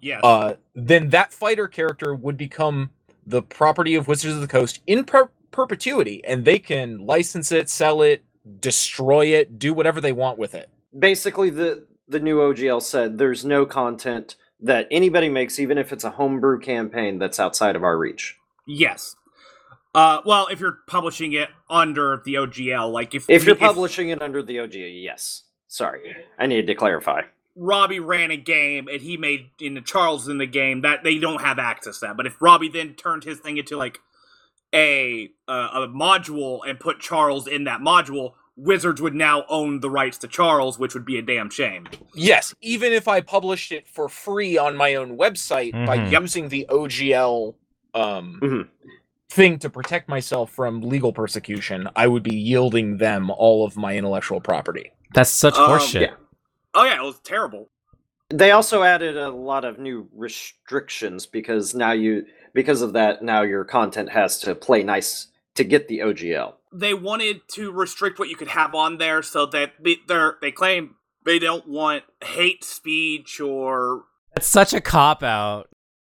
Yeah. 0.00 0.20
uh, 0.20 0.54
then 0.74 1.10
that 1.10 1.32
fighter 1.32 1.68
character 1.68 2.14
would 2.14 2.36
become 2.36 2.90
the 3.26 3.42
property 3.42 3.94
of 3.94 4.08
Wizards 4.08 4.34
of 4.34 4.40
the 4.40 4.48
Coast 4.48 4.80
in 4.86 5.04
per- 5.04 5.30
perpetuity, 5.50 6.22
and 6.24 6.44
they 6.44 6.58
can 6.58 6.98
license 7.06 7.50
it, 7.52 7.70
sell 7.70 8.02
it, 8.02 8.22
destroy 8.60 9.26
it, 9.26 9.58
do 9.58 9.72
whatever 9.72 10.00
they 10.00 10.12
want 10.12 10.38
with 10.38 10.54
it. 10.54 10.68
Basically, 10.98 11.50
the 11.50 11.86
the 12.06 12.20
new 12.20 12.38
OGL 12.38 12.82
said 12.82 13.16
there's 13.16 13.46
no 13.46 13.64
content 13.64 14.36
that 14.60 14.86
anybody 14.90 15.30
makes, 15.30 15.58
even 15.58 15.78
if 15.78 15.90
it's 15.92 16.04
a 16.04 16.10
homebrew 16.10 16.60
campaign 16.60 17.18
that's 17.18 17.40
outside 17.40 17.76
of 17.76 17.82
our 17.84 17.96
reach. 17.98 18.36
yes. 18.66 19.16
Uh, 19.94 20.20
well, 20.26 20.48
if 20.50 20.58
you're 20.58 20.78
publishing 20.88 21.34
it 21.34 21.48
under 21.70 22.20
the 22.24 22.34
OGL, 22.34 22.90
like 22.92 23.14
if 23.14 23.30
If 23.30 23.44
you're 23.46 23.54
publishing 23.54 24.08
it 24.08 24.20
under 24.20 24.42
the 24.42 24.56
OGL, 24.56 25.02
yes. 25.02 25.44
Sorry, 25.78 26.14
I 26.38 26.46
needed 26.46 26.68
to 26.68 26.74
clarify. 26.76 27.22
Robbie 27.56 27.98
ran 27.98 28.30
a 28.30 28.36
game 28.36 28.86
and 28.86 29.02
he 29.02 29.16
made 29.16 29.50
in 29.60 29.74
the 29.74 29.80
Charles 29.80 30.28
in 30.28 30.38
the 30.38 30.46
game 30.46 30.82
that 30.82 31.02
they 31.02 31.18
don't 31.18 31.40
have 31.40 31.58
access 31.58 31.98
to 31.98 32.06
that. 32.06 32.16
But 32.16 32.26
if 32.26 32.40
Robbie 32.40 32.68
then 32.68 32.94
turned 32.94 33.24
his 33.24 33.40
thing 33.40 33.56
into 33.56 33.76
like 33.76 33.98
a 34.72 35.30
uh, 35.48 35.70
a 35.74 35.88
module 35.88 36.60
and 36.64 36.78
put 36.78 37.00
Charles 37.00 37.48
in 37.48 37.64
that 37.64 37.80
module, 37.80 38.34
Wizards 38.56 39.02
would 39.02 39.16
now 39.16 39.44
own 39.48 39.80
the 39.80 39.90
rights 39.90 40.16
to 40.18 40.28
Charles, 40.28 40.78
which 40.78 40.94
would 40.94 41.04
be 41.04 41.18
a 41.18 41.22
damn 41.22 41.50
shame. 41.50 41.88
Yes, 42.14 42.54
even 42.60 42.92
if 42.92 43.08
I 43.08 43.20
published 43.20 43.72
it 43.72 43.88
for 43.88 44.08
free 44.08 44.56
on 44.56 44.76
my 44.76 44.94
own 44.94 45.18
website 45.18 45.72
by 45.86 45.98
Mhm. 45.98 46.12
Yep. 46.12 46.22
using 46.22 46.48
the 46.50 46.66
OGL 46.68 47.56
um, 47.94 48.38
Mhm. 48.40 48.68
thing 49.28 49.58
to 49.58 49.68
protect 49.70 50.08
myself 50.08 50.52
from 50.52 50.82
legal 50.82 51.12
persecution, 51.12 51.88
I 51.96 52.06
would 52.06 52.22
be 52.22 52.36
yielding 52.36 52.98
them 52.98 53.28
all 53.30 53.64
of 53.64 53.76
my 53.76 53.96
intellectual 53.96 54.40
property. 54.40 54.92
That's 55.14 55.30
such 55.30 55.56
Um, 55.56 55.70
horseshit. 55.70 56.00
yeah. 56.02 56.14
Oh 56.74 56.84
yeah, 56.84 56.96
it 56.96 57.02
was 57.04 57.18
terrible. 57.20 57.70
They 58.30 58.50
also 58.50 58.82
added 58.82 59.16
a 59.16 59.30
lot 59.30 59.64
of 59.64 59.78
new 59.78 60.08
restrictions 60.12 61.26
because 61.26 61.74
now 61.74 61.92
you 61.92 62.26
because 62.52 62.82
of 62.82 62.92
that 62.94 63.22
now 63.22 63.42
your 63.42 63.64
content 63.64 64.10
has 64.10 64.38
to 64.40 64.54
play 64.54 64.82
nice 64.82 65.28
to 65.54 65.64
get 65.64 65.88
the 65.88 66.00
OGL. 66.00 66.54
They 66.72 66.94
wanted 66.94 67.42
to 67.52 67.70
restrict 67.70 68.18
what 68.18 68.28
you 68.28 68.36
could 68.36 68.48
have 68.48 68.74
on 68.74 68.98
there 68.98 69.22
so 69.22 69.46
that 69.46 69.72
they 69.80 69.96
they're, 70.08 70.36
they 70.40 70.50
claim 70.50 70.96
they 71.24 71.38
don't 71.38 71.68
want 71.68 72.02
hate 72.24 72.64
speech 72.64 73.40
or 73.40 74.04
That's 74.34 74.48
such 74.48 74.72
a 74.74 74.80
cop 74.80 75.22
out. 75.22 75.68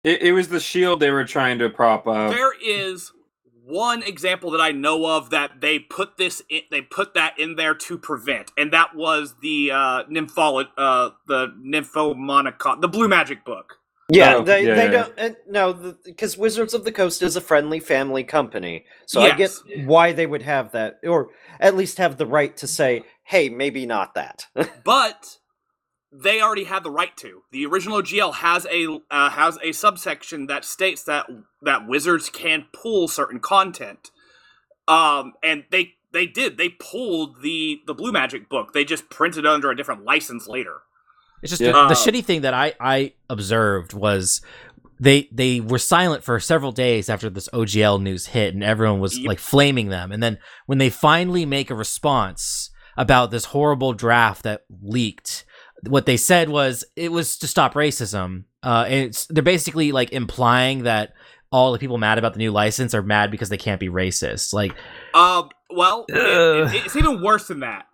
It, 0.04 0.22
it 0.22 0.32
was 0.32 0.48
the 0.48 0.60
shield 0.60 1.00
they 1.00 1.10
were 1.10 1.24
trying 1.24 1.58
to 1.60 1.68
prop 1.68 2.06
up. 2.06 2.32
There 2.32 2.52
is 2.60 3.12
one 3.68 4.02
example 4.02 4.50
that 4.52 4.60
I 4.62 4.72
know 4.72 5.06
of 5.06 5.30
that 5.30 5.60
they 5.60 5.78
put 5.78 6.18
this 6.18 6.42
in, 6.50 6.62
they 6.70 6.82
put 6.82 7.14
that 7.14 7.38
in 7.38 7.56
there 7.56 7.74
to 7.74 7.98
prevent, 7.98 8.52
and 8.58 8.72
that 8.72 8.96
was 8.96 9.36
the 9.42 9.72
uh, 9.72 10.04
nympholo- 10.04 10.68
uh 10.78 11.10
the 11.28 11.48
nymphomonicon, 11.64 12.80
the 12.82 12.88
blue 12.88 13.08
magic 13.08 13.44
book. 13.44 13.76
Yeah, 14.10 14.36
Oh, 14.36 14.44
they 14.44 14.66
yeah, 14.66 14.74
they 14.74 14.88
yeah. 14.90 14.90
don't 14.90 15.18
uh, 15.18 15.30
no 15.48 15.96
because 16.04 16.38
Wizards 16.38 16.74
of 16.74 16.84
the 16.84 16.92
Coast 16.92 17.22
is 17.22 17.36
a 17.36 17.40
friendly 17.42 17.80
family 17.80 18.24
company, 18.24 18.86
so 19.06 19.20
I 19.22 19.32
get 19.32 19.58
why 19.74 20.12
they 20.12 20.26
would 20.26 20.42
have 20.42 20.72
that, 20.72 21.00
or 21.04 21.30
at 21.60 21.76
least 21.76 21.98
have 21.98 22.16
the 22.18 22.26
right 22.26 22.56
to 22.58 22.68
say, 22.68 23.04
"Hey, 23.24 23.50
maybe 23.50 23.86
not 23.86 24.14
that." 24.14 24.46
But 24.84 25.38
they 26.12 26.40
already 26.40 26.64
had 26.64 26.82
the 26.84 26.90
right 26.90 27.16
to. 27.18 27.42
The 27.52 27.66
original 27.66 28.02
GL 28.02 28.34
has 28.34 28.66
a 28.70 29.00
uh, 29.10 29.30
has 29.30 29.58
a 29.62 29.72
subsection 29.72 30.46
that 30.46 30.64
states 30.64 31.02
that 31.04 31.26
that 31.62 31.86
wizards 31.86 32.30
can 32.30 32.66
pull 32.72 33.08
certain 33.08 33.40
content. 33.40 34.10
Um, 34.86 35.34
and 35.42 35.64
they 35.70 35.94
they 36.12 36.26
did. 36.26 36.56
They 36.56 36.70
pulled 36.70 37.42
the 37.42 37.80
the 37.86 37.94
blue 37.94 38.12
magic 38.12 38.48
book. 38.48 38.72
They 38.72 38.84
just 38.84 39.10
printed 39.10 39.44
it 39.44 39.50
under 39.50 39.70
a 39.70 39.76
different 39.76 40.04
license 40.04 40.48
later. 40.48 40.78
It's 41.42 41.50
just 41.50 41.60
Yeah. 41.62 41.72
the, 41.72 41.88
the 41.88 41.94
Uh, 41.94 41.94
shitty 41.94 42.24
thing 42.24 42.40
that 42.40 42.54
I 42.54 42.74
I 42.80 43.12
observed 43.28 43.92
was 43.92 44.40
they 44.98 45.28
they 45.30 45.60
were 45.60 45.78
silent 45.78 46.24
for 46.24 46.40
several 46.40 46.72
days 46.72 47.08
after 47.10 47.28
this 47.30 47.48
OGL 47.52 48.00
news 48.00 48.26
hit, 48.28 48.54
and 48.54 48.64
everyone 48.64 48.98
was 49.00 49.18
like 49.20 49.38
flaming 49.38 49.88
them. 49.90 50.10
And 50.10 50.22
then 50.22 50.38
when 50.66 50.78
they 50.78 50.90
finally 50.90 51.44
make 51.44 51.70
a 51.70 51.74
response 51.74 52.70
about 52.96 53.30
this 53.30 53.44
horrible 53.46 53.92
draft 53.92 54.42
that 54.42 54.62
leaked, 54.82 55.44
what 55.86 56.06
they 56.06 56.16
said 56.16 56.48
was 56.48 56.84
it 56.96 57.12
was 57.12 57.36
to 57.38 57.46
stop 57.46 57.74
racism. 57.74 58.44
Uh, 58.62 58.84
and 58.88 58.94
it's 59.06 59.26
they're 59.26 59.42
basically 59.42 59.92
like 59.92 60.12
implying 60.12 60.82
that 60.84 61.12
all 61.52 61.72
the 61.72 61.78
people 61.78 61.96
mad 61.98 62.18
about 62.18 62.32
the 62.34 62.38
new 62.38 62.50
license 62.50 62.94
are 62.94 63.02
mad 63.02 63.30
because 63.30 63.48
they 63.48 63.56
can't 63.56 63.80
be 63.80 63.88
racist. 63.88 64.52
Like 64.52 64.74
Um, 65.14 65.48
well, 65.70 66.04
it- 66.08 66.74
it- 66.74 66.84
it's 66.86 66.96
even 66.96 67.22
worse 67.22 67.46
than 67.48 67.60
that. 67.60 67.86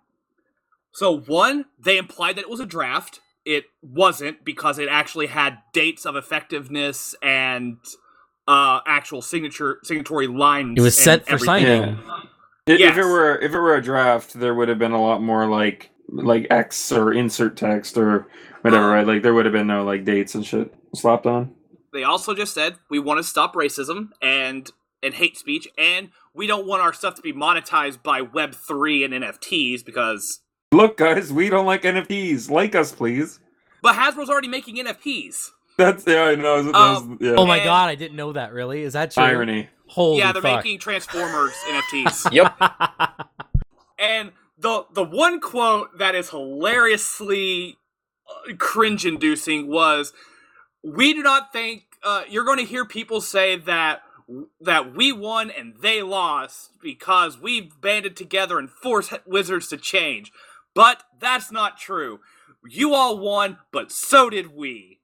So 0.93 1.19
one, 1.19 1.65
they 1.79 1.97
implied 1.97 2.37
that 2.37 2.41
it 2.41 2.49
was 2.49 2.59
a 2.59 2.65
draft. 2.65 3.19
it 3.47 3.65
wasn't 3.83 4.43
because 4.43 4.79
it 4.79 4.89
actually 4.89 5.27
had 5.27 5.59
dates 5.71 6.03
of 6.07 6.15
effectiveness 6.15 7.13
and 7.21 7.77
uh 8.47 8.79
actual 8.87 9.21
signature 9.21 9.77
signatory 9.83 10.25
lines. 10.25 10.73
It 10.77 10.81
was 10.81 10.97
and 10.97 11.03
sent 11.03 11.25
for 11.27 11.33
everything. 11.35 11.45
signing. 11.65 11.99
Yeah. 12.67 12.73
If, 12.75 12.81
if 12.81 12.97
it 12.97 13.03
were 13.05 13.35
if 13.39 13.53
it 13.53 13.59
were 13.59 13.75
a 13.75 13.81
draft, 13.83 14.33
there 14.33 14.55
would 14.55 14.67
have 14.69 14.79
been 14.79 14.93
a 14.93 15.01
lot 15.01 15.21
more 15.21 15.45
like 15.47 15.91
like 16.09 16.47
X 16.49 16.91
or 16.91 17.11
insert 17.13 17.57
text 17.57 17.97
or 17.97 18.27
whatever, 18.61 18.87
right? 18.89 19.05
Like 19.07 19.21
there 19.23 19.33
would 19.33 19.45
have 19.45 19.53
been 19.53 19.67
no 19.67 19.83
like 19.83 20.05
dates 20.05 20.35
and 20.35 20.45
shit 20.45 20.73
slapped 20.95 21.25
on. 21.25 21.53
They 21.93 22.03
also 22.03 22.33
just 22.33 22.53
said 22.53 22.75
we 22.89 22.99
want 22.99 23.19
to 23.19 23.23
stop 23.23 23.55
racism 23.55 24.09
and 24.21 24.69
and 25.03 25.13
hate 25.13 25.37
speech, 25.37 25.67
and 25.77 26.09
we 26.33 26.47
don't 26.47 26.65
want 26.67 26.81
our 26.81 26.93
stuff 26.93 27.15
to 27.15 27.21
be 27.21 27.31
monetized 27.33 28.01
by 28.03 28.21
Web 28.21 28.53
three 28.55 29.03
and 29.03 29.13
NFTs 29.13 29.85
because. 29.85 30.39
Look, 30.71 30.97
guys, 30.97 31.31
we 31.31 31.49
don't 31.49 31.65
like 31.65 31.83
NFTs. 31.83 32.49
Like 32.49 32.75
us, 32.75 32.91
please. 32.91 33.39
But 33.81 33.95
Hasbro's 33.95 34.29
already 34.29 34.47
making 34.49 34.75
NFTs. 34.77 35.51
That's 35.77 36.05
yeah, 36.07 36.23
I 36.23 36.35
know. 36.35 36.63
That 36.63 36.73
was, 36.73 37.01
Um, 37.01 37.17
yeah. 37.21 37.35
Oh 37.37 37.45
my 37.45 37.57
And- 37.57 37.65
god, 37.65 37.89
I 37.89 37.95
didn't 37.95 38.17
know 38.17 38.33
that. 38.33 38.51
Really? 38.51 38.81
Is 38.81 38.93
that 38.93 39.11
true? 39.11 39.23
irony. 39.23 39.69
Holy 39.87 40.17
yeah, 40.19 40.31
they're 40.31 40.41
fuck. 40.41 40.63
making 40.65 40.79
Transformers 40.79 41.53
NFTs. 41.69 42.31
Yep. 42.33 42.59
And 43.99 44.31
the 44.65 44.85
the 44.93 45.03
one 45.03 45.39
quote 45.39 45.99
that 45.99 46.15
is 46.15 46.31
hilariously 46.31 47.77
uh, 48.27 48.55
cringe-inducing 48.57 49.67
was, 49.67 50.11
"We 50.83 51.13
do 51.13 51.21
not 51.21 51.53
think 51.53 51.83
uh, 52.03 52.23
you're 52.27 52.43
going 52.43 52.57
to 52.57 52.65
hear 52.65 52.83
people 52.83 53.21
say 53.21 53.57
that 53.57 54.01
that 54.59 54.95
we 54.95 55.11
won 55.11 55.51
and 55.51 55.75
they 55.83 56.01
lost 56.01 56.71
because 56.81 57.39
we 57.39 57.61
banded 57.79 58.17
together 58.17 58.57
and 58.57 58.71
forced 58.71 59.13
Wizards 59.27 59.67
to 59.67 59.77
change, 59.77 60.31
but 60.73 61.03
that's 61.19 61.51
not 61.51 61.77
true. 61.77 62.19
You 62.67 62.95
all 62.95 63.19
won, 63.19 63.59
but 63.71 63.91
so 63.91 64.31
did 64.31 64.55
we. 64.55 64.94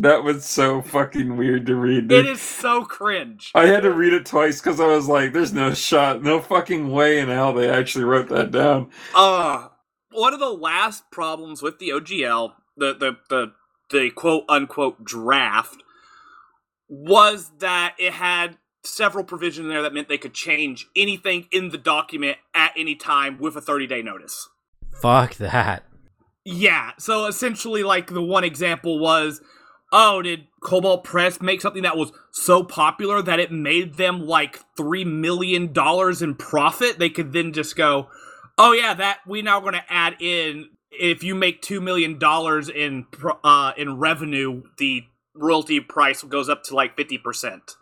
That 0.00 0.22
was 0.22 0.44
so 0.44 0.80
fucking 0.80 1.36
weird 1.36 1.66
to 1.66 1.74
read. 1.74 2.04
It 2.04 2.08
Dude. 2.08 2.26
is 2.26 2.40
so 2.40 2.84
cringe." 2.84 3.50
I 3.54 3.66
had 3.66 3.82
to 3.82 3.92
read 3.92 4.12
it 4.12 4.26
twice 4.26 4.60
because 4.60 4.80
I 4.80 4.86
was 4.86 5.08
like, 5.08 5.32
"There's 5.32 5.52
no 5.52 5.74
shot, 5.74 6.22
no 6.22 6.40
fucking 6.40 6.90
way 6.90 7.18
in 7.18 7.28
hell 7.28 7.52
they 7.52 7.68
actually 7.68 8.04
wrote 8.04 8.28
that 8.28 8.50
down." 8.50 8.90
Uh 9.14 9.68
one 10.12 10.34
of 10.34 10.40
the 10.40 10.50
last 10.50 11.10
problems 11.10 11.62
with 11.62 11.78
the 11.78 11.90
OGL, 11.90 12.52
the 12.76 12.94
the 12.94 13.16
the, 13.28 13.52
the 13.90 14.10
quote 14.10 14.44
unquote 14.48 15.04
draft, 15.04 15.82
was 16.88 17.50
that 17.58 17.94
it 17.98 18.14
had 18.14 18.58
several 18.84 19.24
provisions 19.24 19.64
in 19.64 19.68
there 19.68 19.82
that 19.82 19.92
meant 19.92 20.08
they 20.08 20.18
could 20.18 20.34
change 20.34 20.86
anything 20.96 21.46
in 21.50 21.70
the 21.70 21.78
document 21.78 22.38
at 22.54 22.72
any 22.76 22.94
time 22.94 23.38
with 23.38 23.56
a 23.56 23.60
30 23.60 23.86
day 23.86 24.02
notice. 24.02 24.48
Fuck 25.00 25.34
that. 25.36 25.84
Yeah, 26.44 26.92
so 26.98 27.26
essentially, 27.26 27.82
like 27.82 28.08
the 28.08 28.22
one 28.22 28.44
example 28.44 28.98
was, 28.98 29.42
oh, 29.92 30.22
did 30.22 30.46
Kobold 30.60 31.04
Press 31.04 31.40
make 31.40 31.60
something 31.60 31.82
that 31.82 31.96
was 31.96 32.12
so 32.30 32.62
popular 32.62 33.22
that 33.22 33.40
it 33.40 33.52
made 33.52 33.94
them 33.94 34.26
like 34.26 34.60
three 34.76 35.04
million 35.04 35.72
dollars 35.72 36.22
in 36.22 36.34
profit? 36.34 36.98
They 36.98 37.10
could 37.10 37.32
then 37.32 37.52
just 37.52 37.76
go, 37.76 38.08
oh 38.56 38.72
yeah, 38.72 38.94
that 38.94 39.20
we 39.26 39.42
now 39.42 39.60
going 39.60 39.74
to 39.74 39.84
add 39.92 40.16
in 40.20 40.68
if 40.90 41.22
you 41.22 41.34
make 41.34 41.62
two 41.62 41.80
million 41.80 42.18
dollars 42.18 42.68
in 42.68 43.06
uh 43.44 43.72
in 43.76 43.98
revenue, 43.98 44.62
the 44.78 45.04
royalty 45.34 45.80
price 45.80 46.22
goes 46.22 46.48
up 46.48 46.64
to 46.64 46.74
like 46.74 46.96
fifty 46.96 47.18
percent. 47.18 47.76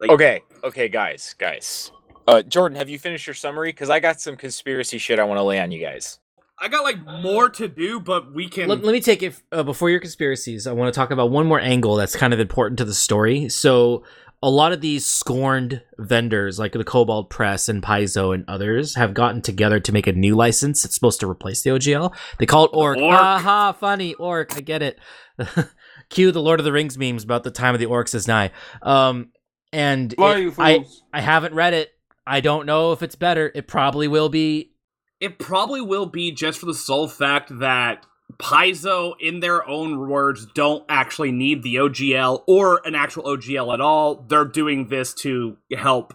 Like, 0.00 0.10
Okay, 0.10 0.42
okay, 0.62 0.88
guys, 0.88 1.34
guys. 1.38 1.90
Uh, 2.26 2.42
Jordan, 2.42 2.76
have 2.76 2.88
you 2.88 2.98
finished 2.98 3.26
your 3.26 3.34
summary? 3.34 3.70
Because 3.70 3.90
I 3.90 4.00
got 4.00 4.20
some 4.20 4.36
conspiracy 4.36 4.98
shit 4.98 5.18
I 5.18 5.24
want 5.24 5.38
to 5.38 5.42
lay 5.42 5.58
on 5.58 5.72
you 5.72 5.80
guys. 5.80 6.18
I 6.60 6.68
got 6.68 6.82
like 6.84 7.04
more 7.22 7.48
to 7.50 7.68
do, 7.68 8.00
but 8.00 8.34
we 8.34 8.48
can. 8.48 8.68
Let, 8.68 8.82
let 8.82 8.92
me 8.92 9.00
take 9.00 9.22
it 9.22 9.40
uh, 9.52 9.62
before 9.62 9.90
your 9.90 10.00
conspiracies. 10.00 10.66
I 10.66 10.72
want 10.72 10.92
to 10.92 10.98
talk 10.98 11.10
about 11.10 11.30
one 11.30 11.46
more 11.46 11.60
angle 11.60 11.96
that's 11.96 12.16
kind 12.16 12.32
of 12.34 12.40
important 12.40 12.78
to 12.78 12.84
the 12.84 12.94
story. 12.94 13.48
So, 13.48 14.04
a 14.42 14.50
lot 14.50 14.72
of 14.72 14.80
these 14.80 15.04
scorned 15.06 15.82
vendors, 15.98 16.58
like 16.58 16.72
the 16.72 16.84
Kobold 16.84 17.30
Press 17.30 17.68
and 17.68 17.82
Paizo 17.82 18.34
and 18.34 18.44
others, 18.48 18.94
have 18.96 19.14
gotten 19.14 19.40
together 19.42 19.78
to 19.80 19.92
make 19.92 20.06
a 20.06 20.12
new 20.12 20.34
license. 20.36 20.84
It's 20.84 20.94
supposed 20.94 21.20
to 21.20 21.30
replace 21.30 21.62
the 21.62 21.70
OGL. 21.70 22.14
They 22.38 22.46
call 22.46 22.64
it 22.66 22.70
Orc. 22.72 22.98
Orc. 22.98 23.20
Aha, 23.20 23.72
funny 23.72 24.14
Orc. 24.14 24.56
I 24.56 24.60
get 24.60 24.82
it. 24.82 24.98
Cue 26.10 26.32
the 26.32 26.42
Lord 26.42 26.60
of 26.60 26.64
the 26.64 26.72
Rings 26.72 26.96
memes 26.98 27.22
about 27.24 27.44
the 27.44 27.50
time 27.50 27.74
of 27.74 27.80
the 27.80 27.86
orcs 27.86 28.14
is 28.14 28.26
nigh. 28.26 28.50
Um, 28.82 29.30
and 29.72 30.12
it- 30.12 30.18
I. 30.58 30.84
I 31.12 31.20
haven't 31.20 31.54
read 31.54 31.74
it. 31.74 31.90
I 32.26 32.40
don't 32.40 32.66
know 32.66 32.92
if 32.92 33.02
it's 33.02 33.14
better. 33.14 33.50
It 33.54 33.66
probably 33.68 34.08
will 34.08 34.28
be. 34.28 34.72
It 35.20 35.38
probably 35.38 35.80
will 35.80 36.06
be 36.06 36.30
just 36.30 36.58
for 36.58 36.66
the 36.66 36.74
sole 36.74 37.08
fact 37.08 37.58
that 37.58 38.06
Paizo, 38.36 39.14
in 39.20 39.40
their 39.40 39.66
own 39.66 40.08
words, 40.08 40.46
don't 40.54 40.84
actually 40.88 41.32
need 41.32 41.62
the 41.62 41.76
OGL 41.76 42.44
or 42.46 42.80
an 42.84 42.94
actual 42.94 43.24
OGL 43.24 43.72
at 43.72 43.80
all. 43.80 44.26
They're 44.28 44.44
doing 44.44 44.88
this 44.88 45.14
to 45.14 45.56
help 45.76 46.14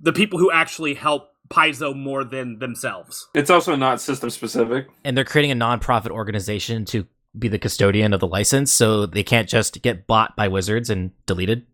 the 0.00 0.12
people 0.12 0.38
who 0.38 0.50
actually 0.50 0.94
help 0.94 1.30
Paizo 1.48 1.94
more 1.96 2.24
than 2.24 2.58
themselves. 2.58 3.28
It's 3.34 3.50
also 3.50 3.76
not 3.76 4.00
system 4.00 4.30
specific. 4.30 4.88
and 5.04 5.16
they're 5.16 5.24
creating 5.24 5.52
a 5.52 5.56
nonprofit 5.64 6.10
organization 6.10 6.84
to 6.86 7.06
be 7.38 7.48
the 7.48 7.58
custodian 7.58 8.12
of 8.12 8.20
the 8.20 8.26
license, 8.26 8.72
so 8.72 9.06
they 9.06 9.24
can't 9.24 9.48
just 9.48 9.82
get 9.82 10.06
bought 10.06 10.36
by 10.36 10.48
wizards 10.48 10.88
and 10.90 11.10
deleted. 11.26 11.66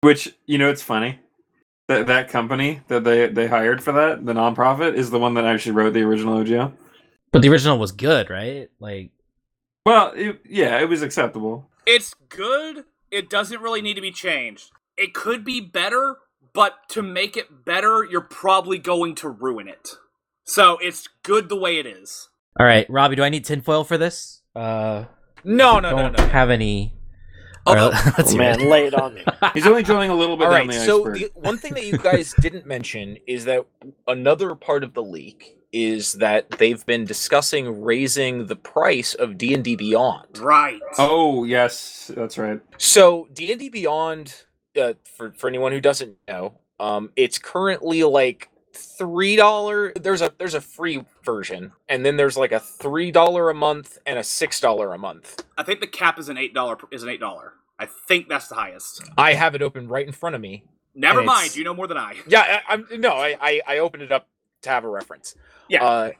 Which 0.00 0.34
you 0.46 0.58
know, 0.58 0.70
it's 0.70 0.82
funny 0.82 1.18
that 1.90 2.06
that 2.06 2.28
company 2.28 2.80
that 2.88 3.04
they 3.04 3.26
they 3.28 3.46
hired 3.46 3.82
for 3.82 3.92
that, 3.92 4.24
the 4.24 4.32
nonprofit, 4.32 4.94
is 4.94 5.10
the 5.10 5.18
one 5.18 5.34
that 5.34 5.44
actually 5.44 5.72
wrote 5.72 5.92
the 5.92 6.02
original 6.02 6.42
OGL. 6.42 6.72
But 7.32 7.42
the 7.42 7.48
original 7.50 7.78
was 7.78 7.92
good, 7.92 8.30
right? 8.30 8.68
Like, 8.80 9.10
Well, 9.86 10.12
it, 10.16 10.40
yeah, 10.48 10.80
it 10.80 10.88
was 10.88 11.02
acceptable. 11.02 11.68
It's 11.86 12.14
good. 12.28 12.84
It 13.10 13.28
doesn't 13.28 13.60
really 13.60 13.82
need 13.82 13.94
to 13.94 14.00
be 14.00 14.10
changed. 14.12 14.70
It 14.96 15.14
could 15.14 15.44
be 15.44 15.60
better, 15.60 16.16
but 16.52 16.88
to 16.90 17.02
make 17.02 17.36
it 17.36 17.64
better, 17.64 18.04
you're 18.04 18.20
probably 18.20 18.78
going 18.78 19.14
to 19.16 19.28
ruin 19.28 19.68
it. 19.68 19.90
So 20.44 20.78
it's 20.78 21.08
good 21.22 21.48
the 21.48 21.56
way 21.56 21.78
it 21.78 21.86
is. 21.86 22.28
all 22.58 22.66
right, 22.66 22.88
Robbie, 22.90 23.16
do 23.16 23.22
I 23.22 23.28
need 23.28 23.44
tinfoil 23.44 23.84
for 23.84 23.96
this? 23.98 24.42
Uh, 24.56 25.04
No, 25.44 25.78
no, 25.80 25.90
no, 25.90 25.96
don't 26.02 26.18
no. 26.18 26.26
have 26.28 26.50
any. 26.50 26.92
Oh, 27.66 27.76
All 27.76 27.90
right, 27.90 28.14
let's 28.18 28.32
Oh, 28.34 28.36
man, 28.38 28.60
it. 28.60 28.68
lay 28.68 28.86
it 28.86 28.94
on 28.94 29.14
me. 29.14 29.24
He's 29.54 29.66
only 29.66 29.82
drilling 29.82 30.10
a 30.10 30.14
little 30.14 30.36
bit 30.36 30.46
All 30.46 30.52
down 30.52 30.68
right. 30.68 30.70
the 30.78 30.84
So 30.84 31.00
iceberg. 31.06 31.18
the 31.34 31.40
one 31.40 31.58
thing 31.58 31.74
that 31.74 31.84
you 31.86 31.98
guys 31.98 32.34
didn't 32.40 32.66
mention 32.66 33.18
is 33.26 33.44
that 33.44 33.66
another 34.08 34.54
part 34.54 34.82
of 34.84 34.94
the 34.94 35.02
leak 35.02 35.56
is 35.72 36.14
that 36.14 36.50
they've 36.52 36.84
been 36.86 37.04
discussing 37.04 37.82
raising 37.82 38.46
the 38.46 38.56
price 38.56 39.14
of 39.14 39.38
D 39.38 39.54
and 39.54 39.62
D 39.62 39.76
Beyond. 39.76 40.38
Right. 40.38 40.80
Oh 40.98 41.44
yes, 41.44 42.10
that's 42.16 42.38
right. 42.38 42.60
So 42.78 43.28
D 43.32 43.52
and 43.52 43.60
D 43.60 43.68
Beyond, 43.68 44.34
uh, 44.80 44.94
for 45.16 45.30
for 45.32 45.48
anyone 45.48 45.70
who 45.72 45.80
doesn't 45.80 46.16
know, 46.26 46.54
um, 46.80 47.10
it's 47.14 47.38
currently 47.38 48.02
like 48.02 48.48
three 48.74 49.36
dollar. 49.36 49.92
There's 49.94 50.22
a 50.22 50.32
there's 50.38 50.54
a 50.54 50.60
free 50.60 51.04
version, 51.24 51.72
and 51.88 52.04
then 52.04 52.16
there's 52.16 52.36
like 52.36 52.52
a 52.52 52.60
three 52.60 53.10
dollar 53.10 53.50
a 53.50 53.54
month 53.54 53.98
and 54.06 54.18
a 54.18 54.24
six 54.24 54.60
dollar 54.60 54.94
a 54.94 54.98
month. 54.98 55.44
I 55.58 55.62
think 55.62 55.80
the 55.80 55.86
cap 55.86 56.18
is 56.18 56.28
an 56.28 56.38
eight 56.38 56.54
dollar 56.54 56.78
is 56.92 57.02
an 57.02 57.08
eight 57.08 57.20
dollar. 57.20 57.54
I 57.78 57.86
think 58.08 58.28
that's 58.28 58.48
the 58.48 58.54
highest. 58.56 59.02
I 59.16 59.34
have 59.34 59.54
it 59.54 59.62
open 59.62 59.88
right 59.88 60.06
in 60.06 60.12
front 60.12 60.34
of 60.36 60.40
me. 60.42 60.64
Never 60.94 61.22
mind, 61.22 61.46
it's- 61.46 61.56
you 61.56 61.64
know 61.64 61.74
more 61.74 61.86
than 61.86 61.96
I. 61.98 62.14
Yeah, 62.28 62.60
I, 62.68 62.74
I'm 62.74 62.86
no, 63.00 63.10
I, 63.12 63.36
I 63.40 63.60
I 63.66 63.78
opened 63.78 64.02
it 64.02 64.12
up 64.12 64.28
to 64.62 64.70
have 64.70 64.84
a 64.84 64.88
reference. 64.88 65.34
Yeah. 65.68 65.84
Uh, 65.84 66.10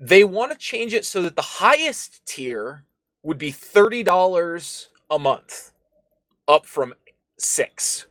they 0.00 0.24
want 0.24 0.52
to 0.52 0.58
change 0.58 0.94
it 0.94 1.04
so 1.04 1.22
that 1.22 1.36
the 1.36 1.42
highest 1.42 2.24
tier 2.26 2.84
would 3.22 3.38
be 3.38 3.50
thirty 3.50 4.02
dollars 4.02 4.88
a 5.10 5.18
month, 5.18 5.72
up 6.48 6.66
from 6.66 6.94
six. 7.38 8.06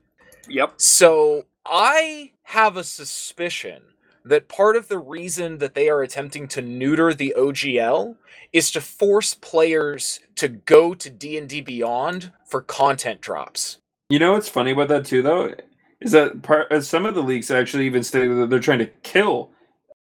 Yep. 0.50 0.74
So 0.78 1.46
I 1.66 2.32
have 2.44 2.78
a 2.78 2.84
suspicion 2.84 3.82
that 4.24 4.48
part 4.48 4.76
of 4.76 4.88
the 4.88 5.00
reason 5.00 5.58
that 5.60 5.74
they 5.74 5.90
are 5.90 6.02
attempting 6.02 6.48
to 6.50 6.62
neuter 6.62 7.14
the 7.14 7.34
OGL 7.38 8.16
is 8.54 8.72
to 8.72 8.82
force 8.82 9.34
players 9.34 10.20
to 10.36 10.48
go 10.48 10.94
to 10.94 11.10
D&D 11.10 11.62
Beyond 11.62 12.32
for 12.46 12.62
content 12.62 13.22
drops. 13.22 13.78
You 14.10 14.20
know 14.20 14.34
what's 14.34 14.50
funny 14.50 14.72
about 14.72 14.88
that 14.90 15.06
too, 15.06 15.22
though, 15.22 15.54
is 16.02 16.12
that 16.12 16.42
part 16.44 16.72
uh, 16.72 16.82
some 16.82 17.06
of 17.06 17.16
the 17.16 17.24
leaks 17.24 17.50
actually 17.50 17.86
even 17.88 18.04
stated 18.04 18.38
that 18.38 18.50
they're 18.50 18.60
trying 18.60 18.80
to 18.80 18.88
kill 19.04 19.50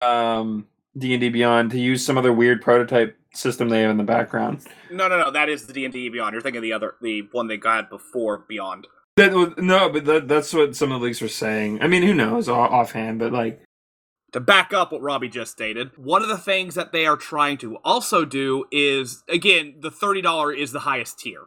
um, 0.01 0.67
D 0.97 1.13
and 1.13 1.21
D 1.21 1.29
Beyond 1.29 1.71
to 1.71 1.79
use 1.79 2.05
some 2.05 2.17
other 2.17 2.33
weird 2.33 2.61
prototype 2.61 3.17
system 3.33 3.69
they 3.69 3.81
have 3.81 3.91
in 3.91 3.97
the 3.97 4.03
background. 4.03 4.61
No, 4.91 5.07
no, 5.07 5.17
no. 5.19 5.31
That 5.31 5.49
is 5.49 5.65
the 5.65 5.73
D 5.73 5.85
and 5.85 5.93
D 5.93 6.09
Beyond. 6.09 6.33
You're 6.33 6.41
thinking 6.41 6.57
of 6.57 6.63
the 6.63 6.73
other, 6.73 6.95
the 7.01 7.21
one 7.31 7.47
they 7.47 7.57
got 7.57 7.89
before 7.89 8.39
Beyond. 8.39 8.87
That 9.17 9.33
no, 9.59 9.89
but 9.89 10.05
that, 10.05 10.27
that's 10.27 10.53
what 10.53 10.75
some 10.75 10.91
of 10.91 11.01
the 11.01 11.05
leaks 11.05 11.21
were 11.21 11.27
saying. 11.27 11.81
I 11.81 11.87
mean, 11.87 12.03
who 12.03 12.13
knows 12.13 12.49
offhand, 12.49 13.19
but 13.19 13.31
like, 13.31 13.61
To 14.33 14.39
back 14.39 14.73
up 14.73 14.91
what 14.91 15.01
Robbie 15.01 15.29
just 15.29 15.51
stated, 15.51 15.91
one 15.97 16.23
of 16.23 16.29
the 16.29 16.37
things 16.37 16.75
that 16.75 16.91
they 16.91 17.05
are 17.05 17.17
trying 17.17 17.57
to 17.59 17.77
also 17.83 18.25
do 18.25 18.65
is, 18.71 19.23
again, 19.29 19.75
the 19.79 19.91
thirty 19.91 20.21
dollar 20.21 20.51
is 20.51 20.71
the 20.71 20.79
highest 20.81 21.19
tier, 21.19 21.43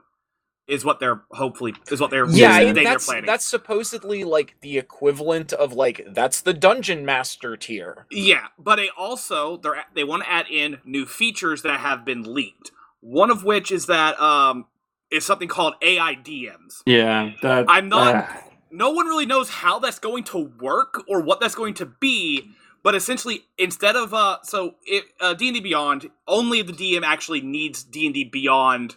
is 0.69 0.85
what 0.85 1.01
they're 1.01 1.23
hopefully 1.33 1.75
is 1.91 2.01
what 2.01 2.11
they're 2.11 2.29
Yeah, 2.29 2.61
they, 2.61 2.69
and 2.69 2.77
they're 2.77 2.85
that's 2.85 3.07
planning. 3.07 3.27
that's 3.27 3.47
supposedly 3.47 4.25
like 4.25 4.57
the 4.61 4.79
equivalent 4.79 5.53
of 5.53 5.73
like 5.73 6.03
that's 6.09 6.41
the 6.41 6.55
dungeon 6.55 7.05
master 7.05 7.57
tier. 7.57 8.07
Yeah, 8.13 8.47
but 8.59 8.77
they 8.77 8.91
also 8.97 9.57
they 9.57 9.71
are 9.71 9.85
they 9.95 10.05
want 10.05 10.23
to 10.25 10.31
add 10.31 10.47
in 10.51 10.79
new 10.85 11.07
features 11.07 11.63
that 11.63 11.81
have 11.81 12.05
been 12.05 12.23
leaked. 12.23 12.71
One 13.01 13.31
of 13.31 13.45
which 13.45 13.73
is 13.73 13.87
that 13.87 14.21
um, 14.21 14.67
is 15.11 15.25
something 15.27 15.49
called 15.49 15.75
AI 15.83 16.17
DMs. 16.17 16.83
Yeah, 16.87 17.33
that 17.43 17.67
I'm 17.69 17.89
not. 17.89 18.15
uh, 18.15 18.27
no 18.71 18.91
one 18.91 19.07
really 19.07 19.27
knows 19.27 19.51
how 19.51 19.79
that's 19.79 19.99
going 19.99 20.25
to 20.25 20.39
work 20.61 21.05
or 21.09 21.21
what 21.23 21.41
that's 21.41 21.55
going 21.55 21.75
to 21.75 21.87
be. 21.87 22.51
But 22.83 22.95
essentially, 22.95 23.45
instead 23.59 23.97
of 23.97 24.15
uh, 24.15 24.39
so 24.43 24.77
it, 24.87 25.05
uh, 25.21 25.35
D 25.35 25.49
and 25.49 25.55
D 25.57 25.61
Beyond, 25.61 26.11
only 26.29 26.63
the 26.63 26.73
DM 26.73 27.03
actually 27.05 27.41
needs 27.41 27.85
D 27.85 28.07
and 28.07 28.15
D 28.15 28.25
Beyond 28.25 28.97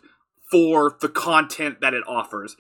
for 0.52 0.98
the 1.02 1.10
content 1.10 1.81
that 1.81 1.94
it 1.94 2.03
offers. 2.07 2.56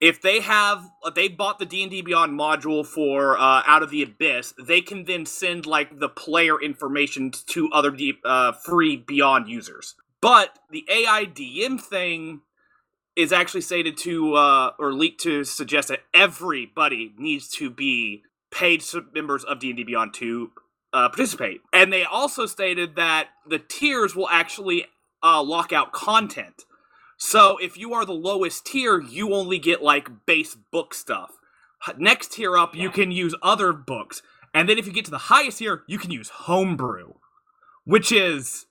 If 0.00 0.20
they 0.22 0.40
have, 0.40 0.90
uh, 1.04 1.10
they 1.10 1.28
bought 1.28 1.58
the 1.60 1.66
D 1.66 1.82
and 1.82 1.90
D 1.90 2.02
Beyond 2.02 2.38
module 2.38 2.86
for 2.86 3.38
uh, 3.38 3.62
Out 3.66 3.82
of 3.84 3.90
the 3.90 4.02
Abyss, 4.02 4.54
they 4.60 4.80
can 4.80 5.04
then 5.04 5.26
send 5.26 5.66
like 5.66 6.00
the 6.00 6.08
player 6.08 6.60
information 6.60 7.30
to 7.48 7.70
other 7.72 7.90
D- 7.92 8.18
uh, 8.24 8.52
free 8.52 8.96
Beyond 8.96 9.48
users. 9.48 9.94
But 10.20 10.58
the 10.70 10.84
AI 10.90 11.26
DM 11.26 11.80
thing 11.80 12.40
is 13.16 13.32
actually 13.32 13.60
stated 13.60 13.96
to 13.98 14.34
uh, 14.34 14.72
or 14.78 14.92
leaked 14.92 15.20
to 15.22 15.44
suggest 15.44 15.88
that 15.88 16.00
everybody 16.14 17.12
needs 17.18 17.48
to 17.48 17.70
be 17.70 18.22
paid 18.50 18.82
members 19.14 19.44
of 19.44 19.58
D&D 19.58 19.84
Beyond 19.84 20.14
to 20.14 20.50
uh, 20.92 21.08
participate. 21.08 21.60
And 21.72 21.92
they 21.92 22.04
also 22.04 22.46
stated 22.46 22.96
that 22.96 23.28
the 23.46 23.58
tiers 23.58 24.14
will 24.14 24.28
actually 24.28 24.86
uh, 25.22 25.42
lock 25.42 25.72
out 25.72 25.92
content. 25.92 26.64
So 27.18 27.56
if 27.58 27.76
you 27.76 27.94
are 27.94 28.04
the 28.04 28.12
lowest 28.12 28.66
tier, 28.66 29.00
you 29.00 29.32
only 29.34 29.58
get 29.58 29.82
like 29.82 30.26
base 30.26 30.56
book 30.70 30.92
stuff. 30.92 31.32
Next 31.96 32.32
tier 32.32 32.56
up, 32.56 32.74
you 32.74 32.90
can 32.90 33.10
use 33.10 33.34
other 33.42 33.72
books. 33.72 34.22
And 34.54 34.68
then 34.68 34.78
if 34.78 34.86
you 34.86 34.92
get 34.92 35.04
to 35.06 35.10
the 35.10 35.18
highest 35.18 35.58
tier, 35.58 35.82
you 35.86 35.98
can 35.98 36.10
use 36.10 36.28
homebrew, 36.28 37.14
which 37.84 38.12
is 38.12 38.66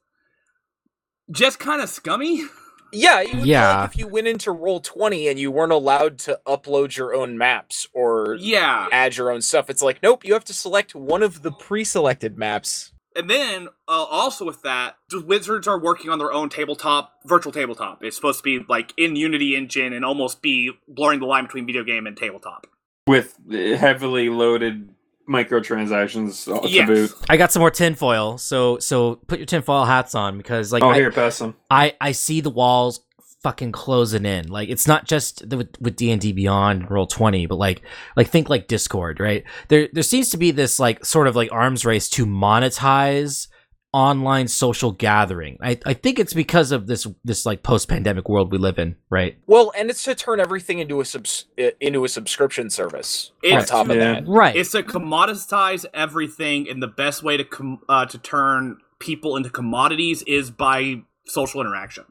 just 1.32 1.60
kind 1.60 1.82
of 1.82 1.90
scummy. 1.90 2.44
Yeah, 2.94 3.22
it 3.22 3.34
would 3.34 3.44
be 3.44 3.50
Yeah. 3.50 3.82
like 3.82 3.92
if 3.92 3.98
you 3.98 4.08
went 4.08 4.28
into 4.28 4.52
roll 4.52 4.80
twenty 4.80 5.28
and 5.28 5.40
you 5.40 5.52
weren't 5.52 5.72
allowed 5.72 6.18
to 6.20 6.40
upload 6.46 6.96
your 6.98 7.14
own 7.14 7.38
maps 7.38 7.88
or 7.94 8.36
Yeah. 8.40 8.88
add 8.92 9.18
your 9.18 9.32
own 9.32 9.42
stuff. 9.42 9.70
It's 9.70 9.82
like, 9.82 10.02
nope, 10.04 10.26
you 10.26 10.34
have 10.34 10.46
to 10.46 10.54
select 10.54 10.94
one 10.96 11.24
of 11.24 11.42
the 11.42 11.52
pre-selected 11.52 12.38
maps. 12.38 12.92
And 13.16 13.30
then, 13.30 13.68
uh, 13.90 13.92
also 14.04 14.46
with 14.46 14.62
that, 14.62 14.96
the 15.10 15.20
Wizards 15.22 15.68
are 15.68 15.78
working 15.78 16.10
on 16.10 16.18
their 16.18 16.32
own 16.32 16.48
tabletop, 16.48 17.14
virtual 17.26 17.52
tabletop. 17.52 18.02
It's 18.04 18.16
supposed 18.16 18.40
to 18.40 18.44
be 18.44 18.66
like 18.70 18.94
in 18.98 19.18
Unity 19.18 19.56
Engine 19.56 19.92
and 19.92 20.06
almost 20.06 20.42
be 20.42 20.72
blurring 20.88 21.20
the 21.20 21.26
line 21.26 21.44
between 21.46 21.66
video 21.66 21.84
game 21.84 22.08
and 22.08 22.16
tabletop. 22.16 22.68
with 23.08 23.38
heavily 23.78 24.30
loaded 24.30 24.90
microtransactions 25.30 26.62
to 26.62 26.68
Yes. 26.68 26.88
boot. 26.88 27.12
I 27.30 27.38
got 27.38 27.52
some 27.52 27.62
more 27.62 27.72
tinfoil, 27.72 28.38
so 28.38 28.78
so 28.80 29.16
put 29.28 29.40
your 29.40 29.46
tinfoil 29.46 29.86
hats 29.86 30.16
on 30.16 30.38
because 30.38 30.72
like 30.72 30.84
oh, 30.84 30.90
I, 30.90 30.96
here, 30.96 31.12
pass 31.12 31.40
them. 31.40 31.56
I 31.70 31.94
I 32.02 32.12
see 32.12 32.42
the 32.42 32.50
walls 32.50 33.02
fucking 33.44 33.72
closing 33.72 34.26
in. 34.26 34.48
Like 34.50 34.70
it's 34.70 34.88
not 34.88 35.06
just 35.06 35.50
the, 35.50 35.58
with 35.58 35.82
with 35.82 35.96
D 35.96 36.12
and 36.12 36.22
D 36.22 36.32
Beyond 36.32 36.82
and 36.82 36.92
Roll 36.92 37.08
Twenty, 37.08 37.46
but 37.46 37.56
like 37.56 37.82
like 38.16 38.30
think 38.30 38.50
like 38.50 38.68
Discord, 38.68 39.20
right? 39.20 39.44
There 39.68 39.90
there 39.92 40.04
seems 40.04 40.30
to 40.30 40.38
be 40.38 40.52
this 40.52 40.80
like 40.80 41.06
sort 41.06 41.28
of 41.28 41.36
like 41.36 41.52
arms 41.52 41.86
race 41.86 42.10
to 42.12 42.26
monetize 42.26 43.48
online 43.94 44.48
social 44.48 44.92
gathering. 44.92 45.58
I 45.62 45.80
I 45.86 45.94
think 45.94 46.20
it's 46.20 46.34
because 46.34 46.72
of 46.72 46.88
this 46.88 47.06
this 47.24 47.46
like 47.46 47.64
post 47.64 47.90
pandemic 47.90 48.30
world 48.30 48.52
we 48.52 48.58
live 48.58 48.80
in, 48.80 48.96
right? 49.10 49.38
Well, 49.48 49.72
and 49.78 49.90
it's 49.90 50.04
to 50.04 50.16
turn 50.16 50.40
everything 50.40 50.80
into 50.80 51.02
a 51.02 51.06
subs- 51.06 51.46
uh, 51.60 51.72
into 51.80 52.04
a 52.06 52.10
subscription 52.10 52.70
service 52.70 53.32
on 53.44 53.60
It's 53.60 53.70
top 53.70 53.90
of 53.90 53.98
that. 53.98 54.28
Right. 54.28 54.56
It's 54.56 54.72
to 54.72 54.84
commoditize 54.84 55.86
everything, 55.94 56.70
and 56.70 56.82
the 56.82 56.88
best 56.88 57.24
way 57.24 57.38
to 57.38 57.44
com- 57.44 57.82
uh, 57.90 58.06
to 58.06 58.18
turn 58.18 58.78
people 59.00 59.36
into 59.36 59.50
commodities 59.50 60.24
is 60.24 60.52
by 60.52 61.02
social 61.26 61.60
interaction. 61.62 62.06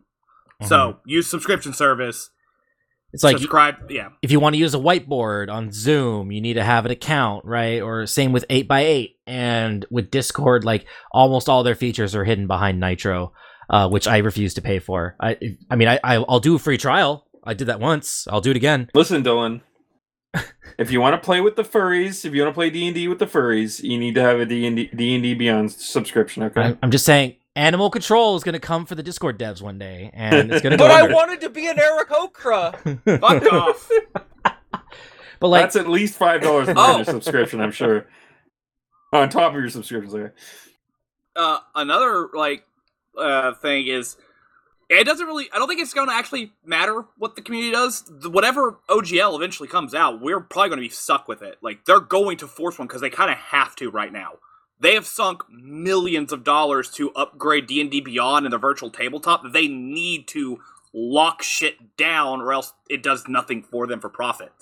So 0.67 0.99
use 1.07 1.27
subscription 1.27 1.73
service. 1.73 2.31
It's 3.13 3.25
like 3.25 3.39
subscribe. 3.39 3.91
Yeah, 3.91 4.11
if 4.23 4.31
you 4.31 4.41
want 4.41 4.55
to 4.55 4.59
use 4.59 4.75
a 4.75 4.79
whiteboard 4.79 5.51
on 5.51 5.73
Zoom, 5.73 6.31
you 6.31 6.41
need 6.41 6.55
to 6.55 6.65
have 6.65 6.85
an 6.85 6.93
account, 6.93 7.45
right? 7.45 7.81
Or 7.81 8.07
same 8.07 8.33
with 8.33 8.47
8x8 8.49 9.15
and 9.27 9.85
with 9.91 10.11
Discord, 10.11 10.65
like 10.65 10.87
almost 11.13 11.49
all 11.49 11.63
their 11.63 11.75
features 11.75 12.15
are 12.15 12.25
hidden 12.25 12.47
behind 12.47 12.79
Nitro, 12.79 13.33
uh, 13.69 13.89
which 13.89 14.07
I 14.07 14.19
refuse 14.19 14.55
to 14.55 14.63
pay 14.63 14.79
for. 14.79 15.17
I, 15.21 15.37
I 15.71 15.77
mean, 15.77 15.89
I, 15.89 15.99
I, 16.05 16.17
I'll 16.17 16.41
do 16.41 16.55
a 16.55 16.59
free 16.59 16.79
trial. 16.79 17.27
I 17.43 17.55
did 17.55 17.67
that 17.67 17.81
once. 17.81 18.29
I'll 18.31 18.41
do 18.41 18.51
it 18.51 18.57
again. 18.57 18.91
Listen, 18.95 19.23
Dylan. 19.23 19.63
if 20.79 20.93
you 20.93 21.01
want 21.01 21.21
to 21.21 21.25
play 21.25 21.41
with 21.41 21.57
the 21.57 21.65
furries, 21.65 22.25
if 22.25 22.35
you 22.35 22.43
want 22.43 22.55
to 22.55 22.57
play 22.57 22.71
D 22.71 22.87
and 22.87 22.95
D 22.95 23.09
with 23.09 23.19
the 23.19 23.27
furries, 23.27 23.83
you 23.83 23.99
need 23.99 24.15
to 24.15 24.23
have 24.23 24.39
a 24.39 24.47
D 24.47 24.67
and 24.67 24.77
D 24.77 24.91
D 24.95 25.15
and 25.15 25.23
D 25.23 25.35
Beyond 25.35 25.73
subscription. 25.73 26.45
Okay. 26.45 26.61
I'm, 26.61 26.79
I'm 26.83 26.91
just 26.91 27.05
saying, 27.05 27.37
Animal 27.61 27.91
Control 27.91 28.37
is 28.37 28.43
going 28.43 28.55
to 28.55 28.59
come 28.59 28.87
for 28.87 28.95
the 28.95 29.03
Discord 29.03 29.39
devs 29.39 29.61
one 29.61 29.79
day, 29.79 30.11
and 30.15 30.51
it's 30.51 30.63
going 30.63 30.71
to 30.77 30.77
go 30.79 30.85
But 30.85 30.93
I 30.93 31.03
under. 31.03 31.15
wanted 31.15 31.41
to 31.43 31.51
be 31.51 31.67
an 31.69 31.79
Eric 31.79 32.11
Okra. 32.11 32.73
fuck 33.05 33.23
off. 33.53 33.91
But 35.41 35.49
like, 35.49 35.63
That's 35.65 35.77
at 35.77 35.87
least 35.89 36.15
five 36.17 36.41
dollars 36.41 36.67
per 36.69 36.75
Oh. 36.77 37.03
subscription. 37.03 37.61
I'm 37.61 37.71
sure. 37.73 38.07
On 39.13 39.29
top 39.29 39.53
of 39.55 39.61
your 39.61 39.69
subscriptions, 39.69 40.13
there. 40.15 40.35
uh, 41.37 41.59
another 41.75 42.29
like 42.33 42.65
uh, 43.19 43.53
thing 43.55 43.87
is 43.89 44.17
it 44.89 45.05
doesn't 45.05 45.27
really 45.27 45.49
i 45.53 45.59
don't 45.59 45.67
think 45.69 45.81
it's 45.81 45.93
going 45.95 46.09
to 46.09 46.15
actually 46.15 46.53
matter 46.65 47.05
what 47.19 47.35
the 47.37 47.43
community 47.43 47.73
does 47.73 48.05
The- 48.09 48.31
whatever 48.31 48.79
ogl 48.89 49.37
eventually 49.37 49.69
comes 49.69 49.95
out 49.95 50.21
we're 50.21 50.41
probably 50.41 50.69
going 50.71 50.79
to 50.79 50.89
be 50.89 50.95
stuck 50.95 51.27
with 51.29 51.43
it 51.43 51.57
like 51.61 51.85
they're 51.85 52.01
going 52.01 52.37
to 52.39 52.47
force 52.47 52.79
one 52.79 52.87
because 52.89 53.01
they 53.01 53.11
kind 53.11 53.31
of 53.31 53.37
have 53.37 53.75
to 53.77 53.91
right 53.91 54.13
now 54.13 54.35
they 54.81 54.95
have 54.95 55.07
sunk 55.07 55.43
millions 55.51 56.33
of 56.33 56.45
dollars 56.45 56.91
to 56.91 57.11
upgrade 57.13 57.67
d&d 57.67 58.01
beyond 58.01 58.47
and 58.47 58.53
the 58.53 58.59
virtual 58.59 58.91
tabletop 58.91 59.43
they 59.53 59.69
need 59.69 60.29
to 60.29 60.61
lock 60.95 61.43
shit 61.43 61.97
down 61.97 62.41
or 62.41 62.53
else 62.53 62.73
it 62.91 63.03
does 63.03 63.29
nothing 63.29 63.63
for 63.63 63.87
them 63.87 64.01
for 64.01 64.09
profit 64.09 64.53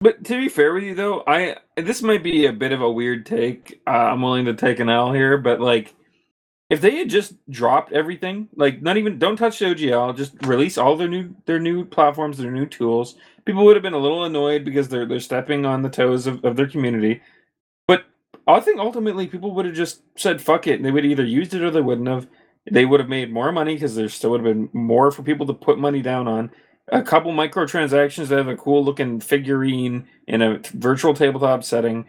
But 0.00 0.24
to 0.26 0.38
be 0.40 0.48
fair 0.48 0.74
with 0.74 0.84
you, 0.84 0.94
though, 0.94 1.24
I 1.26 1.56
this 1.76 2.02
might 2.02 2.22
be 2.22 2.46
a 2.46 2.52
bit 2.54 2.72
of 2.72 2.82
a 2.82 2.90
weird 2.92 3.26
take. 3.26 3.82
Uh, 3.86 3.90
I'm 3.90 4.22
willing 4.22 4.46
to 4.46 4.54
take 4.54 4.80
an 4.80 4.90
L 4.90 5.12
here, 5.12 5.38
but 5.38 5.60
like, 5.60 5.94
if 6.70 6.80
they 6.82 6.96
had 6.96 7.10
just 7.10 7.34
dropped 7.50 7.92
everything, 7.92 8.48
like 8.56 8.82
not 8.82 8.98
even 8.98 9.18
don't 9.18 9.36
touch 9.36 9.58
the 9.60 9.66
OGL, 9.66 10.16
just 10.16 10.34
release 10.46 10.78
all 10.78 10.96
their 10.96 11.08
new 11.08 11.34
their 11.46 11.60
new 11.60 11.84
platforms, 11.84 12.38
their 12.38 12.52
new 12.52 12.66
tools, 12.66 13.16
people 13.46 13.64
would 13.64 13.76
have 13.76 13.82
been 13.82 13.94
a 13.94 13.98
little 13.98 14.24
annoyed 14.24 14.64
because 14.64 14.88
they're 14.88 15.06
they're 15.06 15.20
stepping 15.20 15.66
on 15.66 15.82
the 15.82 15.90
toes 15.90 16.26
of, 16.28 16.44
of 16.44 16.56
their 16.56 16.68
community. 16.68 17.22
But 18.46 18.52
I 18.52 18.60
think 18.60 18.78
ultimately 18.78 19.26
people 19.26 19.52
would 19.52 19.66
have 19.66 19.74
just 19.74 20.02
said 20.16 20.40
fuck 20.40 20.66
it, 20.66 20.76
and 20.76 20.84
they 20.84 20.90
would 20.90 21.04
either 21.04 21.24
used 21.24 21.52
it 21.52 21.62
or 21.62 21.70
they 21.70 21.80
wouldn't 21.80 22.08
have. 22.08 22.28
They 22.70 22.84
would 22.84 23.00
have 23.00 23.08
made 23.08 23.32
more 23.32 23.52
money 23.52 23.74
because 23.74 23.94
there 23.94 24.08
still 24.08 24.30
would 24.30 24.44
have 24.44 24.54
been 24.54 24.68
more 24.72 25.10
for 25.12 25.22
people 25.22 25.46
to 25.46 25.54
put 25.54 25.78
money 25.78 26.02
down 26.02 26.26
on 26.26 26.50
a 26.92 27.02
couple 27.02 27.32
microtransactions 27.32 28.28
that 28.28 28.38
have 28.38 28.48
a 28.48 28.56
cool 28.56 28.84
looking 28.84 29.20
figurine 29.20 30.06
in 30.26 30.42
a 30.42 30.60
virtual 30.74 31.14
tabletop 31.14 31.64
setting, 31.64 32.06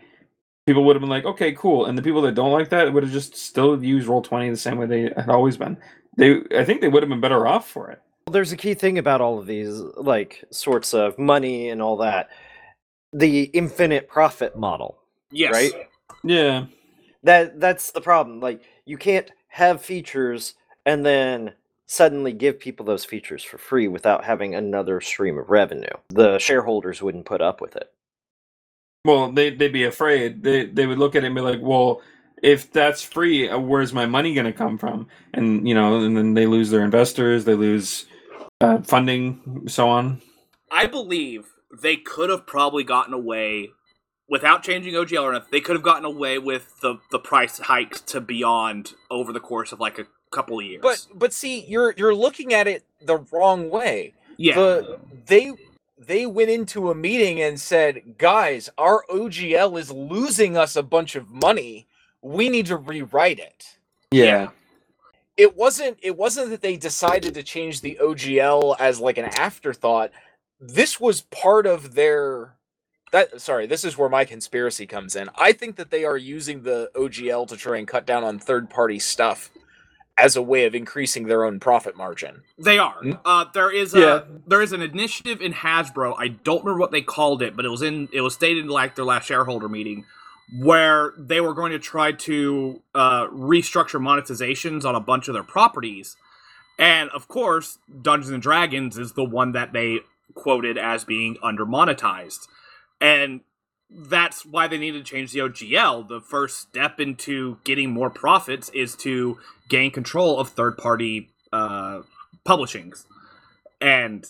people 0.66 0.84
would 0.84 0.96
have 0.96 1.02
been 1.02 1.10
like, 1.10 1.26
okay, 1.26 1.52
cool. 1.54 1.86
And 1.86 1.98
the 1.98 2.02
people 2.02 2.22
that 2.24 2.36
don't 2.36 2.52
like 2.52 2.70
that 2.70 2.92
would 2.94 3.04
have 3.04 3.12
just 3.12 3.36
still 3.36 3.84
used 3.84 4.08
roll 4.08 4.22
twenty 4.22 4.50
the 4.50 4.58
same 4.58 4.78
way 4.78 4.86
they 4.86 5.02
had 5.16 5.30
always 5.30 5.58
been. 5.58 5.78
They, 6.16 6.42
I 6.56 6.66
think, 6.66 6.82
they 6.82 6.88
would 6.88 7.04
have 7.04 7.10
been 7.10 7.22
better 7.22 7.46
off 7.46 7.70
for 7.70 7.92
it. 7.92 8.02
There's 8.32 8.52
a 8.52 8.58
key 8.58 8.74
thing 8.74 8.98
about 8.98 9.22
all 9.22 9.40
of 9.40 9.46
these, 9.46 9.70
like 9.96 10.44
sorts 10.52 10.94
of 10.94 11.18
money 11.18 11.70
and 11.70 11.82
all 11.82 11.98
that. 11.98 12.30
The 13.14 13.44
infinite 13.44 14.10
profit 14.10 14.58
model. 14.58 14.98
yes 15.32 15.54
Right? 15.54 15.74
Yeah, 16.24 16.66
That 17.24 17.60
that's 17.60 17.92
the 17.92 18.02
problem. 18.02 18.40
Like 18.40 18.62
you 18.86 18.98
can't 18.98 19.32
have 19.50 19.82
features 19.82 20.56
and 20.86 21.06
then 21.06 21.54
suddenly 21.86 22.34
give 22.34 22.60
people 22.60 22.86
those 22.86 23.06
features 23.06 23.44
for 23.44 23.58
free 23.58 23.88
without 23.88 24.26
having 24.26 24.56
another 24.56 25.00
stream 25.02 25.38
of 25.38 25.50
revenue. 25.50 25.88
The 26.10 26.38
shareholders 26.40 27.02
wouldn't 27.02 27.26
put 27.26 27.42
up 27.42 27.62
with 27.62 27.76
it. 27.76 27.92
well, 29.06 29.32
they 29.32 29.52
they'd 29.52 29.72
be 29.74 29.86
afraid. 29.86 30.44
They 30.44 30.66
they 30.66 30.86
would 30.86 31.00
look 31.00 31.16
at 31.16 31.24
it 31.24 31.28
and 31.28 31.36
be 31.36 31.42
like, 31.42 31.60
well. 31.62 32.02
If 32.44 32.72
that's 32.72 33.02
free, 33.02 33.50
uh, 33.50 33.58
where's 33.58 33.94
my 33.94 34.06
money 34.06 34.36
going 34.36 34.46
to 34.46 34.54
come 34.54 34.78
from? 34.78 35.08
And 35.34 35.68
you 35.68 35.74
know, 35.74 36.02
and 36.02 36.16
then 36.16 36.36
they 36.36 36.46
lose 36.46 36.70
their 36.70 36.84
investors, 36.84 37.46
they 37.46 37.56
lose 37.56 38.06
uh, 38.62 38.84
funding, 38.84 39.64
so 39.68 39.90
on. 39.90 40.22
I 40.72 40.86
believe 40.86 41.48
they 41.82 41.96
could 41.96 42.30
have 42.30 42.46
probably 42.46 42.84
gotten 42.84 43.16
away 43.16 43.72
without 44.30 44.64
changing 44.64 44.94
OGL 44.94 45.24
or 45.24 45.32
anything. 45.32 45.50
They 45.52 45.62
could 45.62 45.76
have 45.76 45.84
gotten 45.84 46.06
away 46.06 46.38
with 46.40 46.80
the 46.82 47.00
the 47.12 47.20
price 47.20 47.58
hikes 47.60 48.02
to 48.02 48.22
beyond 48.22 48.94
over 49.10 49.32
the 49.34 49.40
course 49.40 49.72
of 49.72 49.80
like 49.80 50.00
a 50.00 50.08
couple 50.32 50.60
of 50.60 50.66
years. 50.66 50.82
But 50.82 51.08
but 51.14 51.34
see, 51.34 51.64
you're 51.66 51.94
you're 51.98 52.16
looking 52.16 52.54
at 52.54 52.68
it 52.68 52.84
the 53.02 53.18
wrong 53.32 53.70
way. 53.70 54.14
yeah, 54.38 54.56
The 54.56 55.00
they 55.26 55.54
they 55.98 56.26
went 56.26 56.50
into 56.50 56.90
a 56.92 56.96
meeting 56.96 57.42
and 57.42 57.60
said, 57.60 58.18
"Guys, 58.18 58.70
our 58.78 59.04
OGL 59.10 59.80
is 59.80 59.92
losing 59.92 60.58
us 60.58 60.76
a 60.76 60.84
bunch 60.84 61.16
of 61.16 61.30
money. 61.30 61.88
We 62.22 62.50
need 62.50 62.66
to 62.68 62.78
rewrite 62.78 63.40
it." 63.40 63.78
Yeah. 64.12 64.50
It 65.36 65.56
wasn't 65.56 65.98
it 66.02 66.18
wasn't 66.18 66.50
that 66.50 66.62
they 66.62 66.78
decided 66.78 67.36
to 67.36 67.44
change 67.44 67.82
the 67.82 68.00
OGL 68.02 68.76
as 68.80 69.00
like 69.00 69.18
an 69.20 69.26
afterthought. 69.26 70.12
This 70.60 71.00
was 71.00 71.22
part 71.22 71.68
of 71.68 71.94
their 71.94 72.57
that 73.12 73.42
sorry, 73.42 73.68
this 73.68 73.84
is 73.84 73.98
where 73.98 74.10
my 74.10 74.26
conspiracy 74.26 74.86
comes 74.86 75.16
in. 75.16 75.30
I 75.36 75.52
think 75.52 75.76
that 75.78 75.92
they 75.92 76.04
are 76.06 76.18
using 76.18 76.64
the 76.64 76.90
OGL 76.96 77.48
to 77.48 77.58
try 77.58 77.78
and 77.78 77.88
cut 77.88 78.06
down 78.06 78.24
on 78.24 78.40
third-party 78.40 79.00
stuff 79.00 79.50
as 80.20 80.36
a 80.36 80.42
way 80.42 80.66
of 80.66 80.74
increasing 80.74 81.28
their 81.28 81.46
own 81.46 81.60
profit 81.60 81.96
margin. 81.96 82.42
They 82.58 82.80
are. 82.80 82.96
Hmm? 83.02 83.12
Uh, 83.24 83.46
there 83.54 83.72
is 83.72 83.94
a 83.94 84.00
Yeah. 84.00 84.22
there 84.48 84.62
is 84.62 84.74
an 84.74 84.82
initiative 84.82 85.42
in 85.42 85.54
Hasbro. 85.54 86.16
I 86.18 86.30
don't 86.30 86.64
remember 86.64 86.80
what 86.80 86.92
they 86.92 87.02
called 87.02 87.42
it, 87.42 87.56
but 87.56 87.66
it 87.66 87.70
was 87.70 87.82
in 87.84 88.10
it 88.12 88.22
was 88.22 88.34
stated 88.34 88.64
in 88.66 88.70
like 88.70 88.96
their 88.96 89.06
last 89.06 89.26
shareholder 89.28 89.70
meeting 89.70 90.06
where 90.60 91.14
they 91.18 91.42
were 91.42 91.54
going 91.54 91.74
to 91.74 91.80
try 91.80 92.12
to 92.14 92.82
uh, 92.96 93.28
restructure 93.28 94.00
monetizations 94.02 94.86
on 94.86 94.96
a 94.96 95.00
bunch 95.00 95.28
of 95.28 95.34
their 95.34 95.44
properties. 95.44 96.16
And 96.80 97.10
of 97.10 97.28
course, 97.28 97.80
Dungeons 98.02 98.32
and 98.32 98.42
Dragons 98.42 98.98
is 98.98 99.12
the 99.14 99.26
one 99.26 99.52
that 99.52 99.74
they 99.74 100.00
quoted 100.36 100.78
as 100.78 101.04
being 101.04 101.38
under 101.44 101.66
monetized. 101.66 102.48
And 103.00 103.42
that's 103.90 104.46
why 104.46 104.68
they 104.68 104.78
needed 104.78 105.06
to 105.06 105.12
change 105.12 105.32
the 105.32 105.40
OGL. 105.40 106.08
The 106.08 106.22
first 106.22 106.60
step 106.60 107.00
into 107.00 107.58
getting 107.64 107.92
more 107.92 108.10
profits 108.10 108.70
is 108.70 108.96
to 108.98 109.38
gain 109.70 109.92
control 109.92 110.40
of 110.40 110.50
third 110.50 110.78
party 110.78 111.30
uh, 111.54 112.02
publishings. 112.46 113.06
And 113.80 114.26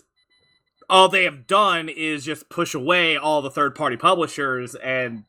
all 0.89 1.10
they 1.10 1.23
have 1.23 1.48
done 1.48 1.89
is 1.89 2.26
just 2.26 2.49
push 2.49 2.73
away 2.73 3.18
all 3.18 3.41
the 3.41 3.52
third 3.52 3.76
party 3.76 3.98
publishers 3.98 4.76
and 4.76 5.23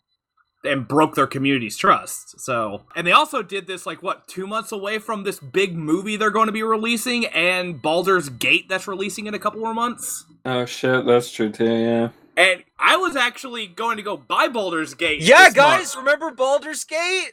and 0.65 0.89
broke 0.89 1.15
their 1.15 1.27
community's 1.27 1.77
trust. 1.77 2.41
So, 2.41 2.83
and 2.97 3.07
they 3.07 3.13
also 3.13 3.43
did 3.43 3.69
this 3.69 3.87
like 3.87 4.03
what, 4.03 4.27
2 4.27 4.45
months 4.45 4.73
away 4.73 4.99
from 4.99 5.23
this 5.23 5.39
big 5.39 5.77
movie 5.77 6.17
they're 6.17 6.33
going 6.33 6.47
to 6.47 6.53
be 6.53 6.65
releasing 6.65 7.27
and 7.27 7.81
Baldur's 7.81 8.29
Gate 8.29 8.69
that's 8.69 8.89
releasing 8.89 9.27
in 9.27 9.35
a 9.35 9.39
couple 9.39 9.61
more 9.61 9.73
months. 9.73 10.25
Oh 10.45 10.65
shit, 10.65 11.07
that's 11.07 11.31
true 11.31 11.51
too. 11.51 11.65
Yeah. 11.65 12.09
And 12.39 12.63
I 12.79 12.97
was 12.99 13.17
actually 13.17 13.67
going 13.67 13.97
to 13.97 14.03
go 14.05 14.17
buy 14.17 14.47
Baldur's 14.47 14.95
Gate. 14.95 15.23
Yeah, 15.23 15.47
this 15.47 15.55
guys, 15.55 15.97
month. 15.97 16.07
remember 16.07 16.31
Baldur's 16.31 16.85
Gate? 16.85 17.33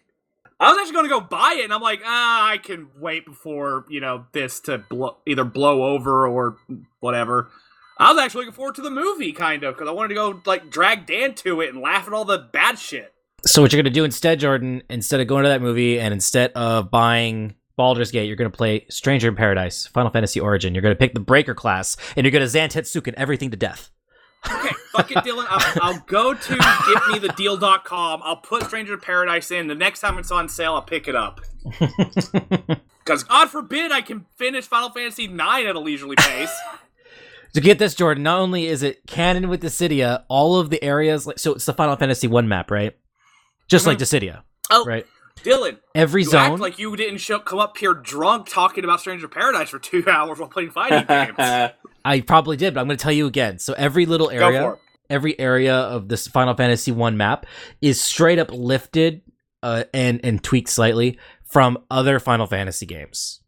I 0.60 0.72
was 0.72 0.80
actually 0.80 0.94
going 0.94 1.06
to 1.06 1.10
go 1.10 1.22
buy 1.22 1.58
it, 1.60 1.64
and 1.64 1.72
I'm 1.72 1.82
like, 1.82 2.02
ah, 2.04 2.50
I 2.50 2.58
can 2.58 2.88
wait 2.98 3.24
before 3.24 3.86
you 3.88 4.02
know 4.02 4.26
this 4.32 4.60
to 4.62 4.80
blow, 4.80 5.18
either 5.28 5.44
blow 5.44 5.84
over 5.84 6.28
or 6.28 6.58
whatever. 7.02 7.52
I 8.00 8.12
was 8.12 8.20
actually 8.20 8.46
looking 8.46 8.56
forward 8.56 8.74
to 8.76 8.82
the 8.82 8.90
movie, 8.90 9.32
kind 9.32 9.64
of, 9.64 9.76
because 9.76 9.88
I 9.88 9.92
wanted 9.92 10.10
to 10.10 10.16
go 10.16 10.42
like 10.48 10.72
drag 10.72 11.06
Dan 11.06 11.36
to 11.36 11.62
it 11.62 11.72
and 11.72 11.84
laugh 11.84 12.08
at 12.08 12.14
all 12.14 12.26
the 12.26 12.40
bad 12.40 12.80
shit. 12.80 13.14
So 13.46 13.62
what 13.62 13.72
you're 13.72 13.84
gonna 13.84 13.94
do 13.94 14.06
instead, 14.06 14.40
Jordan, 14.40 14.82
instead 14.90 15.20
of 15.20 15.28
going 15.28 15.44
to 15.44 15.50
that 15.50 15.62
movie 15.62 16.00
and 16.00 16.16
instead 16.16 16.52
of 16.54 16.90
buying 16.90 17.54
Baldur's 17.78 18.10
Gate, 18.10 18.26
you're 18.26 18.38
gonna 18.38 18.50
play 18.50 18.88
Stranger 18.90 19.28
in 19.28 19.36
Paradise, 19.36 19.86
Final 19.86 20.10
Fantasy 20.10 20.40
Origin. 20.40 20.74
You're 20.74 20.82
gonna 20.82 20.96
pick 20.96 21.14
the 21.14 21.20
Breaker 21.20 21.54
class, 21.54 21.96
and 22.16 22.26
you're 22.26 22.32
gonna 22.32 22.46
Zantetsuken 22.46 23.14
everything 23.14 23.52
to 23.52 23.58
death. 23.58 23.92
Okay, 24.52 24.76
fuck 24.92 25.12
it, 25.12 25.18
Dylan. 25.18 25.46
I'll, 25.50 25.82
I'll 25.82 26.00
go 26.08 26.34
to 26.34 26.54
getmethedeal.com. 26.54 28.22
I'll 28.24 28.38
put 28.38 28.64
Stranger 28.64 28.98
Paradise 28.98 29.52
in. 29.52 29.68
The 29.68 29.76
next 29.76 30.02
time 30.02 30.18
it's 30.18 30.32
on 30.32 30.50
sale, 30.50 30.74
I'll 30.76 30.82
pick 30.82 31.08
it 31.08 31.16
up. 31.16 31.42
Because 33.06 33.24
God 33.24 33.50
forbid 33.52 33.92
I 33.92 34.02
can 34.02 34.26
finish 34.36 34.66
Final 34.66 34.90
Fantasy 34.90 35.26
IX 35.26 35.68
at 35.68 35.76
a 35.76 35.80
leisurely 35.80 36.16
pace. 36.16 36.54
to 37.54 37.62
get 37.62 37.78
this, 37.78 37.94
Jordan, 37.94 38.24
not 38.24 38.40
only 38.40 38.66
is 38.66 38.82
it 38.82 39.06
canon 39.06 39.48
with 39.48 39.62
Dissidia, 39.62 40.24
all 40.28 40.60
of 40.60 40.72
the 40.72 40.84
areas 40.84 41.28
like 41.28 41.38
so 41.38 41.54
it's 41.54 41.66
the 41.66 41.74
Final 41.74 41.96
Fantasy 41.96 42.28
One 42.28 42.48
map, 42.48 42.72
right? 42.72 42.98
Just 43.68 43.86
like 43.86 44.00
mm-hmm. 44.00 44.26
Dissidia, 44.26 44.42
oh, 44.72 44.86
right? 44.86 45.06
Dylan, 45.44 45.78
Every 45.94 46.24
you 46.24 46.30
zone. 46.30 46.60
like 46.60 46.80
you 46.80 46.96
didn't 46.96 47.20
show, 47.20 47.38
come 47.40 47.60
up 47.60 47.78
here 47.78 47.94
drunk 47.94 48.48
talking 48.50 48.84
about 48.84 49.02
Stranger 49.02 49.28
Paradise 49.28 49.70
for 49.70 49.80
two 49.80 50.04
hours 50.10 50.40
while 50.40 50.50
playing 50.50 50.72
fighting 50.72 51.06
games. 51.06 51.36
I 52.06 52.22
probably 52.22 52.56
did, 52.56 52.76
but 52.76 52.82
I'm 52.82 52.88
going 52.88 52.98
to 52.98 53.04
tell 53.04 53.12
you 53.12 53.26
again. 53.26 53.58
So 53.58 53.74
every 53.74 54.06
little 54.06 54.30
area, 54.30 54.76
every 55.10 55.38
area 55.40 55.76
of 55.76 56.08
this 56.08 56.28
Final 56.28 56.54
Fantasy 56.54 56.92
One 56.92 57.18
map 57.18 57.48
is 57.82 58.00
straight 58.00 58.38
up 58.38 58.52
lifted 58.52 59.24
uh, 59.64 59.86
and 59.92 60.22
and 60.24 60.42
tweaked 60.44 60.70
slightly 60.70 61.18
from 61.44 61.80
other 61.90 62.20
Final 62.20 62.46
Fantasy 62.46 62.86
games. 62.86 63.42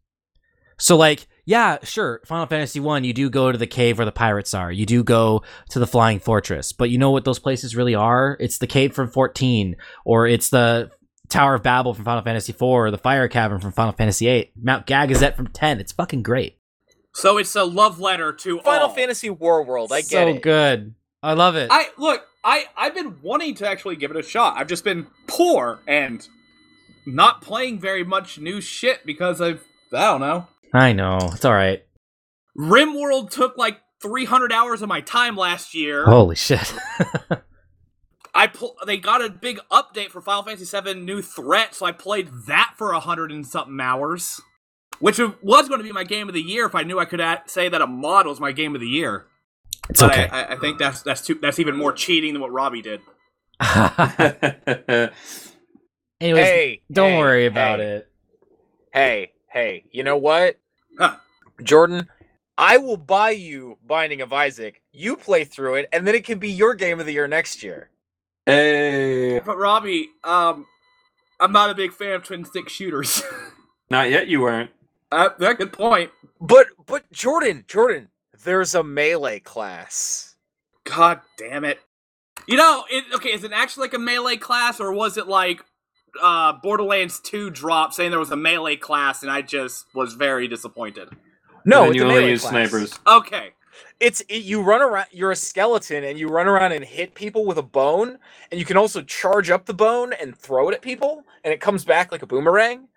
So 0.76 0.96
like, 0.96 1.28
yeah, 1.46 1.78
sure, 1.84 2.20
Final 2.26 2.46
Fantasy 2.46 2.80
One, 2.80 3.04
you 3.04 3.12
do 3.12 3.30
go 3.30 3.52
to 3.52 3.58
the 3.58 3.66
cave 3.66 3.96
where 3.96 4.04
the 4.04 4.12
pirates 4.12 4.52
are. 4.54 4.72
You 4.72 4.86
do 4.86 5.04
go 5.04 5.42
to 5.70 5.78
the 5.78 5.86
flying 5.86 6.18
fortress, 6.18 6.72
but 6.72 6.90
you 6.90 6.98
know 6.98 7.12
what 7.12 7.24
those 7.24 7.38
places 7.38 7.76
really 7.76 7.94
are? 7.94 8.36
It's 8.40 8.58
the 8.58 8.66
cave 8.66 8.92
from 8.92 9.08
14, 9.08 9.76
or 10.04 10.26
it's 10.26 10.50
the 10.50 10.90
Tower 11.28 11.54
of 11.54 11.62
Babel 11.62 11.94
from 11.94 12.04
Final 12.04 12.22
Fantasy 12.22 12.52
4, 12.52 12.86
or 12.86 12.90
the 12.90 12.98
Fire 12.98 13.28
Cavern 13.28 13.60
from 13.60 13.72
Final 13.72 13.92
Fantasy 13.92 14.26
8, 14.26 14.52
Mount 14.60 14.86
Gagazet 14.86 15.36
from 15.36 15.46
10. 15.46 15.80
It's 15.80 15.92
fucking 15.92 16.22
great. 16.22 16.57
So 17.18 17.36
it's 17.36 17.56
a 17.56 17.64
love 17.64 17.98
letter 17.98 18.32
to 18.32 18.60
Final 18.60 18.88
all. 18.88 18.94
Fantasy 18.94 19.28
War 19.28 19.64
World. 19.64 19.92
I 19.92 20.02
get 20.02 20.28
it. 20.28 20.32
so 20.32 20.36
it. 20.36 20.42
good. 20.42 20.94
I 21.20 21.32
love 21.32 21.56
it. 21.56 21.68
I 21.68 21.88
look, 21.98 22.24
I 22.44 22.66
I've 22.76 22.94
been 22.94 23.16
wanting 23.22 23.56
to 23.56 23.68
actually 23.68 23.96
give 23.96 24.12
it 24.12 24.16
a 24.16 24.22
shot. 24.22 24.56
I've 24.56 24.68
just 24.68 24.84
been 24.84 25.08
poor 25.26 25.80
and 25.88 26.26
not 27.06 27.42
playing 27.42 27.80
very 27.80 28.04
much 28.04 28.38
new 28.38 28.60
shit 28.60 29.04
because 29.04 29.40
I've 29.40 29.64
I 29.92 30.12
don't 30.12 30.20
know. 30.20 30.46
I 30.72 30.92
know. 30.92 31.18
It's 31.32 31.44
all 31.44 31.54
right. 31.54 31.82
RimWorld 32.56 33.30
took 33.30 33.58
like 33.58 33.80
300 34.00 34.52
hours 34.52 34.82
of 34.82 34.88
my 34.88 35.00
time 35.00 35.36
last 35.36 35.74
year. 35.74 36.04
Holy 36.04 36.36
shit. 36.36 36.72
I 38.34 38.46
pl- 38.46 38.76
they 38.86 38.96
got 38.96 39.24
a 39.24 39.28
big 39.30 39.58
update 39.72 40.10
for 40.10 40.20
Final 40.20 40.44
Fantasy 40.44 40.80
VII 40.80 40.94
New 40.94 41.20
Threat, 41.20 41.74
so 41.74 41.84
I 41.86 41.90
played 41.90 42.28
that 42.46 42.74
for 42.76 42.92
a 42.92 43.00
hundred 43.00 43.32
and 43.32 43.44
something 43.44 43.80
hours, 43.80 44.40
which 45.00 45.18
was 45.18 45.68
going 45.68 45.78
to 45.80 45.84
be 45.84 45.92
my 45.92 46.04
game 46.04 46.28
of 46.28 46.34
the 46.34 46.42
year 46.42 46.66
if 46.66 46.74
I 46.74 46.82
knew 46.82 46.98
I 46.98 47.04
could 47.04 47.20
a- 47.20 47.42
say 47.46 47.68
that 47.68 47.80
a 47.82 47.86
mod 47.86 48.26
was 48.26 48.40
my 48.40 48.52
game 48.52 48.74
of 48.74 48.80
the 48.80 48.88
year. 48.88 49.26
It's 49.88 50.00
But 50.00 50.10
okay. 50.12 50.28
I, 50.28 50.42
I, 50.42 50.52
I 50.52 50.56
think 50.56 50.78
that's 50.78 51.02
that's 51.02 51.22
too, 51.22 51.34
that's 51.40 51.58
even 51.58 51.76
more 51.76 51.92
cheating 51.92 52.32
than 52.34 52.42
what 52.42 52.52
Robbie 52.52 52.82
did. 52.82 53.00
Anyways, 56.20 56.44
hey, 56.44 56.82
don't 56.90 57.10
hey, 57.12 57.18
worry 57.18 57.46
about 57.46 57.78
hey, 57.78 57.84
it. 57.86 58.08
Hey, 58.92 59.32
hey, 59.52 59.84
you 59.92 60.02
know 60.02 60.16
what? 60.16 60.58
Huh. 60.98 61.16
Jordan, 61.62 62.08
I 62.56 62.78
will 62.78 62.96
buy 62.96 63.30
you 63.30 63.78
Binding 63.86 64.20
of 64.20 64.32
Isaac. 64.32 64.82
You 64.92 65.16
play 65.16 65.44
through 65.44 65.76
it, 65.76 65.88
and 65.92 66.06
then 66.06 66.14
it 66.14 66.24
can 66.24 66.38
be 66.38 66.50
your 66.50 66.74
game 66.74 66.98
of 66.98 67.06
the 67.06 67.12
year 67.12 67.28
next 67.28 67.62
year. 67.62 67.90
hey, 68.46 69.40
But 69.44 69.56
Robbie, 69.58 70.08
um, 70.24 70.66
I'm 71.38 71.52
not 71.52 71.70
a 71.70 71.74
big 71.74 71.92
fan 71.92 72.14
of 72.16 72.24
twin 72.24 72.44
stick 72.44 72.68
shooters. 72.68 73.22
not 73.90 74.10
yet. 74.10 74.26
You 74.26 74.40
weren't. 74.40 74.70
Uh, 75.10 75.30
that's 75.38 75.52
a 75.52 75.56
good 75.56 75.72
point. 75.72 76.10
But 76.40 76.68
but 76.86 77.10
Jordan, 77.12 77.64
Jordan, 77.66 78.08
there's 78.44 78.74
a 78.74 78.82
melee 78.82 79.40
class. 79.40 80.36
God 80.84 81.20
damn 81.36 81.64
it. 81.64 81.80
You 82.46 82.56
know, 82.56 82.84
it, 82.90 83.04
okay, 83.14 83.30
is 83.30 83.44
it 83.44 83.52
actually 83.52 83.82
like 83.82 83.94
a 83.94 83.98
melee 83.98 84.36
class, 84.36 84.80
or 84.80 84.92
was 84.92 85.18
it 85.18 85.26
like 85.26 85.62
uh, 86.22 86.54
Borderlands 86.62 87.20
2 87.20 87.50
drop 87.50 87.92
saying 87.92 88.10
there 88.10 88.18
was 88.18 88.30
a 88.30 88.36
melee 88.36 88.76
class, 88.76 89.22
and 89.22 89.30
I 89.30 89.42
just 89.42 89.84
was 89.94 90.14
very 90.14 90.48
disappointed? 90.48 91.10
No, 91.64 91.84
and 91.84 91.90
it's 91.90 91.96
you 91.96 92.02
a 92.02 92.06
only 92.06 92.20
melee 92.20 92.30
use 92.30 92.42
class. 92.42 92.70
snipers. 92.70 92.98
Okay. 93.06 93.52
It's 94.00 94.20
it, 94.22 94.44
you 94.44 94.62
run 94.62 94.80
around. 94.80 95.08
You're 95.12 95.30
a 95.32 95.36
skeleton, 95.36 96.04
and 96.04 96.18
you 96.18 96.28
run 96.28 96.46
around 96.46 96.72
and 96.72 96.84
hit 96.84 97.14
people 97.14 97.44
with 97.44 97.58
a 97.58 97.62
bone, 97.62 98.18
and 98.50 98.58
you 98.58 98.64
can 98.64 98.76
also 98.76 99.02
charge 99.02 99.50
up 99.50 99.66
the 99.66 99.74
bone 99.74 100.12
and 100.14 100.36
throw 100.36 100.68
it 100.68 100.74
at 100.74 100.82
people, 100.82 101.24
and 101.44 101.52
it 101.52 101.60
comes 101.60 101.84
back 101.84 102.10
like 102.10 102.22
a 102.22 102.26
boomerang. 102.26 102.87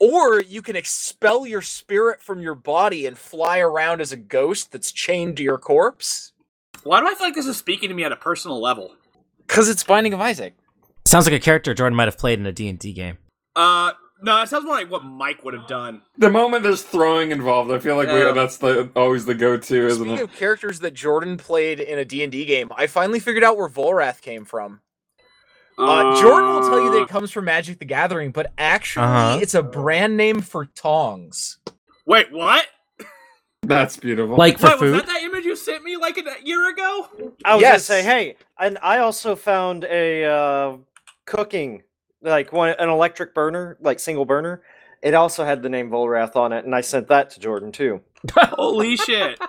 Or 0.00 0.40
you 0.42 0.60
can 0.60 0.76
expel 0.76 1.46
your 1.46 1.62
spirit 1.62 2.20
from 2.20 2.40
your 2.40 2.54
body 2.54 3.06
and 3.06 3.16
fly 3.16 3.58
around 3.58 4.00
as 4.00 4.12
a 4.12 4.16
ghost 4.16 4.72
that's 4.72 4.90
chained 4.92 5.36
to 5.36 5.42
your 5.42 5.58
corpse. 5.58 6.32
Why 6.82 7.00
do 7.00 7.06
I 7.06 7.14
feel 7.14 7.26
like 7.28 7.34
this 7.34 7.46
is 7.46 7.56
speaking 7.56 7.88
to 7.88 7.94
me 7.94 8.04
at 8.04 8.12
a 8.12 8.16
personal 8.16 8.60
level? 8.60 8.94
Cause 9.46 9.68
it's 9.68 9.84
Binding 9.84 10.12
of 10.12 10.20
Isaac. 10.20 10.54
Sounds 11.06 11.26
like 11.26 11.34
a 11.34 11.40
character 11.40 11.74
Jordan 11.74 11.96
might 11.96 12.08
have 12.08 12.18
played 12.18 12.38
in 12.38 12.46
a 12.46 12.52
D&D 12.52 12.92
game. 12.92 13.18
Uh, 13.54 13.92
no, 14.22 14.40
it 14.42 14.48
sounds 14.48 14.64
more 14.64 14.74
like 14.74 14.90
what 14.90 15.04
Mike 15.04 15.44
would 15.44 15.54
have 15.54 15.66
done. 15.66 16.02
The 16.18 16.30
moment 16.30 16.62
there's 16.62 16.82
throwing 16.82 17.30
involved, 17.30 17.70
I 17.70 17.78
feel 17.78 17.96
like 17.96 18.08
Yeah. 18.08 18.28
we, 18.28 18.32
that's 18.32 18.56
the 18.56 18.90
always 18.96 19.26
the 19.26 19.34
go-to, 19.34 19.86
isn't 19.86 20.02
Speaking 20.02 20.18
it? 20.18 20.22
of 20.24 20.32
characters 20.32 20.80
that 20.80 20.94
Jordan 20.94 21.36
played 21.36 21.78
in 21.78 21.98
a 21.98 22.04
D&D 22.04 22.44
game, 22.46 22.70
I 22.74 22.86
finally 22.86 23.20
figured 23.20 23.44
out 23.44 23.56
where 23.56 23.68
Volrath 23.68 24.22
came 24.22 24.44
from. 24.44 24.80
Uh, 25.76 26.20
Jordan 26.20 26.52
will 26.54 26.60
tell 26.60 26.80
you 26.80 26.90
that 26.90 27.02
it 27.02 27.08
comes 27.08 27.30
from 27.30 27.46
Magic 27.46 27.78
the 27.78 27.84
Gathering, 27.84 28.30
but 28.30 28.52
actually 28.58 29.04
Uh-huh. 29.06 29.38
it's 29.42 29.54
a 29.54 29.62
brand 29.62 30.16
name 30.16 30.40
for 30.40 30.66
tongs. 30.66 31.58
Wait, 32.06 32.30
what? 32.32 32.66
That's 33.62 33.96
beautiful. 33.96 34.36
Like 34.36 34.58
for 34.58 34.66
Wait, 34.68 34.80
was 34.80 34.92
that 34.92 35.06
that 35.06 35.22
image 35.22 35.44
you 35.44 35.56
sent 35.56 35.82
me 35.82 35.96
like 35.96 36.18
a 36.18 36.22
year 36.44 36.68
ago? 36.70 37.08
I 37.44 37.54
was 37.54 37.62
Yes. 37.62 37.70
gonna 37.72 37.80
say, 37.80 38.02
hey, 38.02 38.36
and 38.58 38.78
I 38.82 38.98
also 38.98 39.34
found 39.36 39.84
a 39.84 40.24
uh, 40.24 40.76
cooking, 41.24 41.82
like 42.22 42.52
one 42.52 42.74
an 42.78 42.88
electric 42.90 43.34
burner, 43.34 43.78
like 43.80 44.00
single 44.00 44.26
burner. 44.26 44.62
It 45.02 45.14
also 45.14 45.44
had 45.44 45.62
the 45.62 45.68
name 45.70 45.90
Vollrath 45.90 46.36
on 46.36 46.52
it, 46.52 46.64
and 46.64 46.74
I 46.74 46.82
sent 46.82 47.08
that 47.08 47.30
to 47.30 47.40
Jordan 47.40 47.72
too. 47.72 48.00
Holy 48.36 48.96
shit. 48.96 49.38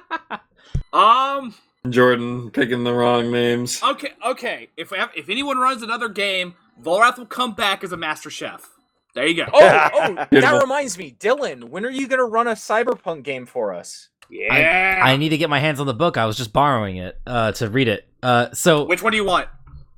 Um. 0.93 1.53
Jordan 1.91 2.49
picking 2.51 2.83
the 2.83 2.93
wrong 2.93 3.31
names. 3.31 3.81
Okay. 3.83 4.09
Okay. 4.25 4.69
If 4.77 4.91
we 4.91 4.97
have, 4.97 5.11
if 5.15 5.29
anyone 5.29 5.57
runs 5.57 5.81
another 5.83 6.09
game, 6.09 6.55
Volrath 6.81 7.17
will 7.17 7.25
come 7.25 7.53
back 7.53 7.83
as 7.83 7.91
a 7.91 7.97
Master 7.97 8.29
Chef. 8.29 8.69
There 9.13 9.25
you 9.25 9.35
go. 9.35 9.45
Oh, 9.53 9.89
oh, 9.93 10.15
that 10.15 10.29
Beautiful. 10.29 10.59
reminds 10.59 10.97
me, 10.97 11.15
Dylan. 11.19 11.65
When 11.69 11.85
are 11.85 11.89
you 11.89 12.07
gonna 12.07 12.25
run 12.25 12.47
a 12.47 12.51
cyberpunk 12.53 13.23
game 13.23 13.45
for 13.45 13.73
us? 13.73 14.09
yeah. 14.29 15.01
I 15.03 15.17
need 15.17 15.29
to 15.29 15.37
get 15.37 15.49
my 15.49 15.59
hands 15.59 15.79
on 15.79 15.85
the 15.87 15.93
book. 15.93 16.17
I 16.17 16.25
was 16.25 16.35
just 16.35 16.51
borrowing 16.51 16.97
it 16.97 17.17
uh, 17.27 17.51
to 17.53 17.69
read 17.69 17.87
it. 17.87 18.07
Uh, 18.23 18.51
so 18.53 18.85
Which 18.85 19.03
one 19.03 19.11
do 19.11 19.17
you 19.17 19.23
want? 19.25 19.47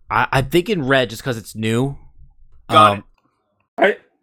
I, 0.10 0.28
I'm 0.32 0.50
thinking 0.50 0.84
red 0.84 1.10
just 1.10 1.22
because 1.22 1.38
it's 1.38 1.56
new. 1.56 1.98
Got 2.70 2.92
Um, 2.92 2.98
it. 2.98 3.04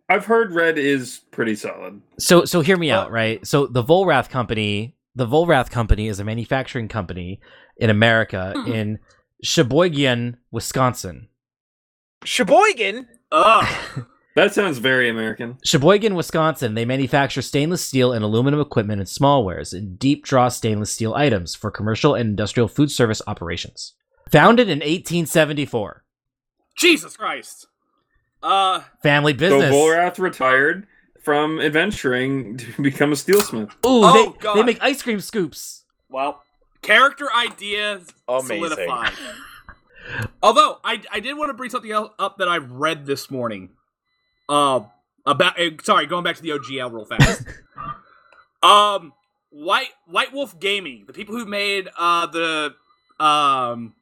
I 0.08 0.14
I've 0.14 0.26
heard 0.26 0.52
Red 0.52 0.76
is 0.78 1.22
pretty 1.30 1.54
solid. 1.56 2.02
So 2.18 2.44
so 2.44 2.60
hear 2.60 2.76
me 2.76 2.90
out, 2.90 3.10
right? 3.10 3.44
So 3.46 3.66
the 3.66 3.82
Volrath 3.82 4.28
company, 4.28 4.93
the 5.14 5.26
Vollrath 5.26 5.70
company 5.70 6.08
is 6.08 6.18
a 6.20 6.24
manufacturing 6.24 6.88
company 6.88 7.40
in 7.76 7.90
America 7.90 8.52
Hmm. 8.56 8.72
in 8.72 8.98
Sheboygan, 9.42 10.36
Wisconsin. 10.50 11.28
Sheboygan. 12.24 13.06
Ugh. 13.32 14.06
That 14.36 14.52
sounds 14.52 14.78
very 14.78 15.08
American. 15.08 15.58
Sheboygan, 15.64 16.16
Wisconsin, 16.16 16.74
they 16.74 16.84
manufacture 16.84 17.40
stainless 17.40 17.84
steel 17.84 18.12
and 18.12 18.24
aluminum 18.24 18.58
equipment 18.60 18.98
and 19.00 19.08
smallwares 19.08 19.72
and 19.72 19.96
deep 19.96 20.24
draw 20.24 20.48
stainless 20.48 20.90
steel 20.90 21.14
items 21.14 21.54
for 21.54 21.70
commercial 21.70 22.16
and 22.16 22.30
industrial 22.30 22.66
food 22.66 22.90
service 22.90 23.22
operations. 23.28 23.92
Founded 24.32 24.68
in 24.68 24.78
1874. 24.80 26.02
Jesus 26.76 27.16
Christ. 27.16 27.68
Uh, 28.42 28.80
Family 29.04 29.34
business. 29.34 29.70
So 29.70 29.72
Vollrath 29.72 30.18
retired 30.18 30.88
from 31.24 31.58
adventuring 31.60 32.58
to 32.58 32.66
become 32.82 33.10
a 33.12 33.14
steelsmith. 33.14 33.70
Ooh, 33.70 34.04
Oh, 34.04 34.12
they, 34.32 34.38
God. 34.38 34.56
they 34.56 34.62
make 34.62 34.78
ice 34.82 35.02
cream 35.02 35.20
scoops. 35.20 35.84
well, 36.08 36.42
character 36.82 37.28
ideas 37.34 38.06
Amazing. 38.28 38.46
solidified. 38.62 39.12
Although 40.42 40.78
I, 40.84 41.00
I 41.10 41.20
did 41.20 41.32
want 41.38 41.48
to 41.48 41.54
bring 41.54 41.70
something 41.70 41.90
else 41.90 42.10
up 42.18 42.36
that 42.38 42.48
I 42.48 42.58
read 42.58 43.06
this 43.06 43.30
morning. 43.30 43.70
Uh, 44.48 44.80
about 45.24 45.58
uh, 45.58 45.70
sorry, 45.82 46.04
going 46.04 46.22
back 46.24 46.36
to 46.36 46.42
the 46.42 46.50
OGL 46.50 46.92
real 46.92 47.06
fast. 47.06 47.42
um, 48.62 49.14
White 49.50 49.88
White 50.06 50.32
Wolf 50.34 50.58
Gaming, 50.60 51.04
the 51.06 51.12
people 51.14 51.34
who 51.34 51.46
made 51.46 51.88
uh 51.98 52.26
the 52.26 52.74
um 53.18 53.94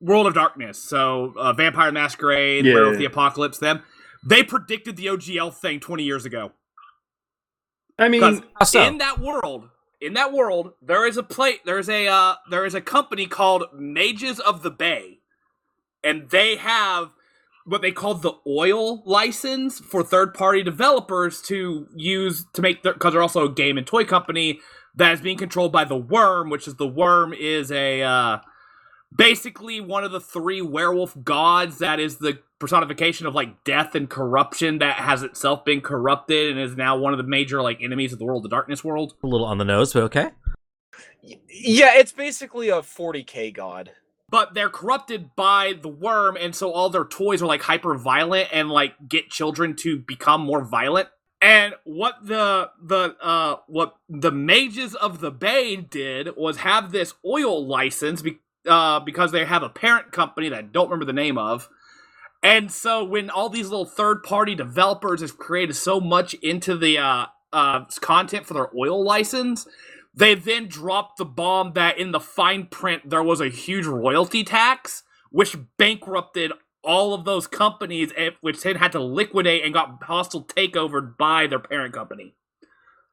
World 0.00 0.26
of 0.26 0.34
Darkness, 0.34 0.82
so 0.82 1.34
uh, 1.36 1.52
Vampire 1.52 1.92
Masquerade, 1.92 2.64
Yeah. 2.64 2.74
Werewolf 2.74 2.96
the 2.98 3.04
Apocalypse, 3.04 3.58
them 3.58 3.82
they 4.24 4.42
predicted 4.42 4.96
the 4.96 5.06
OGL 5.06 5.54
thing 5.54 5.80
twenty 5.80 6.04
years 6.04 6.24
ago. 6.24 6.52
I 7.98 8.08
mean, 8.08 8.42
so? 8.64 8.82
in 8.82 8.98
that 8.98 9.18
world, 9.20 9.68
in 10.00 10.14
that 10.14 10.32
world, 10.32 10.72
there 10.80 11.06
is 11.06 11.16
a 11.16 11.22
plate. 11.22 11.60
There 11.64 11.78
is 11.78 11.88
a 11.88 12.08
uh, 12.08 12.34
there 12.50 12.64
is 12.64 12.74
a 12.74 12.80
company 12.80 13.26
called 13.26 13.64
Mages 13.74 14.40
of 14.40 14.62
the 14.62 14.70
Bay, 14.70 15.18
and 16.02 16.30
they 16.30 16.56
have 16.56 17.12
what 17.66 17.82
they 17.82 17.92
call 17.92 18.14
the 18.14 18.32
oil 18.46 19.02
license 19.04 19.78
for 19.78 20.02
third 20.02 20.34
party 20.34 20.62
developers 20.62 21.42
to 21.42 21.86
use 21.94 22.46
to 22.54 22.62
make 22.62 22.82
because 22.82 23.12
they're 23.12 23.22
also 23.22 23.44
a 23.44 23.52
game 23.52 23.76
and 23.76 23.86
toy 23.86 24.04
company 24.04 24.60
that 24.96 25.12
is 25.12 25.20
being 25.20 25.36
controlled 25.36 25.72
by 25.72 25.84
the 25.84 25.96
Worm, 25.96 26.50
which 26.50 26.66
is 26.66 26.76
the 26.76 26.86
Worm 26.86 27.32
is 27.32 27.70
a 27.70 28.02
uh, 28.02 28.38
basically 29.14 29.80
one 29.80 30.04
of 30.04 30.12
the 30.12 30.20
three 30.20 30.62
werewolf 30.62 31.16
gods 31.22 31.78
that 31.78 32.00
is 32.00 32.16
the 32.16 32.38
personification 32.58 33.26
of 33.26 33.34
like 33.34 33.64
death 33.64 33.94
and 33.94 34.08
corruption 34.08 34.78
that 34.78 34.96
has 34.96 35.22
itself 35.22 35.64
been 35.64 35.80
corrupted 35.80 36.50
and 36.50 36.60
is 36.60 36.76
now 36.76 36.96
one 36.96 37.12
of 37.12 37.18
the 37.18 37.24
major 37.24 37.62
like 37.62 37.82
enemies 37.82 38.12
of 38.12 38.18
the 38.18 38.24
world, 38.24 38.44
the 38.44 38.48
darkness 38.48 38.84
world. 38.84 39.14
A 39.22 39.26
little 39.26 39.46
on 39.46 39.58
the 39.58 39.64
nose, 39.64 39.92
but 39.92 40.02
okay. 40.04 40.30
Yeah, 41.22 41.96
it's 41.96 42.12
basically 42.12 42.68
a 42.68 42.80
40k 42.80 43.54
god. 43.54 43.92
But 44.28 44.54
they're 44.54 44.70
corrupted 44.70 45.34
by 45.34 45.74
the 45.80 45.88
worm, 45.88 46.36
and 46.36 46.54
so 46.54 46.70
all 46.70 46.88
their 46.88 47.04
toys 47.04 47.42
are 47.42 47.46
like 47.46 47.62
hyper 47.62 47.96
violent 47.96 48.48
and 48.52 48.70
like 48.70 48.94
get 49.08 49.28
children 49.28 49.74
to 49.76 49.98
become 49.98 50.42
more 50.42 50.64
violent. 50.64 51.08
And 51.42 51.74
what 51.84 52.16
the 52.22 52.70
the 52.80 53.16
uh 53.20 53.56
what 53.66 53.96
the 54.08 54.30
mages 54.30 54.94
of 54.94 55.20
the 55.20 55.30
bay 55.30 55.74
did 55.74 56.36
was 56.36 56.58
have 56.58 56.92
this 56.92 57.14
oil 57.24 57.66
license 57.66 58.22
be- 58.22 58.40
uh 58.66 59.00
because 59.00 59.32
they 59.32 59.44
have 59.44 59.62
a 59.62 59.68
parent 59.68 60.12
company 60.12 60.48
that 60.48 60.58
I 60.58 60.62
don't 60.62 60.86
remember 60.86 61.04
the 61.06 61.12
name 61.12 61.38
of. 61.38 61.68
And 62.42 62.72
so 62.72 63.04
when 63.04 63.28
all 63.28 63.50
these 63.50 63.68
little 63.68 63.84
third 63.84 64.22
party 64.22 64.54
developers 64.54 65.20
have 65.20 65.36
created 65.36 65.74
so 65.74 66.00
much 66.00 66.34
into 66.34 66.76
the 66.76 66.98
uh 66.98 67.26
uh 67.52 67.84
content 68.00 68.46
for 68.46 68.54
their 68.54 68.70
oil 68.76 69.02
license, 69.04 69.66
they 70.14 70.34
then 70.34 70.66
dropped 70.68 71.18
the 71.18 71.24
bomb 71.24 71.72
that 71.74 71.98
in 71.98 72.12
the 72.12 72.20
fine 72.20 72.66
print 72.66 73.08
there 73.08 73.22
was 73.22 73.40
a 73.40 73.48
huge 73.48 73.86
royalty 73.86 74.44
tax, 74.44 75.02
which 75.30 75.56
bankrupted 75.76 76.52
all 76.82 77.14
of 77.14 77.24
those 77.24 77.46
companies, 77.46 78.12
eh, 78.16 78.30
which 78.40 78.62
then 78.62 78.76
had 78.76 78.92
to 78.92 79.00
liquidate 79.00 79.64
and 79.64 79.74
got 79.74 80.02
hostile 80.02 80.44
takeover 80.44 81.16
by 81.16 81.46
their 81.46 81.58
parent 81.58 81.92
company. 81.94 82.34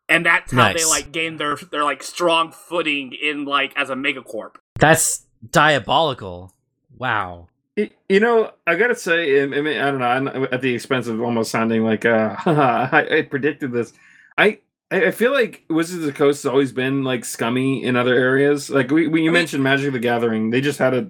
And 0.10 0.26
that's 0.26 0.54
how 0.54 0.72
they 0.72 0.86
like 0.86 1.12
gained 1.12 1.40
their 1.40 1.58
their 1.58 1.84
like 1.84 2.02
strong 2.02 2.52
footing 2.52 3.12
in 3.22 3.44
like 3.44 3.74
as 3.76 3.90
a 3.90 3.96
megacorp. 3.96 4.56
That's 4.80 5.27
diabolical. 5.52 6.54
Wow. 6.98 7.48
Y- 7.76 7.92
You 8.10 8.20
know, 8.20 8.52
I 8.66 8.76
gotta 8.76 8.96
say, 8.96 9.42
I 9.44 9.46
mean, 9.48 9.68
I 9.80 9.92
don't 9.92 10.00
know. 10.00 10.06
I'm 10.08 10.28
at 10.52 10.62
the 10.62 10.74
expense 10.74 11.08
of 11.08 11.22
almost 11.22 11.52
sounding 11.52 11.84
like, 11.84 12.06
uh, 12.06 12.36
I, 12.46 13.08
I 13.18 13.22
predicted 13.24 13.72
this. 13.72 13.94
I 14.38 14.60
I 14.92 15.06
I 15.08 15.12
feel 15.12 15.32
like 15.32 15.64
Wizards 15.70 16.00
of 16.00 16.06
the 16.08 16.14
Coast 16.14 16.44
has 16.44 16.50
always 16.50 16.72
been 16.72 17.04
like 17.04 17.26
scummy 17.26 17.84
in 17.84 17.96
other 17.96 18.16
areas. 18.16 18.70
Like 18.70 18.90
we, 18.92 19.08
when 19.08 19.24
you 19.24 19.30
I 19.30 19.34
mean- 19.34 19.42
mentioned 19.42 19.64
Magic 19.64 19.92
the 19.94 20.00
Gathering, 20.00 20.50
they 20.50 20.62
just 20.62 20.80
had 20.80 20.94
a, 20.94 21.10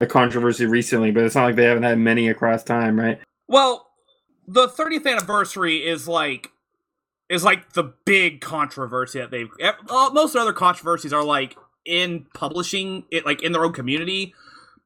a 0.00 0.06
controversy 0.06 0.66
recently, 0.66 1.10
but 1.10 1.24
it's 1.24 1.34
not 1.34 1.44
like 1.44 1.56
they 1.56 1.64
haven't 1.64 1.82
had 1.84 1.98
many 1.98 2.28
across 2.28 2.64
time, 2.64 2.98
right? 2.98 3.20
Well, 3.46 3.86
the 4.46 4.66
30th 4.68 5.06
anniversary 5.06 5.86
is 5.86 6.08
like 6.08 6.50
is 7.28 7.44
like 7.44 7.74
the 7.74 7.92
big 8.06 8.40
controversy 8.40 9.18
that 9.20 9.30
they've. 9.30 9.50
eh, 9.60 9.72
Uh, 9.90 10.10
most 10.14 10.34
other 10.34 10.52
controversies 10.54 11.12
are 11.12 11.22
like 11.22 11.56
in 11.88 12.26
publishing 12.34 13.04
it, 13.10 13.24
like 13.26 13.42
in 13.42 13.52
their 13.52 13.64
own 13.64 13.72
community, 13.72 14.34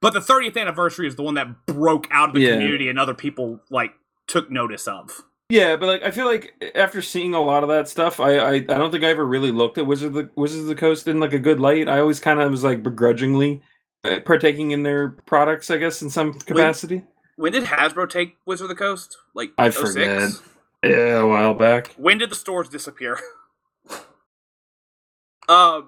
but 0.01 0.13
the 0.13 0.21
30th 0.21 0.57
anniversary 0.57 1.07
is 1.07 1.17
the 1.17 1.23
one 1.23 1.35
that 1.35 1.67
broke 1.67 2.07
out 2.11 2.31
of 2.31 2.35
the 2.35 2.41
Yeah. 2.43 2.53
community 2.55 2.89
and 2.89 2.99
other 2.99 3.15
people 3.15 3.61
like 3.71 3.93
took 4.27 4.51
notice 4.51 4.87
of. 4.89 5.23
Yeah, 5.49 5.77
but 5.77 5.87
like 5.87 6.03
I 6.03 6.11
feel 6.11 6.25
like 6.25 6.55
after 6.75 7.03
seeing 7.03 7.35
a 7.35 7.41
lot 7.43 7.63
of 7.63 7.69
that 7.69 7.87
stuff, 7.89 8.21
I 8.21 8.39
I, 8.39 8.53
I 8.55 8.61
don't 8.61 8.91
think 8.91 9.05
I 9.05 9.09
ever 9.09 9.27
really 9.27 9.51
looked 9.53 9.77
at 9.77 9.87
Wizards 9.87 10.17
of 10.17 10.25
the 10.25 10.31
Wizards 10.41 10.63
of 10.63 10.69
the 10.69 10.75
Coast 10.75 11.07
in 11.09 11.21
like 11.21 11.35
a 11.35 11.39
good 11.39 11.61
light. 11.61 11.89
I 11.89 11.99
always 11.99 12.21
kind 12.21 12.41
of 12.41 12.51
was 12.51 12.65
like 12.65 12.83
begrudgingly 12.83 13.61
uh, 14.05 14.21
partaking 14.25 14.71
in 14.71 14.83
their 14.83 15.11
products, 15.11 15.71
I 15.71 15.77
guess, 15.77 16.01
in 16.01 16.09
some 16.09 16.33
capacity. 16.35 17.05
When 17.37 17.53
did 17.53 17.65
Hasbro 17.65 18.09
take 18.09 18.37
Wizard 18.47 18.65
of 18.65 18.69
the 18.71 18.75
Coast? 18.83 19.19
Like 19.35 19.53
I 19.59 19.69
06? 19.71 19.93
forget. 19.93 20.31
Yeah, 20.85 21.19
a 21.21 21.27
while 21.27 21.55
back. 21.55 21.89
When 21.97 22.17
did 22.19 22.31
the 22.31 22.35
stores 22.35 22.69
disappear? 22.71 23.19
uh, 25.49 25.83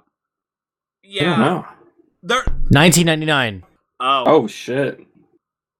yeah, 1.04 1.24
don't 1.36 1.40
know. 1.40 1.66
there. 2.22 2.44
1999. 2.70 3.62
Oh, 4.00 4.24
Oh 4.26 4.46
shit. 4.46 5.00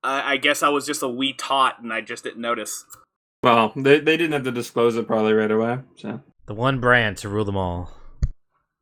I, 0.02 0.32
I 0.32 0.36
guess 0.36 0.62
I 0.62 0.68
was 0.68 0.86
just 0.86 1.02
a 1.02 1.08
wee 1.08 1.32
tot 1.32 1.82
and 1.82 1.92
I 1.92 2.00
just 2.00 2.24
didn't 2.24 2.40
notice. 2.40 2.84
Well, 3.42 3.72
they 3.76 4.00
they 4.00 4.16
didn't 4.16 4.32
have 4.32 4.44
to 4.44 4.52
disclose 4.52 4.96
it 4.96 5.06
probably 5.06 5.32
right 5.32 5.50
away. 5.50 5.78
So 5.96 6.20
The 6.46 6.54
one 6.54 6.80
brand 6.80 7.16
to 7.18 7.28
rule 7.28 7.44
them 7.44 7.56
all. 7.56 7.90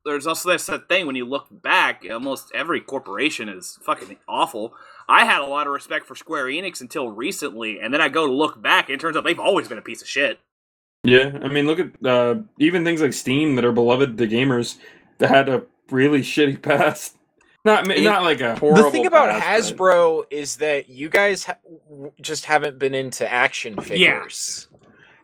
there's 0.05 0.27
also 0.27 0.51
this 0.51 0.67
that 0.67 0.89
thing 0.89 1.07
when 1.07 1.17
you 1.17 1.25
look 1.25 1.47
back, 1.51 2.05
almost 2.11 2.51
every 2.55 2.81
corporation 2.81 3.49
is 3.49 3.79
fucking 3.83 4.19
awful. 4.29 4.75
I 5.09 5.25
had 5.25 5.41
a 5.41 5.47
lot 5.47 5.67
of 5.67 5.73
respect 5.73 6.07
for 6.07 6.15
Square 6.15 6.47
Enix 6.47 6.81
until 6.81 7.09
recently, 7.11 7.81
and 7.81 7.93
then 7.93 8.01
I 8.01 8.09
go 8.09 8.27
to 8.27 8.33
look 8.33 8.63
back, 8.63 8.89
and 8.89 8.95
it 8.95 9.01
turns 9.01 9.17
out 9.17 9.25
they've 9.25 9.39
always 9.39 9.67
been 9.69 9.79
a 9.79 9.83
piece 9.83 10.01
of 10.01 10.09
shit. 10.09 10.39
yeah, 11.05 11.39
I 11.43 11.49
mean, 11.49 11.67
look 11.67 11.81
at 11.81 12.07
uh, 12.07 12.37
even 12.59 12.85
things 12.85 13.01
like 13.03 13.13
Steam 13.13 13.57
that 13.57 13.65
are 13.65 13.73
beloved 13.73 14.17
to 14.19 14.29
gamers 14.29 14.77
that 15.19 15.29
had 15.29 15.49
a 15.49 15.65
really 15.91 16.21
shitty 16.21 16.61
past. 16.63 17.17
Not 17.65 17.89
It- 17.91 18.03
not 18.03 18.23
like 18.25 18.41
a 18.41 18.57
horrible. 18.57 18.85
the 18.85 18.91
thing 18.91 19.07
about 19.07 19.29
past, 19.41 19.77
but- 19.77 19.85
Hasbro 19.85 20.25
is 20.31 20.57
that 20.57 20.89
you 20.89 21.09
guys 21.09 21.45
ha- 21.45 21.59
just 22.21 22.47
haven't 22.47 22.79
been 22.79 22.95
into 22.95 23.31
action 23.31 23.81
figures. 23.81 24.69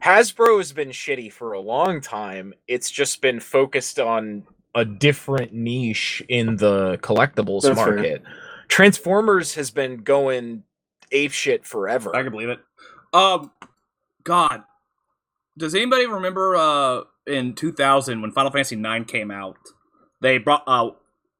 Hasbro 0.04 0.58
has 0.58 0.72
been 0.72 0.90
shitty 0.90 1.32
for 1.32 1.52
a 1.52 1.60
long 1.60 2.00
time. 2.00 2.54
It's 2.68 2.90
just 2.90 3.20
been 3.20 3.40
focused 3.40 3.98
on 3.98 4.44
a 4.74 4.84
different 4.84 5.52
niche 5.52 6.22
in 6.28 6.56
the 6.56 6.98
collectibles 6.98 7.62
That's 7.62 7.80
fair. 7.80 7.94
market. 7.96 8.22
Transformers 8.68 9.54
has 9.56 9.72
been 9.72 9.96
going 10.04 10.62
ape 11.10 11.32
shit 11.32 11.66
forever. 11.66 12.14
I 12.14 12.22
can 12.22 12.30
believe 12.30 12.50
it. 12.50 12.60
Um, 13.12 13.50
God, 14.22 14.62
does 15.56 15.74
anybody 15.74 16.06
remember 16.06 16.54
uh 16.54 17.00
in 17.26 17.54
2000 17.54 18.20
when 18.22 18.30
Final 18.30 18.52
Fantasy 18.52 18.76
9 18.76 19.04
came 19.06 19.32
out? 19.32 19.56
They 20.20 20.38
brought 20.38 20.64
uh 20.66 20.90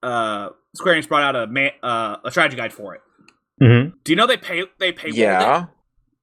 uh 0.03 0.51
Square 0.75 0.97
Enix 0.97 1.09
brought 1.09 1.23
out 1.23 1.37
a 1.37 1.47
man, 1.47 1.71
uh, 1.83 2.17
a 2.25 2.31
strategy 2.31 2.57
guide 2.57 2.73
for 2.73 2.95
it. 2.95 3.01
Mm-hmm. 3.61 3.97
Do 4.05 4.13
you 4.13 4.17
know 4.17 4.27
they 4.27 4.37
pay 4.37 4.63
they 4.79 4.93
pay 4.93 5.11
yeah. 5.11 5.67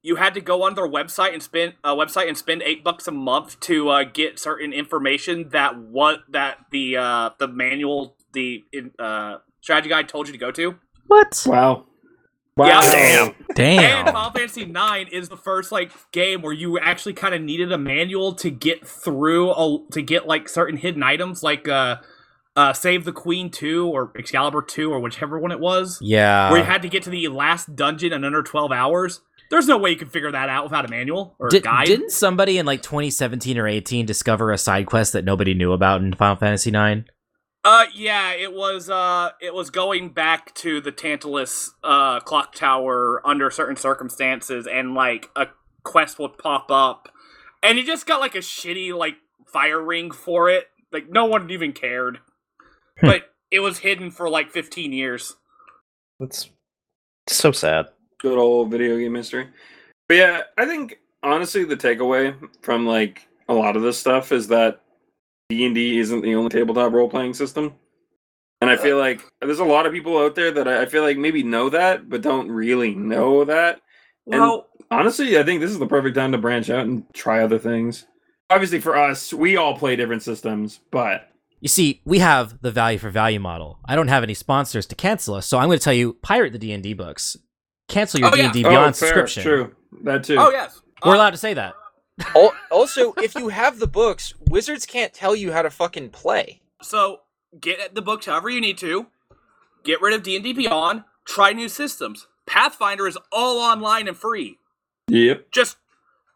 you 0.02 0.16
had 0.16 0.34
to 0.36 0.42
go 0.42 0.64
on 0.64 0.76
their 0.76 0.88
website 0.88 1.34
and 1.34 1.44
spend 1.44 1.74
uh, 1.84 1.94
website 1.96 2.28
and 2.28 2.38
spend 2.38 2.62
eight 2.64 2.84
bucks 2.84 3.08
a 3.08 3.12
month 3.12 3.60
to 3.62 3.90
uh, 3.90 4.04
get 4.04 4.40
certain 4.40 4.72
information 4.72 5.50
that 5.50 5.78
what 5.78 6.22
that 6.30 6.60
the 6.72 6.96
uh, 6.96 7.32
the 7.40 7.48
manual 7.48 8.16
the 8.34 8.64
uh, 9.00 9.38
strategy 9.62 9.90
guide 9.90 10.08
told 10.08 10.28
you 10.28 10.34
to 10.34 10.40
go 10.40 10.52
to. 10.52 10.76
What? 11.08 11.44
Wow. 11.46 11.86
Wow. 12.56 12.68
Yeah. 12.68 12.92
Damn. 12.92 13.28
And 13.28 13.56
Damn. 13.56 14.06
Final 14.06 14.32
Fantasy 14.32 14.62
IX 14.62 15.12
is 15.12 15.28
the 15.28 15.38
first 15.38 15.74
like 15.74 15.92
game 16.12 16.42
where 16.42 16.54
you 16.54 16.80
actually 16.80 17.14
kind 17.14 17.36
of 17.36 17.42
needed 17.42 17.72
a 17.74 17.78
manual 17.78 18.34
to 18.36 18.50
get 18.50 18.88
through 18.88 19.52
a, 19.52 19.80
to 19.92 20.02
get 20.02 20.26
like 20.26 20.48
certain 20.48 20.78
hidden 20.78 21.04
items 21.04 21.44
like 21.44 21.68
uh, 21.68 21.98
uh, 22.56 22.74
Save 22.74 23.06
the 23.06 23.12
Queen 23.12 23.50
two 23.50 23.88
or 23.88 24.12
Excalibur 24.18 24.62
two 24.62 24.92
or 24.92 25.00
whichever 25.00 25.38
one 25.40 25.52
it 25.52 25.60
was. 25.60 26.00
Yeah. 26.02 26.50
where 26.50 26.60
you 26.60 26.66
had 26.66 26.82
to 26.84 26.90
get 26.90 27.04
to 27.04 27.10
the 27.10 27.28
last 27.28 27.76
dungeon 27.76 28.14
in 28.14 28.24
under 28.24 28.42
12 28.44 28.72
hours. 28.72 29.22
There's 29.52 29.68
no 29.68 29.78
way 29.78 29.92
you 29.92 29.96
can 29.96 30.10
figure 30.10 30.32
that 30.32 30.50
out 30.50 30.64
without 30.64 30.86
a 30.86 30.88
manual 30.88 31.36
or 31.38 31.48
a 31.48 31.50
Did, 31.52 31.64
guide. 31.64 31.86
didn't 31.86 32.12
somebody 32.12 32.58
in 32.58 32.66
like 32.66 32.82
2017 32.82 33.58
or 33.60 33.68
18 33.68 34.06
discover 34.06 34.52
a 34.52 34.58
side 34.58 34.88
quest 34.88 35.14
that 35.14 35.24
nobody 35.24 35.54
knew 35.54 35.72
about 35.72 36.02
in 36.02 36.14
Final 36.14 36.36
Fantasy 36.36 36.72
9? 36.72 37.06
Uh, 37.64 37.86
yeah, 37.96 38.32
it 38.32 38.54
was. 38.54 38.90
Uh, 38.92 39.32
it 39.42 39.54
was 39.54 39.72
going 39.72 40.10
back 40.10 40.54
to 40.54 40.80
the 40.80 40.92
Tantalus 40.92 41.72
uh 41.84 42.20
clock 42.20 42.54
tower 42.54 43.22
under 43.26 43.50
certain 43.50 43.76
circumstances, 43.76 44.68
and 44.68 44.94
like 44.94 45.32
a 45.36 45.48
quest 45.84 46.20
would 46.20 46.38
pop 46.38 46.70
up, 46.70 47.10
and 47.64 47.80
you 47.80 47.84
just 47.84 48.06
got 48.06 48.20
like 48.20 48.36
a 48.36 48.40
shitty 48.40 48.96
like 48.96 49.16
fire 49.48 49.82
ring 49.82 50.12
for 50.12 50.48
it. 50.48 50.66
Like 50.92 51.10
no 51.10 51.26
one 51.26 51.50
even 51.50 51.74
cared. 51.74 52.20
but 53.02 53.34
it 53.52 53.60
was 53.60 53.80
hidden 53.80 54.12
for 54.12 54.30
like 54.30 54.52
15 54.52 54.92
years. 54.94 55.36
That's 56.20 56.50
so 57.28 57.52
sad. 57.52 57.88
good 58.20 58.38
old 58.38 58.72
video 58.72 58.98
game 58.98 59.16
history. 59.16 59.48
But 60.08 60.16
yeah, 60.16 60.42
I 60.58 60.66
think 60.66 61.00
honestly 61.24 61.64
the 61.66 61.76
takeaway 61.78 62.36
from 62.62 62.86
like 62.86 63.28
a 63.50 63.54
lot 63.54 63.76
of 63.76 63.82
this 63.82 63.98
stuff 63.98 64.32
is 64.32 64.48
that 64.48 64.82
D 65.50 65.66
and 65.66 65.76
D 65.76 66.00
isn't 66.00 66.22
the 66.22 66.36
only 66.36 66.50
tabletop 66.50 66.94
role 66.94 67.10
playing 67.10 67.34
system. 67.34 67.74
And 68.62 68.70
I 68.70 68.78
feel 68.78 68.98
like 68.98 69.22
there's 69.42 69.60
a 69.60 69.66
lot 69.66 69.86
of 69.86 69.92
people 69.94 70.18
out 70.18 70.34
there 70.36 70.50
that 70.52 70.68
I 70.68 70.84
I 70.84 70.86
feel 70.86 71.04
like 71.04 71.18
maybe 71.18 71.44
know 71.44 71.70
that, 71.70 72.10
but 72.10 72.22
don't 72.22 72.50
really 72.50 72.96
know 72.96 73.44
that. 73.46 73.82
And- 74.32 74.42
Well, 74.42 74.68
Honestly, 74.92 75.38
I 75.40 75.44
think 75.44 75.62
this 75.62 75.72
is 75.72 75.80
the 75.80 75.88
perfect 75.88 76.16
time 76.16 76.32
to 76.34 76.38
branch 76.38 76.70
out 76.70 76.86
and 76.86 77.12
try 77.12 77.44
other 77.44 77.58
things. 77.58 78.06
Obviously, 78.52 78.80
for 78.80 78.96
us, 78.96 79.34
we 79.34 79.58
all 79.58 79.76
play 79.76 79.96
different 79.96 80.22
systems, 80.22 80.80
but 80.92 81.28
You 81.62 81.68
see, 81.70 82.02
we 82.06 82.20
have 82.20 82.62
the 82.62 82.72
value 82.72 82.98
for 83.00 83.10
value 83.10 83.40
model. 83.40 83.80
I 83.86 83.96
don't 83.96 84.08
have 84.10 84.24
any 84.24 84.34
sponsors 84.34 84.86
to 84.88 84.96
cancel 84.96 85.36
us, 85.36 85.48
so 85.48 85.58
I'm 85.58 85.68
going 85.68 85.80
to 85.80 85.84
tell 85.84 85.94
you 85.94 86.14
pirate 86.22 86.54
the 86.54 86.60
D&D 86.60 86.94
books. 86.94 87.38
Cancel 87.88 88.20
your 88.20 88.30
Oh. 88.30 88.36
D&D 88.36 88.64
Beyond 88.64 88.78
oh, 88.78 88.84
fair, 88.84 88.92
subscription. 88.94 89.44
True, 89.44 89.76
that 90.04 90.24
too. 90.24 90.36
oh 90.38 90.52
yes, 90.52 90.82
We're 91.04 91.14
Uh, 91.14 91.18
allowed 91.18 91.32
to 91.32 91.38
say 91.38 91.54
that. 91.54 91.74
Also, 92.72 93.14
if 93.18 93.36
you 93.36 93.48
have 93.50 93.80
the 93.80 93.88
books, 93.88 94.34
wizards 94.50 94.86
can't 94.86 95.14
tell 95.14 95.36
you 95.36 95.52
how 95.54 95.62
to 95.62 95.70
fucking 95.70 96.10
play. 96.10 96.62
So 96.82 97.22
get 97.60 97.96
the 97.96 98.02
books 98.02 98.26
however 98.26 98.50
you 98.50 98.60
need 98.62 98.78
to. 98.80 99.08
Get 99.84 100.02
rid 100.02 100.14
of 100.14 100.24
D 100.24 100.36
and 100.36 100.44
D 100.44 100.52
Beyond. 100.54 101.04
Try 101.26 101.54
new 101.54 101.70
systems. 101.70 102.28
Pathfinder 102.46 103.08
is 103.08 103.18
all 103.32 103.60
online 103.60 104.08
and 104.08 104.16
free. 104.18 104.60
Yep. 105.08 105.52
Just 105.52 105.78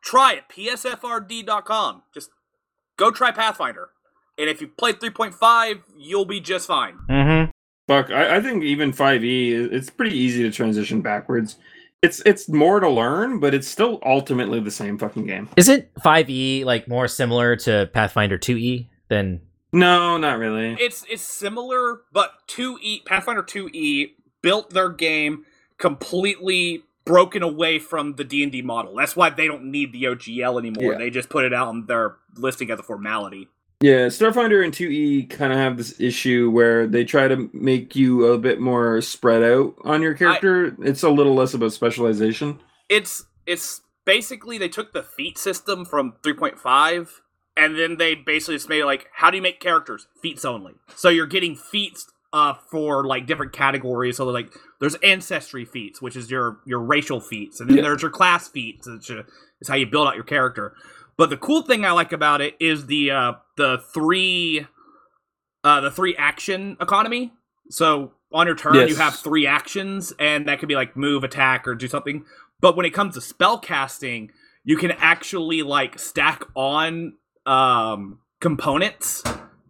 try 0.02 0.34
it. 0.34 0.44
PSFRD.com. 0.50 2.04
Just 2.14 2.30
go 2.98 3.12
try 3.12 3.32
Pathfinder. 3.32 3.90
And 4.40 4.50
if 4.50 4.62
you 4.62 4.68
play 4.68 4.94
3.5, 4.94 5.82
you'll 5.98 6.26
be 6.26 6.40
just 6.40 6.68
fine. 6.68 6.98
Mm-hmm. 7.10 7.52
Fuck, 7.88 8.12
I, 8.12 8.38
I 8.38 8.42
think 8.42 8.64
even 8.64 8.94
5e, 8.94 9.72
it's 9.74 9.90
pretty 9.90 10.16
easy 10.18 10.44
to 10.44 10.52
transition 10.52 11.02
backwards. 11.02 11.58
It's 12.02 12.22
it's 12.26 12.48
more 12.48 12.80
to 12.80 12.88
learn, 12.88 13.40
but 13.40 13.54
it's 13.54 13.68
still 13.68 14.00
ultimately 14.06 14.62
the 14.62 14.72
same 14.72 14.98
fucking 14.98 15.26
game. 15.26 15.50
Isn't 15.58 15.94
5e 15.96 16.64
like 16.64 16.88
more 16.88 17.10
similar 17.10 17.58
to 17.58 17.90
Pathfinder 17.94 18.38
2e 18.38 18.88
than 19.10 19.42
No, 19.74 20.16
not 20.16 20.40
really. 20.40 20.78
It's 20.80 21.04
it's 21.10 21.22
similar, 21.22 22.02
but 22.14 22.32
2E 22.48 23.04
Pathfinder 23.04 23.44
2E 23.44 24.12
built 24.42 24.70
their 24.70 24.90
game 24.90 25.46
completely 25.78 26.84
broken 27.04 27.42
away 27.42 27.80
from 27.80 28.16
the 28.16 28.24
D&D 28.24 28.62
model. 28.62 28.96
That's 28.96 29.16
why 29.16 29.32
they 29.32 29.48
don't 29.48 29.66
need 29.66 29.92
the 29.92 30.04
OGL 30.04 30.60
anymore. 30.60 30.94
Yeah. 30.94 30.98
They 31.00 31.10
just 31.10 31.28
put 31.28 31.44
it 31.44 31.54
out 31.54 31.68
on 31.68 31.88
their 31.88 32.18
listing 32.36 32.70
as 32.70 32.80
a 32.80 32.84
formality. 32.84 33.50
Yeah, 33.82 34.08
Starfinder 34.08 34.62
and 34.64 34.74
2e 34.74 35.30
kind 35.30 35.54
of 35.54 35.58
have 35.60 35.78
this 35.78 36.00
issue 36.02 36.50
where 36.52 36.86
they 36.86 37.06
try 37.06 37.30
to 37.30 37.50
make 37.54 37.96
you 37.96 38.26
a 38.26 38.38
bit 38.38 38.60
more 38.60 39.00
spread 39.02 39.42
out 39.42 39.76
on 39.86 40.02
your 40.02 40.14
character. 40.16 40.76
it's 40.84 41.02
a 41.04 41.10
little 41.10 41.34
less 41.34 41.54
about 41.54 41.72
specialization. 41.72 42.60
it's 42.90 43.24
it's 43.46 43.82
basically 44.06 44.58
they 44.58 44.68
took 44.68 44.92
the 44.92 45.02
feat 45.04 45.38
system 45.38 45.86
from 45.86 46.14
3.5 46.24 47.10
and 47.56 47.78
then 47.80 47.98
they 47.98 48.16
basically 48.16 48.56
just 48.56 48.68
made 48.70 48.80
it 48.82 48.86
like 48.86 49.08
how 49.14 49.30
do 49.32 49.38
you 49.38 49.44
make 49.44 49.60
characters 49.60 50.08
feats 50.22 50.44
only 50.46 50.74
so 50.96 51.10
you're 51.10 51.26
getting 51.28 51.56
feats 51.56 52.08
uh 52.34 52.54
for 52.72 53.06
like 53.06 53.26
different 53.28 53.54
categories 53.54 54.18
so 54.18 54.26
like 54.26 54.50
there's 54.80 54.96
ancestry 55.04 55.64
feats 55.66 56.02
which 56.02 56.16
is 56.16 56.30
your 56.32 56.60
your 56.66 56.80
racial 56.80 57.20
feats 57.20 57.60
and 57.60 57.70
then 57.70 57.78
Yeah. 57.78 57.84
there's 57.84 58.02
your 58.02 58.12
class 58.12 58.48
feats 58.48 58.88
which 58.88 59.10
is 59.10 59.68
how 59.68 59.76
you 59.76 59.86
build 59.88 60.08
out 60.08 60.16
your 60.16 60.24
character 60.24 60.74
but 61.20 61.30
the 61.30 61.38
cool 61.38 61.62
thing 61.62 61.84
i 61.84 61.92
like 61.92 62.14
about 62.14 62.40
it 62.40 62.56
is 62.62 62.86
the 62.86 63.12
uh 63.12 63.34
the 63.58 63.84
three 63.94 64.66
uh 65.66 65.82
the 65.82 65.92
three 65.92 66.16
action 66.16 66.78
economy. 66.80 67.34
So 67.70 68.14
on 68.32 68.48
your 68.48 68.56
turn 68.56 68.88
you 68.88 68.96
have 68.96 69.16
three 69.16 69.46
actions 69.46 70.14
and 70.18 70.48
that 70.48 70.60
could 70.60 70.70
be 70.70 70.76
like 70.76 70.96
move 70.96 71.26
attack 71.26 71.68
or 71.68 71.76
do 71.76 71.90
something. 71.90 72.24
But 72.62 72.78
when 72.78 72.86
it 72.86 72.92
comes 72.92 73.16
to 73.16 73.22
spell 73.22 73.60
casting 73.60 74.32
you 74.64 74.78
can 74.78 74.92
actually 74.92 75.62
like 75.62 76.00
stack 76.00 76.44
on 76.56 77.16
um 77.46 78.20
components 78.40 79.22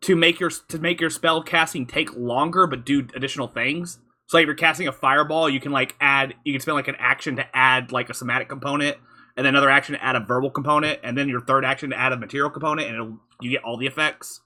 to 0.02 0.16
make 0.16 0.40
your 0.40 0.52
to 0.52 0.78
make 0.78 1.02
your 1.02 1.10
spell 1.10 1.42
casting 1.42 1.88
take 1.88 2.16
longer 2.16 2.68
but 2.68 2.86
do 2.86 3.08
additional 3.16 3.48
things. 3.48 3.98
So 4.28 4.38
like 4.38 4.44
if 4.44 4.48
you're 4.48 4.56
casting 4.56 4.88
a 4.88 4.92
fireball 4.92 5.50
you 5.50 5.60
can 5.60 5.72
like 5.72 5.96
add 6.00 6.36
you 6.44 6.54
can 6.54 6.62
spend 6.62 6.76
like 6.76 6.88
an 6.88 6.98
action 7.00 7.38
to 7.38 7.46
add 7.56 7.92
like 7.92 8.12
a 8.12 8.14
somatic 8.14 8.50
component 8.50 8.98
and 9.40 9.46
then 9.46 9.56
another 9.56 9.70
action 9.70 9.96
to 9.96 10.04
add 10.04 10.18
a 10.18 10.20
verbal 10.20 10.52
component 10.52 11.00
and 11.02 11.18
then 11.18 11.30
your 11.30 11.40
third 11.40 11.64
action 11.64 11.92
to 11.92 11.98
add 11.98 12.12
a 12.12 12.18
material 12.18 12.50
component 12.50 12.90
and 12.90 12.96
it'll, 12.96 13.18
you 13.40 13.50
get 13.50 13.64
all 13.64 13.78
the 13.78 13.88
effects 13.88 14.42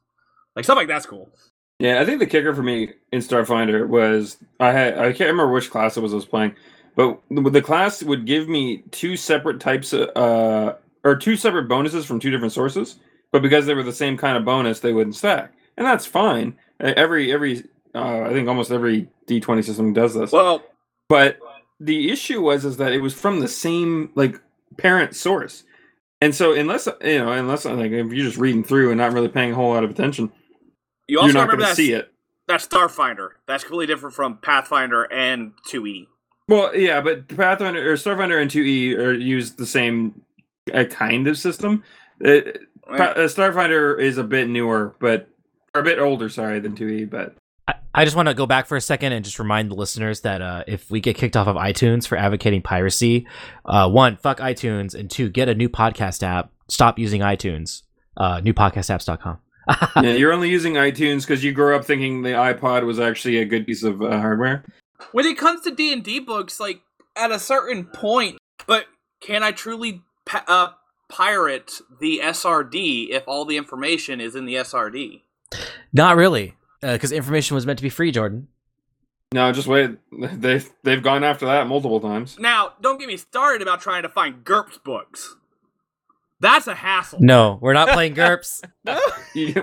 like 0.56 0.64
stuff 0.64 0.76
like 0.76 0.88
that's 0.88 1.08
cool 1.08 1.32
Yeah, 1.80 2.00
I 2.00 2.06
think 2.06 2.20
the 2.20 2.28
kicker 2.28 2.54
for 2.54 2.62
me 2.62 2.92
in 3.12 3.20
Starfinder 3.20 3.88
was 3.88 4.38
I 4.60 4.72
had 4.72 5.00
I 5.00 5.12
can't 5.12 5.32
remember 5.32 5.52
which 5.52 5.72
class 5.72 5.98
it 5.98 6.02
was 6.02 6.14
I 6.14 6.18
was 6.18 6.26
playing, 6.26 6.56
but 6.96 7.20
the, 7.32 7.62
class 7.62 8.04
would 8.04 8.28
give 8.28 8.48
me 8.48 8.84
two 8.92 9.18
separate 9.18 9.60
types 9.60 9.94
of 9.94 10.10
uh 10.16 10.76
or 11.04 11.16
two 11.16 11.36
separate 11.36 11.68
bonuses 11.68 12.06
from 12.06 12.20
two 12.20 12.30
different 12.30 12.54
sources, 12.54 13.00
but 13.32 13.42
because 13.42 13.66
they 13.66 13.74
were 13.74 13.82
the 13.82 13.92
same 13.92 14.16
kind 14.16 14.38
of 14.38 14.46
bonus, 14.46 14.80
they 14.80 14.94
wouldn't 14.94 15.16
stack, 15.16 15.52
and 15.76 15.88
that's 15.88 16.06
fine. 16.06 16.56
Every 16.80 17.34
every 17.34 17.64
uh, 17.96 18.22
I 18.22 18.30
think 18.30 18.48
almost 18.48 18.70
every 18.70 19.10
D 19.26 19.40
twenty 19.40 19.64
system 19.64 19.92
does 19.92 20.14
this. 20.14 20.32
well 20.32 20.64
But 21.10 21.40
the 21.80 22.12
issue 22.12 22.42
was 22.42 22.64
is 22.64 22.78
that 22.78 22.94
it 22.94 23.02
was 23.02 23.16
from 23.16 23.40
the 23.40 23.48
same 23.48 24.12
like 24.14 24.40
parent 24.78 25.16
source. 25.16 25.64
And 26.22 26.34
so 26.34 26.54
unless 26.54 26.88
you 27.02 27.20
know, 27.20 27.32
unless 27.32 27.66
like 27.66 27.92
if 27.92 28.14
you're 28.14 28.26
just 28.26 28.38
reading 28.38 28.64
through 28.64 28.92
and 28.92 28.98
not 28.98 29.14
really 29.14 29.28
paying 29.28 29.52
a 29.52 29.56
whole 29.56 29.74
lot 29.74 29.84
of 29.84 29.90
attention, 29.90 30.32
you 31.08 31.20
also 31.20 31.32
are 31.32 31.34
not 31.34 31.40
remember 31.42 31.58
going 31.58 31.60
to 31.60 31.66
that 31.72 31.76
see 31.76 31.92
it. 31.94 32.12
that's 32.48 32.66
starfinder 32.68 33.30
that's 33.46 33.64
completely 33.64 33.88
different 33.94 34.16
from 34.16 34.38
pathfinder 34.38 35.04
and 35.12 35.52
E. 35.68 35.70
2e 35.70 36.08
Well, 36.48 36.76
yeah, 36.76 37.02
but 37.02 37.28
Pathfinder 37.28 37.92
or 37.92 37.96
Starfinder 37.96 38.42
and 38.42 38.50
2E 38.50 38.98
are 38.98 39.14
use 39.14 39.56
the 39.56 39.66
same 39.66 40.22
uh, 40.74 40.86
kind 40.86 41.28
of 41.28 41.38
system. 41.38 41.84
Uh, 42.24 42.42
Pa- 42.88 43.14
uh, 43.16 43.28
Starfinder 43.28 44.00
is 44.00 44.18
a 44.18 44.24
bit 44.24 44.48
newer, 44.50 44.96
but 45.00 45.28
a 45.74 45.82
bit 45.82 46.00
older, 46.00 46.30
sorry, 46.30 46.60
than 46.60 46.76
2E. 46.76 47.10
But 47.10 47.36
I, 47.68 47.76
I 47.94 48.04
just 48.06 48.16
want 48.16 48.28
to 48.28 48.34
go 48.34 48.46
back 48.46 48.66
for 48.68 48.76
a 48.76 48.82
second 48.82 49.14
and 49.14 49.24
just 49.24 49.40
remind 49.40 49.70
the 49.72 49.76
listeners 49.76 50.22
that 50.22 50.42
uh, 50.42 50.64
if 50.68 50.90
we 50.92 51.00
get 51.00 51.16
kicked 51.16 51.38
off 51.38 51.48
of 51.48 51.56
iTunes 51.56 52.08
for 52.08 52.18
advocating 52.18 52.62
piracy, 52.62 53.28
uh, 53.66 53.90
one, 53.90 54.18
fuck 54.18 54.40
iTunes, 54.40 54.94
and 54.96 55.10
two, 55.10 55.30
get 55.30 55.48
a 55.50 55.56
new 55.56 55.70
podcast 55.70 56.24
app. 56.24 56.52
Stop 56.68 56.98
using 57.00 57.22
iTunes. 57.22 57.84
Uh, 58.18 58.40
newpodcastapps.com. 58.42 59.38
yeah, 60.04 60.12
you're 60.14 60.34
only 60.34 60.50
using 60.50 60.74
iTunes 60.74 61.22
because 61.22 61.44
you 61.44 61.52
grew 61.54 61.76
up 61.76 61.86
thinking 61.86 62.22
the 62.22 62.30
iPod 62.32 62.86
was 62.86 63.00
actually 63.00 63.38
a 63.38 63.46
good 63.46 63.66
piece 63.66 63.84
of 63.84 64.02
uh, 64.02 64.20
hardware. 64.20 64.66
when 65.14 65.26
it 65.26 65.38
comes 65.38 65.62
to 65.62 65.72
d&d 65.72 66.20
books 66.20 66.60
like 66.60 66.82
at 67.16 67.32
a 67.32 67.40
certain 67.40 67.86
point 67.86 68.38
but 68.68 68.86
can 69.22 69.42
i 69.42 69.52
truly 69.52 70.02
pa- 70.26 70.44
uh, 70.48 70.68
pirate 71.08 71.72
the 72.02 72.20
srd 72.24 73.08
if 73.10 73.24
all 73.26 73.46
the 73.46 73.56
information 73.56 74.20
is 74.20 74.36
in 74.36 74.46
the 74.46 74.56
srd 74.56 75.22
Not 75.94 76.18
really, 76.18 76.56
Uh, 76.84 76.94
because 76.94 77.12
information 77.12 77.56
was 77.56 77.66
meant 77.66 77.80
to 77.80 77.84
be 77.84 77.90
free, 77.90 78.12
Jordan. 78.12 78.48
No, 79.32 79.52
just 79.52 79.68
wait. 79.68 79.98
They've 80.12 80.70
they've 80.84 81.02
gone 81.02 81.24
after 81.24 81.46
that 81.48 81.66
multiple 81.68 82.00
times. 82.00 82.38
now 82.38 82.74
don't 82.82 83.00
get 83.00 83.08
me 83.08 83.18
started 83.18 83.62
about 83.64 83.82
trying 83.82 84.04
to 84.04 84.10
find 84.10 84.44
GURPS 84.44 84.84
books 84.84 85.36
that's 86.40 86.68
a 86.68 86.76
hassle 86.76 87.20
No, 87.22 87.58
we're 87.62 87.72
not 87.74 87.88
playing 87.90 88.16
GURPS. 88.16 88.64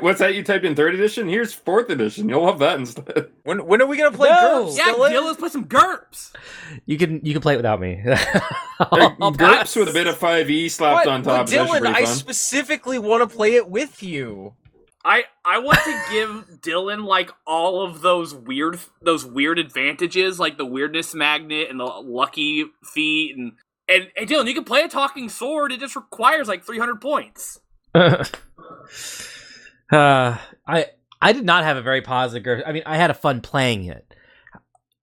What's 0.00 0.18
that 0.20 0.34
you 0.34 0.42
typed 0.42 0.64
in 0.64 0.74
third 0.74 0.94
edition? 0.94 1.28
Here's 1.28 1.52
fourth 1.52 1.90
edition. 1.90 2.26
You'll 2.28 2.42
love 2.46 2.58
that 2.60 2.78
instead. 2.78 3.28
When 3.44 3.66
when 3.66 3.82
are 3.82 3.86
we 3.86 3.98
gonna 3.98 4.16
play 4.16 4.30
No! 4.30 4.64
GURPS? 4.66 4.78
yeah 4.78 4.84
Dylan? 4.94 5.10
Dylan, 5.12 5.24
let's 5.26 5.38
play 5.38 5.48
some 5.50 5.66
GURPS 5.66 6.32
you 6.86 6.96
can 6.96 7.20
you 7.24 7.32
can 7.34 7.42
play 7.42 7.52
it 7.54 7.58
without 7.58 7.80
me. 7.80 8.02
Like, 8.92 9.12
I'll 9.20 9.32
GURPS 9.32 9.36
pass. 9.36 9.76
with 9.76 9.90
a 9.90 9.92
bit 9.92 10.06
of 10.06 10.18
5e 10.18 10.70
slapped 10.70 11.04
What? 11.04 11.12
on 11.12 11.22
top. 11.22 11.46
But 11.46 11.54
Dylan, 11.54 11.84
I 11.86 12.04
specifically 12.04 12.98
want 12.98 13.28
to 13.28 13.36
play 13.36 13.56
it 13.56 13.68
with 13.68 14.02
you. 14.02 14.54
I 15.04 15.24
I 15.44 15.58
want 15.58 15.78
to 15.84 16.02
give 16.10 16.60
Dylan 16.60 17.04
like 17.04 17.30
all 17.46 17.82
of 17.82 18.02
those 18.02 18.34
weird 18.34 18.78
those 19.02 19.24
weird 19.24 19.58
advantages, 19.58 20.38
like 20.38 20.58
the 20.58 20.66
weirdness 20.66 21.14
magnet 21.14 21.68
and 21.70 21.80
the 21.80 21.84
lucky 21.84 22.66
feet, 22.92 23.36
and 23.36 23.52
and 23.88 24.08
hey 24.16 24.26
Dylan, 24.26 24.46
you 24.46 24.54
can 24.54 24.64
play 24.64 24.82
a 24.82 24.88
talking 24.88 25.28
sword. 25.28 25.72
It 25.72 25.80
just 25.80 25.96
requires 25.96 26.48
like 26.48 26.64
three 26.64 26.78
hundred 26.78 27.00
points. 27.00 27.60
uh, 27.94 28.28
I 29.92 30.86
I 31.20 31.32
did 31.32 31.44
not 31.44 31.64
have 31.64 31.76
a 31.76 31.82
very 31.82 32.02
positive. 32.02 32.44
GURPS. 32.44 32.62
I 32.66 32.72
mean, 32.72 32.82
I 32.86 32.96
had 32.96 33.10
a 33.10 33.14
fun 33.14 33.40
playing 33.40 33.84
it 33.84 34.14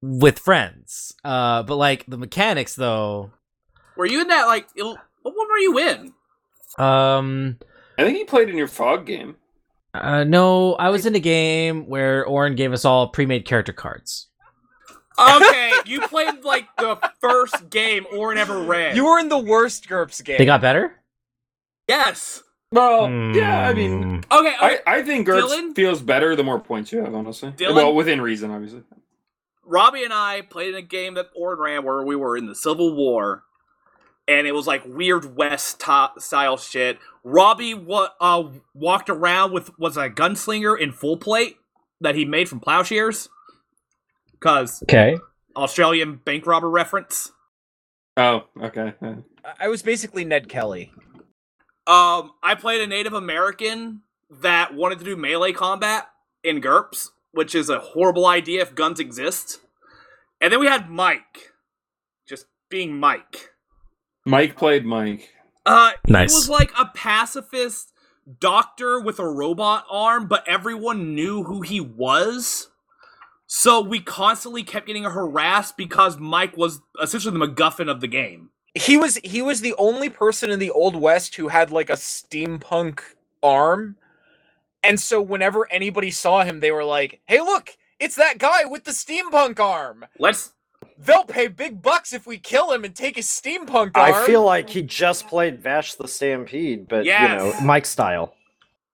with 0.02 0.40
friends. 0.40 1.14
Uh, 1.24 1.64
but 1.64 1.76
like 1.76 2.06
the 2.08 2.18
mechanics, 2.18 2.76
though, 2.76 3.32
Were 3.96 4.06
you 4.06 4.22
in 4.22 4.28
that 4.28 4.46
like? 4.46 4.68
il- 4.76 4.98
What 5.22 5.36
one 5.36 5.48
were 5.50 5.58
you 5.58 5.78
in? 5.80 6.14
Um, 6.78 7.58
I 7.98 8.04
think 8.04 8.18
he 8.18 8.24
played 8.26 8.50
in 8.50 8.58
your 8.58 8.68
fog 8.68 9.06
game. 9.06 9.36
Uh, 9.94 10.24
no, 10.24 10.74
I 10.76 10.90
was 10.90 11.06
in 11.06 11.16
a 11.16 11.20
game 11.20 11.88
where 11.88 12.26
Oren 12.26 12.56
gave 12.56 12.74
us 12.74 12.86
all 12.86 13.10
pre-made 13.10 13.46
character 13.46 13.74
cards. 13.74 14.28
Okay, 15.20 15.72
you 15.86 16.02
played 16.02 16.44
like 16.44 16.68
the 16.78 17.00
first 17.20 17.70
game 17.72 18.06
Orin 18.16 18.38
ever 18.38 18.62
ran. 18.62 18.96
You 18.96 19.06
were 19.06 19.18
in 19.20 19.30
the 19.30 19.38
worst 19.40 19.88
GURPS 19.90 20.24
game. 20.24 20.38
They 20.38 20.46
got 20.46 20.62
better. 20.62 20.94
yes. 21.88 22.44
Well, 22.72 23.10
yeah, 23.34 23.68
I 23.68 23.74
mean, 23.74 24.04
Hmm. 24.04 24.16
Okay. 24.30 24.56
okay. 24.56 24.80
I, 24.86 24.98
I 24.98 25.02
think 25.04 25.26
GURPS 25.28 25.42
Dylan? 25.50 25.76
feels 25.76 26.02
better 26.02 26.36
the 26.36 26.44
more 26.44 26.60
points 26.60 26.92
you 26.92 27.02
have, 27.02 27.16
honestly. 27.16 27.52
Dylan? 27.52 27.76
Well, 27.76 27.96
within 27.96 28.22
reason, 28.22 28.52
obviously. 28.52 28.84
Robbie 29.66 30.04
and 30.04 30.14
I 30.14 30.42
played 30.42 30.70
in 30.70 30.76
a 30.76 30.82
game 30.82 31.14
that 31.16 31.28
Orin 31.36 31.60
ran 31.60 31.84
where 31.86 32.04
we 32.04 32.16
were 32.16 32.38
in 32.38 32.46
the 32.46 32.56
Civil 32.56 32.94
War, 32.94 33.44
and 34.28 34.46
it 34.46 34.52
was 34.54 34.68
like 34.68 34.84
weird 34.86 35.36
West 35.38 35.80
top 35.80 36.20
style 36.20 36.58
shit. 36.58 37.00
Robbie 37.30 37.74
wa- 37.74 38.12
uh, 38.22 38.44
walked 38.74 39.10
around 39.10 39.52
with 39.52 39.78
was 39.78 39.98
a 39.98 40.10
gunslinger 40.10 40.80
in 40.80 40.92
full 40.94 41.18
plate 41.18 41.58
that 42.00 42.16
he 42.16 42.24
made 42.24 42.48
from 42.48 42.60
plowshares, 42.62 43.28
cause 44.40 44.82
Okay. 44.84 45.18
Australian 45.56 46.16
bank 46.18 46.46
robber 46.48 46.70
reference. 46.70 47.32
Oh, 48.16 48.46
okay. 48.62 48.94
I- 49.02 49.24
I 49.60 49.68
was 49.68 49.82
basically 49.82 50.24
Ned 50.26 50.48
Kelly. 50.50 50.92
Um, 51.86 52.32
I 52.44 52.56
played 52.56 52.82
a 52.82 52.88
Native 52.88 53.14
American 53.14 54.02
that 54.30 54.74
wanted 54.74 55.00
to 55.00 55.06
do 55.06 55.16
melee 55.16 55.54
combat 55.54 56.10
in 56.44 56.60
GURPS, 56.62 57.12
which 57.32 57.56
is 57.56 57.70
a 57.70 57.80
horrible 57.80 58.26
idea 58.26 58.62
if 58.62 58.76
guns 58.76 59.00
exist. 59.00 59.60
And 60.42 60.52
then 60.54 60.60
we 60.60 60.68
had 60.68 60.90
Mike, 60.90 61.54
just 62.28 62.46
being 62.70 63.00
Mike. 63.00 63.52
Mike 64.26 64.56
played 64.58 64.86
Mike. 64.86 65.30
Uh, 65.68 65.92
Nice. 66.08 66.32
he 66.32 66.36
was 66.38 66.50
like 66.50 66.72
a 66.78 66.86
pacifist 66.96 67.92
doctor 68.40 69.00
with 69.00 69.20
a 69.20 69.28
robot 69.28 69.86
arm, 69.90 70.28
but 70.28 70.48
everyone 70.48 71.14
knew 71.16 71.44
who 71.44 71.62
he 71.62 71.80
was. 71.80 72.70
So 73.46 73.82
we 73.82 74.00
constantly 74.02 74.64
kept 74.64 74.88
getting 74.88 75.04
harassed 75.06 75.78
because 75.78 76.18
Mike 76.18 76.58
was 76.58 76.82
essentially 77.02 77.38
the 77.38 77.46
MacGuffin 77.48 77.90
of 77.90 78.02
the 78.02 78.08
game. 78.08 78.50
He 78.76 78.98
was 78.98 79.16
he 79.24 79.42
was 79.42 79.62
the 79.62 79.74
only 79.78 80.10
person 80.10 80.52
in 80.52 80.60
the 80.60 80.70
old 80.72 80.96
west 80.96 81.36
who 81.36 81.48
had 81.48 81.72
like 81.72 81.90
a 81.90 81.94
steampunk 81.94 83.00
arm. 83.42 83.96
And 84.84 85.00
so 85.00 85.22
whenever 85.22 85.70
anybody 85.72 86.12
saw 86.12 86.44
him, 86.44 86.60
they 86.60 86.72
were 86.72 86.84
like, 86.84 87.22
"Hey, 87.26 87.40
look, 87.40 87.76
it's 88.00 88.16
that 88.16 88.38
guy 88.38 88.66
with 88.66 88.84
the 88.84 88.92
steampunk 88.92 89.60
arm. 89.60 90.06
Let's 90.20 90.52
They'll 90.98 91.24
pay 91.26 91.48
big 91.48 91.82
bucks 91.82 92.12
if 92.14 92.26
we 92.28 92.38
kill 92.38 92.72
him 92.72 92.84
and 92.84 92.96
take 92.96 93.16
his 93.16 93.28
steampunk 93.28 93.92
arm." 93.96 94.14
I 94.14 94.26
feel 94.26 94.44
like 94.44 94.70
he 94.70 94.82
just 94.82 95.28
played 95.28 95.62
Vash 95.62 95.94
the 95.96 96.08
Stampede, 96.08 96.88
but 96.88 97.06
Yes. 97.06 97.22
you 97.32 97.38
know, 97.38 97.60
Mike 97.62 97.86
style. 97.86 98.34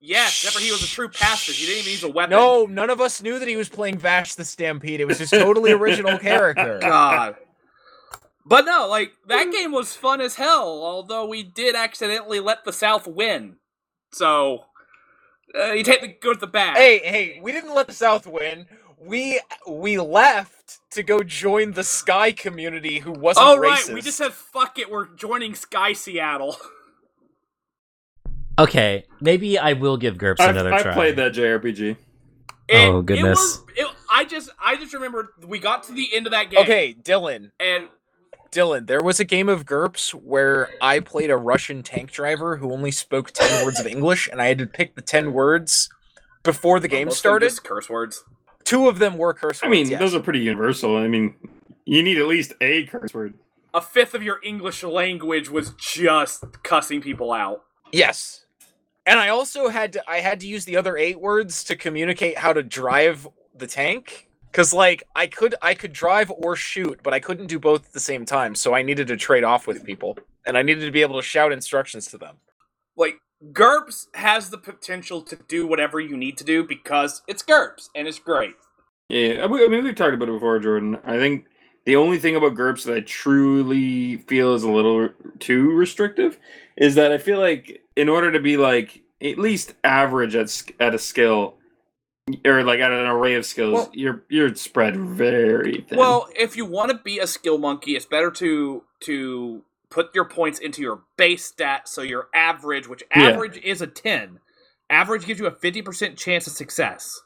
yes, 0.01 0.43
except 0.43 0.63
he 0.63 0.71
was 0.71 0.83
a 0.83 0.87
true 0.87 1.07
pacifist. 1.09 1.59
He 1.59 1.65
didn't 1.65 1.79
even 1.81 1.91
use 1.91 2.03
a 2.03 2.09
weapon. 2.09 2.31
No, 2.31 2.65
none 2.65 2.89
of 2.89 2.99
us 3.01 3.21
knew 3.21 3.39
that 3.39 3.47
he 3.47 3.55
was 3.55 3.69
playing 3.69 3.97
Vash 3.97 4.35
the 4.35 4.43
Stampede. 4.45 4.99
It 4.99 5.05
was 5.07 5.19
his 5.19 5.29
totally 5.29 5.71
original 5.71 6.17
character. 6.29 6.79
God. 6.81 7.35
But 8.45 8.65
no, 8.65 8.87
like 8.89 9.13
that 9.27 9.51
game 9.51 9.71
was 9.71 9.95
fun 9.95 10.19
as 10.19 10.35
hell. 10.35 10.83
Although 10.83 11.25
we 11.25 11.43
did 11.43 11.75
accidentally 11.75 12.41
let 12.41 12.65
the 12.65 12.73
South 12.73 13.07
win, 13.07 13.55
so 14.11 14.65
uh, 15.57 15.71
you 15.71 15.83
take 15.83 16.01
the 16.01 16.07
good 16.09 16.29
with 16.31 16.39
the 16.41 16.47
bad. 16.47 16.75
Hey, 16.75 16.99
hey, 16.99 17.39
we 17.41 17.53
didn't 17.53 17.73
let 17.73 17.87
the 17.87 17.93
South 17.93 18.27
win. 18.27 18.65
We 19.05 19.41
we 19.67 19.97
left 19.99 20.79
to 20.91 21.03
go 21.03 21.23
join 21.23 21.71
the 21.73 21.83
Sky 21.83 22.31
community 22.31 22.99
who 22.99 23.11
wasn't 23.11 23.47
oh 23.47 23.57
racist. 23.57 23.87
right, 23.87 23.93
we 23.95 24.01
just 24.01 24.17
said 24.17 24.33
fuck 24.33 24.79
it. 24.79 24.89
We're 24.89 25.07
joining 25.07 25.55
Sky 25.55 25.93
Seattle. 25.93 26.57
Okay, 28.59 29.05
maybe 29.19 29.57
I 29.57 29.73
will 29.73 29.97
give 29.97 30.17
GURPS 30.17 30.39
I've, 30.39 30.51
another 30.51 30.71
I've 30.73 30.83
try. 30.83 30.93
played 30.93 31.15
that 31.15 31.33
JRPG. 31.33 31.91
It- 31.91 31.97
Oh, 32.69 33.01
goodness. 33.01 33.39
It 33.75 33.83
was, 33.83 33.91
it, 33.91 33.97
I 34.11 34.25
just 34.25 34.49
I 34.63 34.75
just 34.77 34.93
remember 34.93 35.33
we 35.45 35.57
got 35.59 35.83
to 35.85 35.91
the 35.93 36.09
end 36.15 36.27
of 36.27 36.31
that 36.31 36.49
game. 36.51 36.59
Okay, 36.61 36.93
Dylan. 36.93 37.49
and 37.59 37.87
Dylan, 38.51 38.85
there 38.85 39.01
was 39.01 39.19
a 39.19 39.25
game 39.25 39.49
of 39.49 39.65
GURPS 39.65 40.11
where 40.11 40.69
I 40.79 40.99
played 40.99 41.31
a 41.31 41.35
Russian 41.35 41.81
tank 41.81 42.11
driver 42.11 42.57
who 42.57 42.71
only 42.71 42.91
spoke 42.91 43.31
10 43.31 43.65
words 43.65 43.79
of 43.79 43.87
English, 43.87 44.29
and 44.31 44.39
I 44.39 44.45
had 44.45 44.59
to 44.59 44.67
pick 44.67 44.93
the 44.95 45.01
10 45.01 45.33
words 45.33 45.89
before 46.43 46.79
the 46.79 46.87
game 46.87 47.07
most 47.07 47.25
of 47.25 47.39
them 47.41 47.49
started. 47.49 47.63
curse 47.63 47.89
words. 47.89 48.23
Two 48.63 48.87
of 48.87 48.99
them 48.99 49.17
were 49.17 49.33
curse 49.33 49.61
words. 49.61 49.63
I 49.63 49.69
mean, 49.69 49.89
yes. 49.89 49.99
those 49.99 50.15
are 50.15 50.19
pretty 50.19 50.39
universal. 50.39 50.97
I 50.97 51.07
mean, 51.07 51.35
you 51.85 52.01
need 52.03 52.17
at 52.17 52.27
least 52.27 52.53
a 52.61 52.85
curse 52.85 53.13
word. 53.13 53.33
A 53.73 53.81
fifth 53.81 54.13
of 54.13 54.23
your 54.23 54.39
English 54.43 54.83
language 54.83 55.49
was 55.49 55.73
just 55.79 56.45
cussing 56.63 57.01
people 57.01 57.33
out. 57.33 57.63
Yes. 57.91 58.45
And 59.05 59.19
I 59.19 59.29
also 59.29 59.67
had 59.67 59.93
to 59.93 60.09
I 60.09 60.19
had 60.19 60.39
to 60.41 60.47
use 60.47 60.65
the 60.65 60.77
other 60.77 60.97
eight 60.97 61.19
words 61.19 61.63
to 61.65 61.75
communicate 61.75 62.37
how 62.37 62.53
to 62.53 62.63
drive 62.63 63.27
the 63.55 63.67
tank. 63.67 64.29
Cause 64.53 64.71
like 64.73 65.03
I 65.15 65.27
could 65.27 65.55
I 65.61 65.73
could 65.73 65.93
drive 65.93 66.31
or 66.31 66.55
shoot, 66.55 66.99
but 67.03 67.13
I 67.13 67.19
couldn't 67.19 67.47
do 67.47 67.59
both 67.59 67.87
at 67.87 67.93
the 67.93 67.99
same 67.99 68.25
time. 68.25 68.55
So 68.55 68.73
I 68.75 68.83
needed 68.83 69.07
to 69.07 69.17
trade 69.17 69.43
off 69.43 69.67
with 69.67 69.83
people. 69.83 70.17
And 70.45 70.57
I 70.57 70.61
needed 70.61 70.85
to 70.85 70.91
be 70.91 71.01
able 71.01 71.15
to 71.15 71.23
shout 71.23 71.51
instructions 71.51 72.07
to 72.07 72.17
them. 72.17 72.37
like 72.95 73.15
GURPS 73.51 74.07
has 74.13 74.49
the 74.49 74.57
potential 74.57 75.21
to 75.23 75.35
do 75.47 75.67
whatever 75.67 75.99
you 75.99 76.15
need 76.15 76.37
to 76.37 76.43
do 76.43 76.63
because 76.63 77.21
it's 77.27 77.43
GURPS 77.43 77.89
and 77.95 78.07
it's 78.07 78.19
great. 78.19 78.55
Yeah, 79.09 79.43
I 79.43 79.47
mean, 79.47 79.83
we've 79.83 79.95
talked 79.95 80.13
about 80.13 80.29
it 80.29 80.33
before, 80.33 80.59
Jordan. 80.59 80.97
I 81.03 81.17
think 81.17 81.45
the 81.85 81.95
only 81.97 82.17
thing 82.19 82.35
about 82.35 82.55
GURPS 82.55 82.85
that 82.85 82.95
I 82.97 82.99
truly 83.01 84.17
feel 84.17 84.53
is 84.53 84.63
a 84.63 84.71
little 84.71 85.09
too 85.39 85.71
restrictive 85.71 86.37
is 86.77 86.95
that 86.95 87.11
I 87.11 87.17
feel 87.17 87.39
like 87.39 87.81
in 87.95 88.07
order 88.09 88.31
to 88.31 88.39
be 88.39 88.55
like 88.57 89.01
at 89.21 89.37
least 89.37 89.73
average 89.83 90.35
at 90.35 90.63
at 90.79 90.95
a 90.95 90.99
skill 90.99 91.55
or 92.45 92.63
like 92.63 92.79
at 92.79 92.91
an 92.91 93.05
array 93.05 93.35
of 93.35 93.45
skills, 93.45 93.73
Well- 93.73 93.91
you're 93.93 94.23
you're 94.29 94.55
spread 94.55 94.95
very 94.95 95.85
thin. 95.87 95.97
Well, 95.97 96.29
if 96.35 96.55
you 96.55 96.65
want 96.65 96.91
to 96.91 96.97
be 97.03 97.19
a 97.19 97.27
skill 97.27 97.57
monkey, 97.57 97.95
it's 97.95 98.05
better 98.05 98.31
to 98.31 98.83
to 99.01 99.63
put 99.93 100.13
your 100.15 100.25
points 100.25 100.59
into 100.59 100.81
your 100.81 101.03
base 101.17 101.45
stat 101.45 101.87
so 101.87 102.01
your 102.01 102.27
average, 102.33 102.87
which 102.87 103.03
Yeah. 103.15 103.29
average 103.29 103.57
is 103.63 103.81
a 103.81 103.87
10. 103.87 104.39
Average 104.89 105.25
gives 105.25 105.39
you 105.39 105.45
a 105.45 105.51
50% 105.51 106.17
chance 106.17 106.47
of 106.47 106.53
success. 106.53 107.21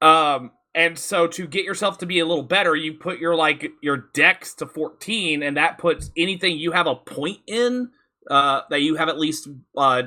Um 0.00 0.52
and 0.74 0.98
so 0.98 1.26
to 1.26 1.46
get 1.46 1.64
yourself 1.64 1.98
to 1.98 2.06
be 2.06 2.18
a 2.20 2.26
little 2.26 2.44
better, 2.44 2.76
you 2.76 2.92
put 2.94 3.18
your 3.18 3.34
like 3.34 3.72
your 3.82 3.96
dex 4.14 4.54
to 4.54 4.66
14 4.66 5.42
and 5.42 5.56
that 5.56 5.78
puts 5.78 6.10
anything 6.16 6.58
you 6.58 6.72
have 6.72 6.86
a 6.86 6.94
point 6.94 7.38
in 7.46 7.90
uh 8.30 8.60
that 8.70 8.82
you 8.82 8.96
have 8.96 9.08
at 9.08 9.18
least 9.18 9.48
uh 9.76 10.02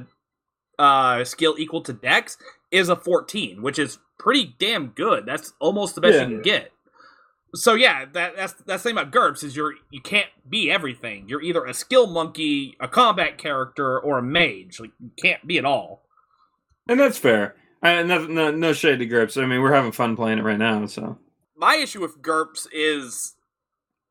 uh 0.80 1.24
skill 1.24 1.56
equal 1.58 1.82
to 1.82 1.94
dex 1.94 2.38
is 2.72 2.88
a 2.90 2.96
14, 2.96 3.62
which 3.62 3.78
is 3.80 3.98
pretty 4.18 4.56
damn 4.60 4.88
good. 4.90 5.26
That's 5.26 5.52
almost 5.60 5.96
the 5.96 6.02
best 6.02 6.16
Yeah. 6.16 6.22
you 6.28 6.36
can 6.36 6.42
get. 6.42 6.72
So 7.54 7.74
yeah, 7.74 8.06
that 8.14 8.36
that's 8.36 8.54
that's 8.66 8.84
the 8.84 8.90
thing 8.90 8.98
about 8.98 9.12
GURPS 9.12 9.44
is 9.44 9.56
you're 9.56 9.74
you 9.90 10.02
can't 10.02 10.30
be 10.50 10.72
everything. 10.72 11.28
You're 11.28 11.42
either 11.42 11.66
a 11.66 11.74
skill 11.74 12.08
monkey, 12.08 12.76
a 12.80 12.88
combat 12.88 13.38
character, 13.38 14.00
or 14.00 14.18
a 14.20 14.24
mage. 14.24 14.80
Like 14.80 14.92
you 15.00 15.12
can't 15.22 15.46
be 15.46 15.58
it 15.58 15.66
all. 15.66 16.04
and 16.88 17.00
that's 17.00 17.18
fair. 17.18 17.56
I, 17.84 18.04
no, 18.04 18.26
no, 18.28 18.52
no 18.52 18.74
shade 18.74 19.00
to 19.00 19.08
GURPS. 19.08 19.42
I 19.42 19.46
mean, 19.48 19.60
we're 19.62 19.74
having 19.74 19.92
fun 19.92 20.16
playing 20.16 20.38
it 20.38 20.44
right 20.44 20.58
now. 20.60 20.86
So 20.86 21.18
My 21.58 21.76
issue 21.78 22.00
with 22.00 22.22
GURPS 22.22 22.68
is 22.72 23.36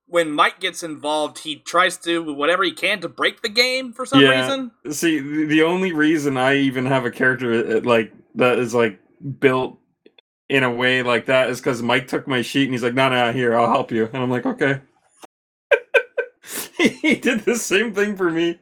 when 0.07 0.33
Mike 0.33 0.59
gets 0.61 0.83
involved, 0.83 1.39
he 1.39 1.57
tries 1.57 1.97
to 1.99 2.25
do 2.25 2.35
whatever 2.35 2.65
he 2.65 2.73
can 2.73 3.01
to 3.01 3.09
break 3.09 3.43
the 3.43 3.49
game 3.49 3.93
for 3.93 4.05
some 4.05 4.21
Yeah. 4.21 4.41
reason. 4.43 4.73
see, 4.91 5.21
the, 5.21 5.45
the 5.47 5.63
only 5.63 5.93
reason 5.93 6.37
I 6.37 6.57
even 6.57 6.85
have 6.87 7.05
a 7.07 7.11
character 7.13 7.77
uh, 7.77 7.81
like 7.85 8.13
that 8.35 8.59
is 8.59 8.75
like 8.75 8.99
built 9.39 9.79
in 10.51 10.65
a 10.65 10.71
way 10.71 11.03
like 11.03 11.27
that 11.27 11.49
is 11.49 11.61
because 11.61 11.81
Mike 11.81 12.09
took 12.09 12.27
my 12.27 12.43
sheet 12.43 12.65
and 12.65 12.75
he's 12.75 12.83
like, 12.83 12.95
"No, 12.95 13.09
no, 13.09 13.33
here, 13.33 13.57
I'll 13.57 13.71
help 13.71 13.93
you," 13.93 14.07
and 14.13 14.23
I'm 14.23 14.31
like, 14.31 14.45
"Okay." 14.45 14.81
he 16.77 17.15
did 17.15 17.41
the 17.41 17.55
same 17.57 17.95
thing 17.95 18.17
for 18.17 18.31
me. 18.31 18.59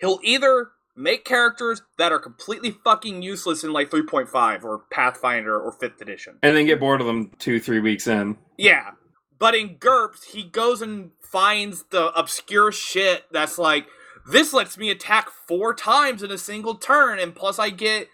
He'll 0.00 0.18
either 0.22 0.68
make 0.96 1.24
characters 1.24 1.82
that 1.98 2.10
are 2.10 2.18
completely 2.18 2.70
fucking 2.70 3.22
useless 3.22 3.62
in 3.62 3.72
like 3.72 3.90
3.5 3.90 4.64
or 4.64 4.82
Pathfinder 4.90 5.60
or 5.60 5.76
5th 5.78 6.00
edition. 6.00 6.38
and 6.42 6.56
then 6.56 6.66
get 6.66 6.80
bored 6.80 7.00
of 7.00 7.06
them 7.06 7.30
two, 7.38 7.60
three 7.60 7.80
weeks 7.80 8.06
in. 8.06 8.36
Yeah. 8.56 8.92
But 9.38 9.54
in 9.54 9.76
GURPS, 9.76 10.32
he 10.32 10.42
goes 10.42 10.82
and 10.82 11.10
finds 11.20 11.84
the 11.90 12.06
obscure 12.18 12.72
shit 12.72 13.24
that's 13.30 13.58
like, 13.58 13.86
this 14.30 14.52
lets 14.52 14.76
me 14.76 14.90
attack 14.90 15.28
four 15.30 15.72
times 15.74 16.22
in 16.24 16.30
a 16.32 16.38
single 16.38 16.74
turn, 16.74 17.18
and 17.20 17.34
plus 17.34 17.58
I 17.58 17.70
get 17.70 18.08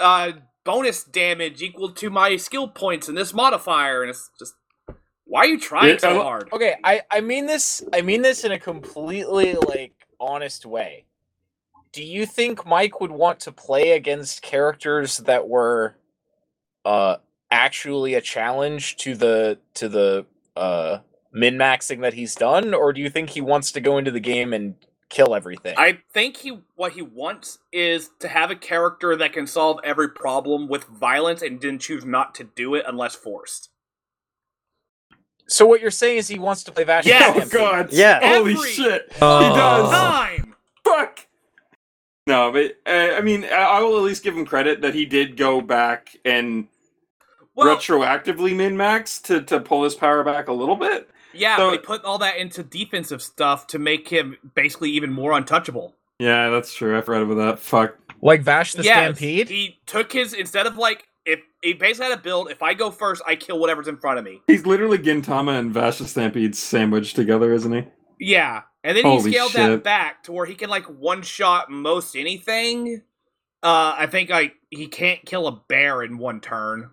uh 0.00 0.32
bonus 0.64 1.04
damage 1.04 1.62
equal 1.62 1.92
to 1.92 2.10
my 2.10 2.36
skill 2.36 2.68
points 2.68 3.08
in 3.08 3.14
this 3.14 3.34
modifier, 3.34 4.02
and 4.02 4.10
it's 4.10 4.30
just 4.38 4.54
why 5.24 5.40
are 5.40 5.46
you 5.46 5.58
trying 5.58 5.98
so 5.98 6.22
hard? 6.22 6.48
Okay, 6.52 6.76
I, 6.84 7.02
I 7.10 7.20
mean 7.20 7.46
this 7.46 7.82
I 7.92 8.02
mean 8.02 8.22
this 8.22 8.44
in 8.44 8.52
a 8.52 8.58
completely 8.58 9.54
like 9.54 9.94
honest 10.20 10.66
way. 10.66 11.06
Do 11.92 12.02
you 12.02 12.26
think 12.26 12.66
Mike 12.66 13.00
would 13.00 13.10
want 13.10 13.40
to 13.40 13.52
play 13.52 13.92
against 13.92 14.42
characters 14.42 15.18
that 15.18 15.48
were 15.48 15.96
uh 16.84 17.16
actually 17.50 18.14
a 18.14 18.20
challenge 18.20 18.96
to 18.96 19.14
the 19.14 19.58
to 19.74 19.88
the 19.88 20.26
uh 20.56 20.98
min 21.32 21.56
maxing 21.56 22.02
that 22.02 22.14
he's 22.14 22.34
done, 22.34 22.74
or 22.74 22.92
do 22.92 23.00
you 23.00 23.08
think 23.08 23.30
he 23.30 23.40
wants 23.40 23.72
to 23.72 23.80
go 23.80 23.98
into 23.98 24.10
the 24.10 24.20
game 24.20 24.52
and 24.52 24.74
kill 25.12 25.34
everything? 25.34 25.74
I 25.78 25.98
think 26.12 26.38
he 26.38 26.58
what 26.74 26.92
he 26.92 27.02
wants 27.02 27.58
is 27.72 28.10
to 28.20 28.28
have 28.28 28.50
a 28.50 28.56
character 28.56 29.14
that 29.16 29.32
can 29.32 29.46
solve 29.46 29.78
every 29.84 30.08
problem 30.08 30.66
with 30.68 30.84
violence 30.84 31.42
and 31.42 31.60
didn't 31.60 31.80
choose 31.82 32.04
not 32.04 32.34
to 32.36 32.44
do 32.44 32.74
it 32.74 32.84
unless 32.88 33.14
forced. 33.14 33.68
so 35.46 35.66
what 35.66 35.80
you're 35.80 35.90
saying 35.90 36.18
is 36.18 36.28
he 36.28 36.38
wants 36.38 36.64
to 36.64 36.72
play 36.72 36.84
Vash. 36.84 37.04
Yes! 37.06 37.36
Oh 37.46 37.48
god. 37.58 37.92
Yeah. 37.92 38.20
Holy 38.20 38.52
Every- 38.54 38.70
shit. 38.70 39.12
Oh. 39.20 39.38
He 39.40 39.54
does. 39.54 39.90
Time. 39.90 40.54
Fuck. 40.84 41.26
No, 42.26 42.52
but 42.52 42.76
uh, 42.86 43.14
I 43.16 43.20
mean, 43.20 43.44
I 43.44 43.48
I 43.62 43.80
will 43.82 43.96
at 43.96 44.02
least 44.02 44.22
give 44.22 44.36
him 44.36 44.46
credit 44.46 44.80
that 44.82 44.94
he 44.94 45.04
did 45.06 45.36
go 45.36 45.60
back 45.60 46.16
and 46.24 46.68
Well, 47.54 47.76
retroactively 47.76 48.54
min 48.56 48.76
max 48.76 49.20
to 49.22 49.42
to 49.42 49.60
pull 49.60 49.84
his 49.84 49.94
power 49.94 50.22
back 50.24 50.48
a 50.48 50.52
little 50.52 50.76
bit. 50.76 51.10
Yeah, 51.34 51.56
so- 51.56 51.70
but 51.70 51.72
he 51.72 51.78
put 51.78 52.04
all 52.04 52.18
that 52.18 52.36
into 52.36 52.62
defensive 52.62 53.22
stuff 53.22 53.66
to 53.68 53.78
make 53.78 54.08
him 54.08 54.36
basically 54.54 54.90
even 54.90 55.12
more 55.12 55.32
untouchable. 55.32 55.94
Yeah, 56.18 56.50
that's 56.50 56.72
true. 56.74 56.96
I 56.96 57.00
forgot 57.00 57.22
about 57.22 57.34
that. 57.36 57.58
Fuck. 57.58 57.96
Like 58.20 58.42
Vash 58.42 58.74
the 58.74 58.84
Yes, 58.84 58.96
Stampede. 59.16 59.48
He 59.48 59.80
took 59.86 60.12
his 60.12 60.32
instead 60.32 60.66
of 60.66 60.76
like 60.76 61.08
if 61.26 61.40
he 61.62 61.72
basically 61.72 62.10
had 62.10 62.18
a 62.18 62.22
build. 62.22 62.50
If 62.50 62.62
I 62.62 62.74
go 62.74 62.90
first, 62.92 63.22
I 63.26 63.34
kill 63.34 63.58
whatever's 63.58 63.88
in 63.88 63.96
front 63.96 64.18
of 64.18 64.24
me. 64.24 64.40
He's 64.46 64.64
literally 64.64 64.98
Gintama 64.98 65.58
and 65.58 65.72
Vash 65.74 65.98
the 65.98 66.06
Stampede 66.06 66.54
sandwiched 66.54 67.16
together, 67.16 67.52
isn't 67.52 67.72
he? 67.72 67.84
Yeah, 68.20 68.62
and 68.84 68.96
then 68.96 69.04
Holy 69.04 69.30
he 69.30 69.36
scaled 69.36 69.50
shit. 69.52 69.68
that 69.68 69.82
back 69.82 70.22
to 70.24 70.32
where 70.32 70.46
he 70.46 70.54
can 70.54 70.70
like 70.70 70.84
one 70.86 71.22
shot 71.22 71.70
most 71.70 72.14
anything. 72.14 73.02
Uh, 73.64 73.94
I 73.98 74.06
think 74.06 74.30
like 74.30 74.54
he 74.70 74.86
can't 74.86 75.24
kill 75.26 75.48
a 75.48 75.60
bear 75.68 76.02
in 76.04 76.18
one 76.18 76.40
turn, 76.40 76.90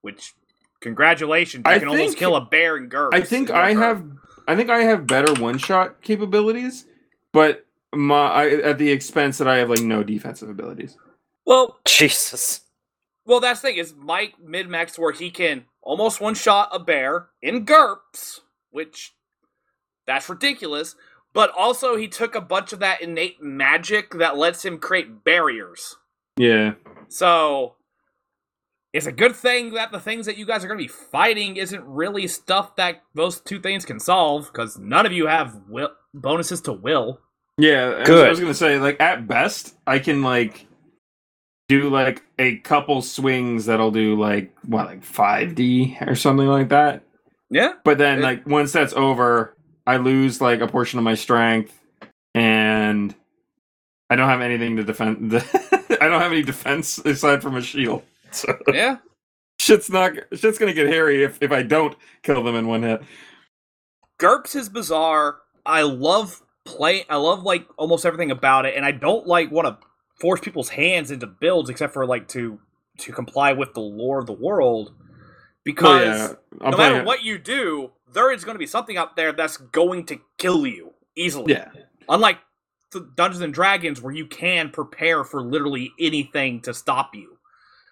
which 0.00 0.32
congratulations, 0.80 1.64
you 1.66 1.72
I 1.72 1.78
can 1.78 1.88
almost 1.88 2.16
kill 2.16 2.36
a 2.36 2.44
bear 2.44 2.76
in 2.76 2.88
GURPS. 2.88 3.14
I 3.14 3.20
think 3.20 3.50
I 3.50 3.72
turn. 3.72 3.82
have 3.82 4.04
I 4.48 4.56
think 4.56 4.70
I 4.70 4.80
have 4.80 5.06
better 5.06 5.32
one 5.40 5.58
shot 5.58 6.02
capabilities, 6.02 6.86
but 7.32 7.66
my 7.94 8.26
I, 8.28 8.48
at 8.62 8.78
the 8.78 8.90
expense 8.90 9.38
that 9.38 9.48
I 9.48 9.58
have 9.58 9.70
like 9.70 9.82
no 9.82 10.02
defensive 10.02 10.48
abilities. 10.48 10.96
Well, 11.46 11.78
Jesus. 11.84 12.60
well, 13.24 13.40
that's 13.40 13.60
the 13.60 13.68
thing 13.68 13.78
is 13.78 13.94
Mike 13.96 14.34
mid 14.42 14.68
max 14.68 14.98
where 14.98 15.12
he 15.12 15.30
can 15.30 15.64
almost 15.82 16.20
one 16.20 16.34
shot 16.34 16.70
a 16.72 16.78
bear 16.78 17.28
in 17.42 17.64
GURPS, 17.64 18.40
which 18.70 19.14
that's 20.06 20.28
ridiculous. 20.28 20.94
But 21.32 21.52
also, 21.56 21.96
he 21.96 22.08
took 22.08 22.34
a 22.34 22.40
bunch 22.40 22.72
of 22.72 22.80
that 22.80 23.02
innate 23.02 23.40
magic 23.40 24.14
that 24.14 24.36
lets 24.36 24.64
him 24.64 24.78
create 24.78 25.22
barriers. 25.22 25.96
Yeah. 26.36 26.72
So 27.08 27.76
it's 28.92 29.06
a 29.06 29.12
good 29.12 29.36
thing 29.36 29.74
that 29.74 29.92
the 29.92 30.00
things 30.00 30.26
that 30.26 30.36
you 30.36 30.44
guys 30.46 30.64
are 30.64 30.68
going 30.68 30.78
to 30.78 30.84
be 30.84 30.88
fighting 30.88 31.56
isn't 31.56 31.84
really 31.84 32.26
stuff 32.26 32.74
that 32.76 33.02
those 33.14 33.40
two 33.40 33.60
things 33.60 33.84
can 33.84 34.00
solve 34.00 34.46
because 34.52 34.78
none 34.78 35.06
of 35.06 35.12
you 35.12 35.26
have 35.26 35.56
will 35.68 35.90
bonuses 36.14 36.60
to 36.62 36.72
will. 36.72 37.20
Yeah, 37.58 37.84
I 37.84 37.98
was- 37.98 38.06
Good. 38.08 38.26
I 38.26 38.30
was 38.30 38.40
gonna 38.40 38.54
say, 38.54 38.78
like 38.78 39.00
at 39.00 39.28
best, 39.28 39.76
I 39.86 39.98
can 39.98 40.22
like 40.22 40.66
do 41.68 41.88
like 41.88 42.22
a 42.38 42.56
couple 42.58 43.00
swings 43.02 43.66
that'll 43.66 43.90
do 43.92 44.18
like 44.18 44.52
what, 44.66 44.86
like 44.86 45.04
five 45.04 45.54
D 45.54 45.96
or 46.00 46.14
something 46.16 46.46
like 46.48 46.70
that. 46.70 47.04
Yeah. 47.50 47.74
But 47.84 47.98
then, 47.98 48.18
It- 48.18 48.22
like 48.22 48.46
once 48.46 48.72
that's 48.72 48.92
over, 48.94 49.54
I 49.86 49.98
lose 49.98 50.40
like 50.40 50.60
a 50.60 50.66
portion 50.66 50.98
of 50.98 51.04
my 51.04 51.14
strength, 51.14 51.78
and 52.34 53.14
I 54.08 54.16
don't 54.16 54.28
have 54.28 54.40
anything 54.40 54.76
to 54.76 54.82
defend. 54.84 55.34
I 56.00 56.08
don't 56.08 56.20
have 56.20 56.32
any 56.32 56.42
defense 56.42 56.98
aside 56.98 57.42
from 57.42 57.56
a 57.56 57.62
shield. 57.62 58.02
So 58.32 58.56
Yeah. 58.72 58.96
shit's 59.58 59.90
not 59.90 60.12
shit's 60.34 60.58
gonna 60.58 60.72
get 60.72 60.86
hairy 60.88 61.22
if 61.24 61.38
if 61.42 61.52
I 61.52 61.62
don't 61.62 61.96
kill 62.22 62.42
them 62.42 62.54
in 62.56 62.66
one 62.66 62.82
hit. 62.82 63.02
GURPS 64.20 64.54
is 64.56 64.68
bizarre. 64.68 65.38
I 65.64 65.82
love 65.82 66.42
play. 66.64 67.04
I 67.08 67.16
love 67.16 67.42
like 67.42 67.66
almost 67.76 68.04
everything 68.06 68.30
about 68.30 68.66
it, 68.66 68.74
and 68.76 68.84
I 68.84 68.92
don't 68.92 69.26
like 69.26 69.50
want 69.50 69.66
to 69.68 69.78
force 70.20 70.40
people's 70.40 70.68
hands 70.68 71.10
into 71.10 71.26
builds 71.26 71.70
except 71.70 71.92
for 71.94 72.06
like 72.06 72.28
to 72.28 72.58
to 72.98 73.12
comply 73.12 73.52
with 73.52 73.72
the 73.74 73.80
lore 73.80 74.18
of 74.18 74.26
the 74.26 74.32
world 74.32 74.92
because. 75.64 76.32
Oh, 76.32 76.36
yeah. 76.62 76.70
No 76.70 76.76
matter 76.76 76.98
it- 77.00 77.06
what 77.06 77.22
you 77.24 77.38
do, 77.38 77.92
there 78.12 78.30
is 78.32 78.44
going 78.44 78.54
to 78.56 78.58
be 78.58 78.66
something 78.66 78.96
out 78.98 79.16
there 79.16 79.32
that's 79.32 79.56
going 79.56 80.04
to 80.06 80.20
kill 80.36 80.66
you 80.66 80.92
easily. 81.16 81.54
Yeah. 81.54 81.68
Unlike 82.08 82.38
Dungeons 83.14 83.40
and 83.42 83.54
Dragons, 83.54 84.02
where 84.02 84.12
you 84.12 84.26
can 84.26 84.68
prepare 84.70 85.22
for 85.24 85.40
literally 85.42 85.92
anything 85.98 86.60
to 86.62 86.74
stop 86.74 87.14
you. 87.14 87.38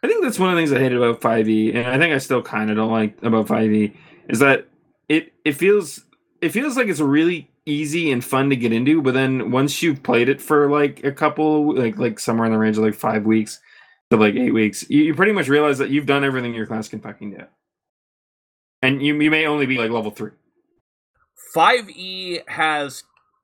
I 0.02 0.06
think 0.06 0.22
that's 0.22 0.38
one 0.38 0.50
of 0.50 0.56
the 0.56 0.60
things 0.60 0.72
I 0.72 0.78
hated 0.78 0.98
about 0.98 1.20
5e, 1.20 1.74
and 1.74 1.86
I 1.86 1.98
think 1.98 2.14
I 2.14 2.18
still 2.18 2.42
kind 2.42 2.70
of 2.70 2.76
don't 2.76 2.92
like 2.92 3.20
about 3.22 3.46
5e, 3.46 3.94
is 4.28 4.38
that 4.38 4.68
it 5.08 5.32
it 5.44 5.52
feels 5.52 6.04
it 6.40 6.50
feels 6.50 6.76
like 6.76 6.86
it's 6.88 7.00
really 7.00 7.50
easy 7.66 8.10
and 8.10 8.24
fun 8.24 8.50
to 8.50 8.56
get 8.56 8.72
into, 8.72 9.02
but 9.02 9.14
then 9.14 9.50
once 9.50 9.82
you've 9.82 10.02
played 10.02 10.28
it 10.28 10.40
for 10.40 10.70
like 10.70 11.02
a 11.04 11.12
couple 11.12 11.74
like 11.74 11.98
like 11.98 12.20
somewhere 12.20 12.46
in 12.46 12.52
the 12.52 12.58
range 12.58 12.78
of 12.78 12.84
like 12.84 12.94
five 12.94 13.24
weeks 13.24 13.60
to 14.10 14.16
like 14.16 14.34
eight 14.34 14.52
weeks, 14.52 14.88
you, 14.88 15.02
you 15.02 15.14
pretty 15.14 15.32
much 15.32 15.48
realize 15.48 15.78
that 15.78 15.90
you've 15.90 16.06
done 16.06 16.24
everything 16.24 16.54
your 16.54 16.66
class 16.66 16.88
can 16.88 17.00
fucking 17.00 17.30
do, 17.32 17.44
and 18.82 19.02
you 19.02 19.18
you 19.20 19.30
may 19.30 19.46
only 19.46 19.66
be 19.66 19.78
like 19.78 19.90
level 19.90 20.10
three. 20.10 20.30
Five 21.52 21.90
E 21.90 22.40
has 22.46 23.02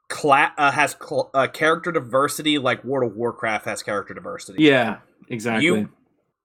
cla- 0.09 0.55
uh, 0.57 0.71
has 0.71 0.97
cl- 1.01 1.31
uh, 1.35 1.49
character 1.49 1.91
diversity 1.91 2.59
like 2.59 2.85
World 2.85 3.11
of 3.11 3.17
Warcraft 3.17 3.65
has 3.65 3.83
character 3.83 4.15
diversity. 4.15 4.63
Yeah, 4.63 4.99
exactly. 5.29 5.65
You 5.65 5.91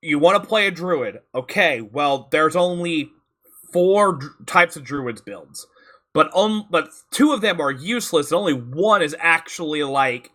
you 0.01 0.19
want 0.19 0.41
to 0.41 0.47
play 0.47 0.67
a 0.67 0.71
druid? 0.71 1.19
Okay, 1.33 1.81
well 1.81 2.27
there's 2.31 2.55
only 2.55 3.11
four 3.71 4.19
types 4.45 4.75
of 4.75 4.83
druids 4.83 5.21
builds, 5.21 5.67
but 6.13 6.29
on 6.33 6.65
but 6.69 6.89
two 7.11 7.33
of 7.33 7.41
them 7.41 7.61
are 7.61 7.71
useless, 7.71 8.31
and 8.31 8.39
only 8.39 8.53
one 8.53 9.01
is 9.01 9.15
actually 9.19 9.83
like 9.83 10.31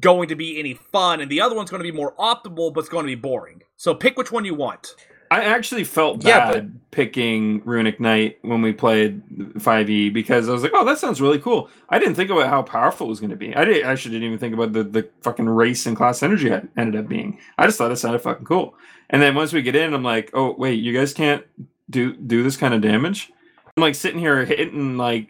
going 0.00 0.28
to 0.28 0.36
be 0.36 0.58
any 0.58 0.74
fun, 0.74 1.20
and 1.20 1.30
the 1.30 1.40
other 1.40 1.56
one's 1.56 1.70
going 1.70 1.82
to 1.82 1.90
be 1.90 1.96
more 1.96 2.14
optimal, 2.16 2.72
but 2.72 2.80
it's 2.80 2.88
going 2.88 3.04
to 3.06 3.10
be 3.10 3.20
boring. 3.20 3.62
So 3.76 3.94
pick 3.94 4.16
which 4.16 4.32
one 4.32 4.44
you 4.44 4.54
want. 4.54 4.94
I 5.30 5.44
actually 5.44 5.84
felt 5.84 6.24
Yeah, 6.24 6.52
bad 6.52 6.80
picking 6.90 7.62
Runic 7.64 8.00
Knight 8.00 8.38
when 8.42 8.62
we 8.62 8.72
played 8.72 9.22
5e 9.58 10.12
because 10.12 10.48
I 10.48 10.52
was 10.52 10.62
like, 10.62 10.72
"Oh, 10.74 10.84
that 10.84 10.98
sounds 10.98 11.20
really 11.20 11.38
cool." 11.38 11.68
I 11.88 11.98
didn't 11.98 12.14
think 12.14 12.30
about 12.30 12.48
how 12.48 12.62
powerful 12.62 13.06
it 13.06 13.10
was 13.10 13.20
going 13.20 13.30
to 13.30 13.36
be. 13.36 13.54
I 13.54 13.64
did 13.64 13.84
I 13.84 13.90
actually 13.90 14.12
didn't 14.12 14.26
even 14.26 14.38
think 14.38 14.54
about 14.54 14.72
the 14.72 14.84
the 14.84 15.08
fucking 15.22 15.48
race 15.48 15.86
and 15.86 15.96
class 15.96 16.22
energy 16.22 16.48
it 16.48 16.68
ended 16.76 17.00
up 17.00 17.08
being. 17.08 17.38
I 17.58 17.66
just 17.66 17.78
thought 17.78 17.92
it 17.92 17.96
sounded 17.96 18.20
fucking 18.20 18.46
cool. 18.46 18.74
And 19.10 19.22
then 19.22 19.34
once 19.34 19.52
we 19.52 19.62
get 19.62 19.76
in, 19.76 19.94
I'm 19.94 20.02
like, 20.02 20.30
"Oh, 20.34 20.54
wait, 20.56 20.74
you 20.74 20.92
guys 20.92 21.12
can't 21.14 21.44
do 21.90 22.14
do 22.14 22.42
this 22.42 22.56
kind 22.56 22.74
of 22.74 22.80
damage." 22.80 23.30
I'm 23.76 23.82
like 23.82 23.94
sitting 23.94 24.18
here 24.18 24.44
hitting 24.44 24.96
like 24.96 25.28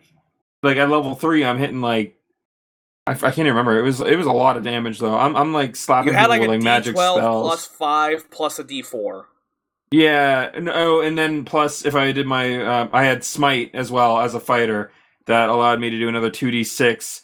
like 0.63 0.77
at 0.77 0.89
level 0.91 1.15
3, 1.15 1.45
I'm 1.45 1.59
hitting 1.59 1.81
like 1.81 2.19
I, 3.07 3.13
I 3.13 3.17
can't 3.17 3.39
even 3.39 3.49
remember. 3.55 3.79
It 3.79 3.83
was 3.83 4.01
it 4.01 4.17
was 4.17 4.27
a 4.27 4.33
lot 4.33 4.57
of 4.57 4.63
damage 4.65 4.99
though. 4.99 5.17
I'm 5.17 5.35
I'm 5.35 5.53
like 5.53 5.77
slapping 5.77 6.13
You 6.13 6.19
had 6.19 6.29
like 6.29 6.41
a 6.41 6.43
with 6.43 6.51
like 6.51 6.61
D 6.61 6.65
magic 6.65 6.95
twelve 6.95 7.19
spells. 7.19 7.47
plus 7.47 7.67
five 7.67 8.31
plus 8.31 8.59
a 8.59 8.65
D 8.65 8.83
four. 8.83 9.27
Yeah, 9.91 10.51
no, 10.61 10.73
oh, 10.75 11.01
and 11.01 11.17
then 11.17 11.45
plus 11.45 11.85
if 11.85 11.95
I 11.95 12.13
did 12.13 12.27
my, 12.27 12.61
uh, 12.63 12.89
I 12.93 13.05
had 13.05 13.25
smite 13.25 13.71
as 13.75 13.91
well 13.91 14.21
as 14.21 14.35
a 14.35 14.41
fighter 14.41 14.93
that 15.27 15.49
allowed 15.49 15.81
me 15.81 15.91
to 15.91 15.99
do 15.99 16.09
another 16.09 16.31
two 16.31 16.51
d 16.51 16.65
six 16.65 17.23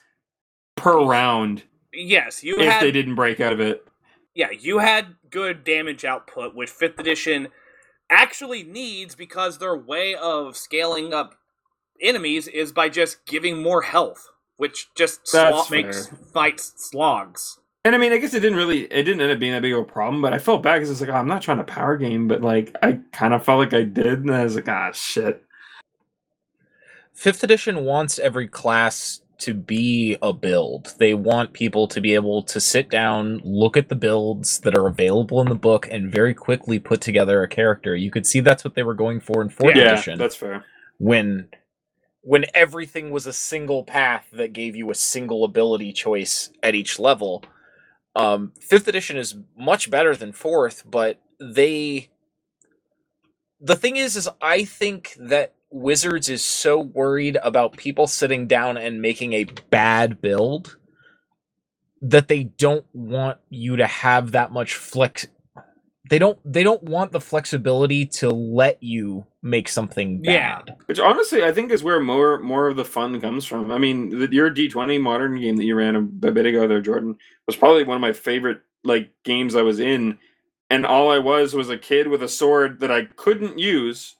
per 0.76 0.98
round 1.04 1.64
Yes, 1.92 2.42
you 2.42 2.58
if 2.58 2.66
had 2.72 2.82
they 2.82 2.90
didn't 2.92 3.14
break 3.14 3.40
out 3.40 3.52
of 3.52 3.60
it. 3.60 3.86
yeah, 4.34 4.50
you 4.50 4.78
had 4.78 5.16
good 5.30 5.62
damage 5.64 6.04
output, 6.04 6.54
which 6.54 6.70
fifth 6.70 6.98
edition 6.98 7.48
actually 8.10 8.62
needs 8.62 9.14
because 9.14 9.58
their 9.58 9.76
way 9.76 10.14
of 10.14 10.56
scaling 10.56 11.12
up 11.14 11.36
enemies 12.00 12.48
is 12.48 12.72
by 12.72 12.88
just 12.88 13.24
giving 13.26 13.62
more 13.62 13.82
health, 13.82 14.28
which 14.56 14.88
just 14.96 15.26
slog- 15.26 15.70
makes 15.70 16.08
fights 16.32 16.72
slogs. 16.76 17.58
And 17.84 17.94
I 17.94 17.98
mean, 17.98 18.12
I 18.12 18.18
guess 18.18 18.32
it 18.32 18.40
didn't 18.40 18.56
really, 18.56 18.84
it 18.84 19.02
didn't 19.02 19.20
end 19.20 19.30
up 19.30 19.38
being 19.38 19.52
that 19.52 19.60
big 19.60 19.74
of 19.74 19.80
a 19.80 19.84
problem. 19.84 20.22
But 20.22 20.32
I 20.32 20.38
felt 20.38 20.62
bad 20.62 20.76
because 20.76 20.90
it's 20.90 21.00
like, 21.00 21.10
oh, 21.10 21.14
I'm 21.14 21.28
not 21.28 21.42
trying 21.42 21.58
to 21.58 21.64
power 21.64 21.96
game, 21.96 22.28
but 22.28 22.40
like 22.40 22.74
I 22.82 23.00
kind 23.12 23.34
of 23.34 23.44
felt 23.44 23.58
like 23.58 23.74
I 23.74 23.82
did, 23.82 24.20
and 24.20 24.34
I 24.34 24.44
was 24.44 24.54
like, 24.54 24.68
ah, 24.68 24.90
shit. 24.92 25.44
Fifth 27.12 27.44
edition 27.44 27.84
wants 27.84 28.18
every 28.18 28.48
class 28.48 29.20
to 29.38 29.52
be 29.52 30.16
a 30.22 30.32
build. 30.32 30.94
They 30.98 31.12
want 31.12 31.52
people 31.52 31.86
to 31.88 32.00
be 32.00 32.14
able 32.14 32.42
to 32.44 32.60
sit 32.60 32.88
down, 32.88 33.40
look 33.44 33.76
at 33.76 33.88
the 33.88 33.94
builds 33.94 34.60
that 34.60 34.76
are 34.76 34.86
available 34.86 35.40
in 35.42 35.48
the 35.48 35.54
book, 35.54 35.86
and 35.90 36.10
very 36.10 36.32
quickly 36.32 36.78
put 36.78 37.00
together 37.00 37.42
a 37.42 37.48
character. 37.48 37.94
You 37.94 38.10
could 38.10 38.26
see 38.26 38.40
that's 38.40 38.64
what 38.64 38.74
they 38.74 38.82
were 38.82 38.94
going 38.94 39.20
for 39.20 39.42
in 39.42 39.50
fourth 39.50 39.76
yeah, 39.76 39.92
edition 39.92 40.18
that's 40.18 40.36
fair. 40.36 40.64
when 40.98 41.48
when 42.22 42.46
everything 42.54 43.10
was 43.10 43.26
a 43.26 43.32
single 43.34 43.84
path 43.84 44.26
that 44.32 44.54
gave 44.54 44.74
you 44.74 44.90
a 44.90 44.94
single 44.94 45.44
ability 45.44 45.92
choice 45.92 46.50
at 46.62 46.74
each 46.74 46.98
level. 46.98 47.44
Um, 48.16 48.52
fifth 48.60 48.88
edition 48.88 49.16
is 49.16 49.36
much 49.58 49.90
better 49.90 50.16
than 50.16 50.32
fourth, 50.32 50.84
but 50.90 51.20
they 51.40 52.10
the 53.60 53.76
thing 53.76 53.96
is 53.96 54.16
is 54.16 54.28
I 54.40 54.64
think 54.64 55.16
that 55.18 55.54
Wizards 55.70 56.28
is 56.28 56.44
so 56.44 56.80
worried 56.80 57.38
about 57.42 57.76
people 57.76 58.06
sitting 58.06 58.46
down 58.46 58.76
and 58.76 59.02
making 59.02 59.32
a 59.32 59.44
bad 59.70 60.20
build 60.20 60.76
that 62.02 62.28
they 62.28 62.44
don't 62.44 62.86
want 62.92 63.38
you 63.50 63.76
to 63.76 63.86
have 63.86 64.32
that 64.32 64.52
much 64.52 64.74
flex 64.74 65.26
they 66.10 66.18
don't 66.18 66.38
they 66.44 66.62
don't 66.62 66.82
want 66.84 67.12
the 67.12 67.20
flexibility 67.20 68.06
to 68.06 68.30
let 68.30 68.82
you 68.82 69.26
make 69.44 69.68
something 69.68 70.24
Yeah. 70.24 70.62
bad. 70.62 70.76
Which 70.86 70.98
honestly, 70.98 71.44
I 71.44 71.52
think 71.52 71.70
is 71.70 71.84
where 71.84 72.00
more 72.00 72.40
more 72.40 72.66
of 72.66 72.76
the 72.76 72.84
fun 72.84 73.20
comes 73.20 73.44
from. 73.44 73.70
I 73.70 73.78
mean, 73.78 74.18
the, 74.18 74.28
your 74.34 74.50
D 74.50 74.68
twenty 74.68 74.98
modern 74.98 75.38
game 75.40 75.56
that 75.56 75.64
you 75.64 75.76
ran 75.76 75.94
a, 75.94 75.98
a 76.00 76.32
bit 76.32 76.46
ago 76.46 76.66
there, 76.66 76.80
Jordan, 76.80 77.16
was 77.46 77.54
probably 77.54 77.84
one 77.84 77.94
of 77.96 78.00
my 78.00 78.12
favorite 78.12 78.62
like 78.84 79.10
games 79.22 79.54
I 79.54 79.62
was 79.62 79.78
in, 79.80 80.18
and 80.70 80.84
all 80.86 81.10
I 81.10 81.18
was 81.18 81.54
was 81.54 81.68
a 81.70 81.78
kid 81.78 82.08
with 82.08 82.22
a 82.22 82.28
sword 82.28 82.80
that 82.80 82.90
I 82.90 83.04
couldn't 83.04 83.58
use 83.58 84.16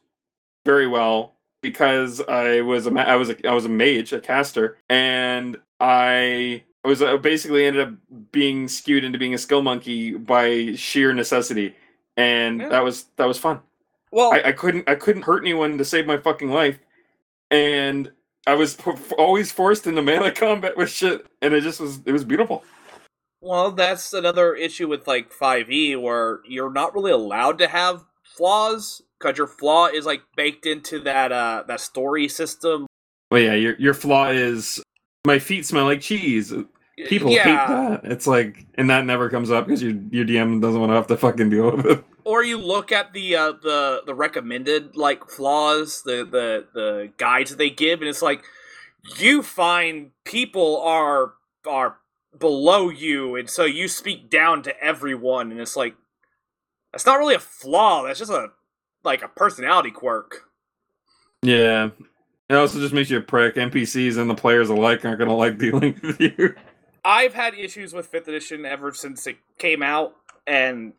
very 0.65 0.87
well 0.87 1.35
because 1.63 2.21
I 2.21 2.61
was 2.61 2.87
a 2.87 2.91
ma- 2.91 3.03
I 3.03 3.17
was 3.17 3.31
a, 3.31 3.49
I 3.49 3.55
was 3.55 3.65
a 3.65 3.71
mage, 3.71 4.13
a 4.13 4.21
caster, 4.21 4.77
and 4.91 5.57
I 5.81 6.63
was 6.85 7.01
uh, 7.01 7.17
basically 7.17 7.65
ended 7.65 7.89
up 7.89 7.95
being 8.31 8.69
skewed 8.69 9.05
into 9.05 9.19
being 9.19 9.33
a 9.33 9.39
skill 9.39 9.63
monkey 9.63 10.13
by 10.17 10.75
sheer 10.75 11.15
necessity, 11.15 11.75
and 12.19 12.61
Yeah. 12.61 12.69
that 12.69 12.85
was 12.85 13.05
that 13.17 13.27
was 13.27 13.39
fun. 13.39 13.61
Well, 14.15 14.33
I, 14.33 14.43
I 14.51 14.53
couldn't 14.53 14.89
I 14.89 14.95
couldn't 14.95 15.23
hurt 15.23 15.43
anyone 15.43 15.77
to 15.77 15.85
save 15.85 16.07
my 16.07 16.19
fucking 16.19 16.49
life, 16.49 16.79
and 17.51 18.13
I 18.47 18.55
was 18.55 18.79
always 19.19 19.51
forced 19.51 19.89
into 19.89 20.03
melee 20.03 20.31
combat 20.35 20.77
with 20.77 20.89
shit, 20.89 21.27
and 21.43 21.53
it 21.53 21.63
just 21.63 21.81
was 21.81 22.01
it 22.07 22.13
was 22.13 22.25
beautiful. 22.25 22.63
Well, 23.41 23.73
that's 23.73 24.13
another 24.13 24.55
issue 24.55 24.87
with 24.87 25.09
like 25.09 25.33
5e 25.33 26.01
where 26.01 26.43
you're 26.49 26.73
not 26.73 26.95
really 26.95 27.11
allowed 27.11 27.59
to 27.59 27.67
have 27.67 28.05
flaws 28.23 29.03
because 29.19 29.37
your 29.37 29.49
flaw 29.49 29.89
is 29.89 30.07
like 30.07 30.23
baked 30.37 30.65
into 30.65 31.01
that 31.01 31.33
uh 31.33 31.65
that 31.67 31.81
story 31.81 32.29
system. 32.29 32.87
Well, 33.33 33.41
yeah, 33.41 33.55
your 33.55 33.75
your 33.81 33.95
flaw 33.95 34.29
is 34.29 34.81
my 35.27 35.41
feet 35.41 35.67
smell 35.67 35.87
like 35.87 36.01
cheese. 36.01 36.55
People 37.09 37.31
hate 37.31 37.43
that. 37.43 38.03
It's 38.05 38.29
like, 38.29 38.65
and 38.77 38.89
that 38.91 39.07
never 39.07 39.29
comes 39.29 39.51
up 39.51 39.67
because 39.67 39.83
your 39.83 39.95
your 40.13 40.25
DM 40.25 40.63
doesn't 40.63 40.81
want 40.81 40.91
to 40.91 40.95
have 40.95 41.09
to 41.09 41.17
fucking 41.17 41.51
deal 41.51 41.75
with 41.75 41.87
it. 41.87 42.05
Or 42.25 42.43
you 42.43 42.59
look 42.59 42.91
at 42.91 43.13
the 43.13 43.37
uh, 43.37 43.53
the 43.63 44.03
the 44.07 44.15
recommended 44.15 44.97
like 44.97 45.29
flaws, 45.29 46.03
the 46.03 46.25
the 46.25 46.67
the 46.73 47.13
guides 47.19 47.51
that 47.51 47.59
they 47.59 47.71
give, 47.71 48.01
and 48.01 48.09
it's 48.09 48.23
like 48.23 48.43
you 49.19 49.43
find 49.43 50.11
people 50.25 50.81
are 50.83 51.35
are 51.67 51.99
below 52.39 52.89
you, 52.89 53.37
and 53.37 53.49
so 53.49 53.65
you 53.65 53.89
speak 53.89 54.31
down 54.31 54.63
to 54.63 54.83
everyone, 54.83 55.51
and 55.51 55.61
it's 55.61 55.77
like 55.77 55.95
that's 56.93 57.07
not 57.07 57.19
really 57.19 57.35
a 57.35 57.41
flaw. 57.41 58.05
That's 58.05 58.19
just 58.19 58.31
a 58.31 58.49
like 59.05 59.23
a 59.23 59.29
personality 59.29 59.91
quirk. 59.91 60.49
Yeah. 61.43 61.91
It 62.49 62.55
also 62.55 62.79
just 62.79 62.95
makes 62.95 63.11
you 63.11 63.19
a 63.19 63.23
prick. 63.23 63.55
NPCs 63.55 64.19
and 64.19 64.29
the 64.29 64.35
players 64.35 64.69
alike 64.69 65.05
aren't 65.05 65.19
gonna 65.19 65.35
like 65.37 65.59
dealing 65.59 65.99
with 66.03 66.21
you. 66.21 66.55
I've 67.05 67.35
had 67.35 67.55
issues 67.55 67.93
with 67.93 68.07
fifth 68.07 68.29
edition 68.29 68.65
ever 68.65 68.93
since 68.93 69.27
it 69.27 69.37
came 69.59 69.83
out, 69.83 70.15
and 70.47 70.95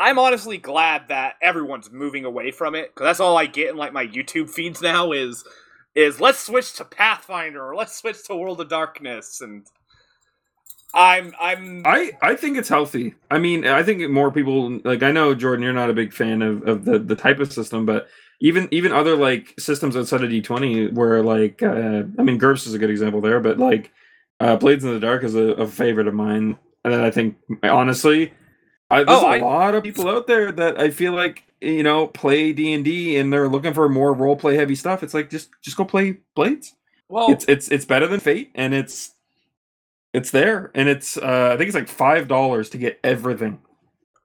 I'm 0.00 0.18
honestly 0.18 0.56
glad 0.56 1.08
that 1.08 1.34
everyone's 1.42 1.92
moving 1.92 2.24
away 2.24 2.52
from 2.52 2.74
it 2.74 2.88
because 2.88 3.04
that's 3.04 3.20
all 3.20 3.36
I 3.36 3.44
get 3.44 3.68
in 3.68 3.76
like 3.76 3.92
my 3.92 4.06
YouTube 4.06 4.48
feeds 4.48 4.80
now 4.80 5.12
is 5.12 5.44
is 5.94 6.20
let's 6.20 6.38
switch 6.38 6.72
to 6.74 6.84
Pathfinder 6.86 7.62
or 7.62 7.76
let's 7.76 7.96
switch 7.96 8.24
to 8.26 8.34
World 8.34 8.62
of 8.62 8.70
Darkness, 8.70 9.42
and 9.42 9.66
I'm 10.94 11.34
I'm 11.38 11.82
I 11.84 12.12
I 12.22 12.34
think 12.34 12.56
it's 12.56 12.70
healthy. 12.70 13.14
I 13.30 13.38
mean, 13.38 13.66
I 13.66 13.82
think 13.82 14.08
more 14.10 14.32
people 14.32 14.80
like 14.84 15.02
I 15.02 15.12
know 15.12 15.34
Jordan, 15.34 15.64
you're 15.64 15.72
not 15.74 15.90
a 15.90 15.94
big 15.94 16.14
fan 16.14 16.40
of, 16.40 16.66
of 16.66 16.84
the 16.86 16.98
the 16.98 17.16
type 17.16 17.38
of 17.38 17.52
system, 17.52 17.84
but 17.84 18.08
even 18.40 18.68
even 18.70 18.92
other 18.92 19.16
like 19.16 19.54
systems 19.58 19.96
outside 19.98 20.24
of 20.24 20.30
D20 20.30 20.94
where 20.94 21.22
like 21.22 21.62
uh, 21.62 22.04
I 22.18 22.22
mean 22.22 22.38
GURPS 22.38 22.66
is 22.66 22.72
a 22.72 22.78
good 22.78 22.90
example 22.90 23.20
there, 23.20 23.40
but 23.40 23.58
like 23.58 23.92
uh, 24.40 24.56
Blades 24.56 24.82
in 24.82 24.94
the 24.94 25.00
Dark 25.00 25.24
is 25.24 25.34
a, 25.34 25.52
a 25.52 25.66
favorite 25.66 26.08
of 26.08 26.14
mine, 26.14 26.56
and 26.84 26.94
I 26.94 27.10
think 27.10 27.36
honestly, 27.62 28.32
I, 28.90 29.04
there's 29.04 29.18
Oh, 29.18 29.26
a 29.26 29.30
I- 29.30 29.38
lot 29.38 29.74
of 29.74 29.82
people 29.82 30.08
out 30.08 30.26
there 30.26 30.50
that 30.52 30.80
I 30.80 30.90
feel 30.90 31.12
like 31.12 31.44
you 31.60 31.82
know 31.82 32.06
play 32.06 32.52
D 32.52 32.72
and 32.72 32.84
D 32.84 33.16
and 33.18 33.32
they're 33.32 33.48
looking 33.48 33.74
for 33.74 33.88
more 33.88 34.12
role 34.12 34.36
play 34.36 34.56
heavy 34.56 34.74
stuff. 34.74 35.02
It's 35.02 35.14
like 35.14 35.30
just 35.30 35.50
just 35.62 35.76
go 35.76 35.84
play 35.84 36.18
Blades. 36.34 36.74
well 37.08 37.30
It's 37.30 37.44
it's 37.48 37.68
it's 37.68 37.84
better 37.84 38.06
than 38.06 38.20
Fate, 38.20 38.50
and 38.54 38.74
it's 38.74 39.12
it's 40.12 40.30
there, 40.32 40.70
and 40.74 40.88
it's 40.88 41.16
uh, 41.16 41.50
I 41.52 41.56
think 41.56 41.68
it's 41.68 41.76
like 41.76 41.88
five 41.88 42.26
dollars 42.28 42.68
to 42.70 42.78
get 42.78 42.98
everything. 43.04 43.60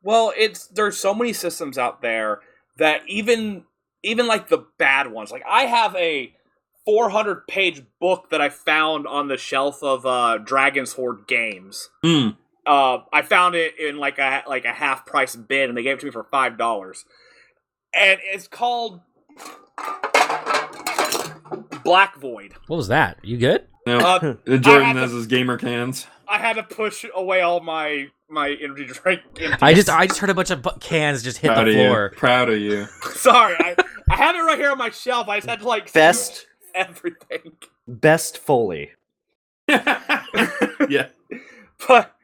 well 0.04 0.34
it's 0.38 0.68
there's 0.68 0.98
so 0.98 1.14
many 1.14 1.32
systems 1.34 1.78
out 1.78 2.02
there 2.02 2.40
that 2.78 3.02
even 3.08 3.66
even 4.04 4.28
like 4.28 4.50
the 4.50 4.66
bad 4.78 5.12
ones 5.12 5.32
like 5.32 5.44
I 5.50 5.64
have 5.64 5.96
a 5.96 6.32
400 6.86 7.48
page 7.48 7.82
book 8.00 8.30
that 8.30 8.42
I 8.42 8.50
found 8.50 9.08
on 9.08 9.28
the 9.28 9.38
shelf 9.38 9.82
of 9.84 10.06
uh 10.06 10.38
Dragon's 10.40 10.94
Horde 10.94 11.28
games. 11.28 11.90
Hmm. 12.04 12.30
Uh, 12.66 13.00
I 13.14 13.22
found 13.22 13.56
it 13.56 13.80
in 13.80 13.98
like 13.98 14.18
a 14.20 14.44
like 14.48 14.66
a 14.66 14.74
half 14.74 15.06
price 15.06 15.36
bin, 15.36 15.70
and 15.70 15.78
they 15.78 15.84
gave 15.84 15.98
it 15.98 16.00
to 16.02 16.06
me 16.06 16.12
for 16.12 16.24
five 16.26 16.58
dollars. 16.58 17.06
And 17.94 18.20
it's 18.24 18.48
called 18.48 19.00
Black 21.84 22.16
Void. 22.18 22.54
What 22.68 22.78
was 22.78 22.88
that? 22.90 23.18
You 23.24 23.38
good? 23.38 23.68
No, 23.88 24.00
Uh, 24.00 24.36
I 24.48 24.58
Jordan 24.58 24.88
had 24.88 24.96
has 24.98 25.12
his 25.12 25.28
gamer 25.28 25.58
cans. 25.58 26.08
I 26.28 26.38
had 26.40 26.56
to 26.56 26.64
push 26.64 27.06
away 27.14 27.42
all 27.42 27.60
my 27.60 28.08
my 28.28 28.50
energy 28.60 28.86
drink. 28.86 29.22
empties. 29.40 29.58
I 29.62 29.74
just 29.74 29.90
I 29.90 30.08
just 30.08 30.20
heard 30.20 30.32
a 30.32 30.34
bunch 30.34 30.50
of 30.50 30.62
bu- 30.64 30.78
cans 30.80 31.22
just 31.24 31.38
hit 31.38 31.50
Proud 31.52 31.68
the 31.68 31.74
floor. 31.74 32.10
you. 32.12 32.18
Proud 32.18 32.50
of 32.50 32.60
you. 32.60 32.86
sorry. 33.14 33.56
I, 33.60 33.76
I 34.10 34.16
have 34.16 34.36
it 34.36 34.40
right 34.40 34.58
here 34.58 34.72
on 34.72 34.78
my 34.80 34.90
shelf. 34.90 35.28
I 35.30 35.38
just 35.38 35.48
had 35.48 35.60
to 35.60 35.68
like 35.68 35.94
Best 35.94 36.48
everything. 36.74 37.54
best 37.88 38.40
Foley. 38.40 38.92
yeah. 39.68 41.08
But 41.88 42.15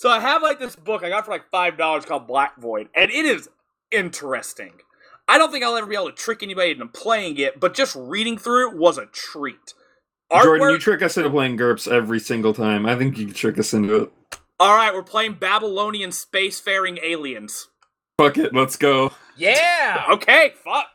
so 0.00 0.08
I 0.08 0.18
have 0.18 0.42
like 0.42 0.58
this 0.58 0.76
book 0.76 1.04
I 1.04 1.10
got 1.10 1.26
for 1.26 1.30
like 1.30 1.50
five 1.50 1.76
dollars 1.76 2.06
called 2.06 2.26
Black 2.26 2.56
Void, 2.58 2.88
and 2.94 3.10
it 3.10 3.26
is 3.26 3.50
interesting. 3.90 4.72
I 5.28 5.36
don't 5.36 5.52
think 5.52 5.62
I'll 5.62 5.76
ever 5.76 5.86
be 5.86 5.94
able 5.94 6.06
to 6.06 6.12
trick 6.16 6.42
anybody 6.42 6.70
into 6.70 6.86
playing 6.86 7.36
it, 7.36 7.60
but 7.60 7.74
just 7.74 7.94
reading 7.94 8.38
through 8.38 8.70
it 8.70 8.78
was 8.78 8.96
a 8.96 9.04
treat. 9.12 9.74
Jordan, 10.32 10.70
you 10.70 10.78
trick 10.78 11.02
us 11.02 11.18
into 11.18 11.28
playing 11.28 11.58
GURPS 11.58 11.86
every 11.86 12.18
single 12.18 12.54
time. 12.54 12.86
I 12.86 12.96
think 12.96 13.18
you 13.18 13.26
can 13.26 13.34
trick 13.34 13.58
us 13.58 13.74
into 13.74 13.94
it. 13.94 14.12
All 14.58 14.74
right, 14.74 14.94
we're 14.94 15.02
playing 15.02 15.34
Babylonian 15.34 16.10
spacefaring 16.10 16.98
aliens. 17.04 17.68
Fuck 18.16 18.38
it, 18.38 18.54
let's 18.54 18.76
go. 18.76 19.12
Yeah. 19.36 20.04
Okay, 20.12 20.54
fuck. 20.64 20.86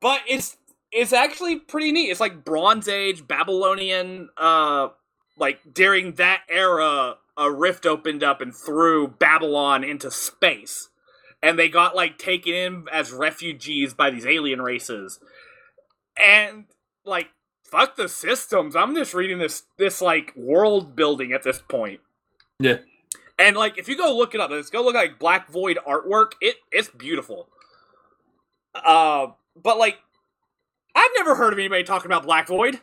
But 0.00 0.22
it's 0.28 0.56
it's 0.90 1.12
actually 1.12 1.60
pretty 1.60 1.92
neat. 1.92 2.10
It's 2.10 2.18
like 2.18 2.44
Bronze 2.44 2.88
Age 2.88 3.28
Babylonian. 3.28 4.30
Uh, 4.36 4.88
like 5.36 5.60
during 5.72 6.14
that 6.14 6.42
era, 6.48 7.14
a 7.40 7.50
rift 7.50 7.86
opened 7.86 8.22
up 8.22 8.40
and 8.40 8.54
threw 8.54 9.08
Babylon 9.08 9.82
into 9.82 10.10
space, 10.10 10.90
and 11.42 11.58
they 11.58 11.70
got 11.70 11.96
like 11.96 12.18
taken 12.18 12.54
in 12.54 12.84
as 12.92 13.10
refugees 13.10 13.94
by 13.94 14.10
these 14.10 14.26
alien 14.26 14.60
races, 14.60 15.18
and 16.16 16.66
like 17.04 17.28
fuck 17.64 17.96
the 17.96 18.08
systems. 18.08 18.76
I'm 18.76 18.94
just 18.94 19.14
reading 19.14 19.38
this 19.38 19.62
this 19.78 20.02
like 20.02 20.34
world 20.36 20.94
building 20.94 21.32
at 21.32 21.42
this 21.42 21.60
point. 21.66 22.00
Yeah. 22.58 22.78
And 23.38 23.56
like, 23.56 23.78
if 23.78 23.88
you 23.88 23.96
go 23.96 24.14
look 24.14 24.34
it 24.34 24.40
up, 24.40 24.50
let's 24.50 24.68
go 24.68 24.84
look 24.84 24.94
at 24.94 24.98
like 24.98 25.18
Black 25.18 25.48
Void 25.48 25.78
artwork. 25.88 26.32
It 26.42 26.56
it's 26.70 26.88
beautiful. 26.88 27.48
Uh, 28.74 29.28
but 29.60 29.78
like, 29.78 29.96
I've 30.94 31.10
never 31.16 31.34
heard 31.34 31.54
of 31.54 31.58
anybody 31.58 31.84
talking 31.84 32.06
about 32.06 32.24
Black 32.24 32.46
Void. 32.48 32.80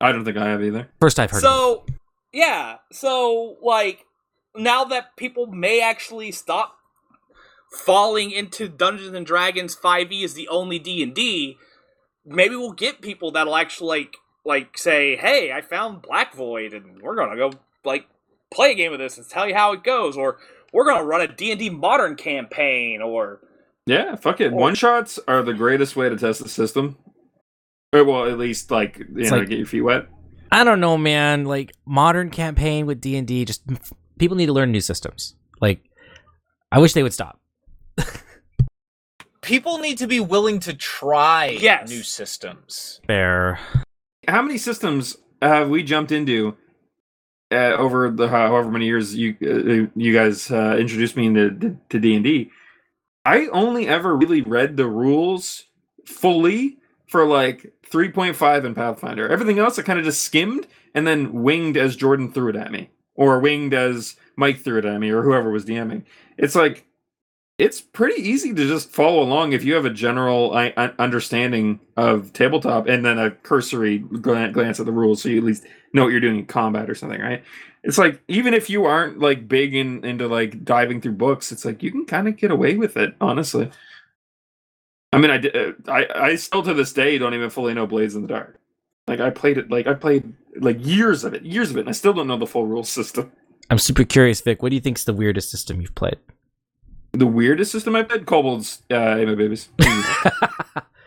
I 0.00 0.12
don't 0.12 0.24
think 0.24 0.36
I 0.36 0.48
have 0.48 0.62
either. 0.62 0.88
First 1.00 1.18
I've 1.18 1.30
heard 1.30 1.38
of. 1.38 1.42
So, 1.42 1.86
yeah. 2.32 2.76
So 2.92 3.56
like, 3.62 4.04
now 4.54 4.84
that 4.84 5.16
people 5.16 5.46
may 5.46 5.80
actually 5.80 6.32
stop 6.32 6.76
falling 7.70 8.30
into 8.30 8.68
Dungeons 8.68 9.14
and 9.14 9.24
Dragons 9.26 9.74
5e 9.74 10.22
is 10.24 10.34
the 10.34 10.48
only 10.48 10.78
D 10.78 11.02
and 11.02 11.14
D, 11.14 11.56
maybe 12.24 12.54
we'll 12.56 12.72
get 12.72 13.00
people 13.00 13.30
that'll 13.32 13.56
actually 13.56 13.88
like 14.00 14.16
like 14.44 14.76
say, 14.76 15.16
"Hey, 15.16 15.52
I 15.52 15.60
found 15.60 16.02
Black 16.02 16.34
Void, 16.34 16.72
and 16.74 17.00
we're 17.00 17.14
gonna 17.16 17.36
go 17.36 17.52
like 17.84 18.06
play 18.52 18.72
a 18.72 18.74
game 18.74 18.92
of 18.92 18.98
this 18.98 19.16
and 19.16 19.28
tell 19.28 19.48
you 19.48 19.54
how 19.54 19.72
it 19.72 19.84
goes," 19.84 20.16
or 20.16 20.38
we're 20.72 20.84
gonna 20.84 21.04
run 21.04 21.20
a 21.20 21.28
D 21.28 21.50
and 21.50 21.58
D 21.60 21.70
modern 21.70 22.16
campaign, 22.16 23.00
or 23.00 23.40
Yeah, 23.86 24.16
fuck 24.16 24.40
it. 24.40 24.52
Or- 24.52 24.56
One 24.56 24.74
shots 24.74 25.18
are 25.26 25.42
the 25.42 25.54
greatest 25.54 25.96
way 25.96 26.08
to 26.08 26.16
test 26.16 26.42
the 26.42 26.48
system. 26.48 26.98
Or, 27.92 28.04
well, 28.04 28.26
at 28.26 28.38
least 28.38 28.70
like 28.70 28.98
you 28.98 29.06
It's 29.16 29.30
know, 29.30 29.38
like- 29.38 29.48
get 29.48 29.58
your 29.58 29.66
feet 29.66 29.82
wet. 29.82 30.06
I 30.52 30.64
don't 30.64 30.80
know, 30.80 30.98
man. 30.98 31.46
Like 31.46 31.72
modern 31.86 32.30
campaign 32.30 32.84
with 32.86 33.00
D 33.00 33.16
and 33.16 33.26
D, 33.26 33.44
just 33.44 33.62
people 34.18 34.36
need 34.36 34.46
to 34.46 34.52
learn 34.52 34.70
new 34.70 34.82
systems. 34.82 35.34
Like, 35.60 35.82
I 36.70 36.78
wish 36.78 36.92
they 36.92 37.02
would 37.02 37.14
stop. 37.14 37.40
People 39.42 39.78
need 39.78 39.98
to 39.98 40.06
be 40.06 40.20
willing 40.20 40.60
to 40.60 40.72
try 40.72 41.46
Yes. 41.60 41.88
new 41.90 42.02
systems. 42.02 43.00
Fair. 43.06 43.58
How 44.28 44.40
many 44.42 44.56
systems 44.56 45.16
have 45.40 45.68
we 45.68 45.82
jumped 45.82 46.12
into 46.12 46.56
uh, 47.50 47.74
over 47.76 48.08
the 48.10 48.28
however 48.28 48.70
many 48.70 48.86
years 48.86 49.16
you 49.16 49.36
uh, 49.42 49.90
you 49.96 50.12
guys 50.12 50.50
uh, 50.50 50.76
introduced 50.78 51.16
me 51.16 51.26
into 51.26 51.76
to 51.88 51.98
D 51.98 52.14
and 52.14 52.22
D? 52.24 52.50
I 53.24 53.46
only 53.48 53.88
ever 53.88 54.16
really 54.16 54.42
read 54.42 54.76
the 54.76 54.86
rules 54.86 55.64
fully 56.06 56.78
for 57.12 57.26
like 57.26 57.74
3.5 57.90 58.64
in 58.64 58.74
Pathfinder. 58.74 59.28
Everything 59.28 59.58
else 59.58 59.78
I 59.78 59.82
kind 59.82 59.98
of 59.98 60.04
just 60.06 60.22
skimmed 60.22 60.66
and 60.94 61.06
then 61.06 61.42
winged 61.42 61.76
as 61.76 61.94
Jordan 61.94 62.32
threw 62.32 62.48
it 62.48 62.56
at 62.56 62.72
me, 62.72 62.88
or 63.14 63.38
winged 63.38 63.74
as 63.74 64.16
Mike 64.34 64.60
threw 64.60 64.78
it 64.78 64.86
at 64.86 64.98
me, 64.98 65.10
or 65.10 65.22
whoever 65.22 65.50
was 65.50 65.66
DMing. 65.66 66.04
It's 66.38 66.54
like 66.54 66.86
it's 67.58 67.82
pretty 67.82 68.22
easy 68.22 68.54
to 68.54 68.66
just 68.66 68.90
follow 68.90 69.22
along 69.22 69.52
if 69.52 69.62
you 69.62 69.74
have 69.74 69.84
a 69.84 69.90
general 69.90 70.52
understanding 70.98 71.80
of 71.98 72.32
tabletop 72.32 72.88
and 72.88 73.04
then 73.04 73.18
a 73.18 73.30
cursory 73.30 73.98
glan- 73.98 74.52
glance 74.52 74.80
at 74.80 74.86
the 74.86 74.92
rules, 74.92 75.22
so 75.22 75.28
you 75.28 75.36
at 75.36 75.44
least 75.44 75.66
know 75.92 76.04
what 76.04 76.12
you're 76.12 76.20
doing 76.20 76.38
in 76.38 76.46
combat 76.46 76.88
or 76.88 76.94
something, 76.94 77.20
right? 77.20 77.44
It's 77.84 77.98
like 77.98 78.22
even 78.26 78.54
if 78.54 78.70
you 78.70 78.86
aren't 78.86 79.18
like 79.18 79.48
big 79.48 79.74
in, 79.74 80.02
into 80.02 80.28
like 80.28 80.64
diving 80.64 81.02
through 81.02 81.12
books, 81.12 81.52
it's 81.52 81.66
like 81.66 81.82
you 81.82 81.90
can 81.90 82.06
kind 82.06 82.26
of 82.26 82.38
get 82.38 82.50
away 82.50 82.76
with 82.76 82.96
it, 82.96 83.14
honestly. 83.20 83.70
I 85.12 85.18
mean, 85.18 85.30
I 85.30 85.38
did. 85.38 85.54
uh, 85.56 85.72
I 85.88 86.06
I 86.14 86.36
still 86.36 86.62
to 86.62 86.74
this 86.74 86.92
day 86.92 87.18
don't 87.18 87.34
even 87.34 87.50
fully 87.50 87.74
know 87.74 87.86
Blades 87.86 88.14
in 88.14 88.22
the 88.22 88.28
Dark. 88.28 88.58
Like 89.06 89.20
I 89.20 89.30
played 89.30 89.58
it, 89.58 89.70
like 89.70 89.86
I 89.86 89.94
played 89.94 90.32
like 90.56 90.84
years 90.84 91.24
of 91.24 91.34
it, 91.34 91.42
years 91.42 91.70
of 91.70 91.76
it, 91.76 91.80
and 91.80 91.88
I 91.88 91.92
still 91.92 92.12
don't 92.12 92.26
know 92.26 92.36
the 92.38 92.46
full 92.46 92.66
rule 92.66 92.84
system. 92.84 93.32
I'm 93.70 93.78
super 93.78 94.04
curious, 94.04 94.40
Vic. 94.40 94.62
What 94.62 94.70
do 94.70 94.74
you 94.74 94.80
think's 94.80 95.04
the 95.04 95.12
weirdest 95.14 95.50
system 95.50 95.80
you've 95.80 95.94
played? 95.94 96.18
The 97.12 97.26
weirdest 97.26 97.72
system 97.72 97.94
I've 97.94 98.08
played, 98.08 98.26
Kobolds, 98.26 98.82
uh, 98.90 99.16
my 99.26 99.34
Babies. 99.34 99.68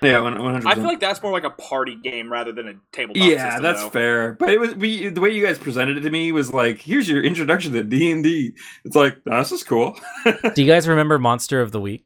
yeah, 0.01 0.19
one 0.19 0.35
hundred. 0.35 0.67
I 0.67 0.75
feel 0.75 0.83
like 0.83 0.99
that's 0.99 1.21
more 1.23 1.31
like 1.31 1.45
a 1.45 1.49
party 1.49 1.95
game 1.95 2.31
rather 2.31 2.51
than 2.51 2.67
a 2.67 2.73
tabletop 2.91 3.23
yeah, 3.27 3.35
system, 3.37 3.37
Yeah, 3.39 3.59
that's 3.59 3.81
though. 3.83 3.89
fair. 3.89 4.33
But 4.33 4.49
it 4.49 4.59
was 4.59 4.75
we 4.75 5.09
the 5.09 5.21
way 5.21 5.29
you 5.29 5.43
guys 5.43 5.57
presented 5.57 5.97
it 5.97 6.01
to 6.01 6.11
me 6.11 6.31
was 6.31 6.53
like, 6.53 6.79
here's 6.81 7.09
your 7.09 7.23
introduction 7.23 7.73
to 7.73 7.83
D 7.83 8.11
and 8.11 8.23
D. 8.23 8.53
It's 8.83 8.95
like 8.95 9.17
"Oh, 9.29 9.37
this 9.39 9.51
is 9.51 9.63
cool. 9.63 9.97
do 10.25 10.61
you 10.61 10.67
guys 10.71 10.87
remember 10.87 11.17
Monster 11.17 11.61
of 11.61 11.71
the 11.71 11.81
Week? 11.81 12.05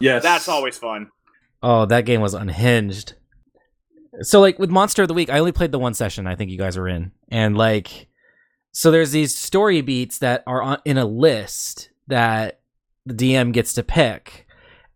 Yes, 0.00 0.22
That's 0.22 0.48
always 0.48 0.78
fun. 0.78 1.10
Oh, 1.62 1.86
that 1.86 2.04
game 2.04 2.20
was 2.20 2.34
unhinged. 2.34 3.14
So 4.20 4.40
like 4.40 4.58
with 4.58 4.70
Monster 4.70 5.02
of 5.02 5.08
the 5.08 5.14
Week, 5.14 5.30
I 5.30 5.38
only 5.38 5.52
played 5.52 5.72
the 5.72 5.78
one 5.78 5.94
session 5.94 6.26
I 6.26 6.36
think 6.36 6.50
you 6.50 6.58
guys 6.58 6.76
were 6.76 6.88
in. 6.88 7.12
And 7.30 7.56
like 7.56 8.08
so 8.72 8.90
there's 8.90 9.12
these 9.12 9.34
story 9.34 9.80
beats 9.80 10.18
that 10.18 10.42
are 10.46 10.62
on, 10.62 10.78
in 10.84 10.98
a 10.98 11.04
list 11.04 11.90
that 12.08 12.60
the 13.06 13.14
DM 13.14 13.52
gets 13.52 13.72
to 13.74 13.82
pick. 13.82 14.46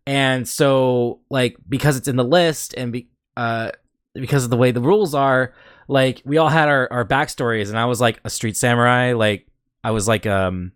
And 0.05 0.47
so 0.47 1.21
like 1.29 1.57
because 1.67 1.97
it's 1.97 2.07
in 2.07 2.15
the 2.15 2.23
list 2.23 2.73
and 2.77 2.91
be, 2.91 3.09
uh 3.35 3.71
because 4.13 4.43
of 4.43 4.49
the 4.49 4.57
way 4.57 4.71
the 4.71 4.81
rules 4.81 5.13
are, 5.15 5.53
like 5.87 6.21
we 6.23 6.37
all 6.37 6.49
had 6.49 6.69
our 6.69 6.87
our 6.91 7.05
backstories 7.05 7.69
and 7.69 7.77
I 7.77 7.85
was 7.85 7.99
like 7.99 8.19
a 8.23 8.29
street 8.29 8.57
samurai, 8.57 9.13
like 9.13 9.47
I 9.83 9.91
was 9.91 10.07
like 10.07 10.25
um 10.25 10.71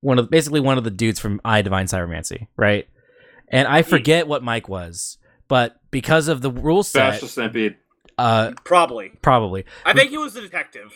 one 0.00 0.18
of 0.18 0.30
basically 0.30 0.60
one 0.60 0.78
of 0.78 0.84
the 0.84 0.90
dudes 0.90 1.20
from 1.20 1.40
I 1.44 1.62
Divine 1.62 1.86
Cybermancy, 1.86 2.48
right? 2.56 2.88
And 3.48 3.68
I 3.68 3.82
forget 3.82 4.26
what 4.26 4.42
Mike 4.42 4.68
was, 4.68 5.18
but 5.48 5.76
because 5.90 6.28
of 6.28 6.40
the 6.42 6.50
rule 6.50 6.82
set, 6.82 7.12
Vash 7.12 7.20
the 7.20 7.28
Stampede. 7.28 7.76
uh, 8.18 8.52
Probably. 8.64 9.10
probably. 9.22 9.64
I 9.84 9.92
think 9.92 10.10
he 10.10 10.18
was 10.18 10.34
the 10.34 10.40
detective. 10.40 10.92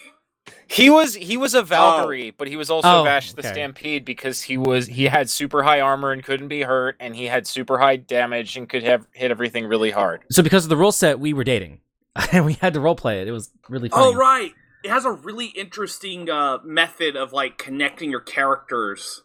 He 0.66 0.88
was 0.88 1.14
he 1.14 1.36
was 1.36 1.54
a 1.54 1.62
Valkyrie, 1.62 2.30
but 2.30 2.48
he 2.48 2.56
was 2.56 2.70
also 2.70 3.00
Oh, 3.00 3.04
Vash 3.04 3.32
the 3.32 3.40
okay. 3.40 3.52
Stampede 3.52 4.04
because 4.04 4.42
he 4.42 4.56
was 4.56 4.86
he 4.86 5.04
had 5.04 5.28
super 5.28 5.62
high 5.62 5.80
armor 5.80 6.10
and 6.10 6.22
couldn't 6.24 6.48
be 6.48 6.62
hurt, 6.62 6.96
and 7.00 7.14
he 7.14 7.26
had 7.26 7.46
super 7.46 7.78
high 7.78 7.96
damage 7.96 8.56
and 8.56 8.68
could 8.68 8.82
have 8.82 9.06
hit 9.12 9.30
everything 9.30 9.66
really 9.66 9.90
hard. 9.90 10.22
So 10.30 10.42
because 10.42 10.64
of 10.64 10.70
the 10.70 10.76
rule 10.76 10.92
set, 10.92 11.20
we 11.20 11.32
were 11.34 11.44
dating, 11.44 11.80
and 12.32 12.46
we 12.46 12.54
had 12.54 12.72
to 12.74 12.80
role 12.80 12.94
play 12.96 13.20
it. 13.20 13.28
It 13.28 13.32
was 13.32 13.50
really 13.68 13.88
funny. 13.90 14.04
Oh 14.06 14.14
right. 14.14 14.52
It 14.84 14.90
has 14.90 15.04
a 15.04 15.10
really 15.10 15.46
interesting 15.46 16.30
uh, 16.30 16.58
method 16.64 17.16
of 17.16 17.32
like 17.32 17.58
connecting 17.58 18.10
your 18.10 18.20
characters 18.20 19.22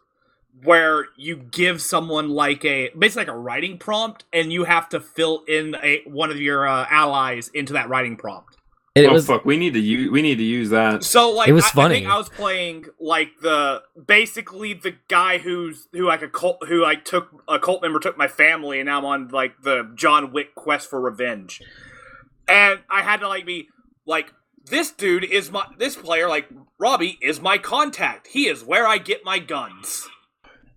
where 0.62 1.08
you 1.18 1.36
give 1.36 1.82
someone 1.82 2.30
like 2.30 2.64
a 2.64 2.90
basically 2.98 3.26
like 3.26 3.34
a 3.34 3.38
writing 3.38 3.78
prompt 3.78 4.26
and 4.32 4.54
you 4.54 4.66
have 4.66 4.88
to 4.90 5.00
fill 5.00 5.44
in 5.48 5.76
a 5.84 6.02
one 6.06 6.32
of 6.32 6.40
your 6.40 6.68
uh, 6.68 6.86
allies 6.90 7.50
into 7.54 7.74
that 7.74 7.90
writing 7.90 8.16
prompt. 8.16 8.58
And 8.96 9.06
it 9.06 9.10
oh 9.10 9.14
was 9.14 9.26
fuck, 9.26 9.44
we 9.44 9.58
need 9.58 9.74
to 9.74 9.80
use 9.80 10.12
we 10.12 10.22
need 10.22 10.38
to 10.38 10.44
use 10.44 10.70
that. 10.70 11.04
So 11.04 11.32
like 11.32 11.50
It 11.50 11.54
was 11.54 11.66
I, 11.66 11.70
funny. 11.70 11.96
I 11.96 12.00
think 12.00 12.12
I 12.12 12.18
was 12.18 12.30
playing 12.30 12.86
like 13.00 13.30
the 13.42 13.82
basically 14.06 14.74
the 14.74 14.96
guy 15.08 15.40
who's 15.40 15.88
who 15.92 16.06
like 16.06 16.22
a 16.22 16.28
cult 16.30 16.68
who 16.68 16.84
like 16.84 17.04
took 17.04 17.30
a 17.48 17.58
cult 17.58 17.82
member 17.82 18.00
took 18.00 18.18
my 18.18 18.28
family 18.28 18.80
and 18.80 18.86
now 18.86 19.00
I'm 19.00 19.06
on 19.06 19.28
like 19.30 19.62
the 19.64 19.92
John 19.96 20.32
Wick 20.32 20.54
quest 20.54 20.90
for 20.90 21.02
revenge. 21.02 21.62
And 22.48 22.82
I 22.90 23.02
had 23.02 23.22
to 23.22 23.28
like 23.28 23.46
be 23.46 23.70
like 24.06 24.32
this 24.66 24.92
dude 24.92 25.24
is 25.24 25.52
my 25.52 25.66
this 25.80 25.96
player 25.96 26.30
like 26.30 26.48
Robbie 26.78 27.18
is 27.20 27.42
my 27.42 27.58
contact. 27.58 28.28
He 28.28 28.48
is 28.48 28.64
where 28.64 28.88
I 28.88 29.00
get 29.00 29.26
my 29.26 29.40
guns. 29.40 30.08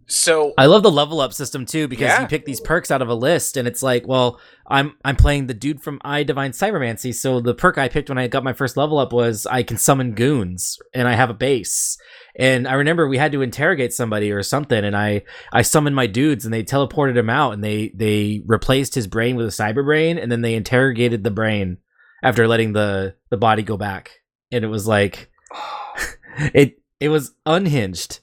So 0.09 0.55
I 0.57 0.66
love 0.66 0.85
the 0.85 0.91
level 0.91 1.20
up 1.20 1.33
system 1.33 1.66
too 1.66 1.89
because 1.89 2.05
Yeah. 2.07 2.23
you 2.23 2.28
pick 2.28 2.45
these 2.45 2.61
perks 2.61 2.91
out 2.93 3.03
of 3.03 3.09
a 3.09 3.15
list, 3.15 3.57
and 3.57 3.66
it's 3.66 3.83
like, 3.83 4.07
well, 4.07 4.41
I'm 4.69 4.95
I'm 5.05 5.16
playing 5.16 5.47
the 5.49 5.55
dude 5.55 5.83
from 5.83 6.01
I 6.05 6.23
Divine 6.23 6.53
Cybermancy, 6.53 7.12
so 7.12 7.41
the 7.41 7.55
perk 7.55 7.77
I 7.77 7.89
picked 7.89 8.09
when 8.09 8.19
I 8.19 8.28
got 8.28 8.45
my 8.45 8.53
first 8.53 8.77
level 8.77 8.99
up 8.99 9.12
was 9.12 9.47
I 9.47 9.65
can 9.65 9.78
summon 9.78 10.12
goons, 10.12 10.78
and 10.95 11.09
I 11.09 11.15
have 11.15 11.28
a 11.31 11.35
base. 11.35 11.99
And 12.39 12.69
I 12.69 12.74
remember 12.74 13.09
we 13.09 13.19
had 13.19 13.33
to 13.33 13.43
interrogate 13.43 13.93
somebody 13.93 14.31
or 14.31 14.43
something, 14.45 14.85
and 14.85 14.97
I 14.97 15.23
I 15.53 15.62
summoned 15.62 15.97
my 15.97 16.07
dudes, 16.07 16.45
and 16.45 16.55
they 16.55 16.62
teleported 16.62 17.16
him 17.16 17.31
out, 17.31 17.53
and 17.55 17.65
they 17.65 17.91
they 17.95 18.43
replaced 18.47 18.95
his 18.95 19.09
brain 19.09 19.35
with 19.35 19.47
a 19.47 19.51
cyber 19.51 19.85
brain, 19.85 20.19
and 20.19 20.31
then 20.31 20.43
they 20.43 20.55
interrogated 20.55 21.24
the 21.24 21.31
brain 21.33 21.78
after 22.23 22.47
letting 22.47 22.74
the 22.74 23.16
the 23.31 23.37
body 23.37 23.62
go 23.65 23.77
back, 23.77 24.12
and 24.53 24.65
it 24.65 24.69
was 24.69 24.87
like 24.87 25.31
it 26.55 26.78
it 27.01 27.09
was 27.09 27.33
unhinged 27.45 28.20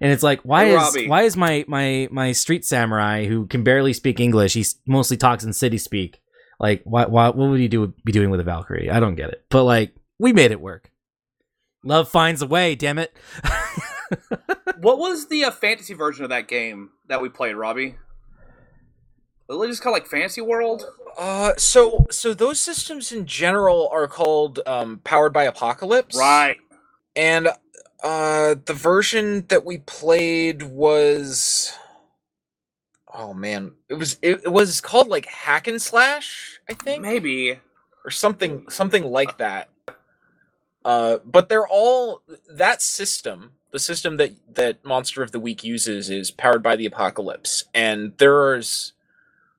and 0.00 0.12
it's 0.12 0.22
like 0.22 0.40
why 0.42 0.64
Hey, 0.66 0.70
is 0.72 0.76
Robbie. 0.76 1.08
why 1.08 1.22
is 1.22 1.36
my 1.36 1.64
my 1.68 2.08
my 2.10 2.32
street 2.32 2.64
samurai 2.64 3.26
who 3.26 3.46
can 3.46 3.62
barely 3.64 3.92
speak 3.92 4.20
english 4.20 4.54
he 4.54 4.64
mostly 4.86 5.16
talks 5.16 5.44
in 5.44 5.52
city 5.52 5.78
speak 5.78 6.20
like 6.60 6.82
why, 6.84 7.06
why 7.06 7.28
what 7.28 7.48
would 7.50 7.60
he 7.60 7.68
do 7.68 7.92
be 8.04 8.12
doing 8.12 8.30
with 8.30 8.40
a 8.40 8.44
valkyrie 8.44 8.90
i 8.90 8.98
don't 9.00 9.14
get 9.16 9.30
it 9.30 9.44
but 9.50 9.64
like 9.64 9.94
we 10.18 10.32
made 10.32 10.50
it 10.50 10.60
work 10.60 10.90
love 11.84 12.08
finds 12.08 12.42
a 12.42 12.46
way 12.46 12.74
damn 12.74 12.98
it 12.98 13.16
What 14.80 14.98
was 14.98 15.26
the 15.28 15.44
uh, 15.44 15.50
fantasy 15.50 15.92
version 15.92 16.24
of 16.24 16.30
that 16.30 16.48
game 16.48 16.90
that 17.08 17.20
we 17.20 17.28
played, 17.28 17.54
Robbie? 17.56 17.96
Was 19.48 19.66
it 19.66 19.70
just 19.72 19.82
called 19.82 19.94
like 19.94 20.06
Fantasy 20.06 20.40
World? 20.40 20.84
uh 21.18 21.52
so 21.58 22.06
so 22.10 22.32
those 22.32 22.60
systems 22.60 23.10
in 23.10 23.26
general 23.26 23.88
are 23.92 24.06
called 24.06 24.60
um 24.66 25.00
powered 25.04 25.32
by 25.32 25.44
apocalypse. 25.44 26.16
Right. 26.16 26.56
And 27.16 27.48
uh 28.02 28.56
the 28.64 28.74
version 28.74 29.46
that 29.48 29.64
we 29.64 29.78
played 29.78 30.62
was 30.62 31.72
oh 33.12 33.34
man, 33.34 33.72
it 33.88 33.94
was 33.94 34.18
it, 34.22 34.42
it 34.44 34.52
was 34.52 34.80
called 34.80 35.08
like 35.08 35.26
hack 35.26 35.66
and 35.66 35.80
slash, 35.82 36.60
I 36.68 36.74
think. 36.74 37.02
Maybe. 37.02 37.58
or 38.04 38.10
something 38.10 38.64
something 38.68 39.04
like 39.04 39.38
that. 39.38 39.68
Uh, 40.84 41.18
but 41.24 41.48
they're 41.48 41.66
all 41.68 42.22
that 42.50 42.80
system. 42.82 43.52
The 43.72 43.78
system 43.78 44.16
that 44.16 44.32
that 44.54 44.84
Monster 44.84 45.22
of 45.22 45.32
the 45.32 45.40
Week 45.40 45.62
uses 45.64 46.08
is 46.10 46.30
powered 46.30 46.62
by 46.62 46.76
the 46.76 46.86
Apocalypse, 46.86 47.64
and 47.74 48.14
there's 48.18 48.94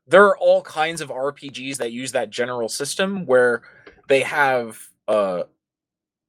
there 0.08 0.26
are 0.26 0.38
all 0.38 0.64
kinds 0.64 1.02
of 1.02 1.10
RPGs 1.10 1.78
that 1.78 1.92
use 1.92 2.14
that 2.14 2.32
general 2.32 2.70
system 2.70 3.26
where 3.26 3.62
they 4.08 4.22
have 4.22 4.90
uh 5.08 5.44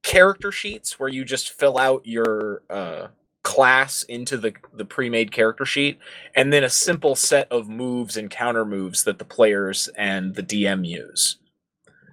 character 0.02 0.50
sheets 0.50 0.98
where 0.98 1.08
you 1.08 1.24
just 1.24 1.50
fill 1.52 1.78
out 1.78 2.06
your 2.06 2.62
uh 2.70 3.08
class 3.42 4.02
into 4.02 4.36
the 4.36 4.52
the 4.74 4.84
pre-made 4.84 5.32
character 5.32 5.64
sheet 5.64 5.98
and 6.34 6.52
then 6.52 6.62
a 6.62 6.68
simple 6.70 7.14
set 7.14 7.50
of 7.50 7.68
moves 7.68 8.16
and 8.16 8.30
counter 8.30 8.64
moves 8.64 9.04
that 9.04 9.18
the 9.18 9.24
players 9.24 9.88
and 9.96 10.34
the 10.34 10.42
DM 10.42 10.86
use. 10.86 11.38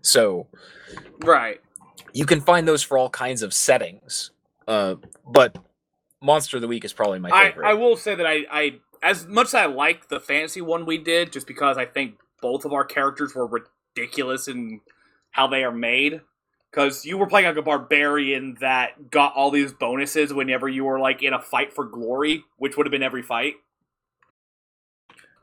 So 0.01 0.47
Right. 1.23 1.59
you 2.13 2.25
can 2.25 2.39
find 2.41 2.67
those 2.67 2.81
for 2.81 2.97
all 2.97 3.09
kinds 3.09 3.41
of 3.41 3.53
settings. 3.53 4.31
Uh, 4.67 4.95
but 5.25 5.57
Monster 6.21 6.57
of 6.57 6.61
the 6.61 6.67
Week 6.67 6.85
is 6.85 6.93
probably 6.93 7.19
my 7.19 7.29
I, 7.29 7.49
favorite. 7.49 7.67
I 7.67 7.73
will 7.73 7.97
say 7.97 8.15
that 8.15 8.25
I, 8.25 8.45
I 8.49 8.79
as 9.03 9.27
much 9.27 9.47
as 9.47 9.53
I 9.53 9.65
like 9.65 10.07
the 10.07 10.19
fantasy 10.19 10.61
one 10.61 10.85
we 10.85 10.97
did, 10.97 11.31
just 11.31 11.45
because 11.47 11.77
I 11.77 11.85
think 11.85 12.15
both 12.41 12.65
of 12.65 12.73
our 12.73 12.85
characters 12.85 13.35
were 13.35 13.47
ridiculous 13.47 14.47
in 14.47 14.81
how 15.31 15.47
they 15.47 15.63
are 15.63 15.71
made. 15.71 16.21
Because 16.71 17.05
you 17.05 17.17
were 17.17 17.27
playing 17.27 17.47
like 17.47 17.57
a 17.57 17.61
barbarian 17.61 18.57
that 18.59 19.09
got 19.09 19.33
all 19.35 19.51
these 19.51 19.73
bonuses 19.73 20.33
whenever 20.33 20.67
you 20.67 20.83
were 20.85 20.99
like 20.99 21.23
in 21.23 21.33
a 21.33 21.41
fight 21.41 21.73
for 21.73 21.85
glory, 21.85 22.43
which 22.57 22.75
would 22.75 22.85
have 22.85 22.91
been 22.91 23.03
every 23.03 23.23
fight. 23.23 23.55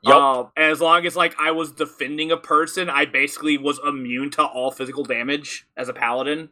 Yup. 0.02 0.16
Um, 0.16 0.52
as 0.56 0.82
long 0.82 1.06
as 1.06 1.16
like 1.16 1.34
I 1.40 1.50
was 1.52 1.72
defending 1.72 2.30
a 2.30 2.36
person, 2.36 2.90
I 2.90 3.06
basically 3.06 3.56
was 3.56 3.80
immune 3.86 4.30
to 4.32 4.44
all 4.44 4.70
physical 4.70 5.02
damage 5.02 5.66
as 5.76 5.88
a 5.88 5.94
paladin. 5.94 6.50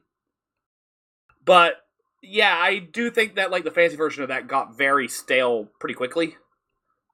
But 1.45 1.75
yeah, 2.23 2.57
I 2.59 2.79
do 2.79 3.11
think 3.11 3.35
that 3.35 3.51
like 3.51 3.65
the 3.65 3.71
fantasy 3.71 3.97
version 3.97 4.23
of 4.23 4.31
that 4.31 4.49
got 4.49 4.77
very 4.77 5.07
stale 5.07 5.69
pretty 5.81 5.95
quickly. 5.95 6.37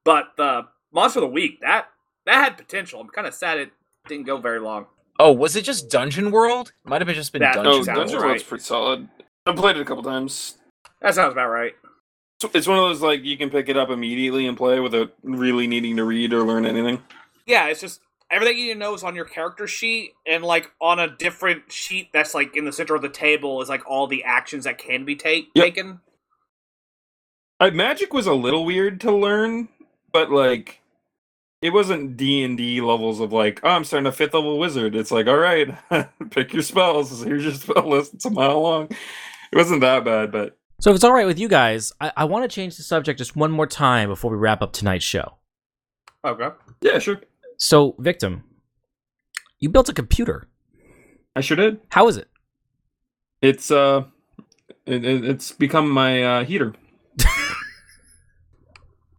But 0.05 0.29
the 0.37 0.69
monster 0.93 1.19
of 1.19 1.23
the 1.23 1.35
week 1.35 1.61
that 1.61 1.87
that 2.27 2.45
had 2.45 2.57
potential. 2.57 3.01
I'm 3.01 3.09
kind 3.09 3.27
of 3.27 3.35
sad 3.35 3.59
it 3.59 3.73
didn't 4.07 4.27
go 4.27 4.37
very 4.37 4.61
long. 4.61 4.87
Oh, 5.19 5.33
was 5.33 5.57
it 5.57 5.63
just 5.63 5.91
Dungeon 5.91 6.31
World? 6.31 6.73
Might 6.85 7.01
have 7.01 7.15
just 7.15 7.33
been 7.33 7.41
That- 7.41 7.55
Dungeon 7.55 7.73
Oh, 7.73 7.83
sounds 7.83 7.87
World. 7.89 7.99
Dungeon 7.99 8.21
right. 8.21 8.27
World's 8.29 8.43
pretty 8.45 8.65
solid. 8.65 9.09
I've 9.47 9.57
played 9.57 9.77
it 9.77 9.81
a 9.81 9.85
couple 9.85 10.03
times. 10.03 10.59
That 11.01 11.15
sounds 11.15 11.33
about 11.33 11.49
right. 11.49 11.75
So 12.41 12.51
It's 12.55 12.67
one 12.69 12.79
of 12.79 12.85
those 12.85 13.01
like 13.03 13.25
you 13.25 13.37
can 13.37 13.51
pick 13.51 13.69
it 13.69 13.77
up 13.77 13.91
immediately 13.91 14.47
and 14.47 14.57
play 14.57 14.79
without 14.81 15.13
really 15.23 15.67
needing 15.67 15.97
to 15.97 16.05
read 16.05 16.33
or 16.33 16.43
learn 16.43 16.67
anything. 16.67 17.03
Yeah, 17.47 17.67
it's 17.67 17.81
just 17.81 18.01
everything 18.31 18.59
you 18.59 18.67
need 18.67 18.73
to 18.75 18.79
know 18.79 18.95
is 18.95 19.03
on 19.03 19.15
your 19.17 19.25
character 19.25 19.67
sheet, 19.67 20.13
and 20.27 20.45
like 20.45 20.71
on 20.81 20.99
a 21.01 21.09
different 21.09 21.73
sheet 21.73 22.11
that's 22.13 22.35
like 22.35 22.57
in 22.57 22.65
the 22.65 22.73
center 22.73 22.95
of 22.95 23.03
the 23.03 23.09
table 23.09 23.61
is 23.63 23.69
like 23.69 23.83
all 23.89 24.07
the 24.07 24.23
actions 24.25 24.65
that 24.65 24.79
can 24.79 25.05
be 25.05 25.17
take 25.17 25.49
Yep. 25.55 25.65
taken. 25.65 26.01
Uh, 27.61 27.71
magic 27.73 28.13
was 28.13 28.27
a 28.27 28.35
little 28.35 28.65
weird 28.65 29.01
to 29.01 29.11
learn 29.11 29.69
but 30.13 30.31
like 30.31 30.81
it 31.61 31.71
wasn't 31.71 32.17
D 32.17 32.45
and 32.45 32.57
D 32.57 32.81
levels 32.81 33.21
of 33.21 33.33
like, 33.33 33.61
oh, 33.63 33.69
I'm 33.69 33.85
starting 33.85 34.07
a 34.07 34.13
fifth 34.13 34.35
level 34.35 34.59
wizard. 34.59 34.95
It's 34.95 35.11
like, 35.11 35.27
all 35.27 35.37
right, 35.37 35.69
pick 36.31 36.53
your 36.53 36.63
spells. 36.63 37.23
Here's 37.23 37.45
your 37.45 37.53
spell 37.55 37.89
list. 37.89 38.15
It's 38.15 38.25
a 38.25 38.31
mile 38.31 38.61
long. 38.61 38.89
It 39.53 39.57
wasn't 39.57 39.81
that 39.81 40.05
bad, 40.05 40.31
but 40.31 40.57
So 40.81 40.91
if 40.91 40.97
it's 40.97 41.05
all 41.05 41.13
right 41.13 41.27
with 41.27 41.39
you 41.39 41.49
guys, 41.49 41.93
I, 42.01 42.13
I 42.19 42.25
want 42.27 42.49
to 42.49 42.55
change 42.55 42.77
the 42.77 42.83
subject 42.83 43.19
just 43.19 43.35
one 43.35 43.51
more 43.51 43.67
time 43.67 44.09
before 44.09 44.31
we 44.31 44.37
wrap 44.37 44.63
up 44.63 44.73
tonight's 44.73 45.05
show. 45.05 45.35
Okay. 46.25 46.49
yeah, 46.81 46.99
sure. 46.99 47.21
So, 47.57 47.95
victim, 47.99 48.45
you 49.59 49.69
built 49.69 49.89
a 49.89 49.93
computer. 49.93 50.49
I 51.35 51.41
sure 51.41 51.57
did. 51.57 51.81
How 51.91 52.09
is 52.09 52.17
it? 52.17 52.29
It's 53.41 53.71
uh, 53.71 54.05
it, 54.87 55.05
it, 55.05 55.25
it's 55.25 55.53
become 55.53 55.89
my 55.91 56.23
uh, 56.23 56.45
heater. 56.45 56.75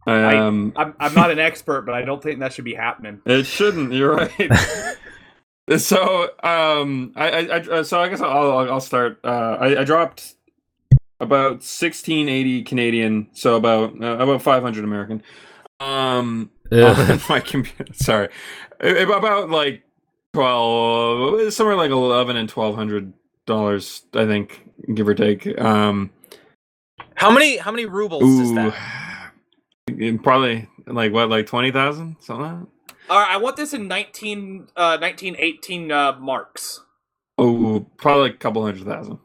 I- 0.06 0.36
um, 0.38 0.72
I'm, 0.76 0.94
I'm 0.98 1.14
not 1.14 1.30
an 1.30 1.38
expert, 1.38 1.82
but 1.82 1.94
I 1.94 2.02
don't 2.02 2.22
think 2.22 2.40
that 2.40 2.52
should 2.52 2.64
be 2.64 2.74
happening. 2.74 3.20
It 3.26 3.44
shouldn't. 3.44 3.92
You're 3.92 4.14
right. 4.16 4.96
so, 5.78 6.30
um, 6.42 7.12
I, 7.16 7.30
I, 7.30 7.78
I, 7.78 7.82
so 7.82 8.00
I 8.00 8.08
guess 8.08 8.20
I'll, 8.20 8.58
I'll, 8.58 8.72
I'll 8.72 8.80
start. 8.80 9.20
Uh, 9.22 9.56
I, 9.60 9.80
I 9.80 9.84
dropped 9.84 10.34
about 11.20 11.60
1680 11.62 12.62
Canadian, 12.62 13.28
so 13.34 13.56
about 13.56 13.92
uh, 14.02 14.16
about 14.18 14.42
500 14.42 14.84
American. 14.84 15.22
Um, 15.80 16.50
on 16.72 17.20
my 17.28 17.40
computer. 17.40 17.92
Sorry, 17.94 18.28
Uh, 18.82 19.06
about 19.14 19.50
like 19.50 19.82
12, 20.32 21.52
somewhere 21.52 21.76
like 21.76 21.90
11 21.90 22.36
and 22.36 22.50
1200 22.50 23.12
dollars, 23.46 24.02
I 24.14 24.26
think, 24.26 24.66
give 24.94 25.08
or 25.08 25.14
take. 25.14 25.60
Um, 25.60 26.10
How 27.16 27.30
many 27.30 27.56
how 27.58 27.70
many 27.70 27.84
rubles 27.86 28.22
is 28.22 28.52
that? 28.54 28.74
Probably 30.22 30.68
like 30.86 31.12
what, 31.12 31.28
like 31.28 31.46
20,000, 31.46 32.16
something 32.20 32.42
like 32.44 32.52
that. 32.60 32.66
All 33.08 33.18
right, 33.18 33.30
I 33.30 33.36
want 33.38 33.56
this 33.56 33.72
in 33.74 33.88
19, 33.88 34.68
uh, 34.76 34.98
1918 34.98 35.90
uh, 35.92 36.12
marks. 36.20 36.80
Oh, 37.38 37.86
probably 37.96 38.22
like 38.24 38.34
a 38.34 38.38
couple 38.38 38.62
hundred 38.64 38.84
thousand. 38.86 39.18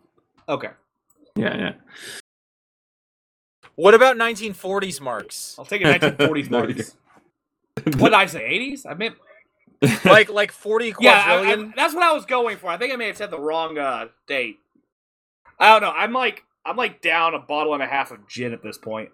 Okay. 0.48 0.70
Yeah, 1.36 1.56
yeah. 1.58 1.74
What 3.76 3.94
about 3.94 4.16
1940s 4.16 5.02
marks? 5.02 5.56
I'll 5.60 5.66
take 5.66 5.82
it 5.82 6.02
1940s 6.02 6.50
There 6.50 6.60
marks. 6.62 6.96
What 8.00 8.10
did 8.10 8.14
I 8.14 8.26
say? 8.26 8.72
80s? 8.72 8.86
I 8.90 8.94
meant. 8.94 9.16
Like 10.06 10.30
like 10.30 10.52
40 10.54 10.96
Yeah, 11.02 11.22
I- 11.28 11.52
I- 11.52 11.72
that's 11.76 11.94
what 11.94 12.04
I 12.04 12.14
was 12.14 12.26
going 12.26 12.58
for. 12.58 12.68
I 12.68 12.78
think 12.78 12.94
I 12.94 12.96
may 12.96 13.08
have 13.08 13.18
said 13.18 13.30
the 13.30 13.40
wrong 13.40 13.78
uh, 13.78 14.08
date. 14.26 14.60
I 15.60 15.70
don't 15.74 15.82
know. 15.82 15.92
I'm 15.92 16.14
like 16.14 16.45
I'm 16.66 16.76
like 16.78 17.02
down 17.02 17.34
a 17.36 17.40
bottle 17.40 17.74
and 17.74 17.84
a 17.84 17.86
half 17.88 18.12
of 18.12 18.28
gin 18.28 18.54
at 18.54 18.64
this 18.64 18.78
point. 18.78 19.10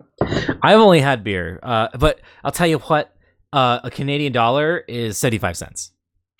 I've 0.61 0.79
only 0.79 1.01
had 1.01 1.23
beer, 1.23 1.59
uh, 1.61 1.89
but 1.99 2.21
I'll 2.43 2.51
tell 2.51 2.67
you 2.67 2.79
what: 2.79 3.13
uh, 3.53 3.79
a 3.83 3.91
Canadian 3.91 4.31
dollar 4.33 4.79
is 4.87 5.17
seventy-five 5.17 5.57
cents, 5.57 5.91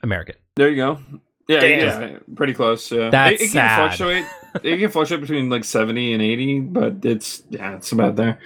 American. 0.04 0.36
There 0.56 0.70
you 0.70 0.76
go. 0.78 1.00
Yeah, 1.48 1.60
Damn. 1.60 2.02
yeah, 2.14 2.18
pretty 2.36 2.54
close. 2.54 2.90
Yeah, 2.92 3.10
That's 3.10 3.34
it, 3.34 3.36
it 3.36 3.48
can 3.48 3.54
sad. 3.54 3.78
fluctuate. 3.90 4.26
it 4.64 4.78
can 4.78 4.90
fluctuate 4.90 5.22
between 5.22 5.50
like 5.50 5.64
seventy 5.66 6.14
and 6.14 6.22
eighty, 6.22 6.60
but 6.62 7.04
it's 7.04 7.44
yeah, 7.50 7.76
it's 7.76 7.92
about 7.92 8.16
there. 8.16 8.40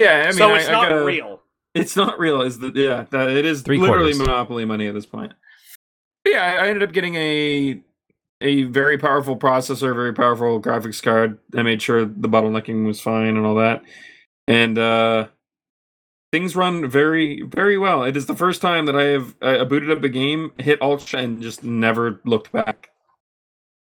Yeah, 0.00 0.22
I 0.22 0.24
mean, 0.26 0.32
so 0.32 0.54
it's 0.54 0.68
I 0.68 0.72
not 0.72 0.88
gotta- 0.88 1.04
real. 1.04 1.42
It's 1.74 1.94
not 1.94 2.18
real. 2.18 2.40
Is 2.42 2.58
the 2.58 2.72
yeah? 2.74 3.04
That 3.10 3.28
it 3.30 3.44
is 3.44 3.62
Three 3.62 3.78
literally 3.78 4.12
quarters. 4.12 4.18
monopoly 4.26 4.64
money 4.64 4.88
at 4.88 4.94
this 4.94 5.06
point. 5.06 5.32
But 6.24 6.32
yeah, 6.32 6.42
I, 6.42 6.64
I 6.64 6.68
ended 6.68 6.82
up 6.82 6.92
getting 6.92 7.14
a 7.14 7.80
a 8.40 8.64
very 8.64 8.98
powerful 8.98 9.36
processor, 9.36 9.94
very 9.94 10.14
powerful 10.14 10.60
graphics 10.60 11.02
card. 11.02 11.38
I 11.54 11.62
made 11.62 11.82
sure 11.82 12.04
the 12.04 12.28
bottlenecking 12.28 12.86
was 12.86 13.00
fine 13.00 13.36
and 13.36 13.44
all 13.44 13.56
that, 13.56 13.82
and 14.46 14.78
uh 14.78 15.28
things 16.32 16.54
run 16.56 16.88
very 16.88 17.42
very 17.42 17.78
well. 17.78 18.04
It 18.04 18.16
is 18.16 18.26
the 18.26 18.36
first 18.36 18.60
time 18.62 18.86
that 18.86 18.96
I 18.96 19.04
have 19.04 19.34
uh, 19.42 19.64
booted 19.64 19.90
up 19.90 20.02
a 20.04 20.08
game, 20.08 20.52
hit 20.58 20.80
Alt 20.82 21.14
and 21.14 21.42
just 21.42 21.64
never 21.64 22.20
looked 22.24 22.52
back, 22.52 22.90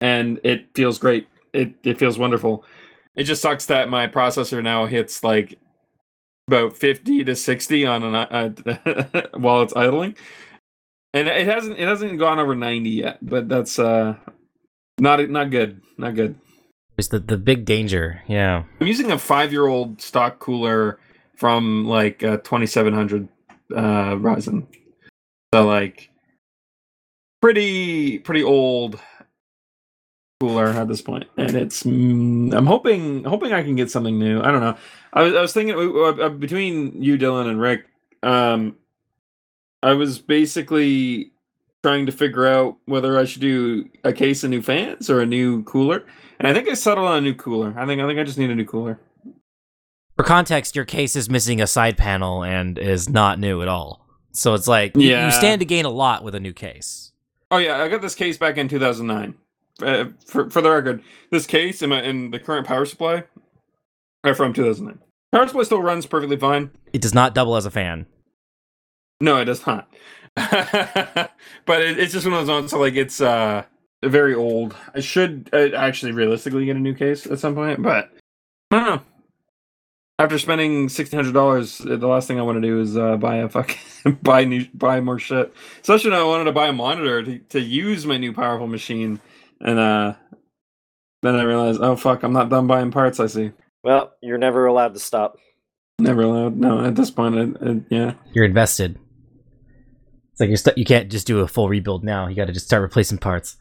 and 0.02 0.40
it 0.44 0.68
feels 0.76 1.00
great. 1.00 1.28
It 1.54 1.76
it 1.84 1.98
feels 2.00 2.18
wonderful. 2.18 2.66
It 3.16 3.24
just 3.24 3.42
sucks 3.42 3.66
that 3.68 3.90
my 3.90 4.08
processor 4.08 4.64
now 4.64 4.86
hits 4.86 5.24
like 5.24 5.60
about 6.48 6.76
50 6.76 7.24
to 7.26 7.36
60 7.36 7.86
on 7.86 8.04
an 8.04 8.16
uh, 8.16 9.28
while 9.38 9.62
it's 9.62 9.76
idling 9.76 10.16
and 11.14 11.28
it 11.28 11.46
hasn't 11.46 11.78
it 11.80 11.88
hasn't 11.88 12.20
gone 12.20 12.40
over 12.40 12.56
90 12.56 12.90
yet 12.90 13.18
but 13.22 13.48
that's 13.48 13.80
uh 13.80 14.16
not 15.02 15.30
not 15.30 15.50
good. 15.50 15.82
Not 15.98 16.16
good. 16.16 16.36
It's 16.98 17.10
the 17.10 17.20
the 17.20 17.38
big 17.38 17.66
danger. 17.66 18.22
Yeah. 18.28 18.64
i'm 18.80 18.88
using 18.88 19.12
a 19.12 19.18
five 19.18 19.52
year 19.52 19.66
old 19.66 20.02
stock 20.02 20.40
cooler 20.40 21.00
from 21.36 21.86
like 21.86 22.24
uh 22.24 22.38
2700 22.38 23.28
uh 23.76 24.16
ryzen. 24.16 24.68
So 25.54 25.66
like 25.66 26.10
pretty 27.42 28.20
pretty 28.20 28.44
old 28.44 29.00
cooler 30.40 30.68
at 30.68 30.88
this 30.88 31.02
point. 31.02 31.26
And 31.38 31.56
it's 31.56 31.84
mm, 31.84 32.54
i'm 32.54 32.68
hoping 32.68 33.24
hoping 33.24 33.54
i 33.54 33.64
can 33.64 33.76
get 33.76 33.90
something 33.90 34.20
new. 34.20 34.40
I 34.42 34.52
don't 34.52 34.62
know. 34.62 34.78
I 35.14 35.24
was, 35.24 35.34
I 35.34 35.42
was 35.42 35.54
thinking 35.54 35.76
uh, 35.76 36.30
between 36.30 37.02
you 37.02 37.18
dylan 37.18 37.50
and 37.50 37.60
rick 37.60 37.86
um 38.24 38.76
i 39.82 39.94
was 39.94 40.20
basically 40.20 41.32
trying 41.84 42.06
to 42.06 42.12
figure 42.12 42.46
out 42.46 42.78
whether 42.86 43.18
i 43.20 43.26
should 43.26 43.42
do 43.42 43.90
a 44.04 44.14
case 44.14 44.44
of 44.44 44.50
new 44.50 44.62
fans 44.62 45.10
or 45.10 45.22
a 45.22 45.26
new 45.26 45.64
cooler 45.64 46.04
and 46.40 46.48
i 46.48 46.54
think 46.54 46.68
i 46.70 46.74
settled 46.74 47.08
on 47.08 47.18
a 47.18 47.22
new 47.22 47.34
cooler 47.34 47.74
i 47.78 47.86
think 47.86 48.02
i 48.02 48.08
think 48.08 48.20
i 48.20 48.24
just 48.24 48.38
need 48.38 48.50
a 48.50 48.56
new 48.56 48.66
cooler 48.66 49.00
For 50.18 50.24
context, 50.24 50.76
your 50.76 50.86
case 50.86 51.16
is 51.16 51.30
missing 51.30 51.60
a 51.62 51.66
side 51.68 51.98
panel 51.98 52.44
and 52.44 52.78
is 52.78 53.10
not 53.10 53.40
new 53.40 53.62
at 53.64 53.68
all. 53.68 54.06
So 54.34 54.54
it's 54.54 54.68
like 54.68 54.96
you- 54.96 55.10
Yeah. 55.10 55.26
you 55.26 55.32
stand 55.32 55.60
to 55.62 55.66
gain 55.66 55.86
a 55.86 55.90
lot 55.90 56.24
with 56.24 56.36
a 56.36 56.40
new 56.40 56.54
case. 56.54 57.12
Oh 57.50 57.58
yeah, 57.58 57.82
I 57.82 57.88
got 57.90 58.02
this 58.02 58.14
case 58.14 58.38
back 58.38 58.58
in 58.58 58.68
2009. 58.68 59.34
Uh, 59.82 60.06
for 60.28 60.50
for 60.52 60.62
the 60.62 60.70
record, 60.70 61.02
this 61.32 61.48
case 61.48 61.82
and 61.82 61.90
my 61.90 62.02
and 62.02 62.32
the 62.32 62.40
current 62.40 62.68
power 62.68 62.86
supply 62.86 63.24
are 64.24 64.36
from 64.36 64.54
2009. 64.54 65.00
Power 65.32 65.48
supply 65.48 65.64
still 65.64 65.82
runs 65.82 66.06
perfectly 66.06 66.38
fine. 66.38 66.70
It 66.94 67.02
does 67.02 67.16
not 67.16 67.34
double 67.34 67.56
as 67.56 67.66
a 67.66 67.72
fan. 67.72 68.06
No, 69.22 69.38
it 69.38 69.46
does 69.46 69.66
not. 69.66 69.88
but 70.36 71.82
it, 71.82 72.00
it's 72.00 72.14
just 72.14 72.26
one 72.26 72.34
of 72.34 72.46
those 72.46 72.54
ones. 72.54 72.72
So 72.72 72.80
like 72.80 72.96
it's 72.96 73.22
uh 73.22 73.64
very 74.04 74.34
old. 74.34 74.76
I 74.96 75.00
should 75.00 75.50
uh, 75.54 75.70
actually 75.76 76.12
realistically 76.14 76.66
get 76.66 76.76
a 76.76 76.80
new 76.80 76.94
case 76.94 77.26
at 77.28 77.40
some 77.40 77.56
point, 77.56 77.82
but 77.82 78.10
I 78.72 78.76
don't 78.76 78.86
know. 78.86 79.02
After 80.20 80.38
spending 80.38 80.88
sixteen 80.90 81.18
hundred 81.18 81.34
dollars, 81.34 81.80
the 81.80 81.98
last 81.98 82.28
thing 82.28 82.40
I 82.40 82.44
want 82.44 82.62
to 82.62 82.68
do 82.68 82.80
is 82.80 82.96
uh, 82.96 83.18
buy 83.18 83.38
a 83.38 83.50
fucking 83.50 84.20
buy 84.24 84.46
new 84.46 84.68
buy 84.74 85.02
more 85.02 85.20
shit. 85.20 85.54
Especially 85.82 86.12
when 86.12 86.20
I 86.20 86.24
wanted 86.24 86.46
to 86.46 86.52
buy 86.52 86.68
a 86.68 86.74
monitor 86.74 87.24
to, 87.24 87.40
to 87.40 87.60
use 87.60 88.06
my 88.06 88.18
new 88.18 88.32
powerful 88.34 88.68
machine, 88.68 89.20
and 89.60 89.80
uh, 89.80 90.14
then 91.24 91.36
I 91.36 91.44
realized, 91.44 91.82
oh 91.82 91.96
fuck, 91.96 92.24
I'm 92.24 92.34
not 92.34 92.50
done 92.50 92.68
buying 92.68 92.92
parts. 92.92 93.20
I 93.20 93.28
see. 93.28 93.52
Well, 93.84 94.14
you're 94.22 94.38
never 94.38 94.68
allowed 94.68 94.94
to 94.94 95.00
stop. 95.00 95.38
Never 95.98 96.22
allowed. 96.22 96.56
No, 96.56 96.84
at 96.86 96.96
this 96.96 97.12
point, 97.12 97.58
I, 97.62 97.70
I, 97.70 97.82
yeah. 97.90 98.14
You're 98.34 98.46
invested. 98.46 99.00
It's 100.42 100.48
like 100.48 100.50
you're 100.50 100.58
stu- 100.58 100.80
you 100.80 100.86
can't 100.86 101.12
just 101.12 101.28
do 101.28 101.40
a 101.40 101.48
full 101.48 101.70
rebuild 101.70 102.04
now. 102.04 102.28
You 102.28 102.36
got 102.36 102.46
to 102.46 102.54
just 102.54 102.66
start 102.66 102.82
replacing 102.82 103.20
parts. 103.20 103.58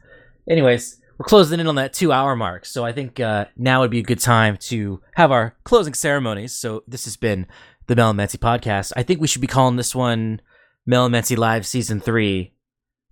Anyways, 0.48 0.98
we're 1.18 1.26
closing 1.26 1.60
in 1.60 1.66
on 1.66 1.74
that 1.74 1.92
two 1.92 2.10
hour 2.12 2.34
mark, 2.34 2.64
so 2.64 2.84
I 2.84 2.92
think 2.92 3.20
uh, 3.20 3.44
now 3.56 3.80
would 3.80 3.90
be 3.90 3.98
a 3.98 4.02
good 4.02 4.20
time 4.20 4.56
to 4.68 5.02
have 5.14 5.30
our 5.30 5.54
closing 5.64 5.92
ceremonies. 5.94 6.54
So 6.54 6.82
this 6.88 7.04
has 7.04 7.16
been 7.18 7.46
the 7.86 7.96
Mel 7.96 8.10
and 8.10 8.16
Mency 8.18 8.38
podcast. 8.38 8.92
I 8.96 9.02
think 9.02 9.20
we 9.20 9.26
should 9.26 9.42
be 9.42 9.46
calling 9.46 9.76
this 9.76 9.94
one 9.94 10.40
Mel 10.86 11.04
and 11.04 11.12
Mency 11.12 11.36
Live 11.36 11.66
Season 11.66 12.00
Three, 12.00 12.54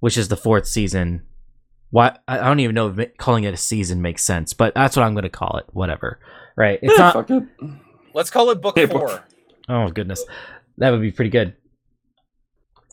which 0.00 0.16
is 0.16 0.28
the 0.28 0.36
fourth 0.36 0.66
season. 0.66 1.26
Why 1.90 2.16
I 2.26 2.38
I 2.38 2.44
don't 2.44 2.60
even 2.60 2.74
know 2.74 2.88
if 2.88 3.16
calling 3.18 3.44
it 3.44 3.52
a 3.52 3.58
season 3.58 4.00
makes 4.00 4.24
sense, 4.24 4.54
but 4.54 4.74
that's 4.74 4.96
what 4.96 5.02
I'm 5.04 5.12
going 5.14 5.24
to 5.24 5.28
call 5.28 5.58
it. 5.58 5.66
Whatever, 5.74 6.18
right? 6.56 6.78
It's 6.80 6.96
Yeah, 6.96 7.04
not. 7.04 7.12
fuck 7.14 7.30
it. 7.30 7.42
Let's 8.14 8.30
call 8.30 8.48
it 8.50 8.62
book 8.62 8.78
Hey, 8.78 8.86
four. 8.86 9.06
book- 9.08 9.24
Oh 9.68 9.88
goodness, 9.88 10.24
that 10.78 10.90
would 10.90 11.02
be 11.02 11.12
pretty 11.12 11.30
good. 11.30 11.54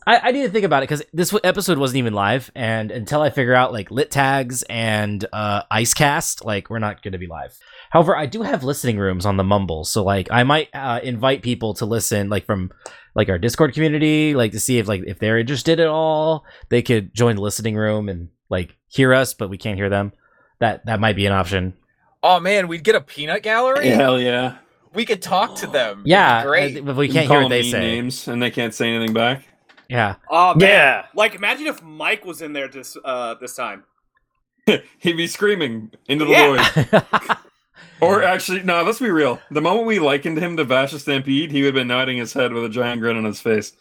I, 0.06 0.28
I 0.28 0.30
need 0.30 0.42
to 0.42 0.50
think 0.50 0.64
about 0.64 0.82
it 0.82 0.88
because 0.88 1.02
this 1.12 1.34
episode 1.42 1.78
wasn't 1.78 1.98
even 1.98 2.12
live, 2.12 2.50
and 2.54 2.90
until 2.90 3.22
I 3.22 3.30
figure 3.30 3.54
out 3.54 3.72
like 3.72 3.90
lit 3.90 4.10
tags 4.10 4.62
and 4.64 5.26
uh, 5.32 5.62
IceCast, 5.72 6.44
like 6.44 6.70
we're 6.70 6.78
not 6.78 7.02
going 7.02 7.12
to 7.12 7.18
be 7.18 7.26
live. 7.26 7.58
However, 7.90 8.16
I 8.16 8.26
do 8.26 8.42
have 8.42 8.62
listening 8.62 8.98
rooms 8.98 9.26
on 9.26 9.36
the 9.36 9.44
Mumble, 9.44 9.84
so 9.84 10.04
like 10.04 10.28
I 10.30 10.44
might 10.44 10.68
uh, 10.72 11.00
invite 11.02 11.42
people 11.42 11.74
to 11.74 11.86
listen, 11.86 12.28
like 12.28 12.46
from 12.46 12.70
like 13.16 13.28
our 13.28 13.38
Discord 13.38 13.74
community, 13.74 14.34
like 14.34 14.52
to 14.52 14.60
see 14.60 14.78
if 14.78 14.86
like 14.86 15.02
if 15.06 15.18
they're 15.18 15.38
interested 15.38 15.80
at 15.80 15.88
all, 15.88 16.44
they 16.68 16.82
could 16.82 17.12
join 17.12 17.36
the 17.36 17.42
listening 17.42 17.74
room 17.74 18.08
and 18.08 18.28
like 18.48 18.76
hear 18.86 19.12
us, 19.12 19.34
but 19.34 19.50
we 19.50 19.58
can't 19.58 19.76
hear 19.76 19.88
them. 19.90 20.12
That 20.60 20.86
that 20.86 21.00
might 21.00 21.16
be 21.16 21.26
an 21.26 21.32
option. 21.32 21.74
Oh 22.22 22.38
man, 22.38 22.68
we'd 22.68 22.84
get 22.84 22.94
a 22.94 23.00
peanut 23.00 23.42
gallery. 23.42 23.88
Hell 23.88 24.20
yeah. 24.20 24.58
We 24.94 25.04
could 25.04 25.20
talk 25.20 25.56
to 25.56 25.66
them. 25.66 26.04
Yeah, 26.06 26.44
great. 26.44 26.82
but 26.84 26.96
we 26.96 27.08
can't 27.08 27.28
hear 27.28 27.42
what 27.42 27.48
they 27.48 27.64
say. 27.64 27.80
names, 27.80 28.28
and 28.28 28.42
they 28.42 28.50
can't 28.50 28.72
say 28.72 28.88
anything 28.88 29.12
back. 29.12 29.44
Yeah, 29.88 30.16
Oh 30.30 30.54
man. 30.54 30.68
Yeah. 30.68 31.06
Like 31.14 31.34
imagine 31.34 31.66
if 31.66 31.82
Mike 31.82 32.24
was 32.24 32.42
in 32.42 32.52
there 32.52 32.68
this 32.68 32.96
uh 33.04 33.34
this 33.40 33.54
time. 33.54 33.84
He'd 34.98 35.16
be 35.16 35.26
screaming 35.26 35.92
into 36.08 36.24
the 36.24 36.30
Yeah. 36.32 36.82
void. 36.90 37.36
Or 38.00 38.22
actually, 38.22 38.62
no. 38.62 38.82
Let's 38.82 38.98
be 38.98 39.10
real. 39.10 39.40
The 39.50 39.62
moment 39.62 39.86
we 39.86 39.98
likened 39.98 40.36
him 40.38 40.56
to 40.58 40.64
Vash 40.64 40.92
the 40.92 40.98
Stampede, 40.98 41.50
he 41.50 41.62
would 41.62 41.68
have 41.68 41.74
been 41.74 41.88
nodding 41.88 42.18
his 42.18 42.32
head 42.34 42.52
with 42.52 42.62
a 42.64 42.68
giant 42.68 43.00
grin 43.00 43.16
on 43.16 43.24
his 43.24 43.40
face. 43.40 43.72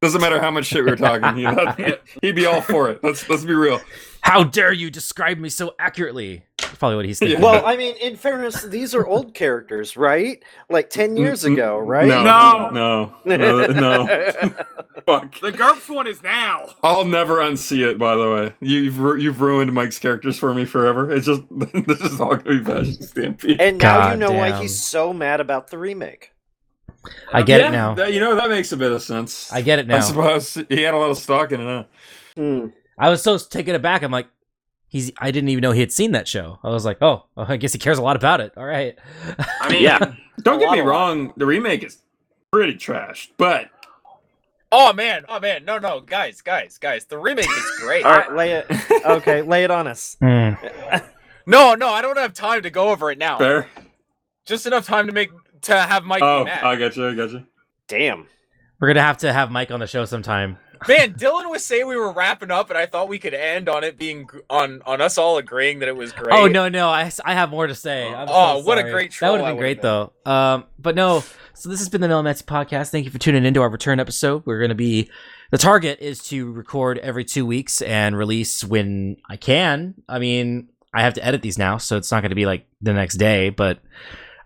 Doesn't 0.00 0.20
matter 0.20 0.40
how 0.40 0.50
much 0.52 0.66
shit 0.66 0.84
we 0.84 0.90
were 0.90 0.96
talking. 0.96 1.36
He'd, 1.36 1.98
he'd 2.22 2.36
be 2.36 2.46
all 2.46 2.60
for 2.60 2.90
it. 2.90 3.02
Let's 3.02 3.28
let's 3.28 3.44
be 3.44 3.54
real. 3.54 3.80
How 4.20 4.44
dare 4.44 4.72
you 4.72 4.90
describe 4.90 5.38
me 5.38 5.48
so 5.48 5.74
accurately? 5.80 6.44
That's 6.74 6.80
probably 6.80 6.96
what 6.96 7.04
he's 7.04 7.20
thinking. 7.20 7.40
Well, 7.40 7.64
I 7.66 7.76
mean, 7.76 7.94
in 8.02 8.16
fairness, 8.16 8.64
these 8.64 8.96
are 8.96 9.06
old 9.06 9.32
characters, 9.32 9.96
right? 9.96 10.42
Like 10.68 10.90
ten 10.90 11.14
mm, 11.14 11.18
years 11.20 11.44
mm, 11.44 11.52
ago, 11.52 11.80
mm, 11.80 11.86
right? 11.86 12.08
No, 12.08 12.24
No. 12.70 13.14
no, 13.24 13.36
no, 13.36 13.66
no. 13.66 14.06
Fuck. 15.06 15.38
The 15.38 15.52
GURPS 15.52 15.94
one 15.94 16.08
is 16.08 16.20
now. 16.24 16.70
I'll 16.82 17.04
never 17.04 17.36
unsee 17.36 17.88
it. 17.88 17.96
By 17.96 18.16
the 18.16 18.28
way, 18.28 18.54
you've 18.58 18.98
ru- 18.98 19.20
you've 19.20 19.40
ruined 19.40 19.72
Mike's 19.72 20.00
characters 20.00 20.36
for 20.36 20.52
me 20.52 20.64
forever. 20.64 21.12
It's 21.12 21.26
just 21.26 21.42
this 21.86 22.00
is 22.00 22.20
all 22.20 22.30
gonna 22.34 22.42
be 22.42 22.58
Vash 22.58 22.96
the 22.96 23.04
Stampede. 23.04 23.60
and 23.60 23.78
now 23.78 24.08
you 24.08 24.10
God 24.10 24.18
know 24.18 24.32
why 24.32 24.60
he's 24.60 24.76
so 24.76 25.12
mad 25.12 25.40
about 25.40 25.70
the 25.70 25.78
remake. 25.78 26.32
I 27.32 27.42
get 27.42 27.60
Yeah, 27.60 27.68
it 27.68 27.70
now. 27.70 27.94
that- 27.94 28.12
you 28.12 28.18
know 28.18 28.34
that 28.34 28.50
makes 28.50 28.72
a 28.72 28.76
bit 28.76 28.90
of 28.90 29.00
sense. 29.00 29.52
I 29.52 29.62
get 29.62 29.78
it 29.78 29.86
now. 29.86 29.94
I 29.94 29.98
now. 30.00 30.04
suppose 30.06 30.54
he 30.68 30.82
had 30.82 30.94
a 30.94 30.96
lot 30.98 31.10
of 31.10 31.18
stock 31.18 31.52
in 31.52 31.60
it. 31.60 31.64
Huh? 31.64 31.84
Hmm. 32.34 32.66
I 32.98 33.10
was 33.10 33.22
so 33.22 33.38
taken 33.38 33.76
aback. 33.76 34.02
I'm 34.02 34.10
like, 34.12 34.26
he's. 34.94 35.10
I 35.18 35.30
didn't 35.30 35.48
even 35.50 35.60
know 35.62 35.72
he 35.72 35.80
had 35.80 35.92
seen 35.92 36.12
that 36.12 36.26
show. 36.28 36.58
I 36.62 36.68
was 36.70 36.84
like, 36.84 36.98
oh, 37.02 37.26
well, 37.34 37.46
I 37.50 37.56
guess 37.58 37.72
he 37.72 37.78
cares 37.78 37.98
a 37.98 38.02
lot 38.02 38.16
about 38.16 38.40
it. 38.40 38.52
All 38.56 38.64
right. 38.64 38.96
I 39.60 39.68
mean, 39.68 39.82
Yeah. 39.82 39.98
Don't 40.42 40.58
get 40.58 40.70
me 40.72 40.78
of 40.80 40.86
lot. 40.86 40.90
wrong. 40.90 41.32
The 41.36 41.46
remake 41.46 41.82
is 41.84 41.98
pretty 42.50 42.74
trash, 42.76 43.30
but 43.36 43.70
Oh 44.72 44.92
man, 44.92 45.24
oh 45.28 45.38
man, 45.38 45.64
no, 45.64 45.78
no, 45.78 46.00
guys, 46.00 46.40
guys, 46.40 46.78
guys, 46.78 47.04
the 47.04 47.16
remake 47.18 47.48
is 47.48 47.72
great. 47.80 48.04
All 48.04 48.10
right, 48.10 48.32
lay 48.34 48.52
it. 48.52 48.66
Okay, 49.06 49.42
lay 49.42 49.62
it 49.64 49.70
on 49.70 49.86
us. 49.86 50.16
Hmm. 50.20 50.54
No, 51.46 51.74
no, 51.74 51.88
I 51.90 52.02
don't 52.02 52.18
have 52.18 52.34
time 52.34 52.62
to 52.62 52.70
go 52.70 52.88
over 52.88 53.10
it 53.12 53.18
now. 53.18 53.38
fair. 53.38 53.68
Just 54.46 54.66
enough 54.66 54.86
time 54.86 55.06
to 55.06 55.12
make 55.12 55.30
to 55.62 55.74
have 55.80 56.04
Mike 56.04 56.22
Oh, 56.22 56.40
be 56.44 56.50
mad. 56.50 56.64
I 56.64 56.76
got 56.76 56.96
you. 56.96 57.08
I 57.08 57.14
got 57.14 57.30
you. 57.30 57.46
Damn. 57.86 58.26
We're 58.80 58.88
gonna 58.88 59.02
have 59.02 59.18
to 59.18 59.32
have 59.32 59.50
Mike 59.52 59.70
on 59.70 59.78
the 59.80 59.86
show 59.86 60.04
sometime. 60.04 60.58
Man, 60.88 61.14
Dylan 61.14 61.50
was 61.50 61.64
saying 61.64 61.86
we 61.86 61.96
were 61.96 62.12
wrapping 62.12 62.50
up, 62.50 62.68
and 62.70 62.78
I 62.78 62.86
thought 62.86 63.08
we 63.08 63.18
could 63.18 63.34
end 63.34 63.68
on 63.68 63.84
it 63.84 63.98
being 63.98 64.28
on 64.50 64.82
on 64.86 65.00
us 65.00 65.18
all 65.18 65.38
agreeing 65.38 65.78
that 65.80 65.88
it 65.88 65.96
was 65.96 66.12
great. 66.12 66.32
Oh 66.32 66.46
no, 66.46 66.68
no, 66.68 66.88
I, 66.88 67.10
I 67.24 67.34
have 67.34 67.50
more 67.50 67.66
to 67.66 67.74
say. 67.74 68.06
I'm 68.06 68.28
so 68.28 68.34
Oh, 68.34 68.58
what 68.64 68.78
a 68.78 68.82
sorry. 68.82 68.92
great 68.92 69.16
That 69.20 69.30
would 69.30 69.40
have 69.40 69.46
been 69.48 69.56
would've 69.56 69.80
great 69.80 69.82
though. 69.82 70.12
Um, 70.26 70.64
but 70.78 70.94
no. 70.94 71.22
So 71.54 71.68
this 71.68 71.78
has 71.78 71.88
been 71.88 72.00
the 72.00 72.08
Melametsi 72.08 72.44
podcast. 72.44 72.90
Thank 72.90 73.04
you 73.04 73.10
for 73.10 73.18
tuning 73.18 73.44
into 73.44 73.62
our 73.62 73.68
return 73.70 74.00
episode. 74.00 74.42
We're 74.44 74.60
gonna 74.60 74.74
be 74.74 75.08
the 75.50 75.58
target 75.58 76.00
is 76.00 76.22
to 76.24 76.50
record 76.52 76.98
every 76.98 77.24
two 77.24 77.46
weeks 77.46 77.80
and 77.80 78.16
release 78.16 78.64
when 78.64 79.16
I 79.30 79.36
can. 79.36 79.94
I 80.08 80.18
mean, 80.18 80.68
I 80.92 81.02
have 81.02 81.14
to 81.14 81.24
edit 81.24 81.42
these 81.42 81.58
now, 81.58 81.76
so 81.78 81.96
it's 81.96 82.10
not 82.10 82.22
going 82.22 82.30
to 82.30 82.36
be 82.36 82.46
like 82.46 82.66
the 82.80 82.92
next 82.92 83.16
day. 83.16 83.50
But 83.50 83.78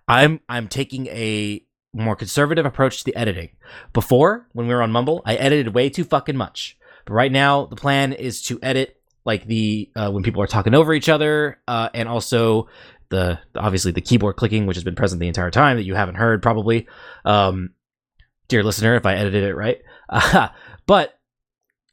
I'm 0.07 0.41
I'm 0.49 0.69
taking 0.69 1.07
a 1.09 1.63
more 1.93 2.17
conservative 2.17 2.67
approach 2.67 2.99
to 2.99 3.05
the 3.05 3.17
editing. 3.17 3.51
Before, 3.93 4.47
when 4.53 4.67
we 4.67 4.75
were 4.75 4.83
on 4.83 4.93
Mumble, 4.93 5.23
I 5.25 5.37
edited 5.37 5.75
way 5.75 5.91
too 5.91 6.05
fucking 6.05 6.37
much. 6.37 6.77
But 7.05 7.15
right 7.15 7.33
now, 7.33 7.67
the 7.67 7.77
plan 7.77 8.13
is 8.13 8.43
to 8.43 8.59
edit 8.63 9.01
like 9.25 9.47
the 9.47 9.91
uh, 9.97 10.11
when 10.11 10.23
people 10.23 10.43
are 10.43 10.47
talking 10.47 10.75
over 10.75 10.95
each 10.95 11.09
other, 11.09 11.59
uh, 11.67 11.89
and 11.95 12.09
also 12.09 12.69
the 13.11 13.39
obviously 13.55 13.93
the 13.93 14.01
keyboard 14.01 14.37
clicking, 14.37 14.67
which 14.67 14.77
has 14.77 14.85
been 14.85 14.95
present 14.95 15.21
the 15.21 15.29
entire 15.29 15.51
time 15.51 15.77
that 15.77 15.85
you 15.85 15.95
haven't 15.95 16.17
heard 16.17 16.43
probably, 16.43 16.87
um, 17.25 17.71
dear 18.49 18.63
listener, 18.63 18.97
if 18.97 19.07
I 19.07 19.15
edited 19.15 19.45
it 19.45 19.55
right. 19.55 19.79
but 20.87 21.19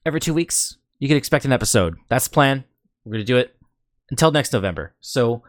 every 0.06 0.20
two 0.20 0.34
weeks, 0.34 0.78
you 1.00 1.08
can 1.08 1.18
expect 1.18 1.46
an 1.46 1.52
episode. 1.52 1.96
That's 2.10 2.28
the 2.28 2.34
plan. 2.34 2.64
We're 3.04 3.14
gonna 3.14 3.24
do 3.24 3.38
it 3.38 3.56
until 4.10 4.32
next 4.32 4.54
November. 4.54 4.94
So, 5.00 5.44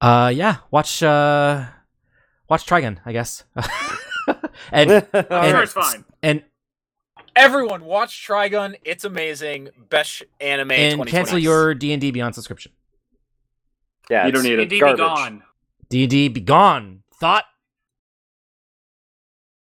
uh, 0.00 0.32
yeah, 0.34 0.56
watch 0.70 1.02
uh, 1.02 1.66
watch 2.48 2.66
Trigun, 2.66 2.98
I 3.04 3.12
guess. 3.12 3.44
and 4.72 4.90
And- 4.90 5.06
sure 5.12 5.62
it's 5.62 5.72
fine. 5.72 6.04
and 6.22 6.42
Everyone, 7.34 7.84
watch 7.84 8.26
Trigun. 8.26 8.76
It's 8.82 9.04
amazing. 9.04 9.68
Best 9.90 10.22
anime. 10.40 10.70
and 10.72 11.06
cancel 11.06 11.38
your 11.38 11.74
D 11.74 11.92
and 11.92 12.00
D 12.00 12.10
Beyond 12.10 12.34
subscription. 12.34 12.72
yeah, 14.08 14.24
You 14.24 14.32
don't 14.32 14.40
it's 14.40 14.48
need 14.48 14.54
it. 14.54 14.62
Indeed, 14.62 14.76
be 14.76 14.80
garbage. 14.80 14.98
gone. 14.98 15.42
D 15.90 16.02
and 16.04 16.10
D 16.10 16.28
be 16.28 16.40
gone. 16.40 17.02
Thought 17.20 17.44